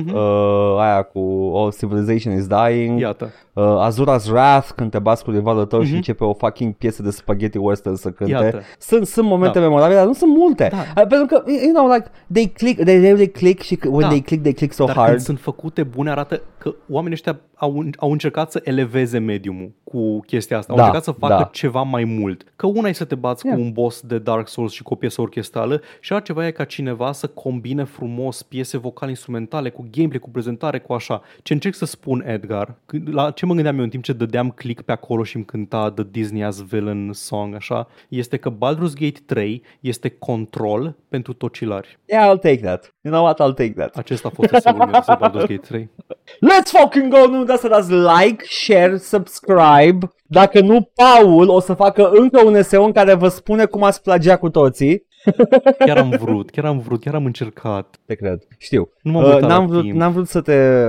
Mhm. 0.00 0.14
uh, 0.14 0.76
aia 0.78 1.02
cu 1.02 1.52
All 1.54 1.72
Civilization 1.78 2.34
is 2.36 2.46
Dying, 2.46 3.00
iată, 3.00 3.30
uh, 3.52 3.88
Azura's 3.88 4.28
Wrath, 4.30 4.68
când 4.76 4.90
te 4.90 4.98
bați 4.98 5.24
cu 5.24 5.30
rivalul 5.30 5.64
tău 5.64 5.80
și 5.80 5.86
Mhm. 5.86 5.96
începe 5.96 6.24
o 6.24 6.32
fucking 6.32 6.74
piesă 6.74 7.02
de 7.02 7.10
spaghetti 7.10 7.58
western 7.58 7.94
să 7.94 8.10
cânte. 8.10 8.32
Iată. 8.32 8.60
Sunt, 8.78 9.06
sunt 9.06 9.26
momente 9.26 9.58
Da. 9.58 9.64
memorabile, 9.64 9.96
dar 9.98 10.06
nu 10.06 10.12
sunt 10.12 10.36
multe. 10.36 10.68
Da. 10.72 11.02
Uh, 11.02 11.06
pentru 11.08 11.26
că, 11.26 11.42
you 11.64 11.72
know, 11.72 11.86
like, 11.92 12.08
they 12.32 12.46
click, 12.46 12.82
they 12.84 13.00
really 13.00 13.28
click 13.30 13.62
și 13.62 13.78
when 13.84 14.00
Da. 14.00 14.06
they 14.08 14.20
click, 14.20 14.42
they 14.42 14.52
click 14.52 14.72
so 14.72 14.84
dar 14.84 14.94
hard. 14.94 15.19
Când 15.24 15.38
sunt 15.38 15.54
făcute 15.54 15.82
bune 15.82 16.10
arată 16.10 16.42
că 16.58 16.74
oamenii 16.88 17.12
ăștia 17.14 17.40
au, 17.54 17.84
au 17.96 18.10
încercat 18.12 18.50
să 18.50 18.60
eleveze 18.64 19.18
mediumul 19.18 19.72
cu 19.84 20.20
chestia 20.20 20.58
asta. 20.58 20.72
Au 20.72 20.78
Da, 20.78 20.84
încercat 20.84 21.14
să 21.14 21.20
facă 21.20 21.34
da. 21.42 21.48
ceva 21.52 21.82
mai 21.82 22.04
mult. 22.04 22.44
Că 22.56 22.66
una 22.66 22.88
e 22.88 22.92
să 22.92 23.04
te 23.04 23.14
bați 23.14 23.46
Yeah. 23.46 23.58
cu 23.58 23.64
un 23.64 23.72
boss 23.72 24.00
de 24.00 24.18
Dark 24.18 24.48
Souls 24.48 24.72
și 24.72 24.82
cu 24.82 24.92
o 24.92 24.96
piesă 24.96 25.20
orchestrală 25.20 25.80
și 26.00 26.12
altceva 26.12 26.46
e 26.46 26.50
ca 26.50 26.64
cineva 26.64 27.12
să 27.12 27.26
combine 27.26 27.84
frumos 27.84 28.42
piese 28.42 28.78
vocale 28.78 29.10
instrumentale 29.10 29.70
cu 29.70 29.86
gameplay, 29.90 30.18
cu 30.18 30.30
prezentare, 30.30 30.78
cu 30.78 30.92
așa. 30.92 31.22
Ce 31.42 31.52
încerc 31.52 31.74
să 31.74 31.84
spun, 31.84 32.22
Edgar, 32.26 32.74
când- 32.86 33.14
la 33.14 33.30
ce 33.30 33.46
mă 33.46 33.54
gândeam 33.54 33.76
eu 33.76 33.82
în 33.82 33.88
timp 33.90 34.02
ce 34.04 34.12
dădeam 34.12 34.50
click 34.50 34.82
pe 34.82 34.92
acolo 34.92 35.22
și 35.22 35.36
îmi 35.36 35.44
cânta 35.44 35.90
The 35.90 36.04
Disney 36.10 36.44
as 36.44 36.62
Villain 36.62 37.10
Song, 37.12 37.54
așa, 37.54 37.88
este 38.08 38.36
că 38.36 38.50
Baldur's 38.52 38.94
Gate 39.00 39.20
3 39.26 39.62
este 39.80 40.08
control 40.08 40.96
pentru 41.08 41.32
tocilari. 41.32 41.98
Yeah, 42.06 42.24
I'll 42.36 42.40
take 42.40 42.56
that. 42.62 42.94
You 43.02 43.12
know 43.14 43.24
what, 43.24 43.40
I'll 43.40 43.54
take 43.54 43.72
that. 43.76 43.96
Acesta 43.96 44.28
a 44.28 44.30
fost 44.34 44.50
resumul 44.50 44.78
meu 44.78 44.90
despre 44.90 45.14
Baldur's 45.20 45.46
Gate 45.48 45.56
3. 45.56 45.90
Let's 46.26 46.70
fucking 46.80 47.12
go! 47.14 47.26
Nu 47.26 47.38
uitați 47.38 47.60
să 47.60 47.68
dați 47.68 47.92
like, 47.92 48.44
share, 48.48 48.96
subscribe. 48.96 50.10
Dacă 50.26 50.60
nu, 50.60 50.90
Paul 50.94 51.48
o 51.48 51.60
să 51.60 51.74
facă 51.74 52.10
încă 52.12 52.40
un 52.44 52.54
eseu 52.54 52.84
în 52.84 52.92
care 52.92 53.14
vă 53.14 53.28
spune 53.28 53.64
cum 53.64 53.82
ați 53.82 54.02
plagia 54.02 54.36
cu 54.36 54.48
toții. 54.50 55.08
Chiar 55.86 55.96
am 55.98 56.08
vrut, 56.20 56.50
chiar 56.50 56.64
am 56.64 56.78
vrut, 56.78 57.00
chiar 57.00 57.14
am 57.14 57.24
încercat. 57.24 57.96
Te 58.06 58.14
cred. 58.14 58.42
Știu. 58.58 58.90
Nu 59.02 59.12
m-am 59.12 59.24
Uh, 59.24 59.34
uitat 59.34 59.48
n-am, 59.48 59.60
la 59.60 59.66
vrut, 59.66 59.82
timp. 59.82 59.96
n-am 59.96 60.12
vrut 60.12 60.28
să 60.28 60.40
te 60.40 60.86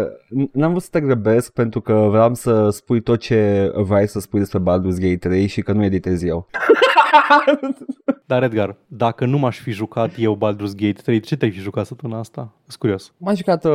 n-am 0.52 0.70
vrut 0.70 0.82
să 0.84 0.88
te 0.92 1.00
grăbesc 1.00 1.52
pentru 1.54 1.82
că 1.82 2.08
vreau 2.10 2.34
să 2.34 2.70
spui 2.70 3.02
tot 3.02 3.20
ce 3.20 3.72
vrei 3.76 4.08
să 4.08 4.20
spui 4.20 4.40
despre 4.40 4.60
Baldur's 4.60 5.00
Gate 5.00 5.18
3 5.30 5.48
și 5.48 5.62
că 5.62 5.72
nu 5.72 5.84
editez 5.84 6.24
eu. 6.24 6.48
Dar 8.26 8.44
Edgar, 8.44 8.76
dacă 8.88 9.26
nu 9.26 9.38
m-aș 9.38 9.60
fi 9.60 9.72
jucat 9.72 10.12
eu 10.18 10.36
Baldur's 10.38 10.76
Gate 10.76 11.02
3, 11.04 11.20
ce 11.20 11.36
te-ai 11.38 11.52
fi 11.52 11.60
jucat 11.60 11.86
săptămâna 11.86 12.20
asta? 12.20 12.54
Sunt 12.68 12.80
curios. 12.80 13.14
M-am 13.18 13.36
jucat 13.36 13.66
uh, 13.66 13.72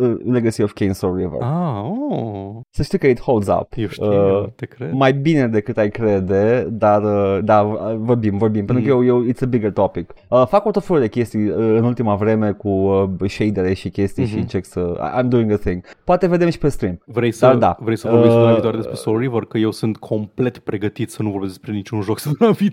uh, 0.00 0.14
Legacy 0.24 0.62
of 0.62 0.72
Kain 0.72 0.92
Soul 0.92 1.16
River. 1.16 1.38
Ah, 1.40 1.82
oh, 2.10 2.54
Să 2.70 2.82
știi 2.82 2.98
că 2.98 3.06
it 3.06 3.20
holds 3.20 3.46
up. 3.48 3.72
eu 3.76 3.86
știu, 3.88 4.40
Uh, 4.42 4.48
te 4.56 4.66
cred. 4.66 4.92
mai 4.92 5.12
bine 5.12 5.48
decât 5.48 5.76
ai 5.78 5.90
crede, 5.90 6.66
dar 6.70 7.02
uh, 7.02 7.38
da, 7.44 7.60
uh, 7.60 7.94
vorbim, 7.96 8.36
vorbim, 8.38 8.64
pentru 8.64 8.84
că 8.84 8.90
eu, 8.90 9.04
eu, 9.04 9.24
it's 9.32 9.42
a 9.42 9.46
bigger 9.46 9.72
topic. 9.72 10.12
Uh, 10.28 10.46
fac 10.46 10.64
o 10.66 10.70
tot 10.70 10.84
felul 10.84 11.00
de 11.02 11.08
chestii 11.08 11.48
uh, 11.48 11.56
în 11.56 11.84
ultima 11.84 12.14
vreme 12.14 12.52
cu 12.52 12.68
uh, 12.68 13.28
shadere 13.30 13.72
și 13.74 13.88
chestii 13.88 14.24
și 14.24 14.32
Mhm. 14.32 14.40
încerc 14.40 14.64
să... 14.64 14.80
I- 14.80 15.20
I'm 15.22 15.28
doing 15.28 15.50
a 15.52 15.56
thing. 15.56 15.84
Poate 16.04 16.26
vedem 16.26 16.48
și 16.50 16.58
pe 16.58 16.68
stream. 16.68 16.98
Vrei 17.06 17.32
să, 17.32 17.46
Dar 17.46 17.56
da. 17.56 17.76
vrei 17.80 17.96
să 17.96 18.08
vorbim 18.08 18.26
Uh, 18.26 18.30
săptămâna 18.32 18.52
viitoare 18.54 18.76
despre 18.76 18.94
Soul 18.96 19.18
River? 19.18 19.42
Că 19.44 19.58
eu 19.58 19.70
sunt 19.70 19.96
complet 19.96 20.58
pregătit 20.58 21.10
să 21.10 21.22
nu 21.22 21.30
vorbesc 21.30 21.52
despre 21.52 21.72
niciun 21.72 22.00
joc 22.00 22.18
săptămâna 22.24 22.56
viitoare. 22.56 22.70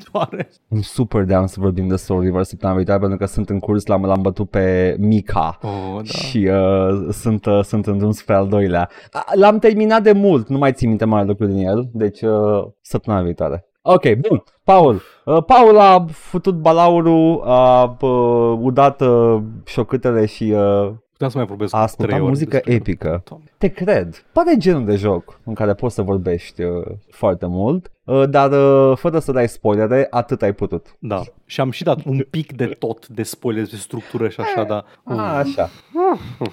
I'm 0.76 0.82
super 0.82 1.24
down 1.24 1.47
să 1.47 1.60
vorbim 1.60 1.88
de 1.88 1.95
Soul 1.95 2.22
River 2.22 2.43
săptămâna 2.43 2.78
viitoare 2.78 3.00
pentru 3.00 3.18
că 3.18 3.26
sunt 3.26 3.50
în 3.50 3.60
curs, 3.60 3.86
l-am, 3.86 4.06
l-am 4.06 4.22
bătut 4.22 4.50
pe 4.50 4.95
Mika. 5.00 5.58
Oh, 5.62 5.95
da. 5.95 6.04
Și 6.04 6.38
uh, 6.38 7.08
sunt, 7.12 7.45
uh, 7.45 7.64
sunt 7.64 7.88
în 7.88 7.97
drum 7.97 8.12
spre 8.12 8.34
al 8.34 8.47
doilea. 8.47 8.89
A, 9.12 9.24
L-am 9.34 9.60
terminat 9.60 10.04
de 10.04 10.12
mult, 10.12 10.47
nu 10.47 10.58
mai 10.58 10.74
țin 10.74 10.88
minte 10.88 11.06
mare 11.06 11.26
lucru 11.26 11.45
din 11.45 11.68
el, 11.68 11.89
deci 11.93 12.22
uh, 12.22 12.68
săptămâna 12.82 13.24
viitoare. 13.24 13.64
Ok, 13.82 14.16
bun. 14.16 14.43
Paul. 14.64 15.02
Uh, 15.26 15.43
Paul 15.43 15.80
a 15.80 16.06
futut 16.12 16.56
balaurul, 16.56 17.41
a 17.45 17.97
uh, 18.02 18.58
udat 18.62 19.02
uh, 19.02 19.41
șocâtele 19.66 20.26
și 20.26 20.54
uh, 20.56 20.91
Puteam 21.20 21.38
să 21.38 21.46
mai 21.46 21.58
vorbesc 21.58 21.74
a 21.74 21.78
trei 21.78 21.88
ascultat 21.88 22.20
ore 22.20 22.30
muzică 22.30 22.52
despre- 22.52 22.74
epică. 22.74 23.24
Doamne. 23.30 23.46
Te 23.58 23.68
cred. 23.68 24.26
Pare 24.32 24.58
genul 24.58 24.86
de 24.86 24.96
joc 24.96 25.40
în 25.44 25.54
care 25.54 25.74
poți 25.74 25.96
să 25.96 26.02
vorbești 26.02 26.62
uh, 26.64 26.86
foarte 27.12 27.46
mult, 27.46 27.92
uh, 28.04 28.30
dar 28.30 28.52
uh, 28.52 28.98
fără 28.98 29.20
să 29.20 29.32
dai 29.32 29.48
spoilere, 29.50 30.08
atât 30.10 30.42
ai 30.42 30.54
putut. 30.54 30.96
Da. 31.00 31.22
Și 31.46 31.62
am 31.62 31.72
și 31.72 31.84
dat 31.84 32.04
un 32.06 32.26
pic 32.30 32.56
de 32.56 32.66
tot 32.66 33.08
de 33.08 33.24
spoiler 33.24 33.62
despre 33.62 33.80
structură 33.80 34.30
și 34.30 34.40
așa, 34.40 34.64
dar... 34.64 34.86
A, 35.04 35.38
așa. 35.38 35.70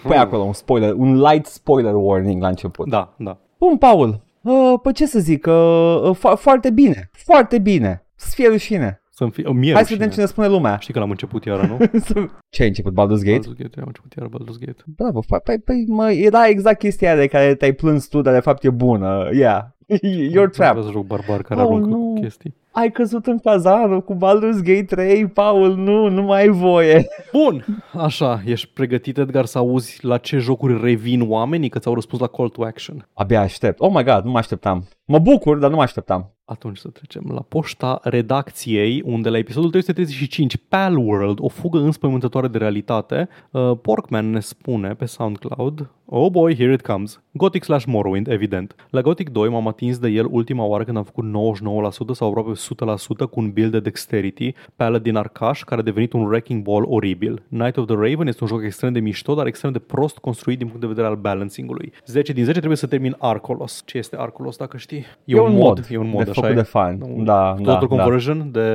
Păi 0.02 0.16
acolo 0.16 0.42
un 0.42 0.52
spoiler, 0.52 0.92
un 0.92 1.20
light 1.20 1.46
spoiler 1.46 1.92
warning 1.94 2.42
la 2.42 2.48
început. 2.48 2.88
Da, 2.88 3.14
da. 3.18 3.38
Bun, 3.58 3.76
Paul, 3.76 4.20
uh, 4.42 4.74
păi 4.82 4.92
ce 4.92 5.06
să 5.06 5.18
zic, 5.18 5.46
uh, 5.46 6.00
uh, 6.02 6.16
fo- 6.16 6.36
foarte 6.38 6.70
bine, 6.70 7.10
foarte 7.12 7.58
bine, 7.58 8.06
să 8.14 8.30
fie 8.34 8.48
rușine. 8.48 9.00
Să-mi 9.18 9.30
fie... 9.30 9.50
Mie 9.52 9.72
Hai 9.72 9.82
să 9.84 9.88
rușine. 9.88 9.96
vedem 9.98 10.10
ce 10.14 10.20
ne 10.20 10.26
spune 10.26 10.48
lumea. 10.48 10.76
Știi 10.78 10.92
că 10.92 10.98
l-am 10.98 11.10
început 11.10 11.44
iară, 11.44 11.66
nu? 11.66 11.76
ce 12.54 12.62
ai 12.62 12.68
început, 12.68 12.92
Baldur's 12.92 13.22
Gate? 13.24 13.38
Baldur's 13.48 13.56
Gate, 13.58 13.80
am 13.80 13.86
început 13.86 14.12
iară 14.16 14.28
Baldur's 14.28 14.58
Gate. 14.66 14.82
Bravo, 14.96 15.20
păi, 15.28 15.38
păi, 15.44 15.58
păi 15.58 15.84
mă, 15.88 16.10
era 16.12 16.46
exact 16.48 16.78
chestia 16.78 17.08
aia 17.12 17.20
de 17.20 17.26
care 17.26 17.54
te-ai 17.54 17.72
plâns 17.72 18.06
tu, 18.06 18.20
dar 18.20 18.34
de 18.34 18.40
fapt 18.40 18.64
e 18.64 18.70
bună. 18.70 19.28
Yeah, 19.32 19.62
you're 20.30 20.50
trapped. 20.50 20.56
Vreau 20.82 20.82
să 20.82 20.90
joc 20.90 21.06
barbar 21.06 21.42
care 21.42 21.60
Oh, 21.60 21.66
aruncă 21.66 21.88
nu. 21.88 22.18
chestii. 22.20 22.54
Ai 22.70 22.90
căzut 22.90 23.26
în 23.26 23.38
cazanul 23.38 24.02
cu 24.02 24.14
Baldur's 24.14 24.62
Gate 24.62 24.82
3, 24.82 25.26
Paul, 25.26 25.76
nu, 25.76 26.08
nu 26.08 26.22
mai 26.22 26.40
ai 26.40 26.48
voie. 26.48 27.06
Bun, 27.32 27.64
așa, 27.92 28.42
ești 28.46 28.68
pregătit, 28.74 29.18
Edgar, 29.18 29.44
să 29.44 29.58
auzi 29.58 29.98
la 30.04 30.18
ce 30.18 30.38
jocuri 30.38 30.80
revin 30.82 31.24
oamenii, 31.30 31.68
că 31.68 31.78
ți-au 31.78 31.94
răspuns 31.94 32.20
la 32.20 32.26
call 32.26 32.48
to 32.48 32.62
action. 32.64 33.08
Abia 33.12 33.40
aștept. 33.40 33.80
Oh 33.80 33.90
my 33.94 34.04
god, 34.04 34.24
nu 34.24 34.30
mă 34.30 34.38
așteptam. 34.38 34.84
Mă 35.08 35.18
bucur, 35.18 35.58
dar 35.58 35.70
nu 35.70 35.76
mă 35.76 35.82
așteptam. 35.82 36.34
Atunci 36.44 36.78
să 36.78 36.88
trecem 36.88 37.30
la 37.34 37.40
poșta 37.40 38.00
redacției, 38.02 39.02
unde 39.04 39.28
la 39.28 39.38
episodul 39.38 39.70
335, 39.70 40.56
Palworld, 40.68 41.38
o 41.40 41.48
fugă 41.48 41.78
înspăimântătoare 41.78 42.48
de 42.48 42.58
realitate, 42.58 43.28
uh, 43.50 43.72
Porkman 43.82 44.30
ne 44.30 44.40
spune 44.40 44.94
pe 44.94 45.04
SoundCloud, 45.04 45.90
Oh 46.08 46.30
boy, 46.30 46.54
here 46.54 46.72
it 46.72 46.82
comes. 46.82 47.20
Gothic 47.32 47.64
slash 47.64 47.84
Morrowind, 47.84 48.28
evident. 48.28 48.74
La 48.90 49.00
Gothic 49.00 49.30
2 49.30 49.48
m-am 49.48 49.68
atins 49.68 49.98
de 49.98 50.08
el 50.08 50.26
ultima 50.30 50.64
oară 50.64 50.84
când 50.84 50.96
am 50.96 51.04
făcut 51.04 51.24
99% 51.24 52.12
sau 52.12 52.28
aproape 52.28 52.52
100% 52.52 53.30
cu 53.30 53.40
un 53.40 53.50
build 53.50 53.70
de 53.70 53.80
dexterity, 53.80 54.54
Paladin 54.76 55.16
Arcaș, 55.16 55.62
care 55.62 55.80
a 55.80 55.84
devenit 55.84 56.12
un 56.12 56.24
wrecking 56.24 56.62
ball 56.62 56.84
oribil. 56.88 57.42
Night 57.48 57.76
of 57.76 57.86
the 57.86 57.94
Raven 57.94 58.26
este 58.26 58.42
un 58.42 58.48
joc 58.48 58.62
extrem 58.62 58.92
de 58.92 59.00
mișto, 59.00 59.34
dar 59.34 59.46
extrem 59.46 59.72
de 59.72 59.78
prost 59.78 60.18
construit 60.18 60.58
din 60.58 60.66
punct 60.66 60.80
de 60.80 60.86
vedere 60.86 61.06
al 61.06 61.16
balancing-ului. 61.16 61.92
10 62.06 62.32
din 62.32 62.44
10 62.44 62.56
trebuie 62.56 62.78
să 62.78 62.86
termin 62.86 63.16
Arcolos. 63.18 63.82
Ce 63.84 63.98
este 63.98 64.16
Arcolos, 64.18 64.56
dacă 64.56 64.76
știi? 64.76 64.95
E 65.24 65.40
un 65.40 65.54
mod, 65.54 65.86
E 65.90 65.96
un 65.98 66.08
mod, 66.08 66.24
de 66.24 66.30
așa 66.30 66.40
făcut 66.40 66.56
e? 66.56 66.60
de 66.60 66.62
fan. 66.66 67.00
Un 67.02 67.24
Da, 67.24 67.54
da, 67.58 67.72
Total 67.72 67.80
da. 67.80 67.86
conversion 67.86 68.50
de 68.52 68.68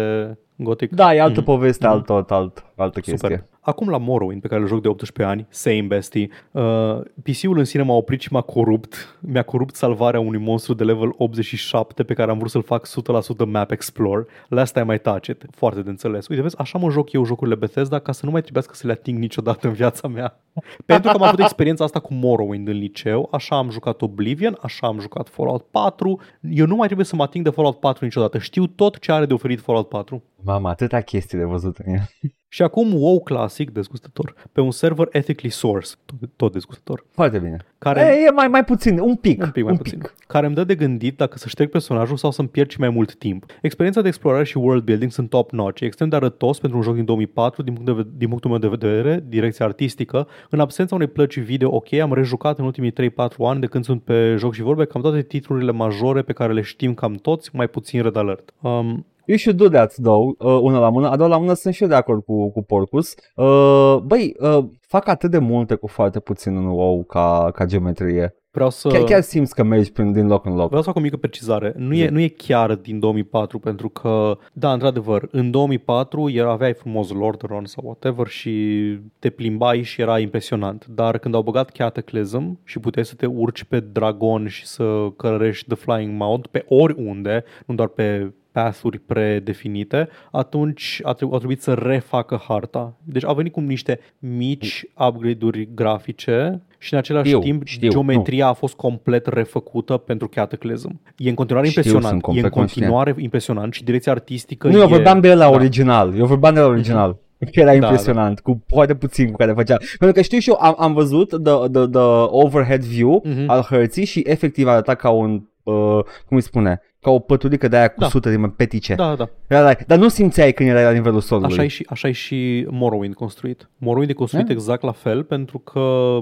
Gothic? 0.55 0.91
Da, 0.91 1.15
e 1.15 1.21
altă 1.21 1.39
Mhm. 1.39 1.49
poveste, 1.49 1.87
alt 1.87 2.05
tot, 2.05 2.31
alt, 2.31 2.65
altă 2.81 2.99
chestie. 2.99 3.29
Super. 3.29 3.43
Acum 3.61 3.89
la 3.89 3.97
Morrowind, 3.97 4.41
pe 4.41 4.47
care 4.47 4.61
îl 4.61 4.67
joc 4.67 4.81
de 4.81 4.87
18 4.87 5.33
ani, 5.33 5.47
same 5.49 5.81
bestie, 5.81 6.29
uh, 6.51 6.99
PC-ul 7.23 7.57
în 7.57 7.63
sine 7.63 7.83
m-a 7.83 7.93
oprit 7.93 8.21
și 8.21 8.33
m-a 8.33 8.41
corupt. 8.41 9.17
Mi-a 9.19 9.43
corupt 9.43 9.75
salvarea 9.75 10.19
unui 10.19 10.39
monstru 10.39 10.73
de 10.73 10.83
level 10.83 11.13
87 11.17 12.03
pe 12.03 12.13
care 12.13 12.31
am 12.31 12.37
vrut 12.37 12.51
să-l 12.51 12.63
fac 12.63 12.87
100% 12.87 13.45
map 13.45 13.71
explore. 13.71 14.25
Last 14.47 14.73
time 14.73 14.93
I 14.93 14.97
touch 14.97 15.27
it. 15.27 15.45
Foarte 15.51 15.81
de 15.81 15.89
înțeles. 15.89 16.27
Uite, 16.27 16.41
vezi, 16.41 16.57
așa 16.57 16.77
mă 16.77 16.89
joc 16.89 17.11
eu 17.11 17.25
jocurile 17.25 17.55
Bethesda 17.55 17.99
ca 17.99 18.11
să 18.11 18.25
nu 18.25 18.31
mai 18.31 18.41
trebuiască 18.41 18.73
să 18.73 18.87
le 18.87 18.93
ating 18.93 19.17
niciodată 19.17 19.67
în 19.67 19.73
viața 19.73 20.07
mea. 20.07 20.39
Pentru 20.85 21.11
că 21.11 21.17
am 21.17 21.23
avut 21.23 21.39
experiența 21.39 21.83
asta 21.83 21.99
cu 21.99 22.13
Morrowind 22.13 22.67
în 22.67 22.77
liceu, 22.77 23.29
așa 23.31 23.57
am 23.57 23.69
jucat 23.69 24.01
Oblivion, 24.01 24.57
așa 24.61 24.87
am 24.87 24.99
jucat 24.99 25.29
Fallout 25.29 25.61
4. 25.71 26.19
Eu 26.41 26.65
nu 26.65 26.75
mai 26.75 26.85
trebuie 26.85 27.05
să 27.05 27.15
mă 27.15 27.23
ating 27.23 27.43
de 27.43 27.49
Fallout 27.49 27.79
4 27.79 28.05
niciodată. 28.05 28.37
Știu 28.37 28.67
tot 28.67 28.99
ce 28.99 29.11
are 29.11 29.25
de 29.25 29.33
oferit 29.33 29.61
Fallout 29.61 29.87
4. 29.87 30.23
Mama, 30.43 30.69
atâtea 30.69 31.01
chestii 31.01 31.37
de 31.37 31.43
văzut 31.43 31.77
în 31.77 31.93
el. 31.93 32.31
Și 32.53 32.61
acum 32.61 32.93
WoW 32.93 33.19
Classic, 33.19 33.69
dezgustător, 33.69 34.33
pe 34.51 34.61
un 34.61 34.71
server 34.71 35.07
ethically 35.11 35.51
sourced, 35.51 35.97
tot, 36.05 36.29
tot 36.35 36.51
dezgustător, 36.51 37.05
Foarte 37.11 37.39
bine. 37.39 37.57
care, 37.77 37.99
E, 38.01 38.25
e 38.27 38.31
mai, 38.31 38.47
mai 38.47 38.63
puțin, 38.63 38.99
un 38.99 39.15
pic. 39.15 39.43
un 39.43 39.49
pic 39.49 39.63
mai 39.63 39.77
puțin, 39.77 40.01
care 40.27 40.45
îmi 40.45 40.55
dă 40.55 40.63
de 40.63 40.75
gândit 40.75 41.17
dacă 41.17 41.37
să 41.37 41.47
șterg 41.47 41.69
personajul 41.69 42.17
sau 42.17 42.31
să-mi 42.31 42.47
pierd 42.47 42.69
și 42.69 42.79
mai 42.79 42.89
mult 42.89 43.15
timp. 43.15 43.45
Experiența 43.61 44.01
de 44.01 44.07
explorare 44.07 44.43
și 44.43 44.57
world 44.57 44.83
building 44.83 45.11
sunt 45.11 45.29
top-notch, 45.29 45.81
e 45.81 45.85
extrem 45.85 46.09
de 46.09 46.15
arătos 46.15 46.59
pentru 46.59 46.77
un 46.77 46.83
joc 46.83 46.95
din 46.95 47.05
2004, 47.05 47.61
din, 47.63 47.73
punct 47.73 47.91
de, 47.95 48.01
ved- 48.03 48.17
din 48.17 48.27
punctul 48.27 48.49
meu 48.49 48.59
de 48.59 48.67
vedere, 48.67 49.23
direcția 49.27 49.65
artistică. 49.65 50.27
În 50.49 50.59
absența 50.59 50.95
unei 50.95 51.07
plăci 51.07 51.39
video 51.39 51.75
ok, 51.75 51.93
am 51.93 52.13
rejucat 52.13 52.59
în 52.59 52.65
ultimii 52.65 52.91
3-4 52.91 52.93
ani 53.39 53.59
de 53.59 53.67
când 53.67 53.83
sunt 53.83 54.03
pe 54.03 54.35
joc 54.37 54.53
și 54.53 54.61
vorbe 54.61 54.85
cam 54.85 55.01
toate 55.01 55.21
titlurile 55.21 55.71
majore 55.71 56.21
pe 56.21 56.33
care 56.33 56.53
le 56.53 56.61
știm 56.61 56.93
cam 56.93 57.13
toți, 57.13 57.49
mai 57.53 57.67
puțin 57.67 58.01
Red 58.01 58.15
Alert. 58.15 58.53
Um, 58.61 59.05
You 59.31 59.37
should 59.37 59.57
do 59.57 59.69
that, 59.69 59.93
though, 59.95 60.35
uh, 60.37 60.59
una 60.61 60.79
la 60.79 60.89
mână. 60.89 61.09
A 61.09 61.15
doua 61.15 61.29
la 61.29 61.37
mână 61.37 61.53
sunt 61.53 61.73
și 61.73 61.83
eu 61.83 61.89
de 61.89 61.95
acord 61.95 62.23
cu, 62.23 62.51
cu 62.51 62.63
Porcus. 62.63 63.13
Uh, 63.35 63.97
băi, 64.03 64.35
uh, 64.39 64.65
fac 64.87 65.07
atât 65.07 65.31
de 65.31 65.37
multe 65.37 65.75
cu 65.75 65.87
foarte 65.87 66.19
puțin 66.19 66.55
în 66.55 66.65
WoW 66.65 67.03
ca, 67.03 67.51
ca 67.53 67.65
geometrie. 67.65 68.35
vreau 68.51 68.69
să... 68.69 68.87
Chiar, 68.87 69.03
chiar 69.03 69.21
simți 69.21 69.55
că 69.55 69.63
mergi 69.63 69.91
prin, 69.91 70.11
din 70.11 70.27
loc 70.27 70.45
în 70.45 70.55
loc. 70.55 70.67
Vreau 70.67 70.81
să 70.81 70.87
fac 70.87 70.97
o 70.97 71.01
mică 71.01 71.17
precizare. 71.17 71.73
Nu 71.77 71.93
e, 71.93 72.05
Zi. 72.05 72.11
nu 72.13 72.19
e 72.19 72.27
chiar 72.27 72.75
din 72.75 72.99
2004, 72.99 73.59
pentru 73.59 73.89
că, 73.89 74.37
da, 74.53 74.73
într-adevăr, 74.73 75.27
în 75.31 75.51
2004 75.51 76.29
era, 76.29 76.51
aveai 76.51 76.73
frumos 76.73 77.09
Lordaeron 77.09 77.65
sau 77.65 77.83
whatever 77.85 78.27
și 78.27 78.97
te 79.19 79.29
plimbai 79.29 79.81
și 79.81 80.01
era 80.01 80.19
impresionant. 80.19 80.85
Dar 80.85 81.17
când 81.17 81.35
au 81.35 81.41
băgat 81.41 81.69
Cataclysm 81.69 82.59
și 82.63 82.79
puteai 82.79 83.05
să 83.05 83.15
te 83.15 83.25
urci 83.25 83.63
pe 83.63 83.79
dragon 83.79 84.47
și 84.47 84.65
să 84.65 85.07
călărești 85.17 85.67
The 85.67 85.75
Flying 85.75 86.19
Mount 86.19 86.47
pe 86.47 86.65
oriunde, 86.67 87.43
nu 87.65 87.75
doar 87.75 87.87
pe 87.87 88.33
path-uri 88.51 88.99
predefinite, 88.99 90.09
atunci 90.31 90.99
a, 91.03 91.13
trebu- 91.13 91.33
a 91.33 91.37
trebuit 91.37 91.61
să 91.61 91.73
refacă 91.73 92.41
harta. 92.47 92.93
Deci 93.03 93.25
au 93.25 93.35
venit 93.35 93.51
cu 93.51 93.59
niște 93.59 93.99
mici 94.19 94.85
upgrade-uri 95.07 95.69
grafice 95.75 96.61
și 96.77 96.93
în 96.93 96.99
același 96.99 97.27
Știu, 97.27 97.39
timp 97.39 97.65
știu, 97.65 97.89
geometria 97.89 98.47
a 98.47 98.53
fost 98.53 98.75
complet 98.75 99.25
refăcută 99.27 99.97
pentru 99.97 100.27
Cataclysm. 100.27 100.99
E 101.17 101.29
în 101.29 101.35
continuare 101.35 101.67
Știu, 101.67 101.81
impresionant. 101.81 102.23
sunt 102.23 102.35
E 102.35 102.39
în 102.39 102.49
complet 102.49 102.51
continuare 102.71 103.15
impresionant 103.17 103.73
și 103.73 103.83
direcția 103.83 104.11
artistică 104.11 104.67
Nu, 104.67 104.77
eu 104.77 104.83
e... 104.83 104.87
vorbeam 104.87 105.19
de 105.19 105.33
la 105.33 105.35
da. 105.35 105.49
original. 105.49 106.17
Eu 106.17 106.25
vorbeam 106.25 106.53
de 106.53 106.59
la 106.59 106.65
original. 106.65 107.17
Că 107.51 107.59
era 107.59 107.73
impresionant, 107.73 108.39
cu 108.39 108.63
foarte 108.67 108.95
puțin 108.95 109.29
cu 109.31 109.37
care 109.37 109.51
făcea. 109.51 109.77
Pentru 109.77 110.11
că 110.17 110.21
știu 110.21 110.39
și 110.39 110.49
eu, 110.49 110.57
am, 110.59 110.75
am 110.77 110.93
văzut 110.93 111.29
the, 111.29 111.69
the, 111.71 111.87
the 111.87 111.99
overhead 112.27 112.83
view 112.83 113.23
Mhm. 113.25 113.49
al 113.49 113.61
hărții 113.61 114.05
și 114.05 114.23
efectiv 114.25 114.67
arăta 114.67 114.95
ca 114.95 115.09
un, 115.09 115.41
uh, 115.63 115.99
cum 116.25 116.37
îi 116.37 116.41
spune, 116.41 116.81
ca 117.01 117.09
o 117.09 117.19
păturică 117.19 117.67
de 117.67 117.77
aia 117.77 117.87
cu 117.87 117.99
Da. 117.99 118.07
sute 118.07 118.29
de 118.35 118.51
petice. 118.55 118.95
Da, 118.95 119.15
da. 119.15 119.29
Era 119.47 119.69
like, 119.69 119.83
dar 119.87 119.97
nu 119.97 120.07
simțeai 120.07 120.53
când 120.53 120.69
era 120.69 120.81
la 120.81 120.91
nivelul 120.91 121.19
solului. 121.19 121.51
Așa 121.51 121.63
e, 121.63 121.67
și, 121.67 121.85
așa 121.89 122.07
e 122.07 122.11
și 122.11 122.67
Morrowind 122.69 123.13
construit. 123.13 123.69
Morrowind 123.77 124.09
e 124.09 124.13
construit 124.13 124.45
Da. 124.45 124.51
exact 124.53 124.83
la 124.83 124.91
fel 124.91 125.23
pentru 125.23 125.57
că 125.59 125.79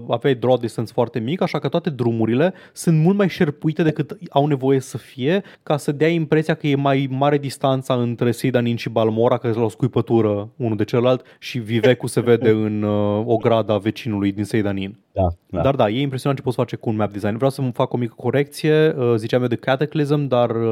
aveai 0.09 0.35
draw 0.35 0.57
distance 0.57 0.91
foarte 0.93 1.19
mic, 1.19 1.41
așa 1.41 1.59
că 1.59 1.67
toate 1.67 1.89
drumurile 1.89 2.53
sunt 2.73 2.99
mult 2.99 3.17
mai 3.17 3.29
șerpuite 3.29 3.83
decât 3.83 4.17
au 4.29 4.45
nevoie 4.45 4.79
să 4.79 4.97
fie 4.97 5.43
ca 5.63 5.77
să 5.77 5.91
dea 5.91 6.07
impresia 6.09 6.53
că 6.53 6.67
e 6.67 6.75
mai 6.75 7.07
mare 7.11 7.37
distanța 7.37 7.93
între 7.93 8.31
Seidanin 8.31 8.75
și 8.75 8.89
Balmora, 8.89 9.37
care 9.37 9.47
sunt 9.47 9.59
la 9.63 9.65
o 9.65 9.71
scuipătură 9.71 10.49
unul 10.55 10.77
de 10.77 10.83
celălalt 10.83 11.25
și 11.39 11.57
Vivecul 11.59 12.07
se 12.07 12.21
vede 12.21 12.49
în 12.49 12.81
uh, 12.83 13.23
o 13.25 13.35
grada 13.37 13.77
vecinului 13.77 14.31
din 14.31 14.43
Seidanin. 14.43 14.97
Da, 15.11 15.27
Da. 15.49 15.61
Dar 15.61 15.75
da, 15.75 15.89
e 15.89 16.01
impresionant 16.01 16.39
ce 16.39 16.45
poți 16.45 16.57
face 16.57 16.75
cu 16.75 16.89
un 16.89 16.95
map 16.95 17.11
design. 17.11 17.35
Vreau 17.35 17.49
să-mi 17.49 17.71
fac 17.71 17.93
o 17.93 17.97
mică 17.97 18.13
corecție. 18.17 18.95
Uh, 18.97 19.13
Ziceam 19.15 19.41
eu 19.41 19.47
de 19.47 19.55
Cataclysm, 19.55 20.27
dar 20.27 20.49
uh, 20.49 20.68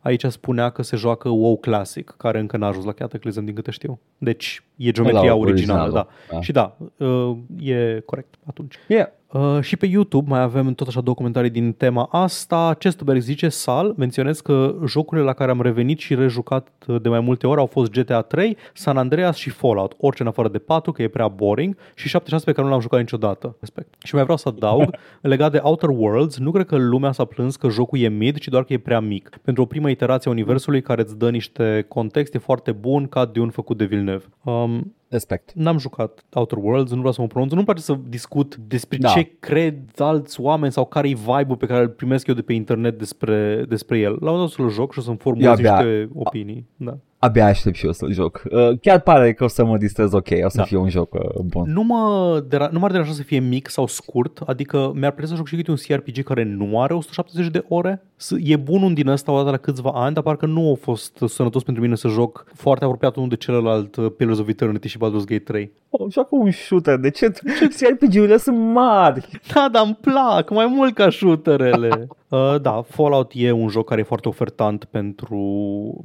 aici 0.00 0.24
spunea 0.24 0.70
că 0.70 0.82
se 0.82 0.96
joacă 0.96 1.28
WoW 1.28 1.56
Classic, 1.56 2.14
care 2.18 2.38
încă 2.38 2.56
n-a 2.56 2.66
ajuns 2.66 2.84
la 2.84 2.92
Cataclysm 2.92 3.44
din 3.44 3.54
câte 3.54 3.70
știu. 3.70 4.00
Deci 4.18 4.62
e 4.76 4.90
geometria 4.90 5.30
La 5.30 5.34
originală, 5.34 5.82
originalul, 5.82 5.92
da. 5.92 6.34
da. 6.34 6.40
Și 6.40 6.52
da, 6.52 6.76
uh, 7.06 7.36
e 7.60 8.02
corect 8.04 8.34
atunci. 8.46 8.78
Yeah. 8.88 9.08
Uh, 9.34 9.60
și 9.60 9.76
pe 9.76 9.86
YouTube 9.86 10.30
mai 10.30 10.40
avem 10.40 10.74
tot 10.74 10.86
așa 10.86 11.00
documentarii 11.00 11.50
din 11.50 11.72
tema 11.72 12.08
asta. 12.10 12.74
Chestuberg 12.78 13.20
zice, 13.20 13.48
Sal, 13.48 13.94
menționez 13.96 14.40
că 14.40 14.74
jocurile 14.86 15.26
la 15.26 15.32
care 15.32 15.50
am 15.50 15.60
revenit 15.60 15.98
și 15.98 16.14
rejucat 16.14 16.68
uh, 16.86 17.00
de 17.02 17.08
mai 17.08 17.20
multe 17.20 17.46
ori 17.46 17.60
au 17.60 17.66
fost 17.66 17.90
GTA 17.90 18.22
3, 18.22 18.56
San 18.74 18.96
Andreas 18.96 19.36
și 19.36 19.50
Fallout, 19.50 19.94
orice 19.98 20.22
în 20.22 20.28
afară 20.28 20.48
de 20.48 20.58
4, 20.58 20.92
că 20.92 21.02
e 21.02 21.08
prea 21.08 21.28
boring, 21.28 21.76
și 21.94 22.08
76 22.08 22.44
pe 22.44 22.52
care 22.52 22.66
nu 22.66 22.72
l-am 22.72 22.82
jucat 22.82 23.00
niciodată. 23.00 23.56
Respect. 23.60 23.94
Și 24.02 24.14
mai 24.14 24.22
vreau 24.22 24.38
să 24.38 24.48
adaug, 24.48 24.96
legat 25.20 25.52
de 25.52 25.60
Outer 25.62 25.88
Worlds, 25.88 26.38
nu 26.38 26.50
cred 26.50 26.66
că 26.66 26.76
lumea 26.76 27.12
s-a 27.12 27.24
plâns 27.24 27.56
că 27.56 27.68
jocul 27.68 27.98
e 27.98 28.08
mid, 28.08 28.38
ci 28.38 28.48
doar 28.48 28.64
că 28.64 28.72
e 28.72 28.78
prea 28.78 29.00
mic. 29.00 29.38
Pentru 29.42 29.62
o 29.62 29.66
primă 29.66 29.90
iterație 29.90 30.30
a 30.30 30.34
universului 30.34 30.82
care 30.82 31.00
îți 31.00 31.18
dă 31.18 31.30
niște 31.30 31.84
context, 31.88 32.34
e 32.34 32.38
foarte 32.38 32.72
bun 32.72 33.06
ca 33.06 33.24
de 33.24 33.40
un 33.40 33.50
făcut 33.50 33.76
de 33.76 33.84
Villeneuve. 33.84 34.24
Um, 34.42 34.94
Respect. 35.14 35.52
N-am 35.54 35.78
jucat 35.78 36.24
Outer 36.32 36.58
Worlds, 36.58 36.90
nu 36.90 36.96
vreau 36.96 37.12
să 37.12 37.20
mă 37.20 37.26
pronunț, 37.26 37.52
nu-mi 37.52 37.64
place 37.64 37.80
să 37.82 37.98
discut 38.08 38.56
despre 38.56 38.96
Da. 38.98 39.08
ce 39.08 39.22
cred 39.40 39.78
alți 39.98 40.40
oameni 40.40 40.72
sau 40.72 40.84
care 40.86 41.08
e 41.08 41.14
vibe-ul 41.14 41.56
pe 41.56 41.66
care 41.66 41.82
îl 41.82 41.88
primesc 41.88 42.26
eu 42.26 42.34
de 42.34 42.42
pe 42.42 42.52
internet 42.52 42.98
despre, 42.98 43.64
despre 43.68 43.98
el. 43.98 44.16
La 44.20 44.30
un 44.30 44.36
dat 44.36 44.46
o 44.46 44.48
să-l 44.48 44.68
joc 44.70 44.92
și 44.92 44.98
o 44.98 45.02
să-mi 45.02 45.16
formulez 45.16 45.46
Eu 45.46 45.52
abia- 45.54 45.76
niște 45.84 46.08
opinii. 46.14 46.66
Da. 46.76 46.96
Abia 47.24 47.46
aștept 47.46 47.76
și 47.76 47.84
eu 47.86 47.92
să-l 47.92 48.12
joc. 48.12 48.42
Uh, 48.50 48.70
chiar 48.80 49.00
pare 49.00 49.32
că 49.32 49.44
o 49.44 49.48
să 49.48 49.64
mă 49.64 49.76
distrez 49.76 50.12
ok, 50.12 50.26
o 50.44 50.48
să 50.48 50.56
Da. 50.56 50.62
fie 50.62 50.76
un 50.76 50.88
joc 50.88 51.14
uh, 51.14 51.20
bun. 51.44 51.72
Nu, 51.72 51.82
mă 51.82 52.44
dera- 52.48 52.70
nu 52.70 52.78
m-ar 52.78 52.90
deranja 52.90 53.12
să 53.12 53.22
fie 53.22 53.38
mic 53.38 53.68
sau 53.68 53.86
scurt, 53.86 54.40
adică 54.46 54.92
mi-ar 54.94 55.10
plăcea 55.12 55.28
să 55.30 55.36
joc 55.36 55.46
și 55.48 55.56
câte 55.56 55.70
un 55.70 55.76
CRPG 55.88 56.22
care 56.22 56.42
nu 56.44 56.80
are 56.80 56.94
170 56.94 57.50
de 57.50 57.64
ore. 57.68 58.02
S- 58.16 58.34
E 58.42 58.56
bun 58.56 58.82
un 58.82 58.94
din 58.94 59.08
ăsta 59.08 59.32
odată 59.32 59.50
la 59.50 59.56
câțiva 59.56 59.90
ani, 59.94 60.14
dar 60.14 60.22
parcă 60.22 60.46
nu 60.46 60.70
a 60.70 60.76
fost 60.80 61.18
sănătos 61.26 61.62
pentru 61.62 61.82
mine 61.82 61.94
să 61.94 62.08
joc 62.08 62.44
foarte 62.54 62.84
apropiat 62.84 63.16
unul 63.16 63.28
de 63.28 63.36
celălalt 63.36 63.96
uh, 63.96 64.06
Pillars 64.16 64.38
of 64.38 64.48
Eternity 64.48 64.88
și 64.88 64.98
Baldur's 64.98 65.24
Gate 65.26 65.38
3. 65.38 65.70
Oh, 65.90 66.06
joacă 66.12 66.28
un 66.30 66.50
shooter, 66.50 66.96
de 66.96 67.10
ce? 67.10 67.32
CRPG-urile 67.78 68.36
sunt 68.36 68.58
mari. 68.72 69.28
Da, 69.54 69.68
dar 69.72 69.82
îmi 69.84 69.98
plac 70.00 70.50
mai 70.50 70.66
mult 70.66 70.94
ca 70.94 71.10
shooterele. 71.10 72.06
uh, 72.28 72.54
da, 72.62 72.82
Fallout 72.88 73.30
e 73.34 73.50
un 73.50 73.68
joc 73.68 73.88
care 73.88 74.00
e 74.00 74.04
foarte 74.04 74.28
ofertant 74.28 74.84
pentru, 74.84 75.38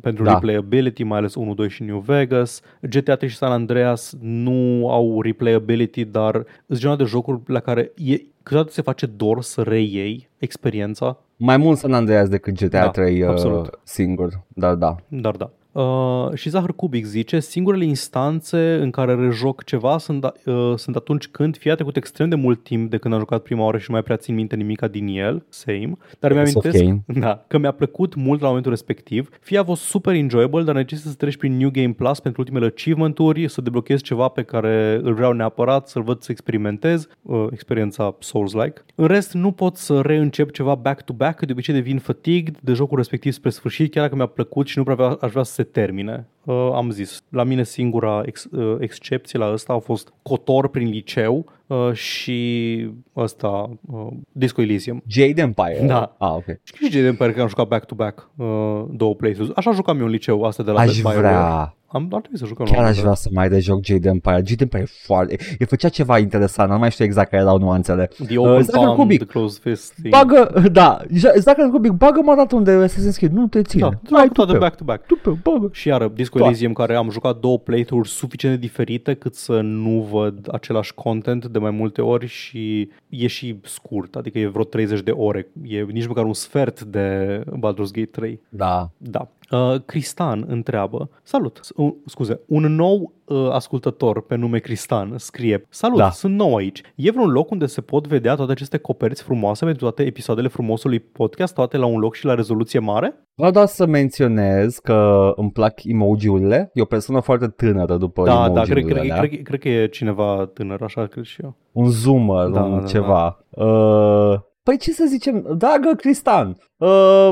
pentru 0.02 0.24
Da. 0.24 0.30
da. 0.30 0.36
replayability, 0.40 1.04
mai 1.10 1.18
ales 1.18 1.36
1, 1.36 1.54
2 1.54 1.70
și 1.70 1.84
New 1.84 2.00
Vegas. 2.00 2.62
GTA 2.82 3.16
3 3.16 3.30
și 3.30 3.36
San 3.36 3.52
Andreas 3.52 4.16
nu 4.20 4.90
au 4.90 5.22
replayability, 5.22 6.06
dar 6.06 6.46
sunt 6.68 6.80
genul 6.80 6.98
de 6.98 7.04
jocuri 7.04 7.42
la 7.46 7.60
care 7.60 7.92
e, 7.96 8.16
câteodată 8.44 8.72
se 8.72 8.82
face 8.82 9.06
dor 9.06 9.42
să 9.42 9.62
reiei 9.62 10.30
experiența, 10.38 11.18
Mai 11.42 11.58
mult 11.58 11.78
San 11.78 11.94
Andreas 11.94 12.30
decât 12.30 12.54
GTA 12.54 12.84
Da, 12.84 12.90
3 12.90 13.22
uh, 13.22 13.30
absolut. 13.30 13.80
singur, 13.84 14.44
dar 14.48 14.76
da. 14.76 14.96
dar 15.08 15.36
da. 15.36 15.52
Uh, 15.72 16.34
și 16.34 16.50
Zahăr 16.50 16.76
Cubic 16.76 17.06
zice, 17.06 17.40
singurele 17.40 17.86
instanțe 17.86 18.78
în 18.82 18.92
care 18.92 19.16
rejoc 19.16 19.64
ceva 19.64 19.98
sunt, 19.98 20.26
uh, 20.46 20.74
sunt 20.76 20.96
atunci 20.96 21.28
când 21.28 21.58
fie 21.58 21.72
a 21.72 21.76
trecut 21.76 21.96
extrem 21.96 22.30
de 22.30 22.36
mult 22.36 22.64
timp 22.64 22.90
de 22.90 22.98
când 22.98 23.14
am 23.14 23.20
jucat 23.20 23.42
prima 23.42 23.64
oară 23.64 23.78
și 23.78 23.86
nu 23.88 23.94
mai 23.94 24.04
prea 24.04 24.18
țin 24.18 24.36
minte 24.36 24.56
nimica 24.56 24.88
din 24.88 25.08
el, 25.08 25.46
same, 25.50 25.98
dar 26.20 26.32
mi-am 26.32 26.44
Ace 26.44 26.58
of 26.58 26.66
amintesc 26.66 26.86
Cain. 26.86 27.04
da, 27.24 27.44
că 27.48 27.58
mi-a 27.58 27.72
plăcut 27.72 28.16
mult 28.16 28.42
la 28.42 28.48
momentul 28.48 28.72
respectiv, 28.72 29.30
fie 29.42 29.58
a 29.58 29.64
fost 29.64 29.82
super 29.82 30.14
enjoyable, 30.14 30.64
dar 30.64 30.76
necesită 30.76 31.10
să 31.10 31.16
treci 31.16 31.38
prin 31.38 31.58
New 31.58 31.70
Game 31.70 31.92
Plus 31.94 32.20
pentru 32.20 32.42
ultimele 32.42 32.66
achievement-uri, 32.66 33.50
să 33.50 33.62
deblochezi 33.62 34.04
ceva 34.04 34.28
pe 34.28 34.44
care 34.44 35.00
îl 35.04 35.14
vreau 35.14 35.32
neapărat, 35.32 35.88
să-l 35.88 36.02
văd 36.02 36.22
să 36.22 36.32
experimentez, 36.32 37.08
uh, 37.22 37.48
experiența 37.52 38.16
Souls-like. 38.20 38.82
În 38.96 39.08
rest, 39.08 39.34
nu 39.34 39.52
pot 39.52 39.76
să 39.76 40.02
reîncep 40.02 40.52
ceva 40.52 40.76
back-to-back, 40.76 41.38
că 41.38 41.46
de 41.46 41.52
obicei 41.52 41.74
devin 41.74 42.00
fatigued 42.00 42.58
de 42.62 42.74
jocul 42.74 42.98
respectiv 42.98 43.34
spre 43.34 43.50
sfârșit, 43.50 43.92
chiar 43.92 44.04
dacă 44.04 44.16
mi-a 44.16 44.26
plăcut 44.26 44.68
și 44.68 44.78
nu 44.78 44.84
prea 44.84 44.96
vrea- 44.96 45.18
aș 45.22 45.32
vrea 45.32 45.44
să 45.44 45.59
se 45.60 45.66
termine. 45.66 46.26
Uh, 46.44 46.70
am 46.74 46.90
zis, 46.92 47.22
la 47.30 47.44
mine 47.44 47.64
singura 47.64 48.22
ex, 48.26 48.44
uh, 48.44 48.76
excepție 48.80 49.40
la 49.40 49.52
ăsta 49.54 49.74
a 49.74 49.80
fost 49.80 50.14
Cotor 50.22 50.68
prin 50.68 50.88
liceu 50.90 51.46
uh, 51.68 51.94
și 51.94 52.90
ăsta, 53.16 53.70
uh, 53.92 54.08
Disco 54.32 54.62
Elysium. 54.62 55.04
Jade 55.08 55.42
Empire. 55.42 55.84
Da. 55.86 56.16
Ah, 56.18 56.32
ok. 56.32 56.46
Și 56.64 56.90
ce 56.90 57.02
de 57.02 57.08
Empire 57.08 57.32
că 57.32 57.42
am 57.42 57.48
jucat 57.48 57.68
back-to-back 57.68 58.30
uh, 58.36 58.46
două 58.92 59.16
playthroughs. 59.16 59.54
Așa 59.56 59.72
jucam 59.72 60.00
eu 60.00 60.06
în 60.06 60.12
liceu, 60.12 60.44
asta 60.44 60.64
de 60.64 60.72
la 60.72 60.80
Aș 60.80 60.96
BioWare. 60.96 61.20
vrea. 61.20 61.74
Am, 61.92 62.08
ar 62.12 62.20
trebui 62.20 62.38
să 62.38 62.46
jucăm. 62.46 62.66
la 62.66 62.72
Chiar 62.72 62.82
un 62.84 62.90
aș 62.90 62.96
moment 62.98 63.04
vrea 63.04 63.16
să 63.16 63.30
mai 63.34 63.48
rejoc 63.48 63.86
Jade 63.86 64.10
Empire. 64.10 64.36
Jade 64.46 64.64
Empire 64.64 64.82
e 64.82 64.86
foarte... 65.06 65.38
El 65.60 65.68
făcea 65.68 65.90
ceva 65.90 66.18
interesant, 66.18 66.70
nu 66.72 66.78
mai 66.78 66.92
știu 66.92 67.06
exact 67.06 67.30
care 67.30 67.42
erau 67.42 67.58
nuanțele. 67.58 67.98
dat. 68.18 68.28
The 68.28 68.38
Open 68.38 68.62
Zachary 68.64 68.86
Palm, 68.86 68.98
Kubik. 68.98 69.18
The 69.18 69.28
Closed 69.28 69.62
Fist. 69.62 69.94
thing. 69.94 70.10
Bagă, 70.14 70.68
da, 70.72 70.98
Zachary 71.38 71.70
Cubic, 71.70 71.92
bagă 71.92 72.22
maraton 72.24 72.64
de 72.64 72.86
Assassin's 72.88 73.16
Creed, 73.18 73.32
nu 73.32 73.48
te 73.48 73.62
ține. 73.62 73.82
Da, 73.82 74.18
Hai 74.18 74.28
da, 74.28 74.32
toate 74.34 74.52
tu 74.52 74.58
pe, 74.58 74.64
back-to-back. 74.64 75.06
tu 75.06 75.16
pe, 75.24 75.30
bagă. 75.44 75.70
Și 75.72 75.88
iară, 75.88 76.12
Disco 76.16 76.39
Toate. 76.40 76.52
Elysium, 76.52 76.74
care 76.74 76.96
am 76.96 77.10
jucat 77.10 77.40
două 77.40 77.60
playthrough-uri 77.60 78.10
suficient 78.10 78.56
de 78.60 78.66
diferite 78.68 79.14
cât 79.14 79.36
să 79.36 79.62
nu 79.62 80.08
văd 80.12 80.50
același 80.52 80.94
content 80.94 81.46
de 81.46 81.60
mai 81.60 81.72
multe 81.72 82.02
ori 82.02 82.28
și 82.28 82.90
e 83.10 83.28
și 83.28 83.60
scurt, 83.64 84.16
adică 84.16 84.40
e 84.40 84.48
vreo 84.48 84.64
30 84.64 85.02
de 85.02 85.12
ore, 85.12 85.48
e 85.64 85.82
nici 85.82 86.08
măcar 86.08 86.26
un 86.26 86.34
sfert 86.34 86.82
de 86.82 87.40
Baldur's 87.58 87.92
Gate 87.92 88.10
3. 88.12 88.40
Da. 88.50 88.90
Da. 88.98 89.28
Uh, 89.52 89.76
Cristan 89.86 90.46
întreabă, 90.48 91.10
salut, 91.24 91.60
S- 91.62 91.72
uh, 91.76 91.94
scuze, 92.06 92.40
un 92.48 92.76
nou 92.76 93.14
uh, 93.26 93.50
ascultător 93.52 94.22
pe 94.26 94.36
nume 94.36 94.58
Cristan 94.60 95.14
scrie, 95.18 95.66
salut, 95.70 95.98
Da. 95.98 96.10
sunt 96.10 96.36
nou 96.36 96.56
aici. 96.56 96.82
E 96.96 97.12
vreun 97.12 97.30
loc 97.30 97.52
unde 97.52 97.66
se 97.66 97.82
pot 97.82 98.08
vedea 98.08 98.36
toate 98.36 98.52
aceste 98.52 98.78
coperți 98.78 99.24
frumoase 99.24 99.66
pentru 99.66 99.84
toate 99.84 100.04
episoadele 100.04 100.48
frumosului 100.48 101.00
podcast, 101.00 101.54
toate 101.54 101.78
la 101.78 101.86
un 101.86 102.00
loc 102.00 102.16
și 102.16 102.26
la 102.26 102.34
rezoluție 102.34 102.80
mare? 102.80 103.28
Vreau 103.36 103.52
doar 103.52 103.66
să 103.66 103.86
menționez 103.86 104.78
că 104.78 105.32
îmi 105.36 105.52
plac 105.52 105.84
emoji-urile. 105.84 106.70
E 106.74 106.82
o 106.82 106.86
persoană 106.86 107.22
foarte 107.22 107.48
tânără 107.48 107.98
după 107.98 108.24
Da, 108.26 108.34
da, 108.34 108.46
emoji-urile 108.46 108.86
cred, 108.86 108.98
cred, 109.02 109.12
alea. 109.12 109.28
cred, 109.30 109.42
cred 109.44 109.60
că 109.60 109.70
e 109.70 109.88
cineva 109.88 110.50
tânăr, 110.54 110.82
așa 110.82 111.06
cred 111.06 111.24
și 111.24 111.42
eu. 111.44 111.56
Un 111.72 111.90
zoomer, 111.90 112.48
Da, 112.48 112.64
un 112.64 112.80
da, 112.80 112.86
ceva. 112.86 113.46
Uh, 113.50 114.40
păi 114.64 114.78
ce 114.78 114.92
să 114.92 115.04
zicem, 115.08 115.46
dragă 115.58 115.94
Cristan, 115.98 116.58
uh, 116.78 117.30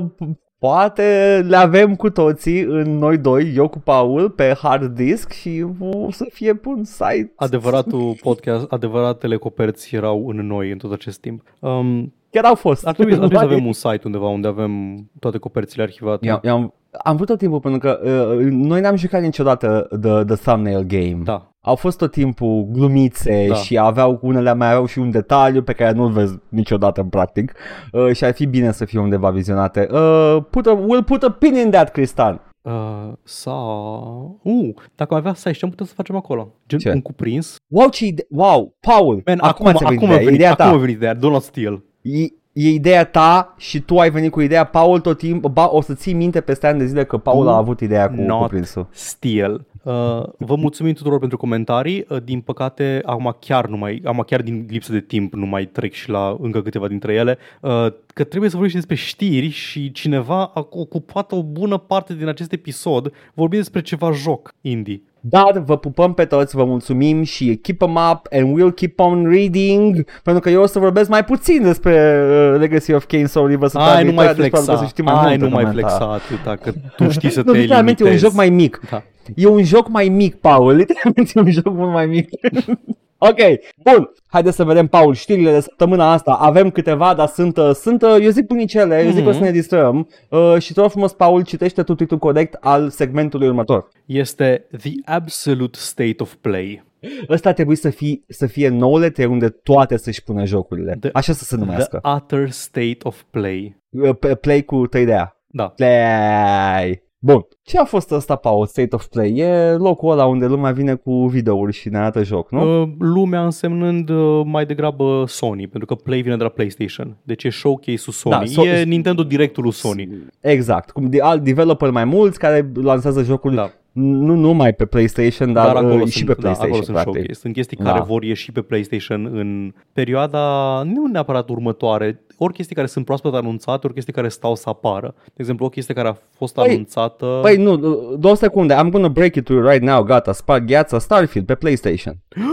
poate 0.59 1.39
le 1.47 1.55
avem 1.55 1.95
cu 1.95 2.09
toții 2.09 2.61
în 2.61 2.97
noi 2.97 3.17
doi, 3.17 3.53
eu 3.55 3.67
cu 3.67 3.79
Paul, 3.79 4.29
pe 4.29 4.55
hard 4.61 4.95
disk 4.95 5.31
și 5.31 5.65
o 5.79 6.11
să 6.11 6.25
fie 6.31 6.55
pe 6.55 6.67
un 6.67 6.83
site. 6.83 7.33
Adevăratul 7.35 8.17
podcast, 8.21 8.71
adevăratele 8.71 9.37
coperți 9.37 9.95
erau 9.95 10.27
în 10.27 10.47
noi 10.47 10.71
în 10.71 10.77
tot 10.77 10.91
acest 10.91 11.19
timp. 11.19 11.41
Um, 11.59 12.13
Chiar 12.29 12.45
au 12.45 12.55
fost. 12.55 12.87
ar 12.87 12.93
trebui, 12.93 13.13
ar 13.13 13.19
trebui 13.19 13.37
să 13.37 13.43
avem 13.43 13.65
un 13.65 13.73
site 13.73 14.01
undeva 14.03 14.27
unde 14.27 14.47
avem 14.47 14.71
toate 15.19 15.37
coperțile 15.37 15.83
arhivate. 15.83 16.27
Eu, 16.27 16.39
eu 16.43 16.53
am, 16.53 16.73
am 17.03 17.15
vrut 17.15 17.27
tot 17.27 17.37
timpul 17.37 17.59
pentru 17.59 17.79
că 17.79 17.99
uh, 18.03 18.45
noi 18.51 18.81
n-am 18.81 18.95
jucat 18.95 19.21
niciodată 19.21 19.87
the, 20.01 20.23
the 20.23 20.35
thumbnail 20.35 20.83
game. 20.83 21.19
Da. 21.23 21.51
Au 21.67 21.75
fost 21.75 21.97
tot 21.97 22.11
timpul 22.11 22.67
glumițe 22.71 23.45
Da. 23.47 23.53
și 23.55 23.77
aveau 23.77 24.19
unele 24.21 24.53
mai 24.53 24.67
aveau 24.67 24.85
și 24.85 24.99
un 24.99 25.11
detaliu 25.11 25.61
pe 25.63 25.73
care 25.73 25.91
nu-l 25.91 26.11
vezi 26.11 26.35
niciodată 26.49 27.01
în 27.01 27.07
practic 27.09 27.53
uh, 27.91 28.11
și 28.15 28.23
ar 28.23 28.33
fi 28.33 28.45
bine 28.45 28.71
să 28.71 28.85
fie 28.85 28.99
undeva 28.99 29.29
vizionate. 29.29 29.87
Uh, 29.91 30.37
put 30.49 30.65
a, 30.65 30.75
we'll 30.79 31.05
put 31.05 31.23
a 31.23 31.29
pin 31.31 31.55
in 31.55 31.69
that, 31.69 31.91
Cristan. 31.91 32.41
Uh, 32.61 33.11
sau... 33.23 34.39
Uh, 34.43 34.73
dacă 34.95 35.13
am 35.13 35.19
avea 35.19 35.33
site, 35.33 35.51
ce 35.51 35.59
am 35.65 35.69
putea 35.69 35.85
să 35.85 35.93
facem 35.95 36.15
acolo? 36.15 36.53
Gen 36.67 36.79
Ce? 36.79 36.91
un 36.91 37.01
cuprins? 37.01 37.55
Wow, 37.67 37.89
ce 37.89 38.05
ide- 38.05 38.27
wow, 38.29 38.75
Paul, 38.79 39.21
Man, 39.25 39.37
acum, 39.41 39.65
acum, 39.67 39.77
ți-a 39.79 39.87
venit 39.87 40.03
acum, 40.03 40.09
a 40.09 40.19
ideea, 40.19 40.23
venit, 40.23 40.33
ideea 40.39 40.51
acum 40.51 40.65
ta. 40.65 40.71
a 40.71 40.77
venit 40.77 40.95
ideea, 40.95 41.13
do 41.13 41.29
not 41.29 41.41
steal. 41.41 41.83
E, 42.01 42.25
e 42.57 42.69
ideea 42.69 43.05
ta 43.05 43.53
și 43.57 43.79
tu 43.79 43.97
ai 43.97 44.09
venit 44.09 44.31
cu 44.31 44.41
ideea, 44.41 44.63
Paul 44.63 44.99
tot 44.99 45.17
timpul, 45.17 45.49
ba, 45.49 45.69
o 45.71 45.81
să 45.81 45.93
ții 45.93 46.13
minte 46.13 46.41
peste 46.41 46.67
ani 46.67 46.79
de 46.79 46.85
zile 46.85 47.05
că 47.05 47.17
Paul 47.17 47.43
Do 47.43 47.51
a 47.51 47.57
avut 47.57 47.79
ideea 47.79 48.09
cu 48.09 48.21
not 48.21 48.41
cuprinsul. 48.41 48.87
Steal. 48.91 49.65
Uh, 49.83 49.93
vă 50.37 50.55
mulțumim 50.55 50.93
tuturor 50.93 51.19
pentru 51.19 51.37
comentarii. 51.37 52.05
Uh, 52.09 52.17
din 52.23 52.41
păcate, 52.41 53.01
acum 53.05 53.35
chiar, 53.39 53.67
nu 53.67 53.77
mai, 53.77 54.01
acum 54.03 54.23
chiar 54.27 54.41
din 54.41 54.65
lipsă 54.69 54.91
de 54.91 54.99
timp 54.99 55.33
nu 55.33 55.45
mai 55.45 55.65
trec 55.65 55.93
și 55.93 56.09
la 56.09 56.37
încă 56.39 56.61
câteva 56.61 56.87
dintre 56.87 57.13
ele, 57.13 57.37
uh, 57.61 57.87
că 58.13 58.23
trebuie 58.23 58.49
să 58.49 58.55
vorbim 58.55 58.69
și 58.69 58.85
despre 58.85 58.95
știri 58.95 59.49
și 59.49 59.91
cineva 59.91 60.51
a 60.53 60.67
ocupat 60.69 61.31
o 61.31 61.43
bună 61.43 61.77
parte 61.77 62.13
din 62.13 62.27
acest 62.27 62.51
episod 62.51 63.13
vorbind 63.33 63.61
despre 63.61 63.81
ceva 63.81 64.11
joc 64.11 64.53
indie. 64.61 65.01
Dar 65.19 65.59
vă 65.65 65.77
pupăm 65.77 66.13
pe 66.13 66.25
toți, 66.25 66.55
vă 66.55 66.63
mulțumim 66.65 67.23
și 67.23 67.55
keep 67.61 67.81
'em 67.81 67.95
up 68.11 68.27
and 68.31 68.57
we'll 68.59 68.73
keep 68.75 68.99
on 68.99 69.29
reading 69.29 70.05
pentru 70.23 70.41
că 70.41 70.49
eu 70.49 70.61
o 70.61 70.65
să 70.65 70.79
vorbesc 70.79 71.09
mai 71.09 71.23
puțin 71.23 71.63
despre 71.63 72.21
uh, 72.53 72.59
Legacy 72.59 72.93
of 72.93 73.05
Kain 73.05 73.25
sau 73.25 73.45
River 73.45 73.69
Ai, 73.73 74.03
nu 74.03 74.11
mai 74.11 74.27
flexa. 74.27 74.77
Să 74.77 74.85
știi 74.87 75.03
mai 75.03 75.13
Ai, 75.13 75.19
multe 75.21 75.37
nu 75.43 75.49
mai 75.49 75.63
comentarii. 75.63 75.79
flexa 75.97 76.13
atâta, 76.13 76.55
că 76.55 76.71
tu 76.95 77.09
știi 77.09 77.29
să 77.29 77.41
Nu, 77.45 77.51
te 77.51 77.57
literalmente 77.57 78.01
e 78.03 78.05
un 78.05 78.11
limitezi. 78.11 78.23
joc 78.33 78.33
mai 78.33 78.49
mic. 78.49 78.79
Da. 78.89 79.03
E 79.35 79.47
un 79.47 79.63
joc 79.63 79.89
mai 79.89 80.09
mic, 80.09 80.35
Paul. 80.35 80.73
Literalmente 80.81 81.31
e 81.35 81.39
un 81.39 81.51
joc 81.51 81.73
mult 81.73 81.91
mai 81.91 82.05
mic. 82.05 82.29
ok, 83.17 83.37
bun. 83.83 84.09
Haideți 84.27 84.55
să 84.55 84.63
vedem, 84.63 84.87
Paul, 84.87 85.13
știrile 85.13 85.51
de 85.51 85.59
săptămâna 85.59 86.11
asta. 86.11 86.31
Avem 86.31 86.69
câteva, 86.69 87.13
dar 87.13 87.27
sunt, 87.27 87.57
uh, 87.57 87.71
sunt 87.73 88.01
uh, 88.01 88.17
eu 88.21 88.29
zic 88.29 88.45
bunicele, 88.47 89.03
eu 89.05 89.11
zic 89.11 89.23
că 89.23 89.29
o 89.29 89.31
să 89.31 89.39
ne 89.39 89.51
distrăm. 89.51 90.07
Uh, 90.29 90.55
și 90.59 90.73
te 90.73 90.79
rog 90.81 90.89
frumos, 90.89 91.13
Paul, 91.13 91.43
citește 91.43 91.83
tu 91.83 91.95
titlul 91.95 92.19
corect 92.19 92.53
al 92.59 92.89
segmentului 92.89 93.47
următor. 93.47 93.87
Este 94.05 94.67
The 94.77 94.91
Absolute 95.05 95.77
State 95.81 96.15
of 96.17 96.33
Play. 96.33 96.85
Ăsta 97.29 97.53
trebuie 97.53 97.75
să 97.75 97.89
fie, 97.89 98.19
să 98.27 98.45
fie 98.45 98.67
noulete 98.69 99.25
unde 99.25 99.49
toate 99.49 99.97
să-și 99.97 100.23
pună 100.23 100.45
jocurile. 100.45 100.97
The- 100.99 101.09
Așa 101.13 101.33
să 101.33 101.43
se 101.43 101.55
numească. 101.55 101.99
The 102.03 102.11
Utter 102.13 102.49
State 102.49 102.97
of 103.03 103.21
Play. 103.31 103.77
Uh, 103.89 104.15
pe- 104.19 104.35
Play 104.35 104.63
cu 104.63 104.87
3D-a. 104.87 105.35
Da. 105.47 105.67
Play. 105.67 107.01
Bun. 107.19 107.45
Ce 107.63 107.77
a 107.79 107.83
fost 107.83 108.11
ăsta, 108.11 108.35
Paul, 108.35 108.65
State 108.65 108.95
of 108.95 109.05
Play? 109.05 109.35
E 109.37 109.71
locul 109.71 110.11
ăla 110.11 110.25
unde 110.25 110.45
lumea 110.45 110.71
vine 110.71 110.95
cu 110.95 111.27
videouri 111.27 111.73
și 111.73 111.89
ne 111.89 111.97
arată 111.97 112.23
joc, 112.23 112.51
nu? 112.51 112.81
Uh, 112.81 112.89
lumea 112.99 113.43
însemnând 113.43 114.09
uh, 114.09 114.41
mai 114.45 114.65
degrabă 114.65 115.23
Sony, 115.27 115.67
pentru 115.67 115.85
că 115.95 115.95
Play 116.03 116.21
vine 116.21 116.37
de 116.37 116.43
la 116.43 116.49
PlayStation. 116.49 117.17
Deci 117.23 117.43
e 117.43 117.49
showcase-ul 117.49 118.13
Sony. 118.13 118.35
Da, 118.55 118.61
so- 118.61 118.65
e 118.65 118.83
Nintendo 118.83 119.23
Directul 119.23 119.63
lui 119.63 119.71
Sony. 119.73 120.09
Exact. 120.39 120.91
Cum 120.91 121.09
de 121.09 121.21
alt 121.21 121.43
developer 121.43 121.89
mai 121.91 122.05
mulți 122.05 122.39
care 122.39 122.71
lansează 122.73 123.23
jocuri 123.23 123.55
Da. 123.55 123.71
nu 123.91 124.35
numai 124.35 124.73
pe 124.73 124.85
PlayStation, 124.85 125.53
dar, 125.53 125.65
Dar 125.65 125.75
acolo 125.75 125.93
uh, 125.93 125.99
sunt, 125.99 126.11
și 126.11 126.23
pe 126.23 126.33
da, 126.33 126.39
PlayStation, 126.39 126.69
acolo 126.71 126.83
sunt 126.83 126.95
practic. 126.95 127.13
showcase. 127.15 127.39
Sunt 127.39 127.53
chestii 127.53 127.77
Da. 127.77 127.83
care 127.91 128.03
vor 128.07 128.23
ieși 128.23 128.51
pe 128.51 128.61
PlayStation 128.61 129.29
în 129.33 129.73
perioada, 129.93 130.81
nu 130.85 131.05
neapărat 131.05 131.49
următoare, 131.49 132.21
ori 132.37 132.53
chestii 132.53 132.75
care 132.75 132.87
sunt 132.87 133.05
proaspăt 133.05 133.33
anunțate, 133.33 133.85
ori 133.85 133.93
chestii 133.93 134.13
care 134.13 134.27
stau 134.27 134.55
să 134.55 134.69
apară. 134.69 135.13
De 135.25 135.33
exemplu, 135.35 135.65
o 135.65 135.69
chestie 135.69 135.93
care 135.93 136.07
a 136.07 136.15
fost 136.37 136.59
Păi- 136.59 136.69
anunțată... 136.71 137.39
Păi 137.41 137.57
nu, 137.57 137.75
două 138.15 138.35
secunde, 138.35 138.75
I'm 138.75 138.89
gonna 138.91 139.07
break 139.09 139.35
it 139.35 139.45
to 139.45 139.53
you 139.53 139.67
right 139.67 139.83
now, 139.83 140.03
gata, 140.03 140.31
sparg 140.31 140.65
gheața 140.65 140.99
Starfield 140.99 141.47
pe 141.47 141.55
PlayStation. 141.55 142.17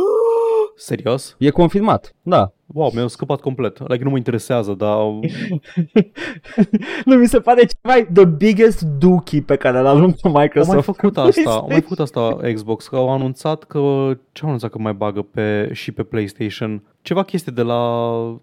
Serios? 0.77 1.35
E 1.39 1.51
confirmat, 1.51 2.15
da. 2.23 2.53
Wow, 2.67 2.91
mi-a 2.95 3.07
scăpat 3.07 3.41
complet. 3.41 3.89
Like, 3.89 4.05
nu 4.05 4.11
mă 4.11 4.17
interesează, 4.17 4.73
dar... 4.73 4.97
nu 7.05 7.15
mi 7.17 7.27
se 7.27 7.41
pare 7.41 7.61
cel 7.61 7.79
mai 7.83 8.07
the 8.13 8.25
biggest 8.25 8.83
dookie 8.83 9.41
pe 9.41 9.57
care 9.57 9.81
l-a 9.81 9.93
luat 9.93 10.19
Au 10.23 10.31
Microsoft. 10.41 10.73
mai 10.73 10.83
făcut 10.83 11.17
asta, 11.19 11.51
au 11.51 11.67
mai 11.67 11.67
PlayStation. 11.67 11.81
făcut 11.81 11.99
asta 11.99 12.53
Xbox, 12.53 12.89
că 12.89 12.97
au 12.97 13.13
anunțat 13.13 13.65
că, 13.65 13.79
ce 14.33 14.41
au 14.43 14.47
anunțat 14.49 14.71
că 14.71 14.79
mai 14.79 14.93
bagă 14.93 15.23
pe, 15.23 15.71
și 15.73 15.93
pe 15.93 16.03
PlayStation? 16.03 16.83
Ceva 17.05 17.23
chestie 17.23 17.53
de 17.55 17.63
la, 17.63 17.81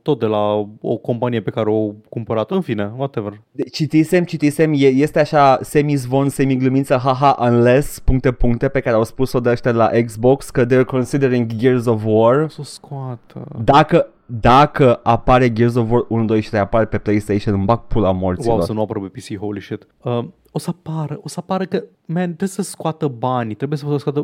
tot 0.02 0.20
de 0.20 0.26
la 0.26 0.68
o 0.82 0.98
companie 0.98 1.42
pe 1.42 1.50
care 1.50 1.70
o 1.70 1.92
cumpărat, 2.10 2.52
în 2.52 2.62
fine, 2.62 2.92
whatever. 2.98 3.42
De- 3.52 3.64
Citisem, 3.64 4.24
citisem, 4.24 4.74
e, 4.74 4.86
este 4.88 5.20
așa 5.20 5.60
semi-zvon, 5.62 6.30
semi-glumință, 6.30 6.98
haha, 6.98 7.38
unless, 7.40 8.00
puncte, 8.00 8.32
puncte, 8.32 8.68
pe 8.68 8.80
care 8.80 8.96
au 8.96 9.04
spus-o 9.04 9.40
de 9.40 9.50
ăștia 9.50 9.72
la 9.72 9.90
Xbox, 10.06 10.50
că 10.50 10.66
they're 10.66 10.86
considering 10.86 11.52
Gears 11.56 11.86
of 11.86 12.02
War. 12.06 12.42
O 12.42 12.48
să 12.48 12.58
o 12.60 12.64
scoată. 12.64 13.48
Dacă, 13.64 14.08
dacă 14.26 15.00
apare 15.04 15.54
Gears 15.54 15.76
of 15.76 15.92
War 15.92 16.06
1, 16.08 16.26
2 16.26 16.42
și 16.42 16.50
3 16.50 16.62
apare 16.62 16.86
pe 16.86 16.98
PlayStation, 16.98 17.54
îmi 17.54 17.66
bag 17.66 17.80
pula 17.80 18.12
morților. 18.12 18.56
Wow, 18.56 18.66
să 18.66 18.74
nu 18.74 18.82
apară 18.82 19.00
pe 19.00 19.20
PC, 19.20 19.38
holy 19.38 19.62
shit. 19.62 19.88
Uh, 20.04 20.24
o 20.52 20.60
să 20.60 20.70
apară, 20.70 21.20
o 21.24 21.28
să 21.28 21.36
apară 21.40 21.64
că, 21.64 21.84
man, 22.06 22.24
trebuie 22.26 22.50
să 22.50 22.62
scoată 22.62 23.08
banii, 23.08 23.56
trebuie 23.56 23.78
să 23.78 23.86
scoată, 23.98 24.20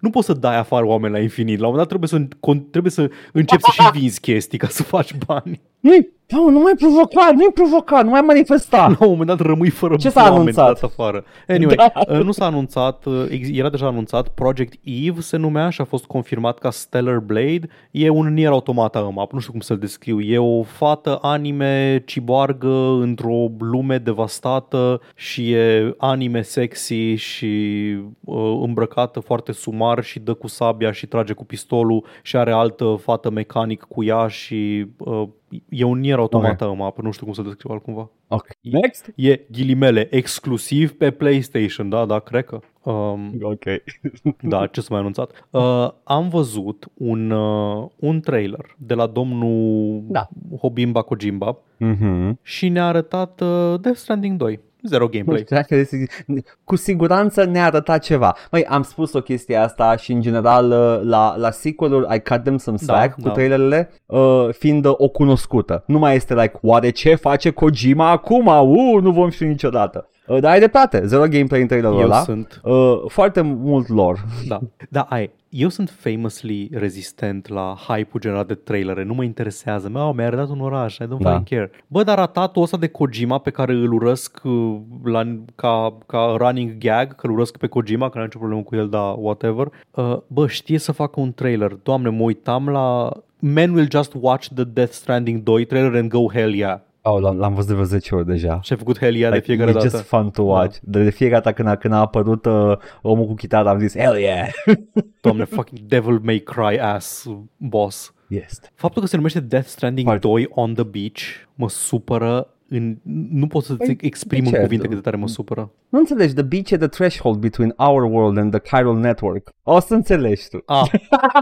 nu 0.00 0.10
poți 0.10 0.26
să 0.26 0.32
dai 0.32 0.56
afară 0.58 0.86
oameni 0.86 1.12
la 1.12 1.20
infinit, 1.20 1.58
la 1.58 1.66
un 1.66 1.72
moment 1.72 1.88
dat 1.88 1.98
trebuie 1.98 2.28
să, 2.28 2.36
trebuie 2.70 2.92
să 2.92 3.10
începți 3.32 3.64
să 3.74 3.82
și 3.82 3.98
vinzi 3.98 4.20
chestii 4.20 4.58
ca 4.58 4.66
să 4.68 4.82
faci 4.82 5.14
bani. 5.26 5.60
Nu-i, 5.80 6.08
nu, 6.26 6.48
nu 6.48 6.58
mai 6.58 6.72
provoca, 6.78 7.30
nu-i 7.34 7.50
provoca, 7.54 8.02
nu 8.02 8.10
mai 8.10 8.20
manifesta. 8.20 8.76
La 8.98 9.06
un 9.06 9.10
moment 9.10 9.28
dat 9.28 9.40
rămâi 9.40 9.70
fără 9.70 9.96
Ce 9.96 10.08
s-a 10.10 10.20
oameni 10.20 10.38
anunțat? 10.40 10.66
dat 10.66 10.82
afară. 10.82 11.24
Anyway, 11.48 11.76
Da. 11.94 12.00
uh, 12.08 12.22
nu 12.22 12.32
s-a 12.32 12.44
anunțat, 12.44 13.04
uh, 13.04 13.26
ex- 13.30 13.48
era 13.52 13.70
deja 13.70 13.86
anunțat, 13.86 14.28
Project 14.28 14.74
Eve 14.84 15.20
se 15.20 15.36
numea 15.36 15.68
și 15.70 15.80
a 15.80 15.84
fost 15.84 16.04
confirmat 16.04 16.58
ca 16.58 16.70
Stellar 16.70 17.18
Blade. 17.18 17.68
E 17.90 18.08
un 18.08 18.32
Nier 18.32 18.50
Automata 18.50 19.00
map, 19.00 19.32
nu 19.32 19.38
știu 19.38 19.52
cum 19.52 19.60
să-l 19.60 19.78
descriu. 19.78 20.20
E 20.20 20.38
o 20.38 20.62
fată 20.62 21.18
anime 21.22 22.02
ciboargă 22.06 22.98
într-o 23.00 23.50
lume 23.58 23.98
devastată 23.98 25.00
și 25.14 25.50
e 25.52 25.55
anime 25.96 26.42
sexy 26.42 27.14
și 27.14 27.94
uh, 28.24 28.58
îmbrăcată 28.62 29.20
foarte 29.20 29.52
sumar 29.52 30.02
și 30.04 30.18
dă 30.18 30.34
cu 30.34 30.46
sabia 30.46 30.92
și 30.92 31.06
trage 31.06 31.32
cu 31.32 31.44
pistolul 31.44 32.04
și 32.22 32.36
are 32.36 32.52
altă 32.52 32.98
fată 33.00 33.30
mecanic 33.30 33.82
cu 33.82 34.04
ea 34.04 34.26
și 34.26 34.86
uh, 34.96 35.28
e 35.68 35.84
un 35.84 35.98
Nier 35.98 36.18
Automata 36.18 36.64
okay. 36.64 36.76
map, 36.78 36.98
nu 36.98 37.10
știu 37.10 37.24
cum 37.24 37.34
să 37.34 37.42
descriu 37.42 37.72
altcumva. 37.72 38.10
Ok, 38.28 38.46
next. 38.60 39.12
E 39.14 39.40
ghilimele 39.50 40.08
exclusiv 40.10 40.92
pe 40.92 41.10
PlayStation, 41.10 41.88
da, 41.88 42.04
da, 42.04 42.18
cred 42.18 42.44
că. 42.44 42.60
Um, 42.90 43.32
Ok. 43.42 43.64
da, 44.52 44.66
ce 44.66 44.80
s-a 44.80 44.86
mai 44.90 44.98
anunțat? 44.98 45.46
Uh, 45.50 45.88
am 46.04 46.28
văzut 46.28 46.86
un, 46.94 47.30
uh, 47.30 47.88
un 47.96 48.20
trailer 48.20 48.74
de 48.78 48.94
la 48.94 49.06
domnul 49.06 50.02
Da. 50.08 50.28
Hobimba 50.60 51.02
Kojimba 51.02 51.58
Mhm. 51.78 52.38
și 52.42 52.68
ne-a 52.68 52.86
arătat 52.86 53.40
uh, 53.40 53.80
Death 53.80 53.98
Stranding 53.98 54.38
2. 54.38 54.60
Zero 54.86 55.04
Nu 55.04 55.08
gameplay. 55.10 55.38
știu 55.40 55.56
dacă 55.56 55.82
zic- 55.82 56.56
cu 56.64 56.76
siguranță 56.76 57.44
ne-a 57.44 57.64
arătat 57.64 58.02
ceva. 58.02 58.36
Măi, 58.50 58.64
am 58.64 58.82
spus 58.82 59.12
o 59.12 59.20
chestie 59.20 59.56
asta 59.56 59.96
și 59.96 60.12
în 60.12 60.20
general 60.20 60.70
uh, 60.70 61.00
la, 61.08 61.36
la 61.36 61.50
sequel-uri 61.50 62.14
I 62.16 62.20
cut 62.20 62.42
them 62.42 62.56
some 62.56 62.76
slack 62.76 63.08
Da, 63.08 63.14
cu 63.14 63.20
da. 63.20 63.30
trailerele 63.30 63.90
uh, 64.06 64.48
fiind 64.50 64.84
uh, 64.84 64.94
o 64.96 65.08
cunoscută. 65.08 65.82
Nu 65.86 65.98
mai 65.98 66.14
este 66.14 66.34
like, 66.34 66.58
oare 66.62 66.90
ce 66.90 67.14
face 67.14 67.50
Kojima 67.50 68.10
acum? 68.10 68.46
Uh, 68.46 69.02
nu 69.02 69.10
vom 69.10 69.30
ști 69.30 69.44
niciodată. 69.44 70.08
Uh, 70.28 70.38
dar 70.40 70.52
ai 70.52 70.58
dreptate, 70.58 71.06
zero 71.06 71.26
gameplay 71.28 71.60
în 71.60 71.66
trailerul 71.66 71.98
Eu 71.98 72.04
ăla. 72.04 72.18
sunt, 72.22 72.60
Uh, 72.64 73.02
foarte 73.08 73.40
mult 73.40 73.88
lor. 73.88 74.24
da, 74.48 74.60
da, 74.90 75.00
ai. 75.00 75.30
Eu 75.48 75.68
sunt 75.68 75.90
famously 75.98 76.68
rezistent 76.72 77.48
la 77.48 77.74
hype-ul 77.88 78.20
generat 78.20 78.46
de 78.46 78.54
trailere. 78.54 79.04
Nu 79.04 79.14
mă 79.14 79.22
interesează. 79.24 79.88
Mă, 79.88 80.12
mi-a 80.16 80.26
arătat 80.26 80.48
un 80.48 80.60
oraș. 80.60 80.96
I 80.98 81.02
don't 81.04 81.18
Da. 81.18 81.30
fucking 81.30 81.48
care. 81.60 81.70
Bă, 81.86 82.02
dar 82.02 82.18
ratatul 82.18 82.62
ăsta 82.62 82.76
de 82.76 82.86
Kojima 82.86 83.38
pe 83.38 83.50
care 83.50 83.72
îl 83.72 83.92
urăsc 83.92 84.40
uh, 84.44 84.76
la, 85.04 85.22
ca, 85.54 85.96
ca 86.06 86.34
running 86.38 86.78
gag, 86.78 87.14
că 87.14 87.26
îl 87.26 87.32
urăsc 87.32 87.56
pe 87.56 87.66
Kojima, 87.66 88.06
că 88.08 88.12
nu 88.14 88.20
am 88.20 88.24
nicio 88.26 88.38
problemă 88.38 88.62
cu 88.62 88.76
el, 88.76 88.88
dar 88.88 89.14
whatever. 89.18 89.66
Uh, 89.94 90.16
bă, 90.26 90.46
știe 90.46 90.78
să 90.78 90.92
facă 90.92 91.20
un 91.20 91.32
trailer. 91.32 91.78
Doamne, 91.82 92.08
mă 92.08 92.22
uitam 92.22 92.68
la... 92.68 93.10
Men 93.40 93.72
will 93.74 93.88
just 93.90 94.12
watch 94.20 94.48
the 94.54 94.64
Death 94.64 94.92
Stranding 94.92 95.42
2 95.42 95.64
trailer 95.64 95.94
and 95.94 96.10
go 96.10 96.30
hell 96.32 96.54
yeah. 96.54 96.78
Oh, 97.08 97.20
l-am, 97.20 97.38
l-am 97.38 97.54
văzut 97.54 97.68
de 97.68 97.74
vreo 97.74 97.86
10 97.86 98.14
ori 98.14 98.26
deja. 98.26 98.60
Și 98.62 98.72
ai 98.72 98.78
făcut 98.78 98.98
hell 98.98 99.14
yeah 99.14 99.30
de 99.30 99.36
Like, 99.36 99.46
fiecare 99.48 99.70
e 99.70 99.72
dată. 99.72 99.88
just 99.88 100.02
fun 100.02 100.30
to 100.30 100.42
watch. 100.42 100.78
De, 100.82 101.02
de 101.02 101.10
fiecare 101.10 101.40
dată 101.42 101.54
când 101.56 101.68
a, 101.68 101.76
când 101.76 101.94
a 101.94 101.98
apărut 101.98 102.44
uh, 102.44 102.76
omul 103.02 103.26
cu 103.26 103.34
chitara 103.34 103.70
am 103.70 103.78
zis, 103.78 103.96
hell 103.96 104.16
yeah! 104.18 104.48
Doamne, 105.20 105.44
fucking 105.44 105.80
devil 105.80 106.20
may 106.22 106.38
cry 106.38 106.78
ass 106.78 107.26
boss. 107.56 108.14
Este. 108.28 108.68
Faptul 108.74 109.02
că 109.02 109.08
se 109.08 109.16
numește 109.16 109.40
Death 109.40 109.66
Stranding 109.66 110.06
Foarte. 110.06 110.26
2 110.26 110.46
on 110.50 110.74
the 110.74 110.82
beach 110.84 111.20
mă 111.54 111.68
supără 111.68 112.48
în, 112.68 112.96
nu 113.30 113.46
pot 113.46 113.64
să-ți 113.64 113.78
Păi, 113.84 113.96
exprim 114.00 114.42
de 114.42 114.48
în 114.48 114.54
ce? 114.54 114.60
cuvinte 114.60 114.86
cât 114.86 114.94
de 114.96 115.00
tare 115.02 115.16
mă 115.16 115.28
supără. 115.28 115.70
Nu 115.88 115.98
înțelegi, 115.98 116.34
the 116.34 116.42
beach 116.42 116.70
e 116.70 116.76
the 116.76 116.86
threshold 116.86 117.38
between 117.38 117.72
our 117.76 118.02
world 118.02 118.38
and 118.38 118.50
the 118.50 118.60
chiral 118.76 118.96
network. 118.96 119.48
O 119.62 119.80
să 119.80 119.94
înțelegi 119.94 120.48
tu. 120.48 120.62
A, 120.66 120.88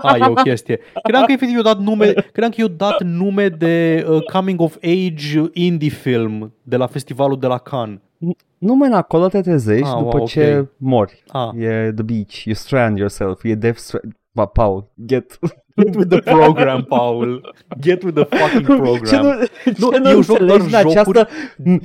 a, 0.02 0.16
e 0.16 0.26
o 0.26 0.32
chestie. 0.32 0.80
Credeam 1.02 1.24
că 1.24 1.32
efectiv 1.32 1.55
i-au 1.55 1.62
dat 1.74 1.78
nume, 1.78 2.12
credeam 2.12 2.51
că 2.51 2.56
i-au 2.59 2.68
dat 2.68 3.02
nume 3.02 3.48
de 3.48 4.06
uh, 4.09 4.22
coming 4.32 4.60
of 4.60 4.76
age 4.76 5.42
indie 5.52 5.88
film 5.88 6.55
de 6.62 6.76
la 6.76 6.86
festivalul 6.86 7.38
de 7.38 7.46
la 7.46 7.59
Cannes. 7.59 7.98
Numai 8.59 8.88
în 8.88 8.94
acolo 8.94 9.28
te 9.28 9.40
trezești 9.40 9.86
Ah, 9.92 9.98
după 9.98 10.16
wow, 10.16 10.26
ce 10.26 10.56
ok. 10.59 10.68
mori. 10.76 11.22
Ah. 11.28 11.51
E 11.59 11.92
the 11.94 12.02
beach, 12.05 12.42
you 12.44 12.55
strand 12.55 12.98
yourself, 12.98 13.44
e 13.44 13.55
death 13.55 13.78
strand. 13.78 14.16
Pa, 14.35 14.47
Paul, 14.47 14.90
get... 15.06 15.39
Get 15.77 15.97
with 15.98 16.09
the 16.09 16.20
program, 16.20 16.85
Paul. 16.85 17.40
Get 17.81 18.05
with 18.05 18.15
the 18.15 18.24
fucking 18.24 18.66
program. 18.66 19.05
Ce 19.05 19.16
nu, 19.16 19.28
nu, 19.78 19.90
ce 19.90 19.98
nu 19.98 20.11
eu 20.11 20.23
joc 20.23 20.39
doar 20.39 20.61
înțelegi 20.61 20.86
în 20.86 20.93
jocuri 20.93 21.19
această... 21.19 21.35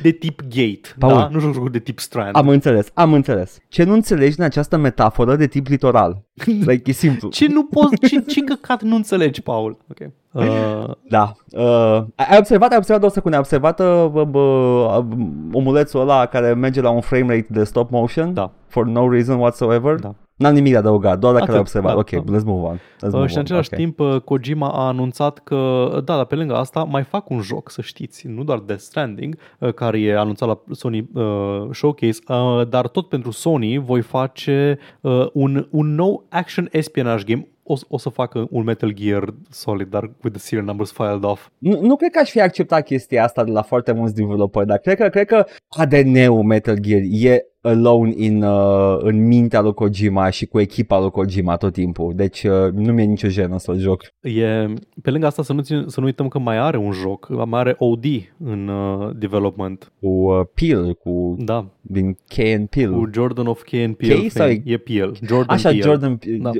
de 0.02 0.12
tip 0.12 0.42
gate, 0.42 0.96
Paul. 1.00 1.14
da? 1.14 1.28
Nu 1.32 1.40
joc 1.40 1.54
jocuri 1.54 1.72
de 1.72 1.80
tip 1.80 2.00
strand. 2.00 2.36
Am 2.36 2.50
înțeles, 2.50 2.92
am 2.94 3.14
înțeles. 3.14 3.58
Ce 3.68 3.84
nu 3.84 3.94
înțelegi 3.94 4.40
în 4.40 4.46
această 4.46 4.78
metaforă 4.78 5.36
de 5.36 5.48
tip 5.48 5.68
litoral? 5.68 6.24
Like, 6.68 6.90
e 6.90 6.92
simplu. 6.92 7.30
Ce 7.30 7.48
nu 7.48 7.66
poți, 7.66 7.96
ce, 8.08 8.20
ce 8.20 8.42
căcat 8.42 8.82
nu 8.82 8.96
înțelegi, 8.96 9.42
Paul? 9.42 9.78
Ok. 9.90 9.98
Uh, 10.32 10.92
Da. 11.10 11.32
Uh, 11.52 12.04
ai 12.16 12.38
observat, 12.38 12.72
ai 12.72 12.78
observat 12.78 13.00
două 13.00 13.12
secunde, 13.12 13.36
ai 13.36 13.42
observat 13.42 13.80
uh, 13.80 14.08
bă, 14.12 14.24
bă, 14.24 14.40
uh, 14.40 15.06
omulețul 15.52 16.00
ăla 16.00 16.26
care 16.26 16.54
merge 16.54 16.82
la 16.82 16.90
un 16.90 17.02
frame 17.02 17.36
rate 17.36 17.48
de 17.50 17.64
stop 17.64 17.90
motion? 17.90 18.34
da. 18.34 18.52
For 18.68 18.86
no 18.86 19.10
reason 19.10 19.40
whatsoever? 19.40 19.96
Da. 19.96 20.16
N-am 20.40 20.53
nimic 20.53 20.72
de 20.72 20.78
adăugat, 20.78 21.20
doar 21.20 21.34
dacă 21.34 21.44
Atât, 21.44 21.53
l-ai 21.53 21.61
observat. 21.61 21.91
da, 21.91 21.98
ok, 21.98 22.10
da. 22.10 22.38
let's 22.38 22.44
move 22.44 22.68
on. 22.68 22.76
Let's 22.78 23.11
move 23.11 23.18
Uh, 23.24 23.28
și 23.28 23.34
în 23.34 23.38
on. 23.38 23.44
același 23.44 23.70
ok. 23.72 23.78
timp, 23.80 23.99
uh, 23.99 24.22
Kojima 24.22 24.68
a 24.70 24.88
anunțat 24.88 25.40
că, 25.40 25.90
da, 26.06 26.16
dar 26.16 26.26
pe 26.26 26.36
lângă 26.36 26.56
asta, 26.56 26.84
mai 26.84 27.03
fac 27.03 27.30
un 27.30 27.41
joc, 27.41 27.70
să 27.72 27.82
știți, 27.82 28.28
nu 28.28 28.44
doar 28.44 28.60
Death 28.60 28.82
Stranding, 28.82 29.38
uh, 29.60 29.74
care 29.74 29.99
e 29.99 30.18
anunțat 30.18 30.48
la 30.48 30.60
Sony 30.72 31.10
uh, 31.14 31.24
Showcase, 31.72 32.20
uh, 32.28 32.61
dar 32.70 32.88
tot 32.88 33.10
pentru 33.10 33.32
Sony 33.32 33.78
voi 33.78 34.02
face 34.02 34.78
uh, 35.02 35.28
un, 35.34 35.68
un 35.72 35.95
nou 35.95 36.26
action 36.30 36.68
espionage 36.72 37.24
game. 37.34 37.48
O, 37.64 37.74
o 37.88 37.98
să 37.98 38.10
facă 38.10 38.48
un 38.49 38.64
Metal 38.64 38.91
Gear 38.91 39.34
Solid, 39.49 39.88
dar 39.90 40.03
with 40.03 40.32
the 40.38 40.40
serial 40.40 40.66
numbers 40.66 40.91
filed 40.91 41.24
off. 41.24 41.48
Nu, 41.57 41.80
nu 41.82 41.95
cred 41.95 42.11
că 42.11 42.20
aș 42.20 42.30
fi 42.30 42.41
acceptat 42.41 42.86
chestia 42.86 43.24
asta 43.24 43.44
de 43.44 43.52
la 43.52 43.61
foarte 43.61 43.91
mulți 43.91 44.16
developeri, 44.16 44.68
dar 44.68 44.78
cred 44.78 44.98
că, 44.98 45.10
cred 45.10 45.26
că 45.28 45.45
ADN-ul 45.68 46.44
Metal 46.44 46.78
Gear 46.80 47.02
e 47.10 47.45
alone 47.61 48.14
in, 48.18 48.44
uh, 48.44 48.98
în 48.99 49.27
mintea 49.27 49.61
lui 49.61 49.73
Kojima 49.73 50.30
și 50.30 50.45
cu 50.45 50.60
echipa 50.60 50.99
lui 50.99 51.10
Kojima 51.10 51.56
tot 51.57 51.73
timpul. 51.73 52.14
Deci 52.15 52.44
uh, 52.44 52.72
nu 52.73 52.94
mi-e 52.94 53.06
nicio 53.06 53.27
jenă 53.27 53.57
să-l 53.57 53.77
joc. 53.77 54.02
E, 54.22 54.73
pe 55.02 55.10
lângă 55.11 55.26
asta 55.26 55.44
să 55.44 55.53
nu, 55.53 55.61
țin, 55.61 55.84
să 55.88 55.99
nu 55.99 56.06
uităm 56.06 56.27
că 56.27 56.40
mai 56.40 56.57
are 56.57 56.77
un 56.77 56.91
joc, 56.91 57.45
mai 57.45 57.60
are 57.60 57.76
OD 57.77 58.06
în 58.38 58.68
uh, 58.68 59.10
development. 59.15 59.91
Cu 59.99 60.07
uh, 60.07 60.45
Peel, 60.53 60.94
cu 60.94 61.36
Da, 61.40 61.65
din 61.81 62.14
K 62.14 62.38
and 62.40 62.68
Peel. 62.68 62.94
cu 62.94 63.10
Jordan 63.14 63.48
of 63.48 63.61
K 63.64 63.73
and 63.73 63.95
Peel. 63.95 64.27
K 64.27 64.31
sau 64.31 64.45
fame. 64.45 64.61
E 64.65 64.77
Peel. 64.77 65.18
Jordan 65.26 65.56
Așa, 65.56 65.69
Peele. 65.69 65.84
Jordan 65.84 66.18
Peele. 66.18 66.38
Da. 66.38 66.52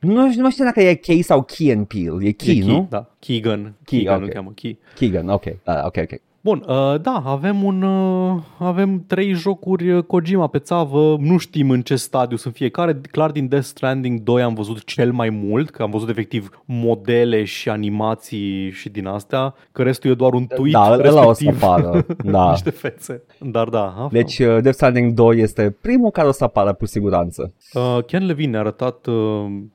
Nu, 0.00 0.32
nu 0.36 0.50
știu 0.50 0.64
dacă 0.64 0.80
e 0.82 0.94
K 0.94 1.06
sau 1.22 1.42
Key 1.42 1.72
and 1.72 1.86
Peel. 1.86 2.24
E 2.24 2.30
Key, 2.30 2.58
E 2.58 2.64
nu? 2.64 2.86
Da, 2.90 3.14
Keegan. 3.18 3.74
Key, 3.84 3.98
Keegan 3.98 4.16
ok. 4.20 4.22
îl 4.26 4.28
cheamă, 4.32 4.52
Key. 4.54 4.78
Keegan, 4.94 5.28
ok. 5.28 5.44
Uh, 5.44 5.52
ok, 5.84 5.96
ok. 5.96 6.20
Bun, 6.48 6.64
uh, 6.68 7.00
da, 7.00 7.22
avem 7.26 7.62
un 7.62 7.82
uh, 7.82 8.42
avem 8.58 9.04
trei 9.06 9.32
jocuri 9.32 9.90
uh, 9.90 10.02
Kojima 10.02 10.46
pe 10.46 10.58
țavă, 10.58 11.16
nu 11.20 11.36
știm 11.36 11.70
în 11.70 11.82
ce 11.82 11.96
stadiu 11.96 12.36
sunt 12.36 12.54
fiecare. 12.54 13.00
Clar 13.10 13.30
din 13.30 13.48
Death 13.48 13.64
Stranding 13.64 14.20
2 14.20 14.42
am 14.42 14.54
văzut 14.54 14.84
cel 14.84 15.12
mai 15.12 15.28
mult, 15.30 15.70
că 15.70 15.82
am 15.82 15.90
văzut 15.90 16.08
efectiv 16.08 16.62
modele 16.64 17.44
și 17.44 17.68
animații 17.68 18.70
și 18.70 18.88
din 18.88 19.06
astea, 19.06 19.54
că 19.72 19.82
restul 19.82 20.10
e 20.10 20.14
doar 20.14 20.32
un 20.32 20.46
tweet 20.46 20.72
Da, 20.72 20.92
ăla 20.92 21.26
o 21.26 21.32
să 21.32 21.44
respectiv 21.44 21.62
apară. 21.62 22.06
Da. 22.24 22.50
niște 22.50 22.70
fețe. 22.70 23.22
Dar 23.40 23.68
da, 23.68 23.94
a, 23.98 24.08
Deci 24.12 24.38
uh, 24.38 24.46
Death 24.46 24.76
Stranding 24.76 25.12
2 25.12 25.40
este 25.40 25.76
primul 25.80 26.10
care 26.10 26.28
o 26.28 26.32
să 26.32 26.44
apară 26.44 26.72
cu 26.72 26.86
siguranță. 26.86 27.54
Uh, 27.72 28.04
Ken 28.06 28.26
Levine 28.26 28.50
ne-a 28.50 28.60
arătat 28.60 29.06
uh, 29.06 29.14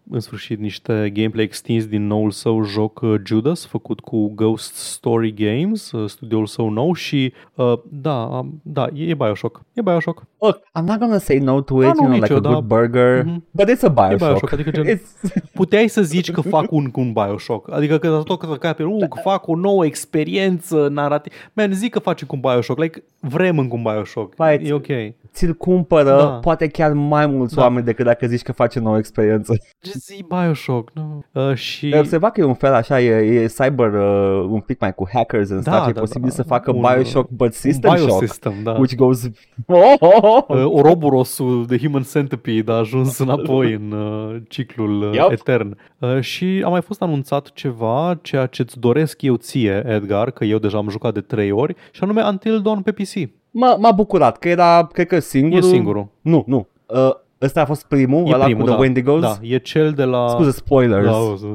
în 0.09 0.19
sșit 0.19 0.59
niște 0.59 1.11
gameplay 1.13 1.43
extins 1.43 1.85
din 1.85 2.07
noul 2.07 2.31
său 2.31 2.63
joc 2.63 3.01
uh, 3.01 3.15
Judas, 3.25 3.65
făcut 3.65 3.99
cu 3.99 4.31
Ghost 4.35 4.75
Story 4.75 5.33
Games, 5.33 5.91
uh, 5.91 6.09
studioul 6.09 6.45
său 6.45 6.62
nou 6.69 6.93
și 6.93 7.33
uh, 7.55 7.73
da, 7.89 8.13
um, 8.15 8.61
da, 8.63 8.87
e, 8.93 9.09
e 9.09 9.13
Bioshock. 9.13 9.61
E 9.73 9.81
Bioshock. 9.81 10.23
Look, 10.39 10.57
I'm 10.79 10.83
not 10.85 10.97
gonna 10.99 11.17
say 11.17 11.37
no 11.37 11.61
to 11.61 11.75
it, 11.75 11.81
Da, 11.81 11.85
you 11.85 11.93
nu, 11.95 12.01
know, 12.01 12.09
like 12.11 12.33
nicio, 12.33 12.35
a 12.47 12.51
good 12.51 12.67
da. 12.67 12.75
burger, 12.75 13.23
Mhm. 13.23 13.43
but 13.51 13.69
it's 13.69 13.83
a 13.83 13.89
Bioshock. 13.89 14.17
Bioshock, 14.17 14.51
adică 14.51 14.71
gen- 14.71 14.97
It's, 14.97 15.33
Puteai 15.53 15.87
să 15.87 16.01
zici 16.01 16.31
că 16.31 16.41
fac 16.41 16.71
un, 16.71 16.91
un 16.95 17.11
Bioshock. 17.13 17.71
Adică 17.71 17.97
că 17.97 18.21
tot 18.25 18.39
că 18.39 18.55
ca 18.55 18.73
pe, 18.73 18.83
uh, 18.83 19.07
că 19.09 19.19
fac 19.23 19.47
o 19.47 19.55
nouă 19.55 19.85
experiență 19.85 20.87
narrativă. 20.91 21.35
Man, 21.53 21.71
zic 21.73 21.91
că 21.91 21.99
faci 21.99 22.21
un 22.21 22.39
Bioshock. 22.39 22.79
Like, 22.81 23.03
vrem 23.19 23.57
încă 23.59 23.75
un 23.75 23.81
Bioshock. 23.81 24.35
Vai, 24.35 24.61
e 24.63 24.73
ok. 24.73 24.85
ți-l 25.33 25.53
cumpără 25.53 26.09
Da. 26.17 26.25
poate 26.25 26.67
chiar 26.67 26.93
mai 26.93 27.25
mulți 27.27 27.55
Da. 27.55 27.61
oameni 27.61 27.85
decât 27.85 28.05
dacă 28.05 28.27
zici 28.27 28.41
că 28.41 28.51
faci 28.51 28.75
o 28.75 28.79
nouă 28.79 28.97
experiență. 28.97 29.53
Just 29.83 30.05
zi 30.05 30.25
Bioshock. 30.27 30.91
No. 30.93 31.03
Uh, 31.49 31.53
și... 31.55 31.85
Ai 31.93 31.99
observat 31.99 32.31
că 32.31 32.41
e 32.41 32.43
un 32.43 32.53
fel 32.53 32.73
așa, 32.73 33.01
e, 33.01 33.09
e 33.41 33.45
cyber 33.47 33.93
uh, 33.93 34.45
un 34.49 34.59
pic 34.59 34.79
mai 34.79 34.93
cu 34.93 35.07
hackers 35.13 35.51
and 35.51 35.63
Da, 35.63 35.71
stuff, 35.71 35.87
e 35.89 35.91
da, 35.91 35.99
posibil 35.99 36.27
da. 36.29 36.33
să 36.35 36.42
facă 36.43 36.71
Un, 36.71 36.79
Bioshock, 36.81 37.29
but 37.29 37.53
System 37.53 37.91
un 37.91 37.97
Shock, 37.97 38.09
biosystem, 38.09 38.53
da. 38.63 38.71
which 38.71 38.95
goes... 38.95 39.29
Oh, 39.65 39.93
oh, 39.99 40.17
oh. 40.21 40.43
Uh, 40.47 40.63
Ouroboros-ul 40.65 41.65
de 41.65 41.77
Human 41.77 42.03
Centipede 42.03 42.71
a 42.71 42.75
ajuns 42.75 43.17
înapoi 43.17 43.73
în 43.73 43.91
uh, 43.91 44.35
ciclul 44.47 45.01
uh, 45.01 45.17
Yup. 45.17 45.31
etern. 45.31 45.77
Uh, 45.99 46.19
și 46.19 46.61
a 46.65 46.69
mai 46.69 46.81
fost 46.81 47.01
anunțat 47.01 47.51
ceva, 47.53 48.19
ceea 48.21 48.45
ce 48.45 48.61
îți 48.61 48.79
doresc 48.79 49.21
eu 49.21 49.35
ție, 49.35 49.83
Edgar, 49.87 50.31
că 50.31 50.43
eu 50.45 50.57
deja 50.57 50.77
am 50.77 50.89
jucat 50.89 51.13
de 51.13 51.21
trei 51.21 51.51
ori, 51.51 51.75
și 51.91 52.03
anume 52.03 52.21
Until 52.29 52.61
Dawn 52.61 52.81
pe 52.81 52.91
PC. 52.91 53.29
m-a, 53.51 53.75
m-a 53.75 53.91
bucurat 53.91 54.37
că 54.37 54.49
era, 54.49 54.87
cred 54.91 55.07
că 55.07 55.15
E 55.15 55.19
singurul. 55.19 55.69
singurul. 55.69 56.07
Nu, 56.21 56.43
nu. 56.47 56.67
Uh, 56.85 57.09
ăsta 57.41 57.61
a 57.61 57.65
fost 57.65 57.85
primul, 57.87 58.27
E 58.27 58.33
ăla 58.33 58.43
primul, 58.43 58.61
cu 58.61 58.67
The 58.67 58.75
da. 58.75 58.81
Wendigos. 58.81 59.21
Da, 59.21 59.37
e 59.41 59.57
cel 59.57 59.91
de 59.91 60.03
la... 60.03 60.27
Scuze, 60.27 60.51
spoilers. 60.51 61.05
Da, 61.05 61.17
o 61.17 61.35
să- 61.35 61.45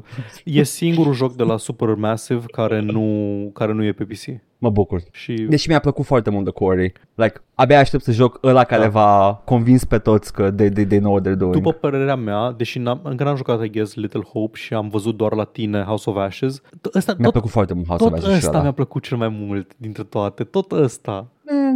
e 0.44 0.62
singurul 0.62 1.12
joc 1.12 1.34
de 1.34 1.42
la 1.42 1.56
Supermassive 1.56 2.44
care 2.52 2.80
nu, 2.80 3.10
care 3.54 3.72
nu 3.72 3.84
e 3.84 3.92
pe 3.92 4.04
PC. 4.04 4.40
Mă 4.60 4.70
bucur. 4.70 5.02
Și 5.12 5.32
Deși 5.32 5.68
mi-a 5.68 5.78
plăcut 5.78 6.04
foarte 6.04 6.30
mult 6.30 6.44
de 6.44 6.50
Quarry. 6.50 6.92
Like, 7.14 7.42
abia 7.54 7.78
aștept 7.78 8.02
să 8.02 8.12
joc 8.12 8.38
ăla 8.42 8.64
care 8.64 8.82
Da. 8.82 8.88
va 8.88 9.40
convins 9.44 9.84
pe 9.84 9.98
toți 9.98 10.32
că 10.32 10.50
they, 10.50 10.68
they, 10.70 10.86
they 10.86 10.98
know 10.98 11.12
what 11.12 11.26
they're 11.28 11.36
doing. 11.38 11.54
după 11.54 11.72
părerea 11.72 12.16
mea, 12.16 12.52
deși 12.56 12.78
n-am, 12.78 13.00
încă 13.02 13.24
n-am 13.24 13.36
jucat, 13.36 13.64
I 13.64 13.70
guess, 13.70 13.94
Little 13.94 14.22
Hope 14.32 14.58
și 14.58 14.74
am 14.74 14.88
văzut 14.88 15.16
doar 15.16 15.34
la 15.34 15.44
tine 15.44 15.82
House 15.82 16.10
of 16.10 16.16
Ashes, 16.16 16.60
t- 16.60 16.94
ăsta, 16.94 17.12
Mi-a 17.12 17.22
tot, 17.24 17.32
plăcut 17.32 17.50
foarte 17.50 17.74
mult 17.74 17.86
House 17.86 18.04
tot 18.04 18.12
of 18.12 18.18
Ashes 18.18 18.30
și 18.32 18.36
ăsta 18.38 18.50
ăla. 18.50 18.62
mi-a 18.62 18.72
plăcut 18.72 19.02
cel 19.02 19.16
mai 19.16 19.28
mult 19.28 19.72
dintre 19.76 20.02
toate. 20.02 20.44
Tot 20.44 20.72
ăsta. 20.72 21.26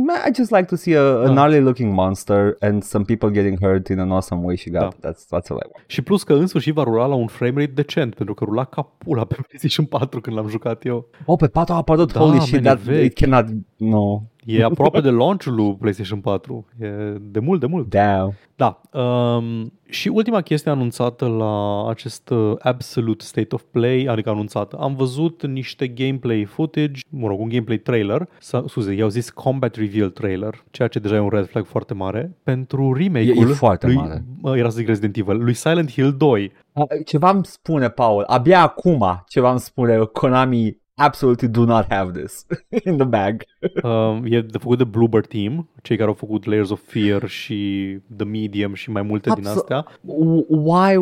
Man, 0.04 0.16
I 0.28 0.30
just 0.34 0.50
like 0.50 0.64
to 0.64 0.76
see 0.76 0.94
a, 0.96 1.00
a 1.02 1.24
Da. 1.26 1.32
gnarly 1.32 1.60
looking 1.60 1.92
monster 1.94 2.56
and 2.60 2.82
some 2.82 3.04
people 3.04 3.30
getting 3.30 3.58
hurt 3.60 3.88
in 3.88 3.98
an 3.98 4.10
awesome 4.10 4.44
way 4.44 4.56
și 4.56 4.70
gata. 4.70 4.88
Da. 5.00 5.08
That's, 5.10 5.20
that's 5.24 5.48
all 5.48 5.58
I 5.58 5.68
want. 5.72 5.84
Și 5.86 6.02
plus 6.02 6.22
că 6.22 6.32
în 6.34 6.46
sfârșit 6.46 6.74
va 6.74 6.82
rula 6.82 7.06
la 7.06 7.14
un 7.14 7.26
framerate 7.26 7.72
decent, 7.74 8.14
pentru 8.14 8.34
că 8.34 8.44
rula 8.44 8.64
ca 8.64 8.82
pula 8.98 9.24
pe 9.24 9.36
PlayStation 9.46 9.86
4 9.86 10.20
când 10.20 10.36
l-am 10.36 10.48
jucat 10.48 10.84
eu. 10.84 11.06
Oh, 11.24 11.38
pe 11.38 11.46
4 11.48 11.74
a 11.74 11.76
apărut, 11.76 12.12
Da, 12.12 12.18
holy 12.20 12.30
man, 12.36 12.40
shit, 12.40 12.58
e 12.58 12.60
that, 12.60 12.78
vechi. 12.78 13.04
it 13.04 13.14
cannot, 13.14 13.46
no, 13.76 14.22
E 14.44 14.64
aproape 14.64 15.00
de 15.00 15.10
launch-ul 15.10 15.54
lui 15.54 15.76
PlayStation 15.80 16.20
4. 16.20 16.66
E 16.80 16.86
de 17.20 17.38
mult, 17.38 17.60
de 17.60 17.66
mult. 17.66 17.88
damn. 17.88 18.34
Da. 18.56 18.80
Um, 19.00 19.72
și 19.92 20.08
ultima 20.08 20.40
chestie 20.40 20.70
anunțată 20.70 21.26
la 21.26 21.88
acest 21.88 22.30
uh, 22.30 22.52
Absolute 22.58 23.24
State 23.24 23.54
of 23.54 23.62
Play, 23.70 24.04
adică 24.04 24.30
anunțată, 24.30 24.76
am 24.76 24.94
văzut 24.94 25.46
niște 25.46 25.88
gameplay 25.88 26.44
footage, 26.44 27.00
mă 27.08 27.26
rog, 27.26 27.40
un 27.40 27.48
gameplay 27.48 27.76
trailer, 27.78 28.28
sau, 28.38 28.66
scuze, 28.66 28.92
i-au 28.92 29.08
zis 29.08 29.30
Combat 29.30 29.74
Reveal 29.74 30.10
trailer, 30.10 30.64
ceea 30.70 30.88
ce 30.88 30.98
deja 30.98 31.14
e 31.14 31.18
un 31.18 31.28
red 31.28 31.46
flag 31.46 31.64
foarte 31.64 31.94
mare, 31.94 32.36
pentru 32.42 32.92
remake-ul 32.92 33.48
E- 33.48 33.50
e 33.50 33.54
foarte 33.54 33.86
lui, 33.86 33.94
mare. 33.94 34.24
Mă, 34.40 34.56
era 34.56 34.68
să 34.68 34.76
zic 34.76 34.86
Resident 34.86 35.16
Evil, 35.16 35.42
lui 35.42 35.54
Silent 35.54 35.90
Hill 35.90 36.16
2. 36.16 36.52
A, 36.72 36.86
Ceva 37.04 37.30
îmi 37.30 37.44
spune, 37.44 37.88
Paul, 37.88 38.24
abia 38.26 38.62
acum 38.62 39.24
ceva 39.28 39.50
îmi 39.50 39.60
spune 39.60 39.96
Konami 39.98 40.81
absolutely 40.94 41.48
do 41.48 41.64
not 41.64 41.86
have 41.88 42.12
this 42.20 42.46
in 42.84 42.96
the 42.96 43.06
bag. 43.06 43.44
Um, 43.82 44.24
e 44.24 44.40
de 44.40 44.58
făcut 44.58 44.78
de 44.78 44.84
Bloober 44.84 45.26
Team, 45.26 45.68
cei 45.82 45.96
care 45.96 46.08
au 46.08 46.14
făcut 46.14 46.44
Layers 46.44 46.70
of 46.70 46.80
Fear 46.86 47.28
și 47.28 47.98
The 48.16 48.24
Medium 48.26 48.74
și 48.74 48.90
mai 48.90 49.02
multe 49.02 49.30
din 49.34 49.46
Absol- 49.46 49.56
astea. 49.56 49.86
W- 50.00 50.46
Why? 50.48 50.96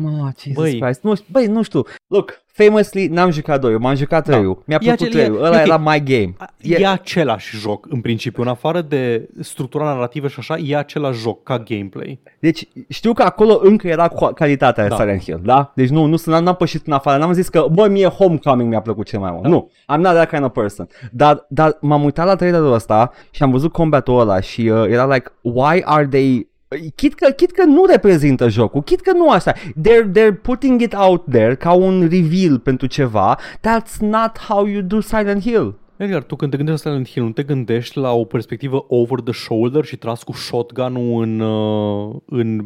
Mă, 0.00 0.30
Jesus 0.38 0.52
Băi. 0.62 0.78
Christ. 0.80 1.02
Nu, 1.02 1.14
știu- 1.14 1.26
băi, 1.32 1.46
nu 1.46 1.62
știu. 1.62 1.82
Look, 2.06 2.43
famously 2.56 3.06
n-am 3.06 3.30
jucat 3.30 3.60
2 3.60 3.78
m-am 3.78 3.94
jucat 3.94 4.24
3 4.24 4.44
Mi-a 4.44 4.54
E 4.66 4.76
plăcut 4.78 4.88
acel- 5.00 5.06
e- 5.20 5.24
3 5.24 5.36
Ăla 5.38 5.48
ok. 5.60 5.66
era 5.66 5.76
my 5.76 6.02
game. 6.04 6.34
E, 6.60 6.76
e 6.80 6.86
același 6.86 7.56
joc, 7.56 7.86
în 7.90 8.00
principiu, 8.00 8.42
în 8.42 8.48
afară 8.48 8.80
de 8.80 9.28
structura 9.40 9.84
narrativă 9.84 10.28
și 10.28 10.36
așa, 10.38 10.56
e 10.56 10.76
același 10.76 11.20
joc 11.20 11.42
ca 11.42 11.58
gameplay. 11.58 12.20
Deci 12.40 12.68
știu 12.88 13.12
că 13.12 13.22
acolo 13.22 13.58
încă 13.62 13.88
era 13.88 14.08
cu 14.08 14.26
calitatea 14.26 14.82
Da. 14.82 14.88
da. 14.88 14.96
Silent 14.96 15.22
Hill, 15.22 15.40
da? 15.44 15.72
Deci 15.74 15.88
nu, 15.88 16.04
nu 16.04 16.16
sunt- 16.16 16.42
n-am 16.42 16.54
pășit 16.54 16.86
în 16.86 16.92
afară, 16.92 17.18
n-am 17.18 17.32
zis 17.32 17.48
că, 17.48 17.66
bă, 17.72 17.88
mie 17.88 18.06
Homecoming 18.06 18.68
mi-a 18.68 18.80
plăcut 18.80 19.06
cel 19.06 19.18
mai 19.20 19.30
mult. 19.30 19.42
Da. 19.42 19.48
Nu, 19.48 19.70
I'm 19.92 20.00
not 20.00 20.12
that 20.14 20.28
kind 20.28 20.44
of 20.44 20.52
person. 20.52 20.88
Dar, 21.12 21.46
dar 21.48 21.78
m-am 21.80 22.04
uitat 22.04 22.26
la 22.26 22.34
trailerul 22.36 22.72
ăsta 22.72 23.10
și 23.30 23.42
am 23.42 23.50
văzut 23.50 23.72
combatul 23.72 24.18
ăla 24.20 24.40
și 24.40 24.60
uh, 24.60 24.84
era 24.88 25.06
like, 25.14 25.32
why 25.40 25.82
are 25.84 26.06
they 26.06 26.52
Chit 26.94 27.14
că, 27.14 27.30
chit 27.30 27.50
că 27.50 27.64
nu 27.64 27.84
reprezintă 27.84 28.48
jocul, 28.48 28.82
chit 28.82 29.00
că 29.00 29.12
nu 29.12 29.30
asta. 29.30 29.52
They're, 29.52 30.10
they're 30.18 30.40
putting 30.42 30.80
it 30.80 30.94
out 30.94 31.24
there 31.30 31.54
ca 31.54 31.72
un 31.72 32.00
reveal 32.00 32.58
pentru 32.58 32.86
ceva. 32.86 33.38
That's 33.38 33.96
not 34.00 34.38
how 34.38 34.66
you 34.66 34.82
do 34.82 35.00
Silent 35.00 35.42
Hill. 35.42 35.78
Edgar, 35.96 36.22
tu 36.22 36.36
când 36.36 36.50
te 36.50 36.56
gândești 36.56 36.84
la 36.84 36.90
Silent 36.90 37.08
Hill, 37.08 37.26
nu 37.26 37.32
te 37.32 37.42
gândești 37.42 37.98
la 37.98 38.12
o 38.12 38.24
perspectivă 38.24 38.84
over 38.88 39.20
the 39.20 39.32
shoulder 39.32 39.84
și 39.84 39.96
tras 39.96 40.22
cu 40.22 40.32
shotgun-ul 40.32 41.22
în, 41.22 41.40
uh, 41.40 42.14
în 42.26 42.60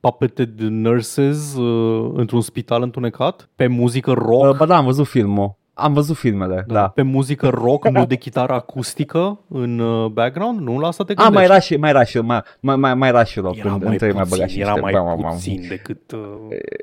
puppeted 0.00 0.60
nurses 0.60 1.56
uh, 1.56 2.10
într-un 2.14 2.40
spital 2.40 2.82
întunecat? 2.82 3.48
Pe 3.56 3.66
muzică 3.66 4.12
rock? 4.12 4.50
Uh, 4.50 4.56
ba 4.56 4.66
da, 4.66 4.76
am 4.76 4.84
văzut 4.84 5.06
filmul. 5.06 5.56
Am 5.80 5.92
văzut 5.92 6.16
filmele, 6.16 6.64
da. 6.66 6.74
da. 6.74 6.88
Pe 6.88 7.02
muzică 7.02 7.48
rock, 7.48 7.88
nu 7.88 8.06
de 8.06 8.16
chitară 8.16 8.52
acustică 8.52 9.38
în 9.48 9.78
uh, 9.78 10.10
background? 10.10 10.60
Nu 10.60 10.78
la 10.78 10.86
asta 10.86 11.04
te 11.04 11.12
A, 11.12 11.14
gândești? 11.14 11.34
mai 11.34 11.44
era 11.44 11.58
și, 11.60 11.76
mai 11.76 11.90
era 11.90 12.04
și, 12.04 12.18
mai, 12.18 12.42
mai, 12.60 12.76
mai, 12.76 12.94
mai 12.94 13.08
era 13.08 13.24
și 13.24 13.40
loc. 13.40 13.56
era 13.56 13.68
când 13.68 13.82
mai 13.82 13.92
între 13.92 14.06
ei 14.06 14.12
mai 14.12 14.22
puțin, 14.22 14.38
băga 14.38 14.50
și 14.50 14.60
era 14.60 14.68
niște- 14.70 14.82
mai 14.84 14.92
bam, 14.92 15.04
bam, 15.04 15.18
bam. 15.20 15.30
puțin 15.32 15.64
decât... 15.68 16.12
Uh, 16.12 16.20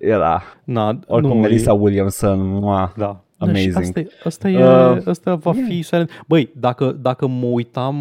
Era. 0.01 0.41
na, 0.63 0.99
Oricum, 1.07 1.35
nu, 1.35 1.41
Melissa 1.41 1.71
e- 1.71 1.77
Williamson, 1.79 2.47
mua. 2.47 2.93
Da. 2.97 3.19
Amazing. 3.37 3.71
Și 3.71 3.77
asta, 3.77 3.99
e- 3.99 4.07
asta, 4.23 4.49
e, 4.49 4.63
Uh, 4.65 4.97
asta 5.05 5.35
va 5.35 5.51
fi 5.67 5.81
Silent... 5.81 6.09
Băi, 6.27 6.49
dacă, 6.55 6.97
dacă 7.01 7.27
mă 7.27 7.45
uitam 7.45 7.95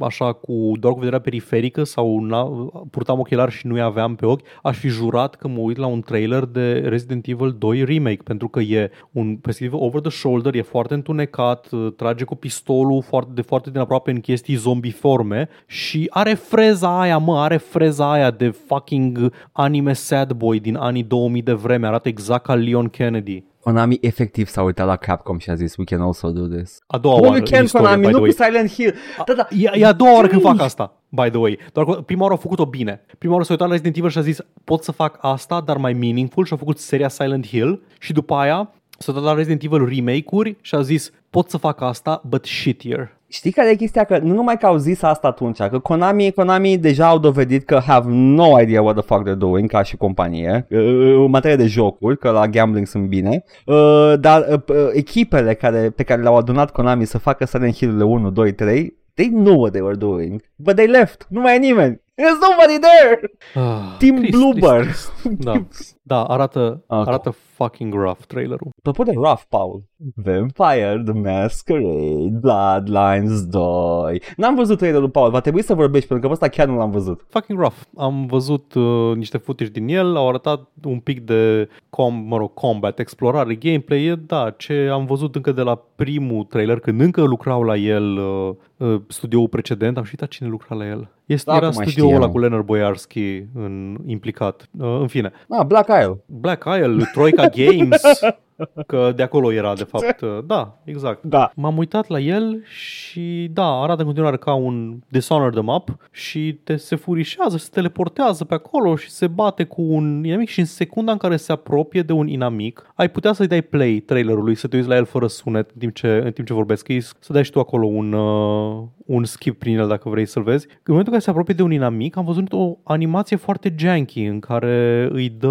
așa 0.00 0.32
cu 0.32 0.72
doar 0.80 0.92
cu 0.92 0.98
vederea 0.98 1.20
periferică 1.20 1.84
sau 1.84 2.20
na, 2.20 2.42
purtam 2.90 3.18
ochelari 3.18 3.52
și 3.52 3.66
nu-i 3.66 3.80
aveam 3.80 4.14
pe 4.14 4.26
ochi, 4.26 4.46
aș 4.62 4.78
fi 4.78 4.88
jurat 4.88 5.34
că 5.34 5.48
mă 5.48 5.58
uit 5.58 5.76
la 5.76 5.86
un 5.86 6.00
trailer 6.00 6.44
de 6.44 6.72
Resident 6.72 7.26
Evil 7.26 7.56
2 7.58 7.84
Remake, 7.84 8.22
pentru 8.24 8.48
că 8.48 8.60
e 8.60 8.90
un 9.12 9.36
perspectiv 9.36 9.80
over 9.80 10.00
the 10.00 10.10
shoulder, 10.10 10.54
e 10.54 10.62
foarte 10.62 10.94
întunecat, 10.94 11.68
trage 11.96 12.24
cu 12.24 12.34
pistolul 12.34 13.02
foarte, 13.02 13.30
de 13.34 13.42
foarte 13.42 13.70
din 13.70 13.80
aproape 13.80 14.10
în 14.10 14.20
chestii 14.20 14.54
zombiforme 14.54 15.48
și 15.66 16.06
are 16.10 16.34
freza 16.34 17.00
aia, 17.00 17.18
mă, 17.18 17.38
are 17.38 17.56
freza 17.56 18.12
aia 18.12 18.30
de 18.30 18.48
fucking 18.50 19.32
anime 19.52 19.92
sad 19.92 20.32
boy 20.32 20.60
din 20.60 20.76
anii 20.76 21.02
2000 21.02 21.42
de 21.42 21.52
vreme, 21.52 21.86
arată 21.86 22.08
exact 22.08 22.44
ca 22.44 22.54
Leon 22.54 22.88
Kennedy. 22.88 23.44
Konami 23.62 23.98
efectiv 24.00 24.48
s-a 24.48 24.62
uitat 24.62 24.86
la 24.86 24.96
Capcom 24.96 25.38
și 25.38 25.50
a 25.50 25.54
zis, 25.54 25.76
we 25.76 25.84
can 25.84 26.00
also 26.00 26.30
do 26.30 26.46
this. 26.46 26.78
A 26.86 26.98
doua 26.98 27.14
Well, 27.14 27.26
oară 27.26 27.36
you 27.36 27.46
can, 27.50 27.58
în 27.58 27.64
istorie, 27.64 27.86
Konami, 27.86 28.06
by 28.06 28.12
nu 28.12 28.18
the 28.18 28.32
cu 28.32 28.36
way. 28.38 28.50
Silent 28.50 28.72
Hill. 28.72 28.94
Da, 29.26 29.32
da. 29.34 29.48
E, 29.50 29.78
e 29.80 29.86
a 29.86 29.92
doua 29.92 30.14
oară 30.14 30.26
când 30.26 30.42
fac 30.42 30.60
asta, 30.60 30.96
by 31.08 31.28
the 31.28 31.38
way. 31.38 31.58
Doar 31.72 31.86
că 31.86 31.92
prima 31.92 32.20
oară 32.20 32.32
au 32.32 32.40
făcut-o 32.40 32.66
bine. 32.66 33.00
Prima 33.18 33.32
oară 33.32 33.44
s-a 33.44 33.52
uitat 33.52 33.66
la 33.66 33.72
Resident 33.72 33.96
Evil 33.96 34.10
și 34.10 34.18
a 34.18 34.20
zis, 34.20 34.38
pot 34.64 34.82
să 34.82 34.92
fac 34.92 35.18
asta, 35.20 35.60
dar 35.60 35.76
mai 35.76 35.92
meaningful 35.92 36.44
și 36.44 36.52
a 36.52 36.56
făcut 36.56 36.78
seria 36.78 37.08
Silent 37.08 37.46
Hill 37.46 37.82
și 37.98 38.12
după 38.12 38.34
aia 38.34 38.70
s-a 38.98 39.12
uitat 39.12 39.26
la 39.26 39.34
Resident 39.34 39.62
Evil 39.62 39.88
remake-uri 39.88 40.56
și 40.60 40.74
a 40.74 40.80
zis, 40.80 41.10
pot 41.30 41.50
să 41.50 41.56
fac 41.56 41.80
asta, 41.80 42.22
but 42.28 42.44
shittier. 42.44 43.16
Știi 43.32 43.50
care 43.50 43.70
e 43.70 43.74
chestia? 43.74 44.04
Că 44.04 44.18
nu 44.18 44.34
numai 44.34 44.56
că 44.58 44.66
au 44.66 44.76
zis 44.76 45.02
asta 45.02 45.28
atunci, 45.28 45.56
că 45.62 45.78
Konami, 45.78 46.32
Konami 46.32 46.78
deja 46.78 47.06
au 47.06 47.18
dovedit 47.18 47.64
că 47.64 47.80
have 47.86 48.06
no 48.10 48.60
idea 48.60 48.82
what 48.82 48.94
the 48.96 49.04
fuck 49.04 49.28
they're 49.28 49.36
doing 49.38 49.70
ca 49.70 49.82
și 49.82 49.96
companie, 49.96 50.66
uh, 50.70 50.78
în 51.24 51.30
materie 51.30 51.56
de 51.56 51.66
jocuri, 51.66 52.18
că 52.18 52.30
la 52.30 52.48
gambling 52.48 52.86
sunt 52.86 53.06
bine, 53.06 53.44
uh, 53.66 54.12
dar 54.20 54.46
uh, 54.50 54.60
uh, 54.68 54.76
echipele 54.92 55.54
care, 55.54 55.90
pe 55.90 56.02
care 56.02 56.22
le-au 56.22 56.36
adunat 56.36 56.70
Konami 56.70 57.04
să 57.04 57.18
facă 57.18 57.44
Silent 57.46 57.74
Hill 57.74 58.00
1, 58.02 58.30
2, 58.30 58.52
3, 58.52 58.96
they 59.14 59.28
knew 59.28 59.58
what 59.60 59.70
they 59.72 59.82
were 59.82 59.96
doing, 59.96 60.42
but 60.56 60.74
they 60.74 60.86
left, 60.86 61.26
nu 61.28 61.40
mai 61.40 61.54
e 61.54 61.58
nimeni. 61.58 62.00
There's 62.14 62.40
nobody 62.50 62.78
there! 62.78 63.30
Ah, 63.54 63.96
Team 63.98 64.16
trist, 64.16 64.30
Bloober. 64.38 64.80
trist, 64.82 65.10
trist. 65.22 65.38
Da, 65.38 65.52
da 66.02 66.22
arată, 66.22 66.84
Ok. 66.86 67.06
arată 67.06 67.34
fucking 67.62 67.94
rough 67.94 68.20
trailerul. 68.26 68.70
Apropo 68.78 69.02
de 69.02 69.12
rough, 69.14 69.42
Paul. 69.48 69.82
Vampire 70.14 71.02
the 71.04 71.12
Masquerade, 71.12 72.38
Bloodlines 72.40 73.46
2. 73.46 74.22
N-am 74.36 74.54
văzut 74.54 74.78
trailerul, 74.78 75.08
Paul, 75.10 75.30
va 75.30 75.40
trebui 75.40 75.62
să 75.62 75.74
vorbești, 75.74 76.08
pentru 76.08 76.26
că 76.26 76.32
ăsta 76.32 76.48
chiar 76.48 76.66
nu 76.68 76.76
l-am 76.76 76.90
văzut. 76.90 77.24
Fucking 77.28 77.58
rough. 77.58 77.76
Am 77.96 78.26
văzut 78.26 78.74
uh, 78.74 79.16
niște 79.16 79.36
footage 79.38 79.70
din 79.70 79.88
el, 79.88 80.16
au 80.16 80.28
arătat 80.28 80.68
un 80.84 80.98
pic 80.98 81.20
de 81.20 81.68
com, 81.90 82.14
mă 82.28 82.36
rog, 82.36 82.54
combat, 82.54 82.98
explorare, 82.98 83.54
gameplay, 83.54 84.04
e, 84.04 84.14
da, 84.14 84.54
ce 84.56 84.88
am 84.92 85.04
văzut 85.04 85.34
încă 85.34 85.52
de 85.52 85.62
la 85.62 85.74
primul 85.96 86.44
trailer, 86.44 86.78
când 86.78 87.00
încă 87.00 87.22
lucrau 87.22 87.62
la 87.62 87.76
el 87.76 88.16
uh, 88.16 88.54
uh, 88.76 89.00
studioul 89.08 89.48
precedent, 89.48 89.96
am 89.96 90.02
și 90.04 90.10
uitat 90.12 90.28
cine 90.28 90.48
lucra 90.48 90.74
la 90.74 90.86
el. 90.86 91.08
Este, 91.26 91.50
Da, 91.50 91.56
era 91.56 91.66
acum 91.66 91.82
studioul 91.82 92.08
știam. 92.08 92.22
ăla 92.22 92.32
cu 92.32 92.38
Leonard 92.38 92.64
Boyarski 92.64 93.44
în, 93.54 93.96
implicat. 94.06 94.68
Uh, 94.78 94.96
în 95.00 95.06
fine, 95.06 95.32
Ah, 95.48 95.66
Black 95.66 95.88
Isle. 96.00 96.22
Black 96.26 96.64
Isle, 96.64 97.04
Troika 97.12 97.48
Games, 97.52 98.02
că 98.86 99.12
de 99.16 99.22
acolo 99.22 99.52
era 99.52 99.74
de 99.74 99.84
fapt. 99.84 100.20
Uh, 100.20 100.38
da, 100.46 100.78
exact. 100.84 101.22
Da. 101.22 101.50
M-am 101.54 101.76
uitat 101.76 102.08
la 102.08 102.20
el 102.20 102.62
și 102.64 103.48
da, 103.52 103.66
arată 103.66 104.00
în 104.00 104.06
continuare 104.06 104.36
ca 104.36 104.54
un 104.54 104.98
Dishonored 105.08 105.52
the 105.52 105.62
Map 105.62 105.96
și 106.10 106.58
te 106.64 106.76
se 106.76 106.96
furișează, 106.96 107.56
se 107.56 107.68
teleportează 107.72 108.44
pe 108.44 108.54
acolo 108.54 108.96
și 108.96 109.10
se 109.10 109.26
bate 109.26 109.64
cu 109.64 109.82
un 109.82 110.24
inamic 110.24 110.48
și 110.48 110.58
în 110.58 110.64
secunda 110.66 111.12
în 111.12 111.18
care 111.18 111.36
se 111.36 111.52
apropie 111.52 112.02
de 112.02 112.12
un 112.12 112.28
inamic, 112.28 112.92
ai 112.94 113.10
putea 113.10 113.32
să-i 113.32 113.46
dai 113.46 113.62
play 113.62 114.02
trailerului, 114.06 114.54
să 114.54 114.66
te 114.66 114.76
uiți 114.76 114.88
la 114.88 114.96
el 114.96 115.04
fără 115.04 115.26
sunet 115.26 115.70
în 115.70 115.78
timp 115.78 115.94
ce, 115.94 116.20
în 116.24 116.32
timp 116.32 116.46
ce 116.46 116.52
vorbesc, 116.52 116.88
Îi- 116.92 117.00
să 117.18 117.32
dai 117.32 117.44
și 117.44 117.50
tu 117.50 117.58
acolo 117.58 117.86
un, 117.86 118.12
uh, 118.12 118.82
un 119.06 119.24
skip 119.24 119.58
prin 119.58 119.78
el 119.78 119.88
dacă 119.88 120.08
vrei 120.08 120.26
să-l 120.26 120.42
vezi. 120.42 120.66
În 120.68 120.76
momentul 120.86 121.12
în 121.12 121.18
care 121.18 121.18
se 121.18 121.30
apropie 121.30 121.54
de 121.54 121.62
un 121.62 121.70
inamic, 121.70 122.16
am 122.16 122.24
văzut 122.24 122.52
o 122.52 122.76
animație 122.82 123.36
foarte 123.36 123.74
janky 123.78 124.24
în 124.24 124.40
care 124.40 125.08
îi 125.12 125.28
dă, 125.28 125.48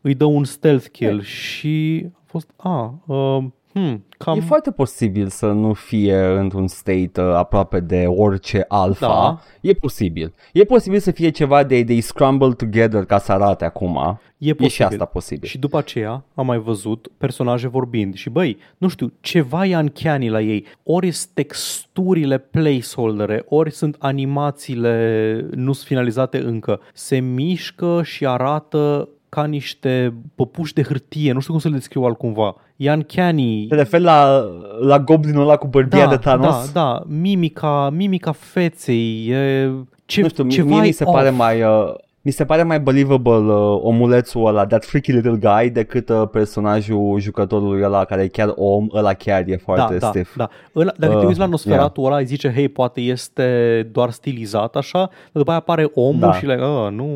îi 0.00 0.14
dă 0.14 0.24
un 0.24 0.44
stealth 0.44 0.86
kill 0.86 1.22
și 1.22 2.05
a 2.14 2.22
fost, 2.26 2.50
a, 2.56 2.94
uh, 3.06 3.44
Hmm, 3.76 4.04
cam... 4.18 4.38
E 4.38 4.40
foarte 4.40 4.70
posibil 4.70 5.28
să 5.28 5.46
nu 5.46 5.72
fie 5.72 6.16
într-un 6.16 6.66
state 6.66 7.20
uh, 7.20 7.34
aproape 7.34 7.80
de 7.80 8.04
orice 8.06 8.64
alfa. 8.68 9.06
Da. 9.06 9.40
E 9.60 9.72
posibil. 9.72 10.34
E 10.52 10.64
posibil 10.64 10.98
să 10.98 11.10
fie 11.10 11.30
ceva 11.30 11.62
de 11.64 11.84
they 11.84 12.00
scramble 12.00 12.52
together 12.52 13.04
ca 13.04 13.18
să 13.18 13.32
arate 13.32 13.64
acum. 13.64 14.20
E 14.38 14.48
E 14.48 14.52
posibil. 14.52 14.68
și 14.68 14.82
asta 14.82 15.04
posibil. 15.04 15.48
Și 15.48 15.58
după 15.58 15.78
aceea 15.78 16.24
am 16.34 16.46
mai 16.46 16.58
văzut 16.58 17.08
personaje 17.18 17.68
vorbind 17.68 18.14
și 18.14 18.30
băi, 18.30 18.58
nu 18.78 18.88
știu, 18.88 19.12
ceva 19.20 19.66
e 19.66 19.76
uncanny 19.76 20.28
la 20.28 20.40
ei. 20.40 20.64
Ori 20.82 21.10
sunt 21.10 21.30
texturile 21.34 22.38
placeholdere, 22.38 23.44
ori 23.48 23.70
sunt 23.70 23.96
animațiile 23.98 25.46
nu 25.54 25.72
sunt 25.72 25.86
finalizate 25.86 26.38
încă. 26.38 26.80
Se 26.92 27.18
mișcă 27.18 28.00
și 28.04 28.26
arată 28.26 29.08
ca 29.36 29.44
niște 29.44 30.14
păpuși 30.34 30.72
de 30.74 30.82
hârtie, 30.82 31.32
nu 31.32 31.40
știu 31.40 31.52
cum 31.52 31.60
să 31.60 31.68
le 31.68 31.74
descriu 31.74 32.02
altcumva. 32.02 32.54
E 32.76 32.92
uncanny. 32.92 33.66
Te 33.68 33.74
referi 33.74 34.02
la, 34.02 34.44
la 34.80 34.98
goblinul 34.98 35.42
ăla 35.42 35.56
cu 35.56 35.66
bărbia 35.66 36.06
de 36.06 36.16
Thanos? 36.16 36.72
Da, 36.72 36.80
da, 36.80 37.02
mimica, 37.06 37.90
mimica 37.90 38.32
feței, 38.32 39.26
e 39.28 39.70
ce, 40.06 40.20
nu 40.20 40.28
știu, 40.28 40.44
mi- 40.44 40.50
ceva 40.50 40.68
mie 40.68 40.80
mi 40.80 40.88
e 40.88 40.92
se 40.92 41.04
pare 41.04 41.28
off. 41.28 41.36
mai... 41.36 41.62
Uh, 41.62 41.94
mi 42.26 42.32
se 42.32 42.44
pare 42.44 42.62
mai 42.62 42.80
believable 42.80 43.32
uh, 43.52 43.78
omulețul 43.82 44.46
ăla, 44.46 44.66
that 44.66 44.84
freaky 44.84 45.12
little 45.12 45.38
guy, 45.40 45.70
decât 45.70 46.08
uh, 46.08 46.22
personajul 46.30 47.18
jucătorului 47.20 47.82
ăla 47.82 48.04
care 48.04 48.22
e 48.22 48.26
chiar 48.28 48.52
om, 48.56 48.86
ăla 48.94 49.12
chiar 49.14 49.40
e 49.40 49.44
Da, 49.50 49.56
foarte 49.62 49.96
da, 49.96 50.06
stiff. 50.08 50.36
da. 50.36 50.48
Ăla, 50.76 50.92
dacă 50.96 51.12
te 51.12 51.18
Uh, 51.18 51.26
uiți 51.26 51.38
la 51.38 51.46
Nosferatu 51.46 52.02
ăla, 52.02 52.16
îi 52.16 52.24
zice, 52.24 52.52
hei, 52.52 52.68
poate 52.68 53.00
este 53.00 53.88
doar 53.92 54.10
stilizat 54.10 54.76
așa, 54.76 54.98
dar 54.98 55.08
după 55.32 55.50
aia 55.50 55.58
apare 55.58 55.90
omul 55.94 56.20
Da. 56.20 56.32
și 56.32 56.46
le, 56.46 56.54
uh, 56.62 56.90
nu, 56.90 57.06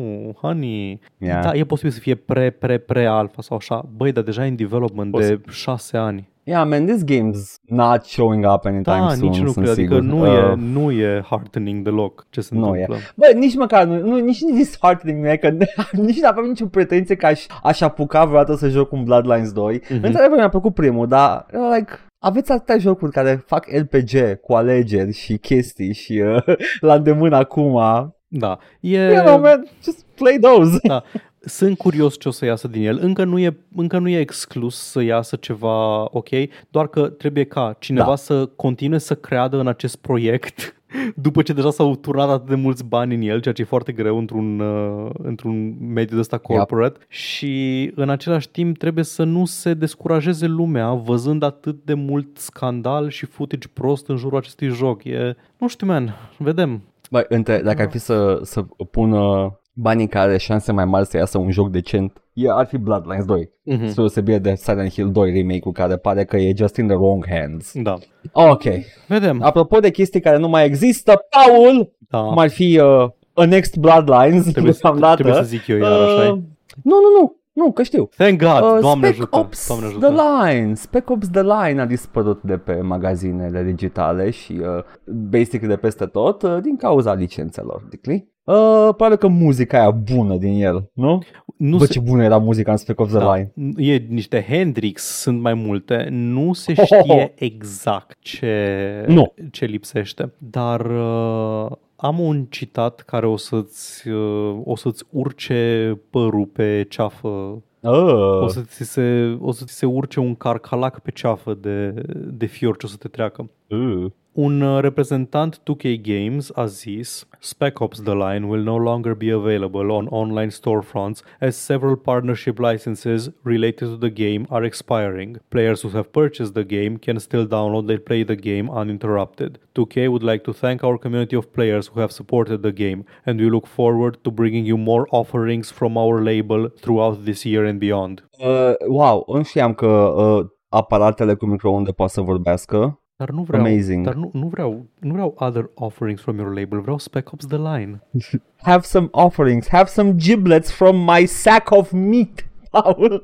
honey. 0.41 0.99
Yeah. 1.17 1.43
Da, 1.43 1.51
e 1.53 1.63
posibil 1.63 1.91
să 1.91 1.99
fie 1.99 2.15
pre, 2.15 2.49
pre, 2.49 2.77
pre 2.77 3.05
alfa 3.05 3.41
sau 3.41 3.57
așa. 3.57 3.85
Băi, 3.95 4.11
dar 4.11 4.23
deja 4.23 4.45
e 4.45 4.47
în 4.47 4.55
development 4.55 5.11
de 5.11 5.17
Posibil. 5.17 5.51
șase 5.51 5.97
ani. 5.97 6.29
Yeah, 6.51 6.67
man, 6.67 6.85
this 6.85 7.03
game's 7.03 7.59
not 7.67 8.05
showing 8.05 8.45
up 8.45 8.65
anytime 8.65 9.07
Da, 9.07 9.09
soon, 9.09 9.29
nici 9.29 9.39
nu 9.39 9.51
sunt 9.51 9.65
cred, 9.65 9.77
adică 9.77 9.93
sigur. 9.93 10.01
nu, 10.01 10.21
Uh, 10.21 10.27
e, 10.27 10.55
nu 10.55 10.91
e 10.91 11.23
heartening 11.29 11.83
deloc 11.83 12.25
ce 12.29 12.41
se 12.41 12.55
Nu 12.55 12.69
întâmplă. 12.69 12.95
Bă, 13.15 13.31
nici 13.35 13.55
măcar 13.55 13.85
nu, 13.85 13.99
nu 14.07 14.17
nici 14.17 14.41
nu 14.41 14.55
disheartening 14.55 15.21
mie, 15.21 15.37
că 15.37 15.49
nici 15.91 16.19
nu 16.19 16.27
aveam 16.27 16.45
nicio 16.45 16.65
pretenție 16.65 17.15
că 17.15 17.25
aș, 17.25 17.45
aș 17.63 17.81
apuca 17.81 18.25
vreodată 18.25 18.55
să 18.55 18.69
joc 18.69 18.91
un 18.91 19.03
Bloodlines 19.03 19.51
2. 19.51 19.73
Mhm. 19.73 19.93
Mm-hmm. 19.93 20.03
Într-adevăr 20.03 20.37
mi-a 20.37 20.49
plăcut 20.49 20.73
primul, 20.73 21.07
dar 21.07 21.45
uh, 21.53 21.59
like, 21.75 21.91
aveți 22.19 22.51
atâtea 22.51 22.77
jocuri 22.77 23.11
care 23.11 23.43
fac 23.45 23.65
RPG 23.65 24.39
cu 24.41 24.53
alegeri 24.53 25.13
și 25.13 25.37
chestii 25.37 25.93
și 25.93 26.23
uh, 26.25 26.55
la 26.79 26.93
îndemână 26.93 27.35
acum. 27.35 27.79
Da, 28.27 28.57
e... 28.79 29.11
You 29.11 29.23
know, 29.23 29.39
man, 29.39 29.67
just 29.83 30.05
play 30.15 30.37
those. 30.41 30.79
Da. 30.83 31.03
Sunt 31.45 31.77
curios 31.77 32.19
ce 32.19 32.27
o 32.27 32.31
să 32.31 32.45
iasă 32.45 32.67
din 32.67 32.83
el. 32.85 32.99
Încă 33.01 33.23
nu 33.23 33.39
e, 33.39 33.57
încă 33.75 33.99
nu 33.99 34.09
e 34.09 34.19
exclus 34.19 34.75
să 34.75 35.01
iasă 35.01 35.35
ceva 35.35 36.03
ok, 36.03 36.29
doar 36.69 36.87
că 36.87 37.07
trebuie 37.07 37.43
ca 37.43 37.75
cineva 37.79 38.05
Da. 38.05 38.15
să 38.15 38.45
continue 38.45 38.97
să 38.97 39.15
creadă 39.15 39.59
în 39.59 39.67
acest 39.67 39.95
proiect 39.95 40.75
după 41.15 41.41
ce 41.41 41.53
deja 41.53 41.71
s-au 41.71 41.95
turnat 41.95 42.29
atât 42.29 42.47
de 42.47 42.55
mulți 42.55 42.85
bani 42.85 43.15
în 43.15 43.21
el, 43.21 43.41
ceea 43.41 43.53
ce 43.53 43.61
e 43.61 43.65
foarte 43.65 43.91
greu 43.91 44.17
într-un, 44.17 44.59
uh, 44.59 45.09
într-un 45.13 45.75
mediu 45.93 46.15
de 46.15 46.21
ăsta 46.21 46.37
corporate 46.37 46.99
și 47.07 47.91
în 47.95 48.09
același 48.09 48.49
timp 48.49 48.77
trebuie 48.77 49.03
să 49.03 49.23
nu 49.23 49.45
se 49.45 49.73
descurajeze 49.73 50.45
lumea 50.45 50.93
văzând 50.93 51.43
atât 51.43 51.81
de 51.83 51.93
mult 51.93 52.37
scandal 52.37 53.09
și 53.09 53.25
footage 53.25 53.67
prost 53.73 54.07
în 54.07 54.17
jurul 54.17 54.37
acestui 54.37 54.67
joc. 54.67 55.03
E, 55.03 55.35
nu 55.57 55.67
știu, 55.67 55.87
man, 55.87 56.15
vedem. 56.37 56.81
Băi, 57.09 57.25
între, 57.27 57.61
dacă 57.61 57.81
ar 57.81 57.89
fi 57.89 57.99
să, 57.99 58.39
să 58.43 58.61
pună 58.91 59.53
banii 59.73 60.07
care 60.07 60.29
are 60.29 60.37
șanse 60.37 60.71
mai 60.71 60.85
mari 60.85 61.05
să 61.05 61.17
iasă 61.17 61.37
un 61.37 61.51
joc 61.51 61.69
decent, 61.69 62.21
e, 62.33 62.51
ar 62.51 62.65
fi 62.65 62.77
Bloodlines 62.77 63.25
2. 63.25 63.49
Mhm. 63.63 63.75
Mm-hmm. 63.77 63.85
Spre 63.87 63.93
deosebire 63.95 64.37
de 64.37 64.55
Silent 64.55 64.91
Hill 64.91 65.11
2 65.11 65.31
remake-ul 65.31 65.71
care 65.71 65.97
pare 65.97 66.23
că 66.25 66.37
e 66.37 66.53
just 66.57 66.75
in 66.77 66.87
the 66.87 66.95
wrong 66.95 67.25
hands. 67.29 67.71
Da. 67.75 67.97
Ok. 68.31 68.63
Vedem. 69.07 69.41
Apropo 69.43 69.79
de 69.79 69.89
chestii 69.91 70.19
care 70.21 70.37
nu 70.37 70.47
mai 70.47 70.65
există, 70.65 71.13
Paul, 71.29 71.93
Da. 72.09 72.19
cum 72.21 72.37
ar 72.37 72.49
fi 72.49 72.79
uh, 72.79 73.09
A 73.33 73.45
Next 73.45 73.77
Bloodlines, 73.77 74.51
Trebuie, 74.51 74.73
să, 74.73 74.79
deocamdată. 74.81 75.15
trebuie 75.15 75.43
să 75.43 75.47
zic 75.49 75.67
eu 75.67 75.77
iar 75.77 75.91
așa 75.91 76.31
uh, 76.31 76.39
Nu, 76.83 76.95
nu, 76.95 77.19
nu, 77.21 77.35
nu, 77.53 77.71
că 77.71 77.83
știu. 77.83 78.09
Thank 78.17 78.39
God, 78.39 78.61
Uh, 78.73 78.77
Doamne 78.81 79.05
Spec 79.07 79.19
ajută, 79.19 79.37
Ops 79.39 79.67
Doamne 79.67 79.85
ajută. 79.85 80.07
The 80.07 80.15
Line, 80.53 80.73
Spec 80.73 81.09
Ops 81.09 81.27
The 81.29 81.41
Line 81.41 81.81
a 81.81 81.85
dispărut 81.85 82.41
de 82.43 82.57
pe 82.57 82.81
magazinele 82.81 83.63
digitale 83.63 84.29
și 84.29 84.51
uh, 84.61 84.83
basic 85.29 85.67
de 85.67 85.75
peste 85.75 86.05
tot 86.05 86.41
uh, 86.41 86.57
din 86.61 86.75
cauza 86.75 87.13
licențelor, 87.13 87.81
basically. 87.83 88.30
Uh, 88.43 88.55
probabil 88.95 89.17
că 89.17 89.27
muzica 89.27 89.79
aia 89.79 89.91
bună 89.91 90.35
din 90.35 90.61
el, 90.63 90.89
nu? 90.93 91.21
Nu 91.57 91.77
Bă, 91.77 91.85
se, 91.85 91.91
ce 91.93 91.99
bună 91.99 92.23
era 92.23 92.37
muzica 92.37 92.71
în 92.71 92.77
Spec 92.77 92.99
Ops 92.99 93.09
The 93.11 93.19
da, 93.19 93.35
Line. 93.35 93.51
e 93.77 94.05
niște 94.09 94.45
Hendrix, 94.49 95.03
sunt 95.03 95.41
mai 95.41 95.53
multe, 95.53 96.07
nu 96.11 96.53
se 96.53 96.73
Ho, 96.73 96.81
ho, 96.83 96.95
ho. 96.95 97.01
știe 97.03 97.33
exact 97.35 98.17
ce, 98.19 99.05
Nu. 99.07 99.33
ce 99.51 99.65
lipsește, 99.65 100.33
dar 100.37 100.85
uh, 100.85 101.71
am 101.95 102.19
un 102.19 102.45
citat 102.49 103.01
care 103.01 103.25
o 103.27 103.37
să-ți, 103.37 104.07
uh, 104.09 104.59
o 104.63 104.75
să-ți 104.75 105.03
urce 105.09 105.99
părul 106.09 106.45
pe 106.45 106.85
ceafă 106.89 107.61
Uh, 107.83 108.41
O 108.41 108.47
să, 108.47 108.61
ți 108.61 108.83
se, 108.83 109.37
o 109.39 109.51
să 109.51 109.63
ți 109.65 109.73
se 109.73 109.85
urce 109.85 110.19
un 110.19 110.35
carcalac 110.35 110.99
pe 110.99 111.11
ceafă 111.11 111.53
de, 111.53 111.89
de 112.15 112.45
fior 112.45 112.77
ce 112.77 112.85
o 112.85 112.89
să 112.89 112.95
te 112.97 113.07
treacă. 113.07 113.49
uh. 113.67 114.05
Un 114.33 114.61
uh, 114.61 114.79
reprezentant 114.81 115.59
2K 115.65 116.01
Games 116.01 116.51
a 116.55 116.65
zis 116.65 117.25
Spec 117.41 117.81
Ops 117.81 117.99
The 117.99 118.15
Line 118.15 118.47
will 118.47 118.63
no 118.63 118.77
longer 118.77 119.13
be 119.13 119.29
available 119.29 119.91
on 119.91 120.07
online 120.07 120.51
storefronts 120.51 121.21
as 121.41 121.57
several 121.57 121.97
partnership 121.97 122.57
licenses 122.57 123.29
related 123.43 123.87
to 123.87 123.97
the 123.97 124.09
game 124.09 124.47
are 124.49 124.63
expiring. 124.63 125.37
Players 125.49 125.81
who 125.81 125.89
have 125.89 126.13
purchased 126.13 126.53
the 126.53 126.63
game 126.63 126.97
can 126.97 127.19
still 127.19 127.45
download 127.45 127.89
and 127.89 128.05
play 128.05 128.23
the 128.23 128.37
game 128.37 128.69
uninterrupted. 128.69 129.59
2K 129.75 130.09
would 130.09 130.23
like 130.23 130.45
to 130.45 130.53
thank 130.53 130.81
our 130.81 130.97
community 130.97 131.35
of 131.35 131.51
players 131.51 131.87
who 131.87 131.99
have 131.99 132.13
supported 132.13 132.63
the 132.63 132.71
game 132.71 133.03
and 133.25 133.37
we 133.37 133.49
look 133.49 133.67
forward 133.67 134.23
to 134.23 134.31
bringing 134.31 134.65
you 134.65 134.77
more 134.77 135.09
offerings 135.11 135.71
from 135.71 135.97
our 135.97 136.21
label 136.21 136.69
throughout 136.81 137.25
this 137.25 137.45
year 137.45 137.65
and 137.65 137.81
beyond. 137.81 138.23
Uh, 138.39 138.75
wow, 138.87 139.25
nu 139.27 139.43
știam 139.43 139.73
că 139.73 139.87
uh, 139.87 140.45
aparatele 140.69 141.33
cu 141.33 141.45
microunde 141.45 141.91
pot 141.91 142.09
să 142.09 142.21
vorbească. 142.21 143.00
Dar 143.21 143.29
nu 143.29 143.41
vreau, 143.43 143.61
Amazing. 143.63 144.05
dar 144.05 144.13
nu, 144.13 144.29
nu 144.33 144.47
vreau, 144.47 144.85
nu 144.99 145.11
vreau 145.13 145.35
other 145.37 145.69
offerings 145.73 146.21
from 146.21 146.37
your 146.37 146.53
label, 146.53 146.79
vreau 146.81 146.97
Spec 146.97 147.31
Ops 147.31 147.45
The 147.45 147.57
Line. 147.57 148.03
Have 148.61 148.81
some 148.83 149.07
offerings, 149.11 149.67
have 149.67 149.85
some 149.89 150.13
giblets 150.17 150.71
from 150.71 151.03
my 151.15 151.25
sack 151.25 151.71
of 151.71 151.91
meat. 151.91 152.45
Paul, 152.71 153.23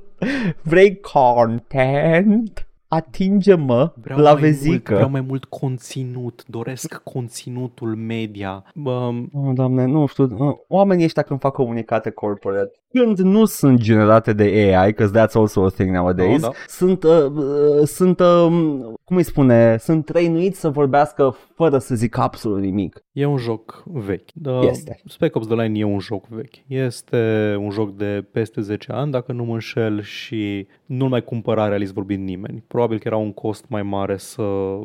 vrei 0.62 1.00
content? 1.00 2.68
Atinge-mă 2.90 3.94
Vreau 4.02 4.20
la 4.20 4.32
mai 4.32 4.42
vezică. 4.42 4.70
Mult, 4.70 4.86
vreau 4.90 5.10
mai 5.10 5.22
mult 5.22 5.46
conținut, 5.46 6.44
doresc 6.48 7.02
conținutul 7.04 7.96
media. 7.96 8.64
Um, 8.86 9.30
Oh, 9.34 9.52
doamne, 9.54 9.86
nu 9.86 10.06
știu, 10.06 10.24
uh, 10.24 10.56
oamenii 10.68 11.06
ăștia 11.06 11.24
când 11.24 11.40
fac 11.40 11.54
comunicate 11.54 12.10
corporate, 12.10 12.72
când 12.94 13.18
nu 13.20 13.46
sunt 13.46 13.80
generate 13.80 14.34
de 14.34 14.44
AI, 14.44 14.92
because 14.92 15.20
that's 15.20 15.34
also 15.34 15.66
a 15.66 15.70
thing 15.70 15.96
nowadays, 15.96 16.42
Da, 16.42 16.48
da. 16.48 16.54
sunt, 16.68 17.04
uh, 17.04 17.26
uh, 17.36 17.84
sunt 17.86 18.20
uh, 18.20 18.94
cum 19.08 19.16
îi 19.18 19.24
spune, 19.24 19.78
sunt 19.78 20.06
trăinuiți 20.06 20.60
să 20.60 20.70
vorbească 20.70 21.36
fără 21.56 21.78
să 21.78 21.96
zic 21.96 22.18
absolut 22.18 22.60
nimic. 22.60 23.04
e 23.12 23.26
un 23.26 23.38
joc 23.38 23.84
vechi. 23.86 24.30
Da, 24.34 24.60
Este. 24.60 25.00
Spec 25.06 25.36
Ops 25.36 25.48
The 25.48 25.56
Line 25.56 25.80
e 25.80 25.84
un 25.84 26.00
joc 26.00 26.28
vechi. 26.28 26.56
Este 26.68 27.56
un 27.60 27.70
joc 27.70 27.96
de 27.96 28.26
peste 28.32 28.62
10 28.62 28.92
ani, 28.92 29.12
dacă 29.12 29.32
nu 29.32 29.44
mă 29.44 29.54
înșel, 29.54 30.02
și 30.02 30.68
nu-l 30.86 31.10
mai 31.10 31.24
cumpăra 31.24 31.68
realist 31.68 31.94
vorbind 31.94 32.24
nimeni. 32.24 32.64
Probabil 32.68 32.98
că 33.00 33.04
era 33.08 33.18
un 33.18 33.34
cost 33.34 33.66
mai 33.68 33.84
mare 33.84 34.18
să 34.18 34.44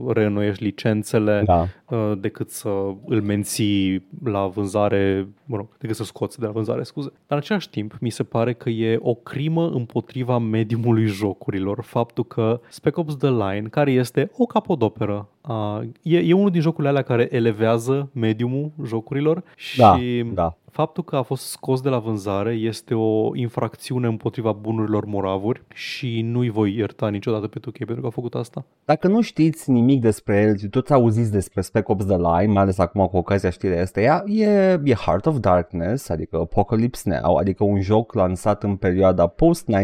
reînnoiești 0.08 0.64
licențele 0.64 1.42
Da. 1.44 1.66
uh, 1.88 2.12
decât 2.20 2.50
să 2.50 2.68
îl 3.06 3.22
menții 3.22 4.08
la 4.24 4.46
vânzare, 4.46 5.28
mă 5.52 5.58
rog, 5.58 5.68
decât 5.78 5.96
să 5.96 6.04
scoți 6.04 6.38
de 6.38 6.46
la 6.46 6.52
vânzare, 6.52 6.82
scuze. 6.82 7.08
Dar 7.08 7.20
în 7.26 7.36
același 7.36 7.70
timp, 7.70 7.96
mi 8.00 8.10
se 8.10 8.22
pare 8.22 8.52
că 8.52 8.70
e 8.70 8.98
o 9.00 9.14
crimă 9.14 9.68
împotriva 9.68 10.38
mediumului 10.38 11.06
jocurilor. 11.06 11.82
Faptul 11.82 12.24
că 12.24 12.60
Spec 12.68 12.96
Ops 12.96 13.16
The 13.16 13.30
Line, 13.30 13.68
care 13.70 13.92
este 13.92 14.30
o 14.36 14.46
capodoperă, 14.46 15.28
uh, 15.48 15.80
e, 16.02 16.18
e 16.18 16.32
unul 16.32 16.50
din 16.50 16.60
jocurile 16.60 16.88
alea 16.88 17.02
care 17.02 17.28
elevează 17.30 18.10
mediumul 18.12 18.72
jocurilor 18.84 19.42
Da, 19.76 19.96
și 19.96 20.24
da. 20.34 20.56
Faptul 20.72 21.04
că 21.04 21.16
a 21.16 21.22
fost 21.22 21.44
scos 21.44 21.80
de 21.80 21.88
la 21.88 21.98
vânzare 21.98 22.52
este 22.52 22.94
o 22.94 23.36
infracțiune 23.36 24.06
împotriva 24.06 24.52
bunurilor 24.52 25.04
moravuri 25.04 25.62
și 25.74 26.20
nu-i 26.22 26.50
voi 26.50 26.76
ierta 26.76 27.08
niciodată 27.08 27.46
pe 27.46 27.58
2K 27.58 27.76
pentru 27.76 28.00
că 28.00 28.06
a 28.06 28.10
făcut 28.10 28.34
asta. 28.34 28.64
Dacă 28.84 29.08
nu 29.08 29.20
știți 29.20 29.70
nimic 29.70 30.00
despre 30.00 30.40
el 30.40 30.56
și 30.56 30.68
toți 30.68 30.92
auziți 30.92 31.32
despre 31.32 31.60
Spec 31.60 31.88
Ops 31.88 32.04
The 32.04 32.16
Line, 32.16 32.52
mai 32.52 32.62
ales 32.62 32.78
acum 32.78 33.06
cu 33.06 33.16
ocazia 33.16 33.50
știrea 33.50 33.80
este 33.80 34.02
ea, 34.02 34.22
e, 34.26 34.80
e 34.84 34.94
Heart 34.94 35.26
of 35.26 35.38
Darkness, 35.38 36.08
adică 36.08 36.36
Apocalypse 36.36 37.20
Now, 37.22 37.36
adică 37.36 37.64
un 37.64 37.80
joc 37.80 38.14
lansat 38.14 38.62
în 38.62 38.76
perioada 38.76 39.26
post 39.26 39.66
9-11 39.70 39.74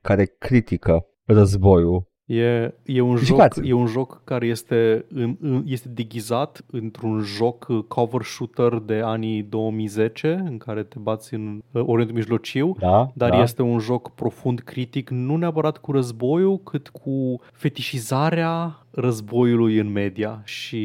care 0.00 0.24
critică 0.38 1.06
războiul 1.24 2.09
E, 2.32 2.74
e, 2.84 3.00
un 3.00 3.16
joc, 3.16 3.26
Jucați. 3.26 3.60
e 3.64 3.72
un 3.72 3.86
joc 3.86 4.20
care 4.24 4.46
este, 4.46 5.04
în, 5.14 5.36
în, 5.40 5.62
este 5.66 5.88
deghizat 5.88 6.64
într-un 6.70 7.20
joc 7.20 7.66
uh, 7.68 7.84
cover 7.88 8.22
shooter 8.22 8.72
de 8.78 9.00
anii 9.04 9.42
2010 9.42 10.42
în 10.46 10.58
care 10.58 10.82
te 10.82 10.98
bați 10.98 11.34
în 11.34 11.62
uh, 11.70 11.82
Orientul 11.86 12.16
Mijlociu 12.16 12.76
Da, 12.78 13.10
dar 13.14 13.30
da. 13.30 13.42
este 13.42 13.62
un 13.62 13.78
joc 13.78 14.10
profund 14.14 14.60
critic, 14.60 15.10
nu 15.10 15.36
neapărat 15.36 15.78
cu 15.78 15.92
războiul, 15.92 16.60
cât 16.62 16.88
cu 16.88 17.40
fetișizarea 17.52 18.79
războiului 18.92 19.78
în 19.78 19.92
media 19.92 20.40
și 20.44 20.84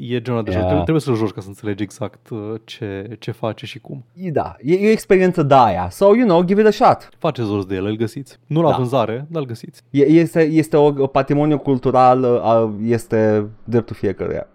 e 0.00 0.20
genul 0.20 0.42
de 0.42 0.50
joc. 0.50 0.60
Yeah. 0.60 0.64
Trebuie, 0.64 0.82
trebuie 0.82 1.00
să-l 1.00 1.14
joci 1.14 1.30
ca 1.30 1.40
să 1.40 1.48
înțelegi 1.48 1.82
exact 1.82 2.28
uh, 2.30 2.38
ce, 2.64 3.16
ce 3.18 3.30
face 3.30 3.66
și 3.66 3.78
cum. 3.78 4.04
Da, 4.14 4.56
e, 4.62 4.74
e 4.74 4.86
o 4.86 4.90
experiență 4.90 5.42
de 5.42 5.54
aia. 5.54 5.88
So, 5.90 6.04
you 6.14 6.26
know, 6.26 6.44
give 6.44 6.60
it 6.60 6.66
a 6.66 6.70
shot. 6.70 7.08
Faceți 7.18 7.48
rost 7.50 7.68
de 7.68 7.74
el, 7.74 7.84
îl 7.84 7.96
găsiți. 7.96 8.38
Nu 8.46 8.62
la 8.62 8.70
Da. 8.70 8.76
vânzare, 8.76 9.26
dar 9.30 9.42
îl 9.42 9.48
găsiți. 9.48 9.82
E, 9.90 10.02
este, 10.06 10.42
este 10.42 10.76
o, 10.76 10.84
o 11.02 11.06
patrimoniu 11.06 11.58
cultural, 11.58 12.24
a, 12.24 12.74
este 12.82 13.48
dreptul 13.64 13.96
fiecăruia. 13.96 14.46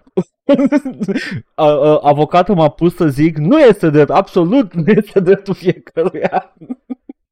A- 1.55 1.65
a- 1.65 1.99
Avocatul 2.03 2.55
m-a 2.55 2.69
pus 2.69 2.95
să 2.95 3.07
zic, 3.07 3.37
nu 3.37 3.59
este 3.59 3.89
drept, 3.89 4.09
absolut 4.09 4.73
nu 4.73 4.83
este 4.91 5.19
dreptul 5.19 5.53
fiecăruia. 5.53 6.55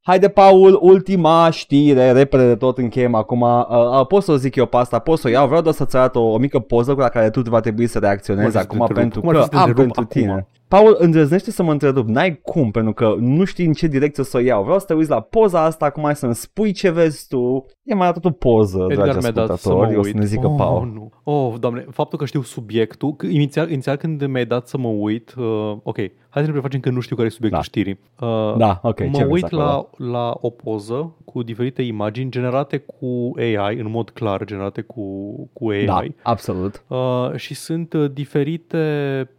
Haide, 0.09 0.27
Paul, 0.29 0.79
ultima 0.81 1.49
știre, 1.49 2.11
repede 2.11 2.47
de 2.47 2.55
tot 2.55 2.77
încheiem 2.77 3.15
acum. 3.15 3.41
Uh, 3.41 3.65
uh, 3.99 4.07
pot 4.07 4.23
să 4.23 4.31
o 4.31 4.35
zic 4.35 4.55
eu 4.55 4.65
pe 4.65 4.77
asta, 4.77 4.99
pot 4.99 5.19
să 5.19 5.27
o 5.27 5.29
iau, 5.29 5.47
vreau 5.47 5.61
doar 5.61 5.75
să-ți 5.75 5.97
arăt 5.97 6.15
o, 6.15 6.21
o 6.21 6.37
mică 6.37 6.59
poză 6.59 6.93
cu 6.93 6.99
la 6.99 7.09
care 7.09 7.29
tu 7.29 7.41
va 7.41 7.59
trebui 7.59 7.87
să 7.87 7.99
reacționezi 7.99 8.51
Cum 8.51 8.57
ar 8.57 8.65
fi 8.65 8.69
să 8.69 8.75
acum 8.75 8.77
te 8.77 9.01
întrerup? 9.01 9.11
pentru 9.11 9.19
Cum 9.19 9.29
ar 9.29 9.35
că 9.35 9.41
fi 9.41 9.45
să 9.45 9.49
te 9.49 9.57
am 9.57 9.67
întrerup 9.67 9.93
pentru 9.93 10.01
acum? 10.01 10.21
tine. 10.21 10.47
Paul, 10.69 10.95
îndrăznește 10.99 11.51
să 11.51 11.63
mă 11.63 11.71
întrerup, 11.71 12.07
n-ai 12.07 12.39
cum, 12.41 12.71
pentru 12.71 12.93
că 12.93 13.15
nu 13.19 13.43
știi 13.43 13.65
în 13.65 13.73
ce 13.73 13.87
direcție 13.87 14.23
să 14.23 14.37
o 14.37 14.39
iau. 14.39 14.63
Vreau 14.63 14.79
să 14.79 14.85
te 14.85 14.93
uiți 14.93 15.09
la 15.09 15.19
poza 15.19 15.63
asta, 15.63 15.85
acum 15.85 16.05
ai 16.05 16.15
să-mi 16.15 16.35
spui 16.35 16.71
ce 16.71 16.89
vezi 16.89 17.27
tu. 17.27 17.65
E 17.83 17.93
mai 17.93 18.07
arătat 18.07 18.25
o 18.25 18.29
poză, 18.31 18.85
Edgar 18.89 19.05
dragi 19.07 19.19
mi-a 19.21 19.31
dat 19.45 19.57
să 19.57 19.69
mă 19.73 19.75
ascultători, 19.75 19.97
o 19.97 20.01
să 20.01 20.07
uit. 20.07 20.17
ne 20.17 20.25
zică 20.25 20.47
oh, 20.47 20.53
Paul. 20.57 20.91
nu. 20.93 21.11
Oh, 21.23 21.53
doamne, 21.59 21.85
faptul 21.91 22.17
că 22.17 22.25
știu 22.25 22.41
subiectul, 22.41 23.15
că 23.15 23.25
inițial, 23.25 23.69
inițial 23.71 23.95
când 23.95 24.25
mi-ai 24.25 24.45
dat 24.45 24.67
să 24.67 24.77
mă 24.77 24.87
uit, 24.87 25.33
uh, 25.37 25.77
ok, 25.83 25.97
hai 26.29 26.41
să 26.41 26.47
ne 26.47 26.51
prefacem 26.51 26.79
că 26.79 26.89
nu 26.89 26.99
știu 26.99 27.15
care 27.15 27.27
e 27.27 27.31
subiectul 27.31 27.61
Da. 27.61 27.65
știrii. 27.67 27.99
Uh, 28.19 28.55
Da, 28.57 28.79
ok, 28.83 28.95
ce 28.95 29.03
mă 29.03 29.17
vezi 29.17 29.31
uit 29.31 29.43
acolo? 29.43 29.61
la, 29.97 30.11
la 30.11 30.37
o 30.41 30.49
poză 30.49 31.13
cu 31.25 31.43
diferite 31.43 31.81
imagini 31.81 32.31
generate 32.31 32.77
cu 32.77 33.31
AI, 33.37 33.75
în 33.79 33.89
mod 33.89 34.09
clar 34.09 34.45
generate 34.45 34.81
cu, 34.81 35.03
cu 35.53 35.69
AI. 35.69 35.85
Da, 35.85 36.03
absolut. 36.23 36.83
Uh, 36.87 36.97
și 37.35 37.53
sunt 37.53 37.93
uh, 37.93 38.11
diferite 38.11 38.77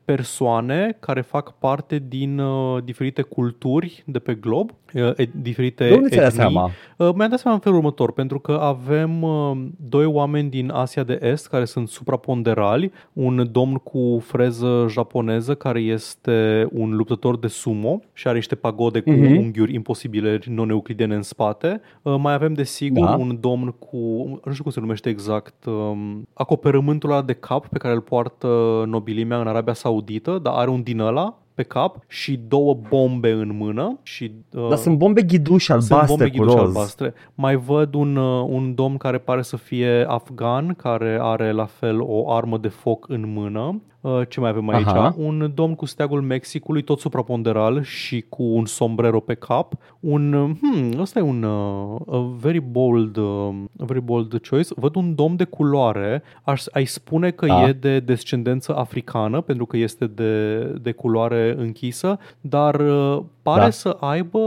persoane 0.05 0.97
care 1.01 1.20
fac 1.21 1.59
parte 1.59 2.03
din 2.09 2.39
uh, 2.39 2.83
diferite 2.85 3.23
culturi 3.23 4.03
de 4.07 4.19
pe 4.19 4.35
glob, 4.35 4.71
uh, 4.95 5.03
e, 5.17 5.29
diferite 5.43 5.89
De 5.89 5.95
unde 5.95 6.09
ți-ai 6.09 6.21
dat 6.23 6.33
etnii. 6.33 6.51
seama? 6.53 6.71
Uh, 6.97 7.11
mi-am 7.15 7.31
dat 7.31 7.39
seama 7.39 7.57
în 7.57 7.63
felul 7.63 7.79
următor, 7.79 8.13
pentru 8.13 8.39
că 8.39 8.53
avem 8.53 9.23
uh, 9.23 9.51
doi 9.89 10.05
oameni 10.05 10.51
din 10.51 10.71
Asia 10.71 11.03
de 11.03 11.19
Est 11.23 11.49
care 11.49 11.65
sunt 11.65 11.89
supraponderali, 11.89 12.93
un 13.13 13.49
domn 13.53 13.75
cu 13.75 14.19
freză 14.25 14.87
japoneză 14.89 15.55
care 15.55 15.81
este 15.81 16.69
un 16.73 16.97
luptător 16.97 17.39
de 17.39 17.47
sumo 17.47 18.01
și 18.13 18.27
are 18.27 18.37
niște 18.37 18.55
pagode 18.55 19.01
cu 19.01 19.11
Mhm. 19.11 19.37
unghiuri 19.37 19.75
imposibile 19.75 20.39
non-euclidene 20.47 21.15
în 21.15 21.23
spate. 21.23 21.81
Uh, 22.03 22.15
mai 22.19 22.33
avem 22.35 22.53
desigur 22.55 23.05
Da. 23.07 23.15
un 23.15 23.37
domn 23.41 23.75
cu, 23.79 23.97
nu 24.45 24.51
știu 24.53 24.63
cum 24.63 24.73
se 24.73 24.81
numește 24.81 25.09
exact, 25.09 25.65
um, 25.65 26.29
acoperământul 26.35 27.11
ăla 27.11 27.23
de 27.23 27.33
cap 27.33 27.67
pe 27.67 27.79
care 27.79 27.95
îl 27.95 28.01
poartă 28.01 28.47
nobilimea 28.87 29.41
în 29.41 29.47
Arabia 29.47 29.73
Saudită, 29.73 30.39
dar 30.43 30.55
are 30.57 30.71
un 30.71 30.83
din 30.83 31.01
ăla 31.11 31.35
pe 31.55 31.63
cap 31.63 31.97
și 32.09 32.41
două 32.49 32.79
bombe 32.89 33.31
în 33.31 33.57
mână 33.57 33.99
și 34.03 34.33
uh, 34.53 34.69
Dar 34.69 34.79
sunt 34.79 34.99
bombe 34.99 35.23
ghiduși 35.23 35.73
albastre 35.73 36.07
sunt 36.07 36.09
bombe 36.09 36.31
cu 36.31 36.37
ghidușe 36.37 36.57
roz. 36.57 36.67
albastre. 36.67 37.15
Mai 37.35 37.57
văd 37.57 37.95
un, 37.95 38.17
uh, 38.17 38.47
un 38.49 38.75
domn 38.75 38.97
care 38.97 39.19
pare 39.19 39.43
să 39.43 39.57
fie 39.57 40.05
afgan, 40.09 40.75
care 40.75 41.19
are 41.21 41.53
la 41.53 41.65
fel 41.65 42.01
o 42.01 42.33
armă 42.33 42.59
de 42.59 42.69
foc 42.69 43.09
în 43.09 43.33
mână. 43.33 43.81
Uh, 44.01 44.21
Ce 44.29 44.41
mai 44.41 44.49
avem 44.49 44.69
aici? 44.69 44.87
Aha. 44.87 45.15
Un 45.19 45.51
domn 45.55 45.75
cu 45.75 45.87
steagul 45.87 46.21
Mexicului, 46.23 46.83
tot 46.83 47.01
supraponderal 47.01 47.83
și 47.83 48.25
cu 48.29 48.43
un 48.43 48.65
sombrero 48.67 49.21
pe 49.21 49.35
cap. 49.35 49.73
Un, 50.01 50.33
uh, 50.33 50.51
hmm, 50.61 51.01
ăsta 51.01 51.19
e 51.19 51.23
un 51.23 51.43
uh, 51.43 52.15
a 52.15 52.35
very 52.41 52.61
bold, 52.61 53.17
uh, 53.17 53.49
a 53.79 53.85
very 53.85 54.01
bold 54.01 54.41
choice. 54.49 54.69
Văd 54.77 54.95
un 54.97 55.15
domn 55.15 55.37
de 55.37 55.45
culoare. 55.45 56.23
Aș, 56.43 56.65
ai 56.73 56.85
spune 56.85 57.31
că 57.31 57.47
Da. 57.47 57.69
e 57.69 57.73
de 57.73 58.01
descendență 58.01 58.77
africană, 58.77 59.41
pentru 59.41 59.67
că 59.67 59.77
este 59.77 60.07
de, 60.07 60.59
de 60.83 60.93
culoare 60.93 61.55
închisă, 61.59 62.19
dar 62.41 62.75
uh, 62.81 63.23
pare 63.43 63.61
Da. 63.61 63.71
să 63.71 63.97
aibă 64.01 64.39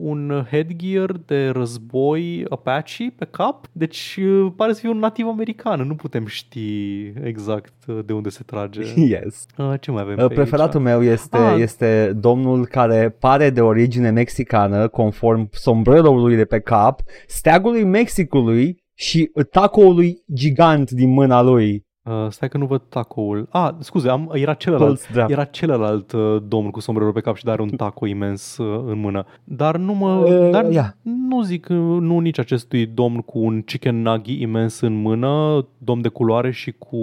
un 0.00 0.44
headgear 0.50 1.12
de 1.26 1.48
război 1.48 2.44
Apache 2.48 3.12
pe 3.16 3.24
cap, 3.24 3.66
deci 3.72 4.18
uh, 4.20 4.52
pare 4.56 4.72
să 4.72 4.80
fie 4.80 4.88
un 4.88 4.98
nativ 4.98 5.26
american. 5.26 5.80
Nu 5.86 5.94
putem 5.94 6.26
ști 6.26 7.06
exact 7.22 7.72
uh, 7.86 7.98
de 8.04 8.12
unde 8.12 8.28
se 8.28 8.42
trage. 8.46 8.82
Yes. 9.14 9.44
Uh, 9.56 9.74
Ce 9.80 9.90
mai 9.90 10.02
avem 10.02 10.16
Uh, 10.18 10.26
pe 10.28 10.34
Preferatul 10.34 10.86
aici? 10.86 10.88
meu 10.88 11.02
este, 11.12 11.36
Ah. 11.36 11.58
este 11.58 12.12
domnul 12.16 12.66
care 12.66 13.16
pare 13.20 13.50
de 13.50 13.60
origine 13.60 14.10
mexicană, 14.10 14.88
conform 14.88 15.48
sombreroului 15.52 16.36
de 16.36 16.44
pe 16.44 16.60
cap, 16.60 17.00
steagului 17.26 17.84
Mexicului 17.84 18.84
și 18.94 19.30
tacoului 19.50 20.22
gigant 20.34 20.90
din 20.90 21.08
mâna 21.10 21.42
lui. 21.42 21.86
Uh, 22.08 22.26
stai 22.30 22.48
că 22.48 22.58
nu 22.58 22.66
văd 22.66 22.82
tacoul. 22.88 23.46
Ah, 23.50 23.70
scuze, 23.78 24.08
am, 24.08 24.30
era 24.32 24.54
celălalt. 24.54 24.86
Colț 24.86 25.06
dreapta. 25.10 25.32
Era 25.32 25.44
celălalt 25.44 26.12
uh, 26.12 26.36
domn 26.48 26.70
cu 26.70 26.80
sombrero 26.80 27.12
pe 27.12 27.20
cap 27.20 27.36
și 27.36 27.44
are 27.46 27.62
un 27.62 27.68
taco 27.68 28.06
imens 28.06 28.56
uh, 28.58 28.82
în 28.86 28.98
mână. 29.00 29.26
Dar 29.44 29.76
nu 29.76 29.94
mă... 29.94 30.12
Uh, 30.12 30.50
dar 30.50 30.70
ia. 30.70 30.96
nu 31.02 31.42
zic 31.42 31.66
uh, 31.70 31.76
nu 32.00 32.18
nici 32.18 32.38
acestui 32.38 32.86
domn 32.86 33.20
cu 33.20 33.38
un 33.38 33.62
chicken 33.62 34.02
nugget 34.02 34.40
imens 34.40 34.80
în 34.80 35.00
mână, 35.00 35.66
domn 35.78 36.00
de 36.02 36.08
culoare 36.08 36.50
și 36.50 36.72
cu 36.78 36.96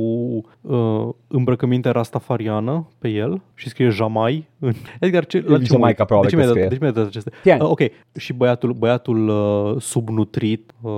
uh, 0.61 1.07
îmbrăcăminte 1.27 1.89
rastafariană 1.89 2.87
pe 2.99 3.07
el 3.09 3.41
și 3.53 3.69
scrie 3.69 3.89
Jamai. 3.89 4.47
în- 4.59 4.73
Edgar, 4.99 5.25
ce, 5.25 5.43
la 5.47 5.57
ce 5.57 5.63
Jamaica, 5.63 5.77
mă 5.77 5.85
uit? 5.87 5.95
probabil 5.95 6.29
de 6.29 6.35
ce 6.35 6.35
că 6.35 6.41
mi-ai 6.41 6.47
dat, 6.47 6.55
scrie. 6.55 6.67
de 6.67 6.73
ce 6.75 6.79
mi-ai 6.81 6.93
dat 6.93 7.05
aceste? 7.07 7.31
Tian. 7.41 7.59
Uh, 7.61 7.69
ok, 7.69 7.79
și 8.19 8.33
băiatul, 8.33 8.73
băiatul 8.73 9.27
uh, 9.27 9.81
subnutrit 9.81 10.71
uh, 10.81 10.91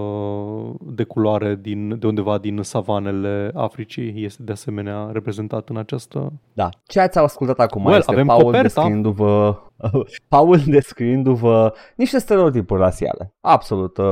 de 0.95 1.03
culoare 1.03 1.59
din, 1.61 1.95
de 1.99 2.07
undeva 2.07 2.38
din 2.38 2.59
savanele 2.61 3.51
Africii 3.53 3.96
este 4.01 4.43
de 4.43 4.51
asemenea 4.51 5.09
reprezentat 5.11 5.69
în 5.69 5.77
această... 5.77 6.33
Da. 6.53 6.69
Ce 6.85 6.99
ați 6.99 7.17
ascultat 7.17 7.59
acum 7.59 7.83
Well, 7.85 7.97
este 7.97 8.11
avem 8.11 8.25
Paul 8.25 8.43
coperta. 8.43 8.81
descriindu-vă 8.81 9.61
Paul 10.29 10.59
descriindu-vă 10.65 11.73
niște 11.95 12.19
stereotipuri 12.19 12.81
rasiale. 12.81 13.33
Absolut. 13.41 13.97
Uh, 13.97 14.05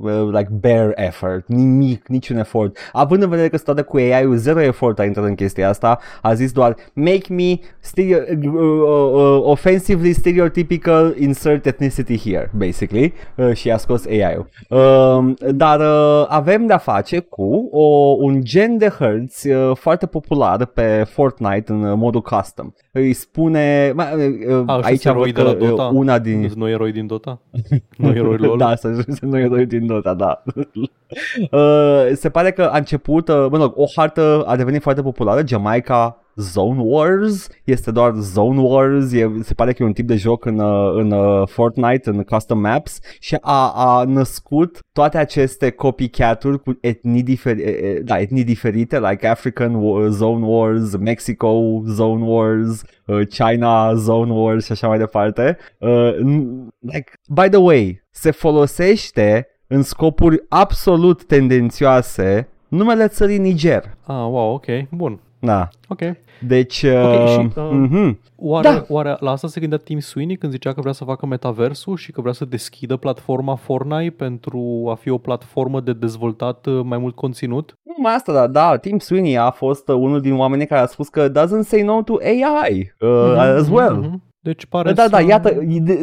uh, 0.00 0.28
like 0.32 0.48
bare 0.60 0.92
effort. 0.94 1.46
Nimic, 1.46 2.08
niciun 2.08 2.36
efort. 2.38 2.76
Având 2.92 3.22
în 3.22 3.28
vedere 3.28 3.48
că 3.48 3.58
toate 3.58 3.82
cu 3.82 3.96
AI-ul, 3.96 4.36
zero 4.36 4.60
efort 4.60 4.98
a 4.98 5.04
intrat 5.04 5.24
în 5.24 5.34
chestia 5.34 5.68
asta, 5.68 5.98
a 6.22 6.34
zis 6.34 6.52
doar 6.52 6.76
make 6.94 7.34
me 7.34 7.58
stereo- 7.80 8.24
uh, 8.42 8.52
uh, 8.52 9.12
uh, 9.12 9.40
offensively 9.42 10.12
stereotypical 10.12 11.14
insert 11.18 11.66
ethnicity 11.66 12.18
here, 12.30 12.50
basically. 12.56 13.12
Uh, 13.36 13.52
și 13.52 13.70
a 13.70 13.76
scos 13.76 14.06
AI-ul. 14.06 14.48
Uh, 14.68 15.32
dar 15.54 15.80
uh, 15.80 16.26
avem 16.28 16.66
de-a 16.66 16.78
face 16.78 17.18
cu 17.18 17.68
o, 17.70 18.16
un 18.18 18.40
gen 18.44 18.78
de 18.78 18.88
hărți 18.88 19.48
uh, 19.50 19.76
foarte 19.76 20.06
popular 20.06 20.64
pe 20.66 21.04
Fortnite 21.08 21.72
în 21.72 21.82
uh, 21.82 21.96
modul 21.96 22.20
custom. 22.22 22.70
Îi 22.92 23.12
spune... 23.12 23.90
ma- 23.90 24.12
uh, 24.48 24.62
A, 24.66 24.80
aici 24.82 25.06
eroi 25.10 25.32
văd 25.32 25.34
de 25.34 25.42
la 25.42 25.54
că, 25.54 25.64
uh, 25.64 25.68
Dota? 25.68 25.82
una 25.82 26.18
din... 26.18 26.40
Sunt 26.48 26.60
noi 26.60 26.72
eroi 26.72 26.92
din 26.92 27.06
Dota? 27.06 27.40
Noi 27.96 28.16
eroi 28.16 28.36
LOL? 28.36 28.58
Da, 28.58 28.74
să 28.74 29.04
să 29.08 29.26
nu 29.26 29.38
eroi 29.38 29.66
din 29.66 29.86
Dota, 29.86 30.14
da. 30.14 30.42
uh, 31.58 32.10
se 32.12 32.30
pare 32.30 32.50
că 32.50 32.62
a 32.62 32.76
început, 32.76 33.28
uh, 33.28 33.46
mă 33.50 33.56
rog, 33.56 33.72
o 33.76 33.84
hartă 33.96 34.42
a 34.46 34.56
devenit 34.56 34.82
foarte 34.82 35.02
populară, 35.02 35.46
Jamaica 35.46 36.16
Zone 36.40 36.80
Wars, 36.82 37.48
este 37.64 37.90
doar 37.90 38.12
Zone 38.14 38.60
Wars, 38.60 39.12
e, 39.12 39.30
se 39.42 39.54
pare 39.54 39.72
că 39.72 39.82
e 39.82 39.86
un 39.86 39.92
tip 39.92 40.06
de 40.06 40.16
joc 40.16 40.44
în, 40.44 40.58
uh, 40.58 40.92
în 40.94 41.10
uh, 41.10 41.48
Fortnite, 41.48 42.10
în 42.10 42.22
custom 42.22 42.58
maps 42.60 42.98
și 43.18 43.36
a, 43.40 43.72
a 43.74 44.04
născut 44.04 44.78
toate 44.92 45.18
aceste 45.18 45.70
copycat-uri 45.70 46.62
cu 46.62 46.78
etnii, 46.80 47.22
diferi, 47.22 47.62
da, 48.04 48.20
etnii 48.20 48.44
diferite, 48.44 49.00
like 49.00 49.26
African 49.26 49.74
Wa- 49.74 50.08
Zone 50.08 50.44
Wars, 50.46 50.96
Mexico 50.96 51.82
Zone 51.86 52.24
Wars, 52.24 52.82
uh, 53.06 53.26
China 53.28 53.94
Zone 53.94 54.32
Wars 54.32 54.64
și 54.64 54.72
așa 54.72 54.88
mai 54.88 54.98
departe. 54.98 55.56
Uh, 55.78 56.10
n- 56.14 56.66
like, 56.80 57.12
by 57.28 57.48
the 57.48 57.56
way, 57.58 58.02
se 58.10 58.30
folosește 58.30 59.46
în 59.66 59.82
scopuri 59.82 60.44
absolut 60.48 61.24
tendențioase 61.24 62.48
numele 62.68 63.08
țării 63.08 63.38
Niger. 63.38 63.82
Ah, 64.06 64.14
wow, 64.14 64.52
ok, 64.54 64.64
bun. 64.90 65.20
Da. 65.40 65.68
Ok. 65.88 65.98
Deci, 66.46 66.82
uh, 66.82 67.04
Ok, 67.20 67.28
și, 67.28 67.38
uh, 67.56 67.68
mhm. 67.72 68.18
Oare, 68.36 68.68
Da. 68.68 68.84
oare 68.88 69.16
la 69.20 69.30
asta 69.30 69.48
se 69.48 69.60
gândea 69.60 69.78
Tim 69.78 69.98
Sweeney 69.98 70.36
când 70.36 70.52
zicea 70.52 70.72
că 70.72 70.80
vrea 70.80 70.92
să 70.92 71.04
facă 71.04 71.26
metaversul 71.26 71.96
și 71.96 72.12
că 72.12 72.20
vrea 72.20 72.32
să 72.32 72.44
deschidă 72.44 72.96
platforma 72.96 73.54
Fortnite 73.54 74.10
pentru 74.16 74.88
a 74.90 74.94
fi 74.94 75.10
o 75.10 75.18
platformă 75.18 75.80
de 75.80 75.92
dezvoltat 75.92 76.66
uh, 76.66 76.80
mai 76.84 76.98
mult 76.98 77.14
conținut? 77.14 77.74
Nu 77.82 77.92
numai 77.96 78.14
asta, 78.14 78.32
dar 78.32 78.46
da, 78.48 78.76
Tim 78.76 78.98
Sweeney 78.98 79.38
a 79.38 79.50
fost 79.50 79.88
uh, 79.88 79.94
unul 79.94 80.20
din 80.20 80.34
oamenii 80.34 80.66
care 80.66 80.80
a 80.80 80.86
spus 80.86 81.08
că 81.08 81.28
doesn't 81.30 81.66
say 81.66 81.82
no 81.82 82.02
to 82.02 82.14
AI 82.22 82.92
uh, 83.00 83.08
Mhm, 83.30 83.38
as 83.38 83.66
mhm, 83.66 83.74
well. 83.74 83.94
mhm. 83.96 84.22
Deci 84.42 84.66
pare 84.66 84.92
Da, 84.92 85.08
da, 85.08 85.18
să... 85.18 85.24
iată, 85.28 85.48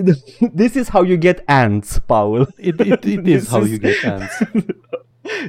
this 0.56 0.74
is 0.74 0.90
how 0.90 1.04
you 1.04 1.18
get 1.18 1.42
ants, 1.46 2.00
Paul. 2.06 2.48
It, 2.62 2.80
it, 2.80 3.04
it 3.04 3.26
is 3.26 3.38
This 3.44 3.50
how 3.50 3.62
is- 3.62 3.70
you 3.70 3.78
get 3.80 4.12
ants. 4.12 4.40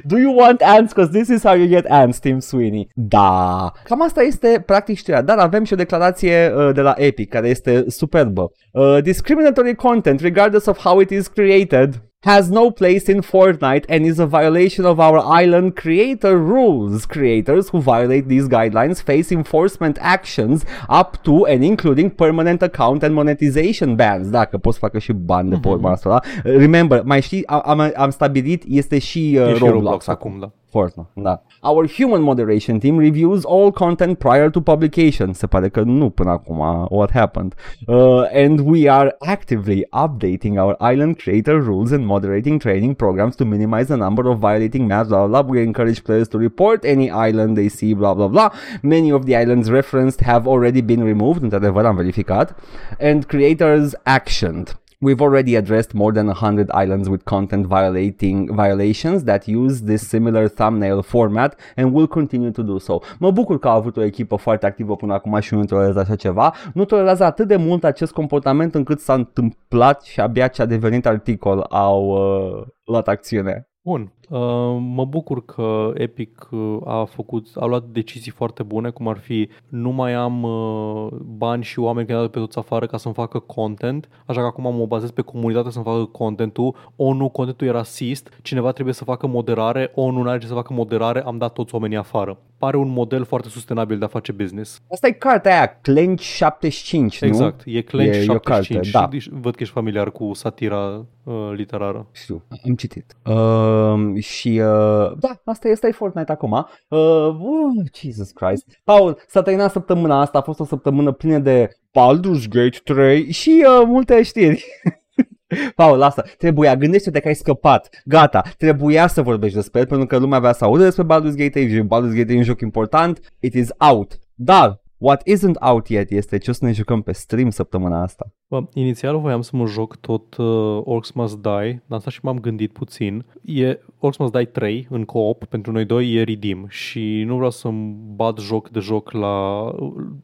Do 0.03 0.17
you 0.17 0.35
want 0.37 0.61
ants? 0.61 0.93
Because 0.93 1.11
this 1.11 1.27
is 1.27 1.43
how 1.43 1.55
you 1.55 1.67
get 1.67 1.85
ants, 1.85 2.19
Tim 2.19 2.39
Sweeney. 2.39 2.87
Da. 2.93 3.71
Cam 3.83 4.01
asta 4.01 4.21
este 4.21 4.63
practic 4.65 4.97
știrea. 4.97 5.21
Dar 5.21 5.37
avem 5.37 5.63
și 5.63 5.73
o 5.73 5.75
declarație 5.75 6.53
uh, 6.55 6.73
de 6.73 6.81
la 6.81 6.93
Epic 6.97 7.29
care 7.29 7.47
este 7.47 7.85
superbă. 7.87 8.51
Uh, 8.71 8.97
discriminatory 9.01 9.75
content, 9.75 10.19
regardless 10.19 10.65
of 10.65 10.77
how 10.77 10.99
it 10.99 11.09
is 11.09 11.27
created, 11.27 12.01
has 12.23 12.51
no 12.51 12.69
place 12.69 13.07
in 13.07 13.21
Fortnite 13.21 13.85
and 13.87 14.05
is 14.05 14.19
a 14.19 14.25
violation 14.25 14.85
of 14.85 14.99
our 14.99 15.19
island 15.19 15.77
creator 15.77 16.37
rules. 16.37 17.05
Creators 17.05 17.69
who 17.69 17.79
violate 17.79 18.27
these 18.27 18.47
guidelines 18.49 19.01
face 19.01 19.31
enforcement 19.31 19.97
actions 20.01 20.65
up 20.89 21.23
to 21.23 21.45
and 21.45 21.63
including 21.63 22.09
permanent 22.09 22.61
account 22.61 23.03
and 23.03 23.13
monetization 23.15 23.95
bans. 23.95 24.29
Dacă 24.29 24.57
poți 24.57 24.77
să 24.77 24.85
facă 24.85 24.99
și 24.99 25.13
bani 25.13 25.49
de 25.49 25.57
pe 25.61 25.67
urma 25.67 25.91
asta, 25.91 26.09
da? 26.09 26.19
Remember, 26.43 27.01
mai 27.03 27.21
știi, 27.21 27.47
am, 27.47 27.91
am 27.95 28.09
stabilit, 28.09 28.63
este 28.67 28.99
și, 28.99 29.37
uh, 29.39 29.47
E 29.47 29.53
și 29.53 29.59
Roblox, 29.59 29.71
Roblox 29.73 30.07
acum. 30.07 30.31
acum, 30.31 30.39
da. 30.39 30.51
Fortnite, 30.71 31.07
da. 31.15 31.39
Our 31.61 31.87
human 31.87 32.21
moderation 32.21 32.79
team 32.79 32.97
reviews 32.97 33.43
all 33.45 33.71
content 33.71 34.19
prior 34.19 34.49
to 34.49 34.61
publication. 34.61 35.33
Se 35.33 35.47
pare 35.47 35.69
că 35.69 35.81
nu 35.81 36.09
până 36.09 36.29
acum 36.29 36.87
what 36.89 37.11
happened. 37.11 37.53
Uh, 37.87 38.23
and 38.33 38.59
we 38.59 38.89
are 38.89 39.15
actively 39.19 39.83
updating 39.91 40.57
our 40.57 40.75
island 40.91 41.17
creator 41.17 41.61
rules 41.61 41.91
and 41.91 42.05
moderating 42.05 42.59
training 42.59 42.93
programs 42.93 43.35
to 43.35 43.45
minimize 43.45 43.85
the 43.85 43.95
number 43.95 44.27
of 44.27 44.37
violating 44.39 44.87
maps, 44.87 45.07
blah, 45.07 45.25
blah, 45.25 45.41
blah. 45.41 45.51
We 45.53 45.61
encourage 45.61 46.03
players 46.03 46.27
to 46.27 46.37
report 46.37 46.85
any 46.85 47.09
island 47.09 47.55
they 47.55 47.69
see, 47.69 47.93
blah, 47.93 48.13
blah, 48.13 48.27
blah. 48.27 48.49
Many 48.81 49.11
of 49.11 49.25
the 49.25 49.35
islands 49.35 49.69
referenced 49.69 50.21
have 50.21 50.47
already 50.47 50.81
been 50.81 51.03
removed, 51.03 51.41
într-adevăr 51.41 51.85
am 51.85 51.95
verificat, 51.95 52.55
and 52.99 53.25
creators 53.25 53.95
actioned. 54.03 54.78
We've 55.01 55.21
already 55.21 55.55
addressed 55.55 55.93
more 55.93 56.11
than 56.11 56.27
100 56.27 56.69
islands 56.71 57.07
with 57.07 57.23
content 57.23 57.67
violating 57.67 58.53
violations 58.53 59.23
that 59.23 59.47
use 59.47 59.83
this 59.83 60.05
similar 60.05 60.49
thumbnail 60.49 61.01
format 61.03 61.57
and 61.77 61.93
will 61.93 62.07
continue 62.07 62.51
to 62.51 62.63
do 62.63 62.77
so. 62.79 62.99
Mă 63.19 63.31
bucur 63.31 63.59
că 63.59 63.67
au 63.67 63.75
avut 63.75 63.97
o 63.97 64.03
echipă 64.03 64.35
foarte 64.35 64.65
activă 64.65 64.95
până 64.95 65.13
acum 65.13 65.39
și 65.39 65.53
nu 65.53 65.65
tolerează 65.65 65.99
așa 65.99 66.15
ceva. 66.15 66.53
Nu 66.73 66.85
tolerează 66.85 67.23
atât 67.23 67.47
de 67.47 67.55
mult 67.55 67.83
acest 67.83 68.11
comportament 68.11 68.75
încât 68.75 68.99
s-a 68.99 69.13
întâmplat 69.13 70.01
și 70.01 70.19
abia 70.19 70.47
ce 70.47 70.61
a 70.61 70.65
devenit 70.65 71.05
articol 71.05 71.65
au 71.69 72.07
uh, 72.07 72.67
luat 72.85 73.07
acțiune. 73.07 73.69
Bun. 73.81 74.13
Uh, 74.29 74.77
mă 74.79 75.05
bucur 75.05 75.45
că 75.45 75.91
Epic 75.93 76.47
uh, 76.51 76.77
a 76.85 77.03
făcut, 77.03 77.47
a 77.55 77.65
luat 77.65 77.83
decizii 77.83 78.31
foarte 78.31 78.63
bune, 78.63 78.89
cum 78.89 79.07
ar 79.07 79.17
fi 79.17 79.49
nu 79.67 79.89
mai 79.89 80.13
am 80.13 80.43
uh, 80.43 81.07
bani 81.37 81.63
și 81.63 81.79
oameni 81.79 82.07
care 82.07 82.19
dau 82.19 82.27
pe 82.27 82.39
toți 82.39 82.57
afară 82.57 82.85
ca 82.85 82.97
să-mi 82.97 83.13
facă 83.13 83.39
content, 83.39 84.09
așa 84.25 84.39
că 84.39 84.45
acum 84.45 84.75
mă 84.75 84.85
bazez 84.85 85.11
pe 85.11 85.21
comunitate 85.21 85.69
să-mi 85.69 85.85
facă 85.85 86.05
contentul. 86.05 86.75
O, 86.95 87.13
nu, 87.13 87.29
contentul 87.29 87.67
e 87.67 87.71
rasist, 87.71 88.39
cineva 88.41 88.71
trebuie 88.71 88.93
să 88.93 89.03
facă 89.03 89.27
moderare, 89.27 89.91
o, 89.95 90.11
nu 90.11 90.29
are 90.29 90.39
ce 90.39 90.47
să 90.47 90.53
facă 90.53 90.73
moderare, 90.73 91.23
am 91.25 91.37
dat 91.37 91.53
toți 91.53 91.73
oamenii 91.73 91.97
afară. 91.97 92.37
Pare 92.57 92.77
un 92.77 92.89
model 92.89 93.25
foarte 93.25 93.49
sustenabil 93.49 93.97
de 93.97 94.05
a 94.05 94.07
face 94.07 94.31
business. 94.31 94.81
Asta 94.91 95.07
e 95.07 95.11
cartea 95.11 95.57
aia, 95.57 95.79
Clench 95.81 96.21
75, 96.21 97.21
nu? 97.21 97.27
Exact, 97.27 97.61
e 97.65 97.81
Clench 97.81 98.15
E- 98.15 98.19
e 98.19 98.29
o 98.29 98.33
75 98.33 98.91
carte, 98.91 99.15
da. 99.15 99.19
și 99.19 99.29
văd 99.33 99.55
că 99.55 99.63
ești 99.63 99.73
familiar 99.73 100.11
cu 100.11 100.33
satira 100.33 101.05
uh, 101.23 101.51
literară. 101.55 102.07
Știu, 102.11 102.43
am 102.65 102.75
citit. 102.75 103.15
Uh, 103.25 104.18
și 104.19 104.49
uh, 104.49 105.11
da, 105.19 105.41
asta 105.45 105.67
e, 105.67 105.71
asta 105.71 105.87
e 105.87 105.91
Fortnite 105.91 106.31
acum. 106.31 106.67
Uh, 106.87 106.99
uh, 107.39 107.85
Jesus 108.01 108.31
Christ. 108.31 108.65
Paul, 108.83 109.17
s-a 109.27 109.41
terminat 109.41 109.71
săptămâna 109.71 110.21
asta, 110.21 110.37
a 110.37 110.41
fost 110.41 110.59
o 110.59 110.65
săptămână 110.65 111.11
plină 111.11 111.39
de 111.39 111.69
Baldur's 111.69 112.47
Gate 112.49 112.77
3 112.83 113.31
și 113.31 113.65
uh, 113.67 113.83
multe 113.85 114.21
știri. 114.23 114.65
Paul, 115.75 115.97
lasă, 115.97 116.23
trebuia, 116.37 116.75
gândește-te 116.75 117.19
că 117.19 117.27
ai 117.27 117.35
scăpat, 117.35 117.89
gata, 118.05 118.41
trebuia 118.57 119.07
să 119.07 119.21
vorbești 119.21 119.55
despre 119.55 119.79
el 119.79 119.87
pentru 119.87 120.07
că 120.07 120.17
lumea 120.17 120.37
avea 120.37 120.53
să 120.53 120.63
audă 120.63 120.83
despre 120.83 121.03
Baldur's 121.03 121.35
Gate 121.35 121.49
3 121.49 121.69
și 121.69 121.81
Baldur's 121.81 122.15
Gate 122.15 122.23
3 122.23 122.35
e 122.35 122.37
un 122.37 122.43
joc 122.43 122.61
important, 122.61 123.19
it 123.39 123.53
is 123.53 123.69
out. 123.77 124.19
Dar, 124.35 124.81
what 124.99 125.21
isn't 125.29 125.55
out 125.61 125.87
yet 125.87 126.11
este 126.11 126.37
ce 126.37 126.49
o 126.49 126.53
să 126.53 126.65
ne 126.65 126.71
jucăm 126.71 127.01
pe 127.01 127.11
stream 127.11 127.49
săptămâna 127.49 128.01
asta. 128.01 128.31
Bă, 128.47 128.63
inițial 128.73 129.19
voiam 129.19 129.41
să 129.41 129.51
mă 129.53 129.65
joc 129.65 129.95
tot 129.95 130.35
uh, 130.37 130.81
Orcs 130.83 131.11
Must 131.11 131.37
Die, 131.37 131.83
dar 131.87 131.97
asta 131.97 132.09
și 132.09 132.19
m-am 132.23 132.39
gândit 132.39 132.71
puțin. 132.71 133.25
E 133.41 133.79
Orcs 133.99 134.17
Must 134.17 134.31
Die 134.31 134.45
3 134.45 134.87
în 134.89 135.05
co-op, 135.05 135.45
pentru 135.45 135.71
noi 135.71 135.85
doi 135.85 136.13
e 136.13 136.23
Redeem 136.23 136.65
și 136.67 137.23
nu 137.25 137.35
vreau 137.35 137.49
să-mi 137.51 137.95
bat 138.15 138.37
joc 138.39 138.69
de 138.69 138.79
joc 138.79 139.11
la, 139.11 139.65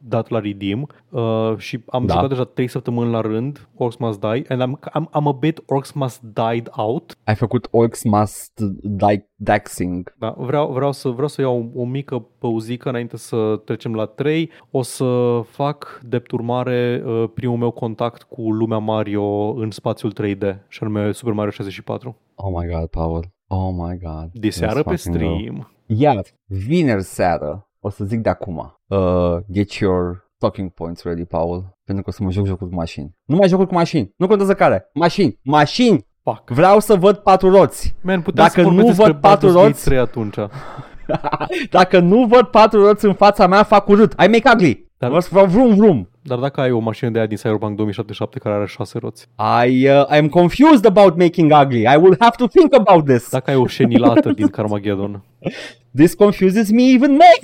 dat 0.02 0.28
la 0.28 0.38
Redeem 0.40 0.88
uh, 1.10 1.52
și 1.56 1.80
am 1.86 2.06
Da. 2.06 2.12
jucat 2.14 2.28
deja 2.28 2.44
3 2.44 2.68
săptămâni 2.68 3.10
la 3.10 3.20
rând 3.20 3.68
Orcs 3.76 3.96
Must 3.96 4.20
Die 4.20 4.44
and 4.48 4.62
I'm, 4.62 4.78
I'm, 4.90 5.04
I'm 5.10 5.26
a 5.28 5.32
bit 5.40 5.62
Orcs 5.66 5.92
Must 5.92 6.22
Died 6.22 6.68
Out. 6.76 7.18
Ai 7.24 7.34
făcut 7.34 7.68
Orcs 7.70 8.02
Must 8.04 8.60
Die 8.82 9.30
Daxing. 9.38 10.14
Da, 10.18 10.34
vreau, 10.38 10.72
vreau, 10.72 10.92
să, 10.92 11.08
vreau 11.08 11.28
să 11.28 11.40
iau 11.40 11.70
o, 11.74 11.80
o 11.80 11.84
mică 11.84 12.18
pauzică 12.38 12.88
înainte 12.88 13.16
să 13.16 13.60
trecem 13.64 13.94
la 13.94 14.04
3. 14.06 14.50
O 14.70 14.82
să 14.82 15.40
fac 15.44 16.00
drept 16.04 16.30
urmare 16.30 17.02
uh, 17.06 17.24
primul 17.34 17.56
meu 17.56 17.70
contact 17.70 18.22
cu 18.22 18.52
lumea 18.52 18.78
Mario 18.78 19.52
în 19.54 19.70
spațiul 19.70 20.12
3D 20.12 20.56
și 20.68 20.78
anume 20.82 21.12
Super 21.12 21.32
Mario 21.32 21.50
64. 21.50 22.16
Oh 22.34 22.52
my 22.60 22.66
god, 22.72 22.86
Paul. 22.86 23.24
Oh 23.46 23.70
my 23.72 23.98
god. 24.02 24.30
De 24.32 24.50
seară 24.50 24.80
That's 24.80 24.84
pe 24.84 24.96
fucking 24.96 25.16
rău. 25.16 25.36
stream. 25.38 25.70
Iar, 25.86 26.22
vineri 26.46 27.02
seară, 27.02 27.68
o 27.80 27.88
să 27.88 28.04
zic 28.04 28.20
de 28.20 28.28
acum, 28.28 28.78
uh, 28.86 29.36
get 29.52 29.72
your 29.72 30.24
talking 30.38 30.70
points 30.70 31.02
ready, 31.02 31.24
Paul, 31.24 31.76
pentru 31.84 32.04
că 32.04 32.10
o 32.10 32.12
să 32.12 32.22
mă 32.22 32.30
joc 32.30 32.46
jocuri 32.46 32.70
cu 32.70 32.76
mașini. 32.76 33.16
Nu 33.24 33.36
mai 33.36 33.48
jocuri 33.48 33.68
cu 33.68 33.74
mașini, 33.74 34.12
nu 34.16 34.26
contează 34.26 34.54
care. 34.54 34.90
Mașini, 34.94 35.38
mașini! 35.42 36.05
Fuck. 36.30 36.50
Vreau 36.50 36.80
să 36.80 36.94
văd 36.94 37.16
patru 37.16 37.50
roți. 37.50 37.94
Man, 38.00 38.20
putem 38.20 38.44
Dacă 38.44 38.60
să 38.60 38.62
vorbim 38.62 38.80
nu 38.80 38.86
despre 38.86 39.04
văd 39.06 39.20
patru 39.20 39.48
Baldur's 39.48 39.52
Gate 39.54 39.66
roți- 39.66 39.84
3 39.84 39.98
atunci. 39.98 40.34
Dacă 41.70 41.98
nu 41.98 42.24
văd 42.24 42.46
patru 42.46 42.86
roți 42.86 43.04
în 43.04 43.14
fața 43.14 43.46
mea, 43.46 43.62
fac 43.62 43.88
urât. 43.88 44.12
I 44.12 44.26
make 44.28 44.42
ugly. 44.52 44.84
Dar- 44.98 45.08
Vreau 45.08 45.20
să 45.20 45.28
fac 45.34 45.46
vrum 45.46 45.74
vrum. 45.74 46.08
Dar 46.22 46.38
dacă 46.38 46.60
ai 46.60 46.70
o 46.70 46.78
mașină 46.78 47.10
de 47.10 47.18
aia 47.18 47.26
din 47.26 47.36
Cyberpunk 47.36 47.76
2077 47.76 48.38
care 48.38 48.54
are 48.54 48.66
6 48.66 48.98
roți, 48.98 49.26
I 49.66 49.88
uh, 49.88 50.04
I 50.10 50.16
am 50.18 50.28
confused 50.28 50.84
about 50.86 51.16
making 51.16 51.52
ugly. 51.62 51.80
I 51.80 51.96
will 51.96 52.16
have 52.18 52.34
to 52.36 52.46
think 52.46 52.74
about 52.74 53.04
this. 53.06 53.30
dacă 53.30 53.50
ai 53.50 53.56
o 53.56 53.66
șenilată 53.66 54.30
din 54.32 54.48
Carmageddon, 54.48 55.22
This 55.96 56.14
confuses 56.14 56.70
me 56.70 56.82
even 56.82 57.10
more. 57.10 57.40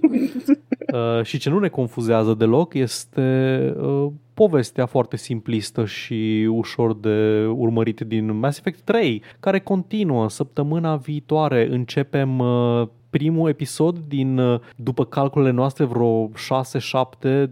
Uh, 0.92 1.24
și 1.24 1.38
ce 1.38 1.50
nu 1.50 1.58
ne 1.58 1.68
confuzează 1.68 2.34
deloc 2.34 2.74
este 2.74 3.58
uh, 3.80 4.06
povestea 4.34 4.86
foarte 4.86 5.16
simplistă 5.16 5.84
și 5.84 6.48
ușor 6.50 6.96
de 6.96 7.46
urmărit 7.46 8.00
din 8.00 8.38
Mass 8.38 8.58
Effect 8.58 8.80
3, 8.80 9.22
care 9.40 9.60
continuă 9.60 10.28
săptămâna 10.28 10.96
viitoare. 10.96 11.68
Începem 11.70 12.38
uh, 12.38 12.88
primul 13.10 13.48
episod 13.48 13.98
din, 13.98 14.38
uh, 14.38 14.60
după 14.76 15.04
calculele 15.04 15.50
noastre, 15.50 15.84
vreo 15.84 16.28
6-7 16.28 16.30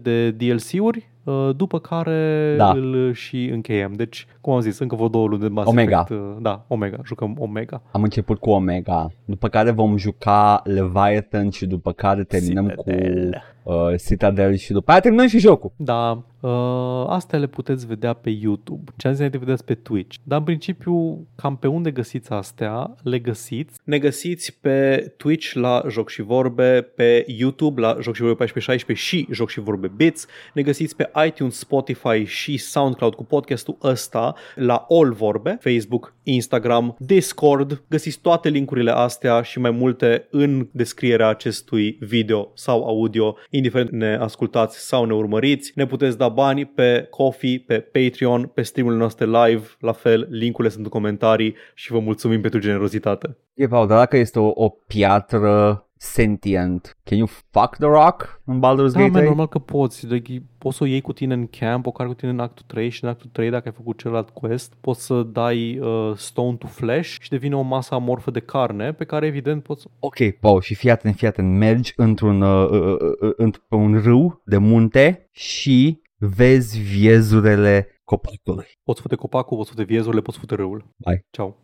de 0.01 0.31
DLC-uri, 0.31 0.97
uh, 0.97 1.10
după 1.55 1.79
care 1.79 2.53
Da. 2.57 2.69
îl 2.71 3.13
și 3.13 3.45
încheiem. 3.45 3.93
Deci, 3.93 4.27
cum 4.41 4.53
am 4.53 4.59
zis, 4.59 4.79
încă 4.79 4.95
vreo 4.95 5.07
două 5.07 5.27
luni 5.27 5.41
de 5.41 5.47
Mass 5.47 5.69
Omega. 5.69 5.99
Effect. 5.99 6.19
uh, 6.21 6.35
Da, 6.41 6.65
Omega, 6.67 6.97
jucăm 7.05 7.35
Omega. 7.39 7.81
Am 7.91 8.03
început 8.03 8.39
cu 8.39 8.49
Omega, 8.49 9.07
după 9.25 9.47
care 9.47 9.71
vom 9.71 9.97
juca 9.97 10.61
Leviathan 10.63 11.49
și 11.49 11.65
după 11.65 11.91
care 11.91 12.23
terminăm 12.23 12.67
Citadel. 12.67 13.43
cu 13.63 13.71
uh, 13.71 13.95
Citadel 14.05 14.55
și 14.55 14.71
după 14.71 14.91
aia 14.91 14.99
terminăm 14.99 15.27
și 15.27 15.39
jocul. 15.39 15.71
Da, 15.75 16.23
uh, 16.41 17.05
astea 17.07 17.39
le 17.39 17.47
puteți 17.47 17.87
vedea 17.87 18.13
pe 18.13 18.29
YouTube. 18.29 18.91
Ce 18.97 19.07
am 19.07 19.13
zis 19.13 19.21
înainte 19.21 19.45
vedeți 19.45 19.65
pe 19.65 19.75
Twitch. 19.75 20.15
Dar 20.23 20.37
în 20.37 20.43
principiu, 20.43 21.27
cam 21.35 21.57
pe 21.57 21.67
unde 21.67 21.91
găsiți 21.91 22.31
astea, 22.31 22.95
le 23.03 23.19
găsiți. 23.19 23.79
Ne 23.83 23.99
găsiți 23.99 24.57
pe 24.61 25.11
Twitch 25.17 25.51
la 25.53 25.83
Joc 25.89 26.09
și 26.09 26.21
Vorbe, 26.21 26.81
pe 26.81 27.25
YouTube 27.27 27.81
la 27.81 27.97
Joc 28.01 28.15
și 28.15 28.21
Vorbe 28.21 28.43
1416 28.43 29.05
și 29.05 29.27
Joc 29.31 29.49
și 29.49 29.59
Vorbe 29.59 29.91
Bits. 29.95 30.25
Ne 30.53 30.61
găsiți 30.61 30.95
pe 30.95 31.11
iTunes, 31.25 31.57
Spotify 31.57 32.23
și 32.23 32.57
SoundCloud 32.57 33.13
cu 33.13 33.23
podcastul 33.23 33.77
ăsta 33.83 34.35
la 34.55 34.85
All 34.89 35.13
Vorbe, 35.13 35.57
Facebook, 35.61 36.13
Instagram, 36.23 36.95
Discord. 36.99 37.83
Găsiți 37.89 38.19
toate 38.19 38.49
linkurile 38.49 38.91
astea 38.91 39.41
și 39.41 39.59
mai 39.59 39.71
multe 39.71 40.27
în 40.29 40.67
descrierea 40.71 41.27
acestui 41.27 41.97
video 41.99 42.51
sau 42.53 42.83
audio, 42.83 43.35
indiferent 43.49 43.89
ne 43.91 44.15
ascultați 44.15 44.87
sau 44.87 45.05
ne 45.05 45.13
urmăriți. 45.13 45.71
Ne 45.75 45.85
puteți 45.85 46.17
da 46.17 46.29
bani 46.33 46.65
pe 46.65 47.07
Coffee, 47.09 47.63
pe 47.67 47.79
Patreon, 47.79 48.51
pe 48.53 48.61
streamurile 48.61 49.01
noastre 49.01 49.25
live, 49.25 49.67
la 49.79 49.91
fel, 49.91 50.27
linkurile 50.29 50.73
sunt 50.73 50.83
în 50.83 50.89
comentarii 50.89 51.55
și 51.73 51.91
vă 51.91 51.99
mulțumim 51.99 52.41
pentru 52.41 52.59
generozitate. 52.59 53.37
E, 53.53 53.67
Paul, 53.67 53.87
dar 53.87 53.97
dacă 53.97 54.17
este 54.17 54.39
o, 54.39 54.51
o 54.53 54.69
piatră 54.69 55.85
sentient, 56.03 56.97
can 57.03 57.17
you 57.17 57.27
fuck 57.51 57.75
the 57.75 57.87
rock 57.87 58.41
în 58.45 58.59
Baldur's 58.59 58.91
Da, 58.91 58.99
Gate 58.99 59.01
man, 59.01 59.11
3? 59.11 59.25
normal 59.25 59.47
că 59.47 59.59
poți. 59.59 60.05
Like, 60.05 60.43
poți 60.57 60.77
să 60.77 60.83
o 60.83 60.87
iei 60.87 61.01
cu 61.01 61.13
tine 61.13 61.33
în 61.33 61.47
camp, 61.47 61.85
o 61.85 61.91
care 61.91 62.09
cu 62.09 62.15
tine 62.15 62.31
în 62.31 62.39
actul 62.39 62.65
3 62.67 62.89
și 62.89 63.03
în 63.03 63.09
actul 63.09 63.29
3, 63.31 63.49
dacă 63.49 63.67
ai 63.67 63.73
făcut 63.75 63.97
celălalt 63.97 64.29
quest, 64.29 64.73
poți 64.81 65.05
să 65.05 65.23
dai 65.23 65.79
uh, 65.79 66.11
stone 66.15 66.55
to 66.55 66.67
flesh 66.67 67.15
și 67.19 67.29
devine 67.29 67.55
o 67.55 67.61
masă 67.61 67.93
amorfă 67.93 68.31
de 68.31 68.39
carne 68.39 68.93
pe 68.93 69.03
care 69.03 69.25
evident 69.25 69.63
poți... 69.63 69.87
Ok, 69.99 70.29
Paul, 70.39 70.61
și 70.61 70.75
fii 70.75 70.89
atent, 70.89 71.15
fii 71.15 71.27
atent, 71.27 71.57
mergi 71.57 71.93
într-un, 71.95 72.41
uh, 72.41 72.69
uh, 72.69 72.97
uh, 73.21 73.33
într-un 73.37 74.01
râu 74.03 74.41
de 74.45 74.57
munte 74.57 75.29
și 75.31 76.00
vezi 76.21 76.79
viezurele 76.79 77.87
copacului. 78.03 78.67
Poți 78.83 79.01
fute 79.01 79.15
copacul, 79.15 79.57
poți 79.57 79.69
fute 79.69 79.83
viezurile, 79.83 80.21
poți 80.21 80.37
fute 80.37 80.55
râul. 80.55 80.89
Hai. 81.05 81.25
Ciao. 81.31 81.57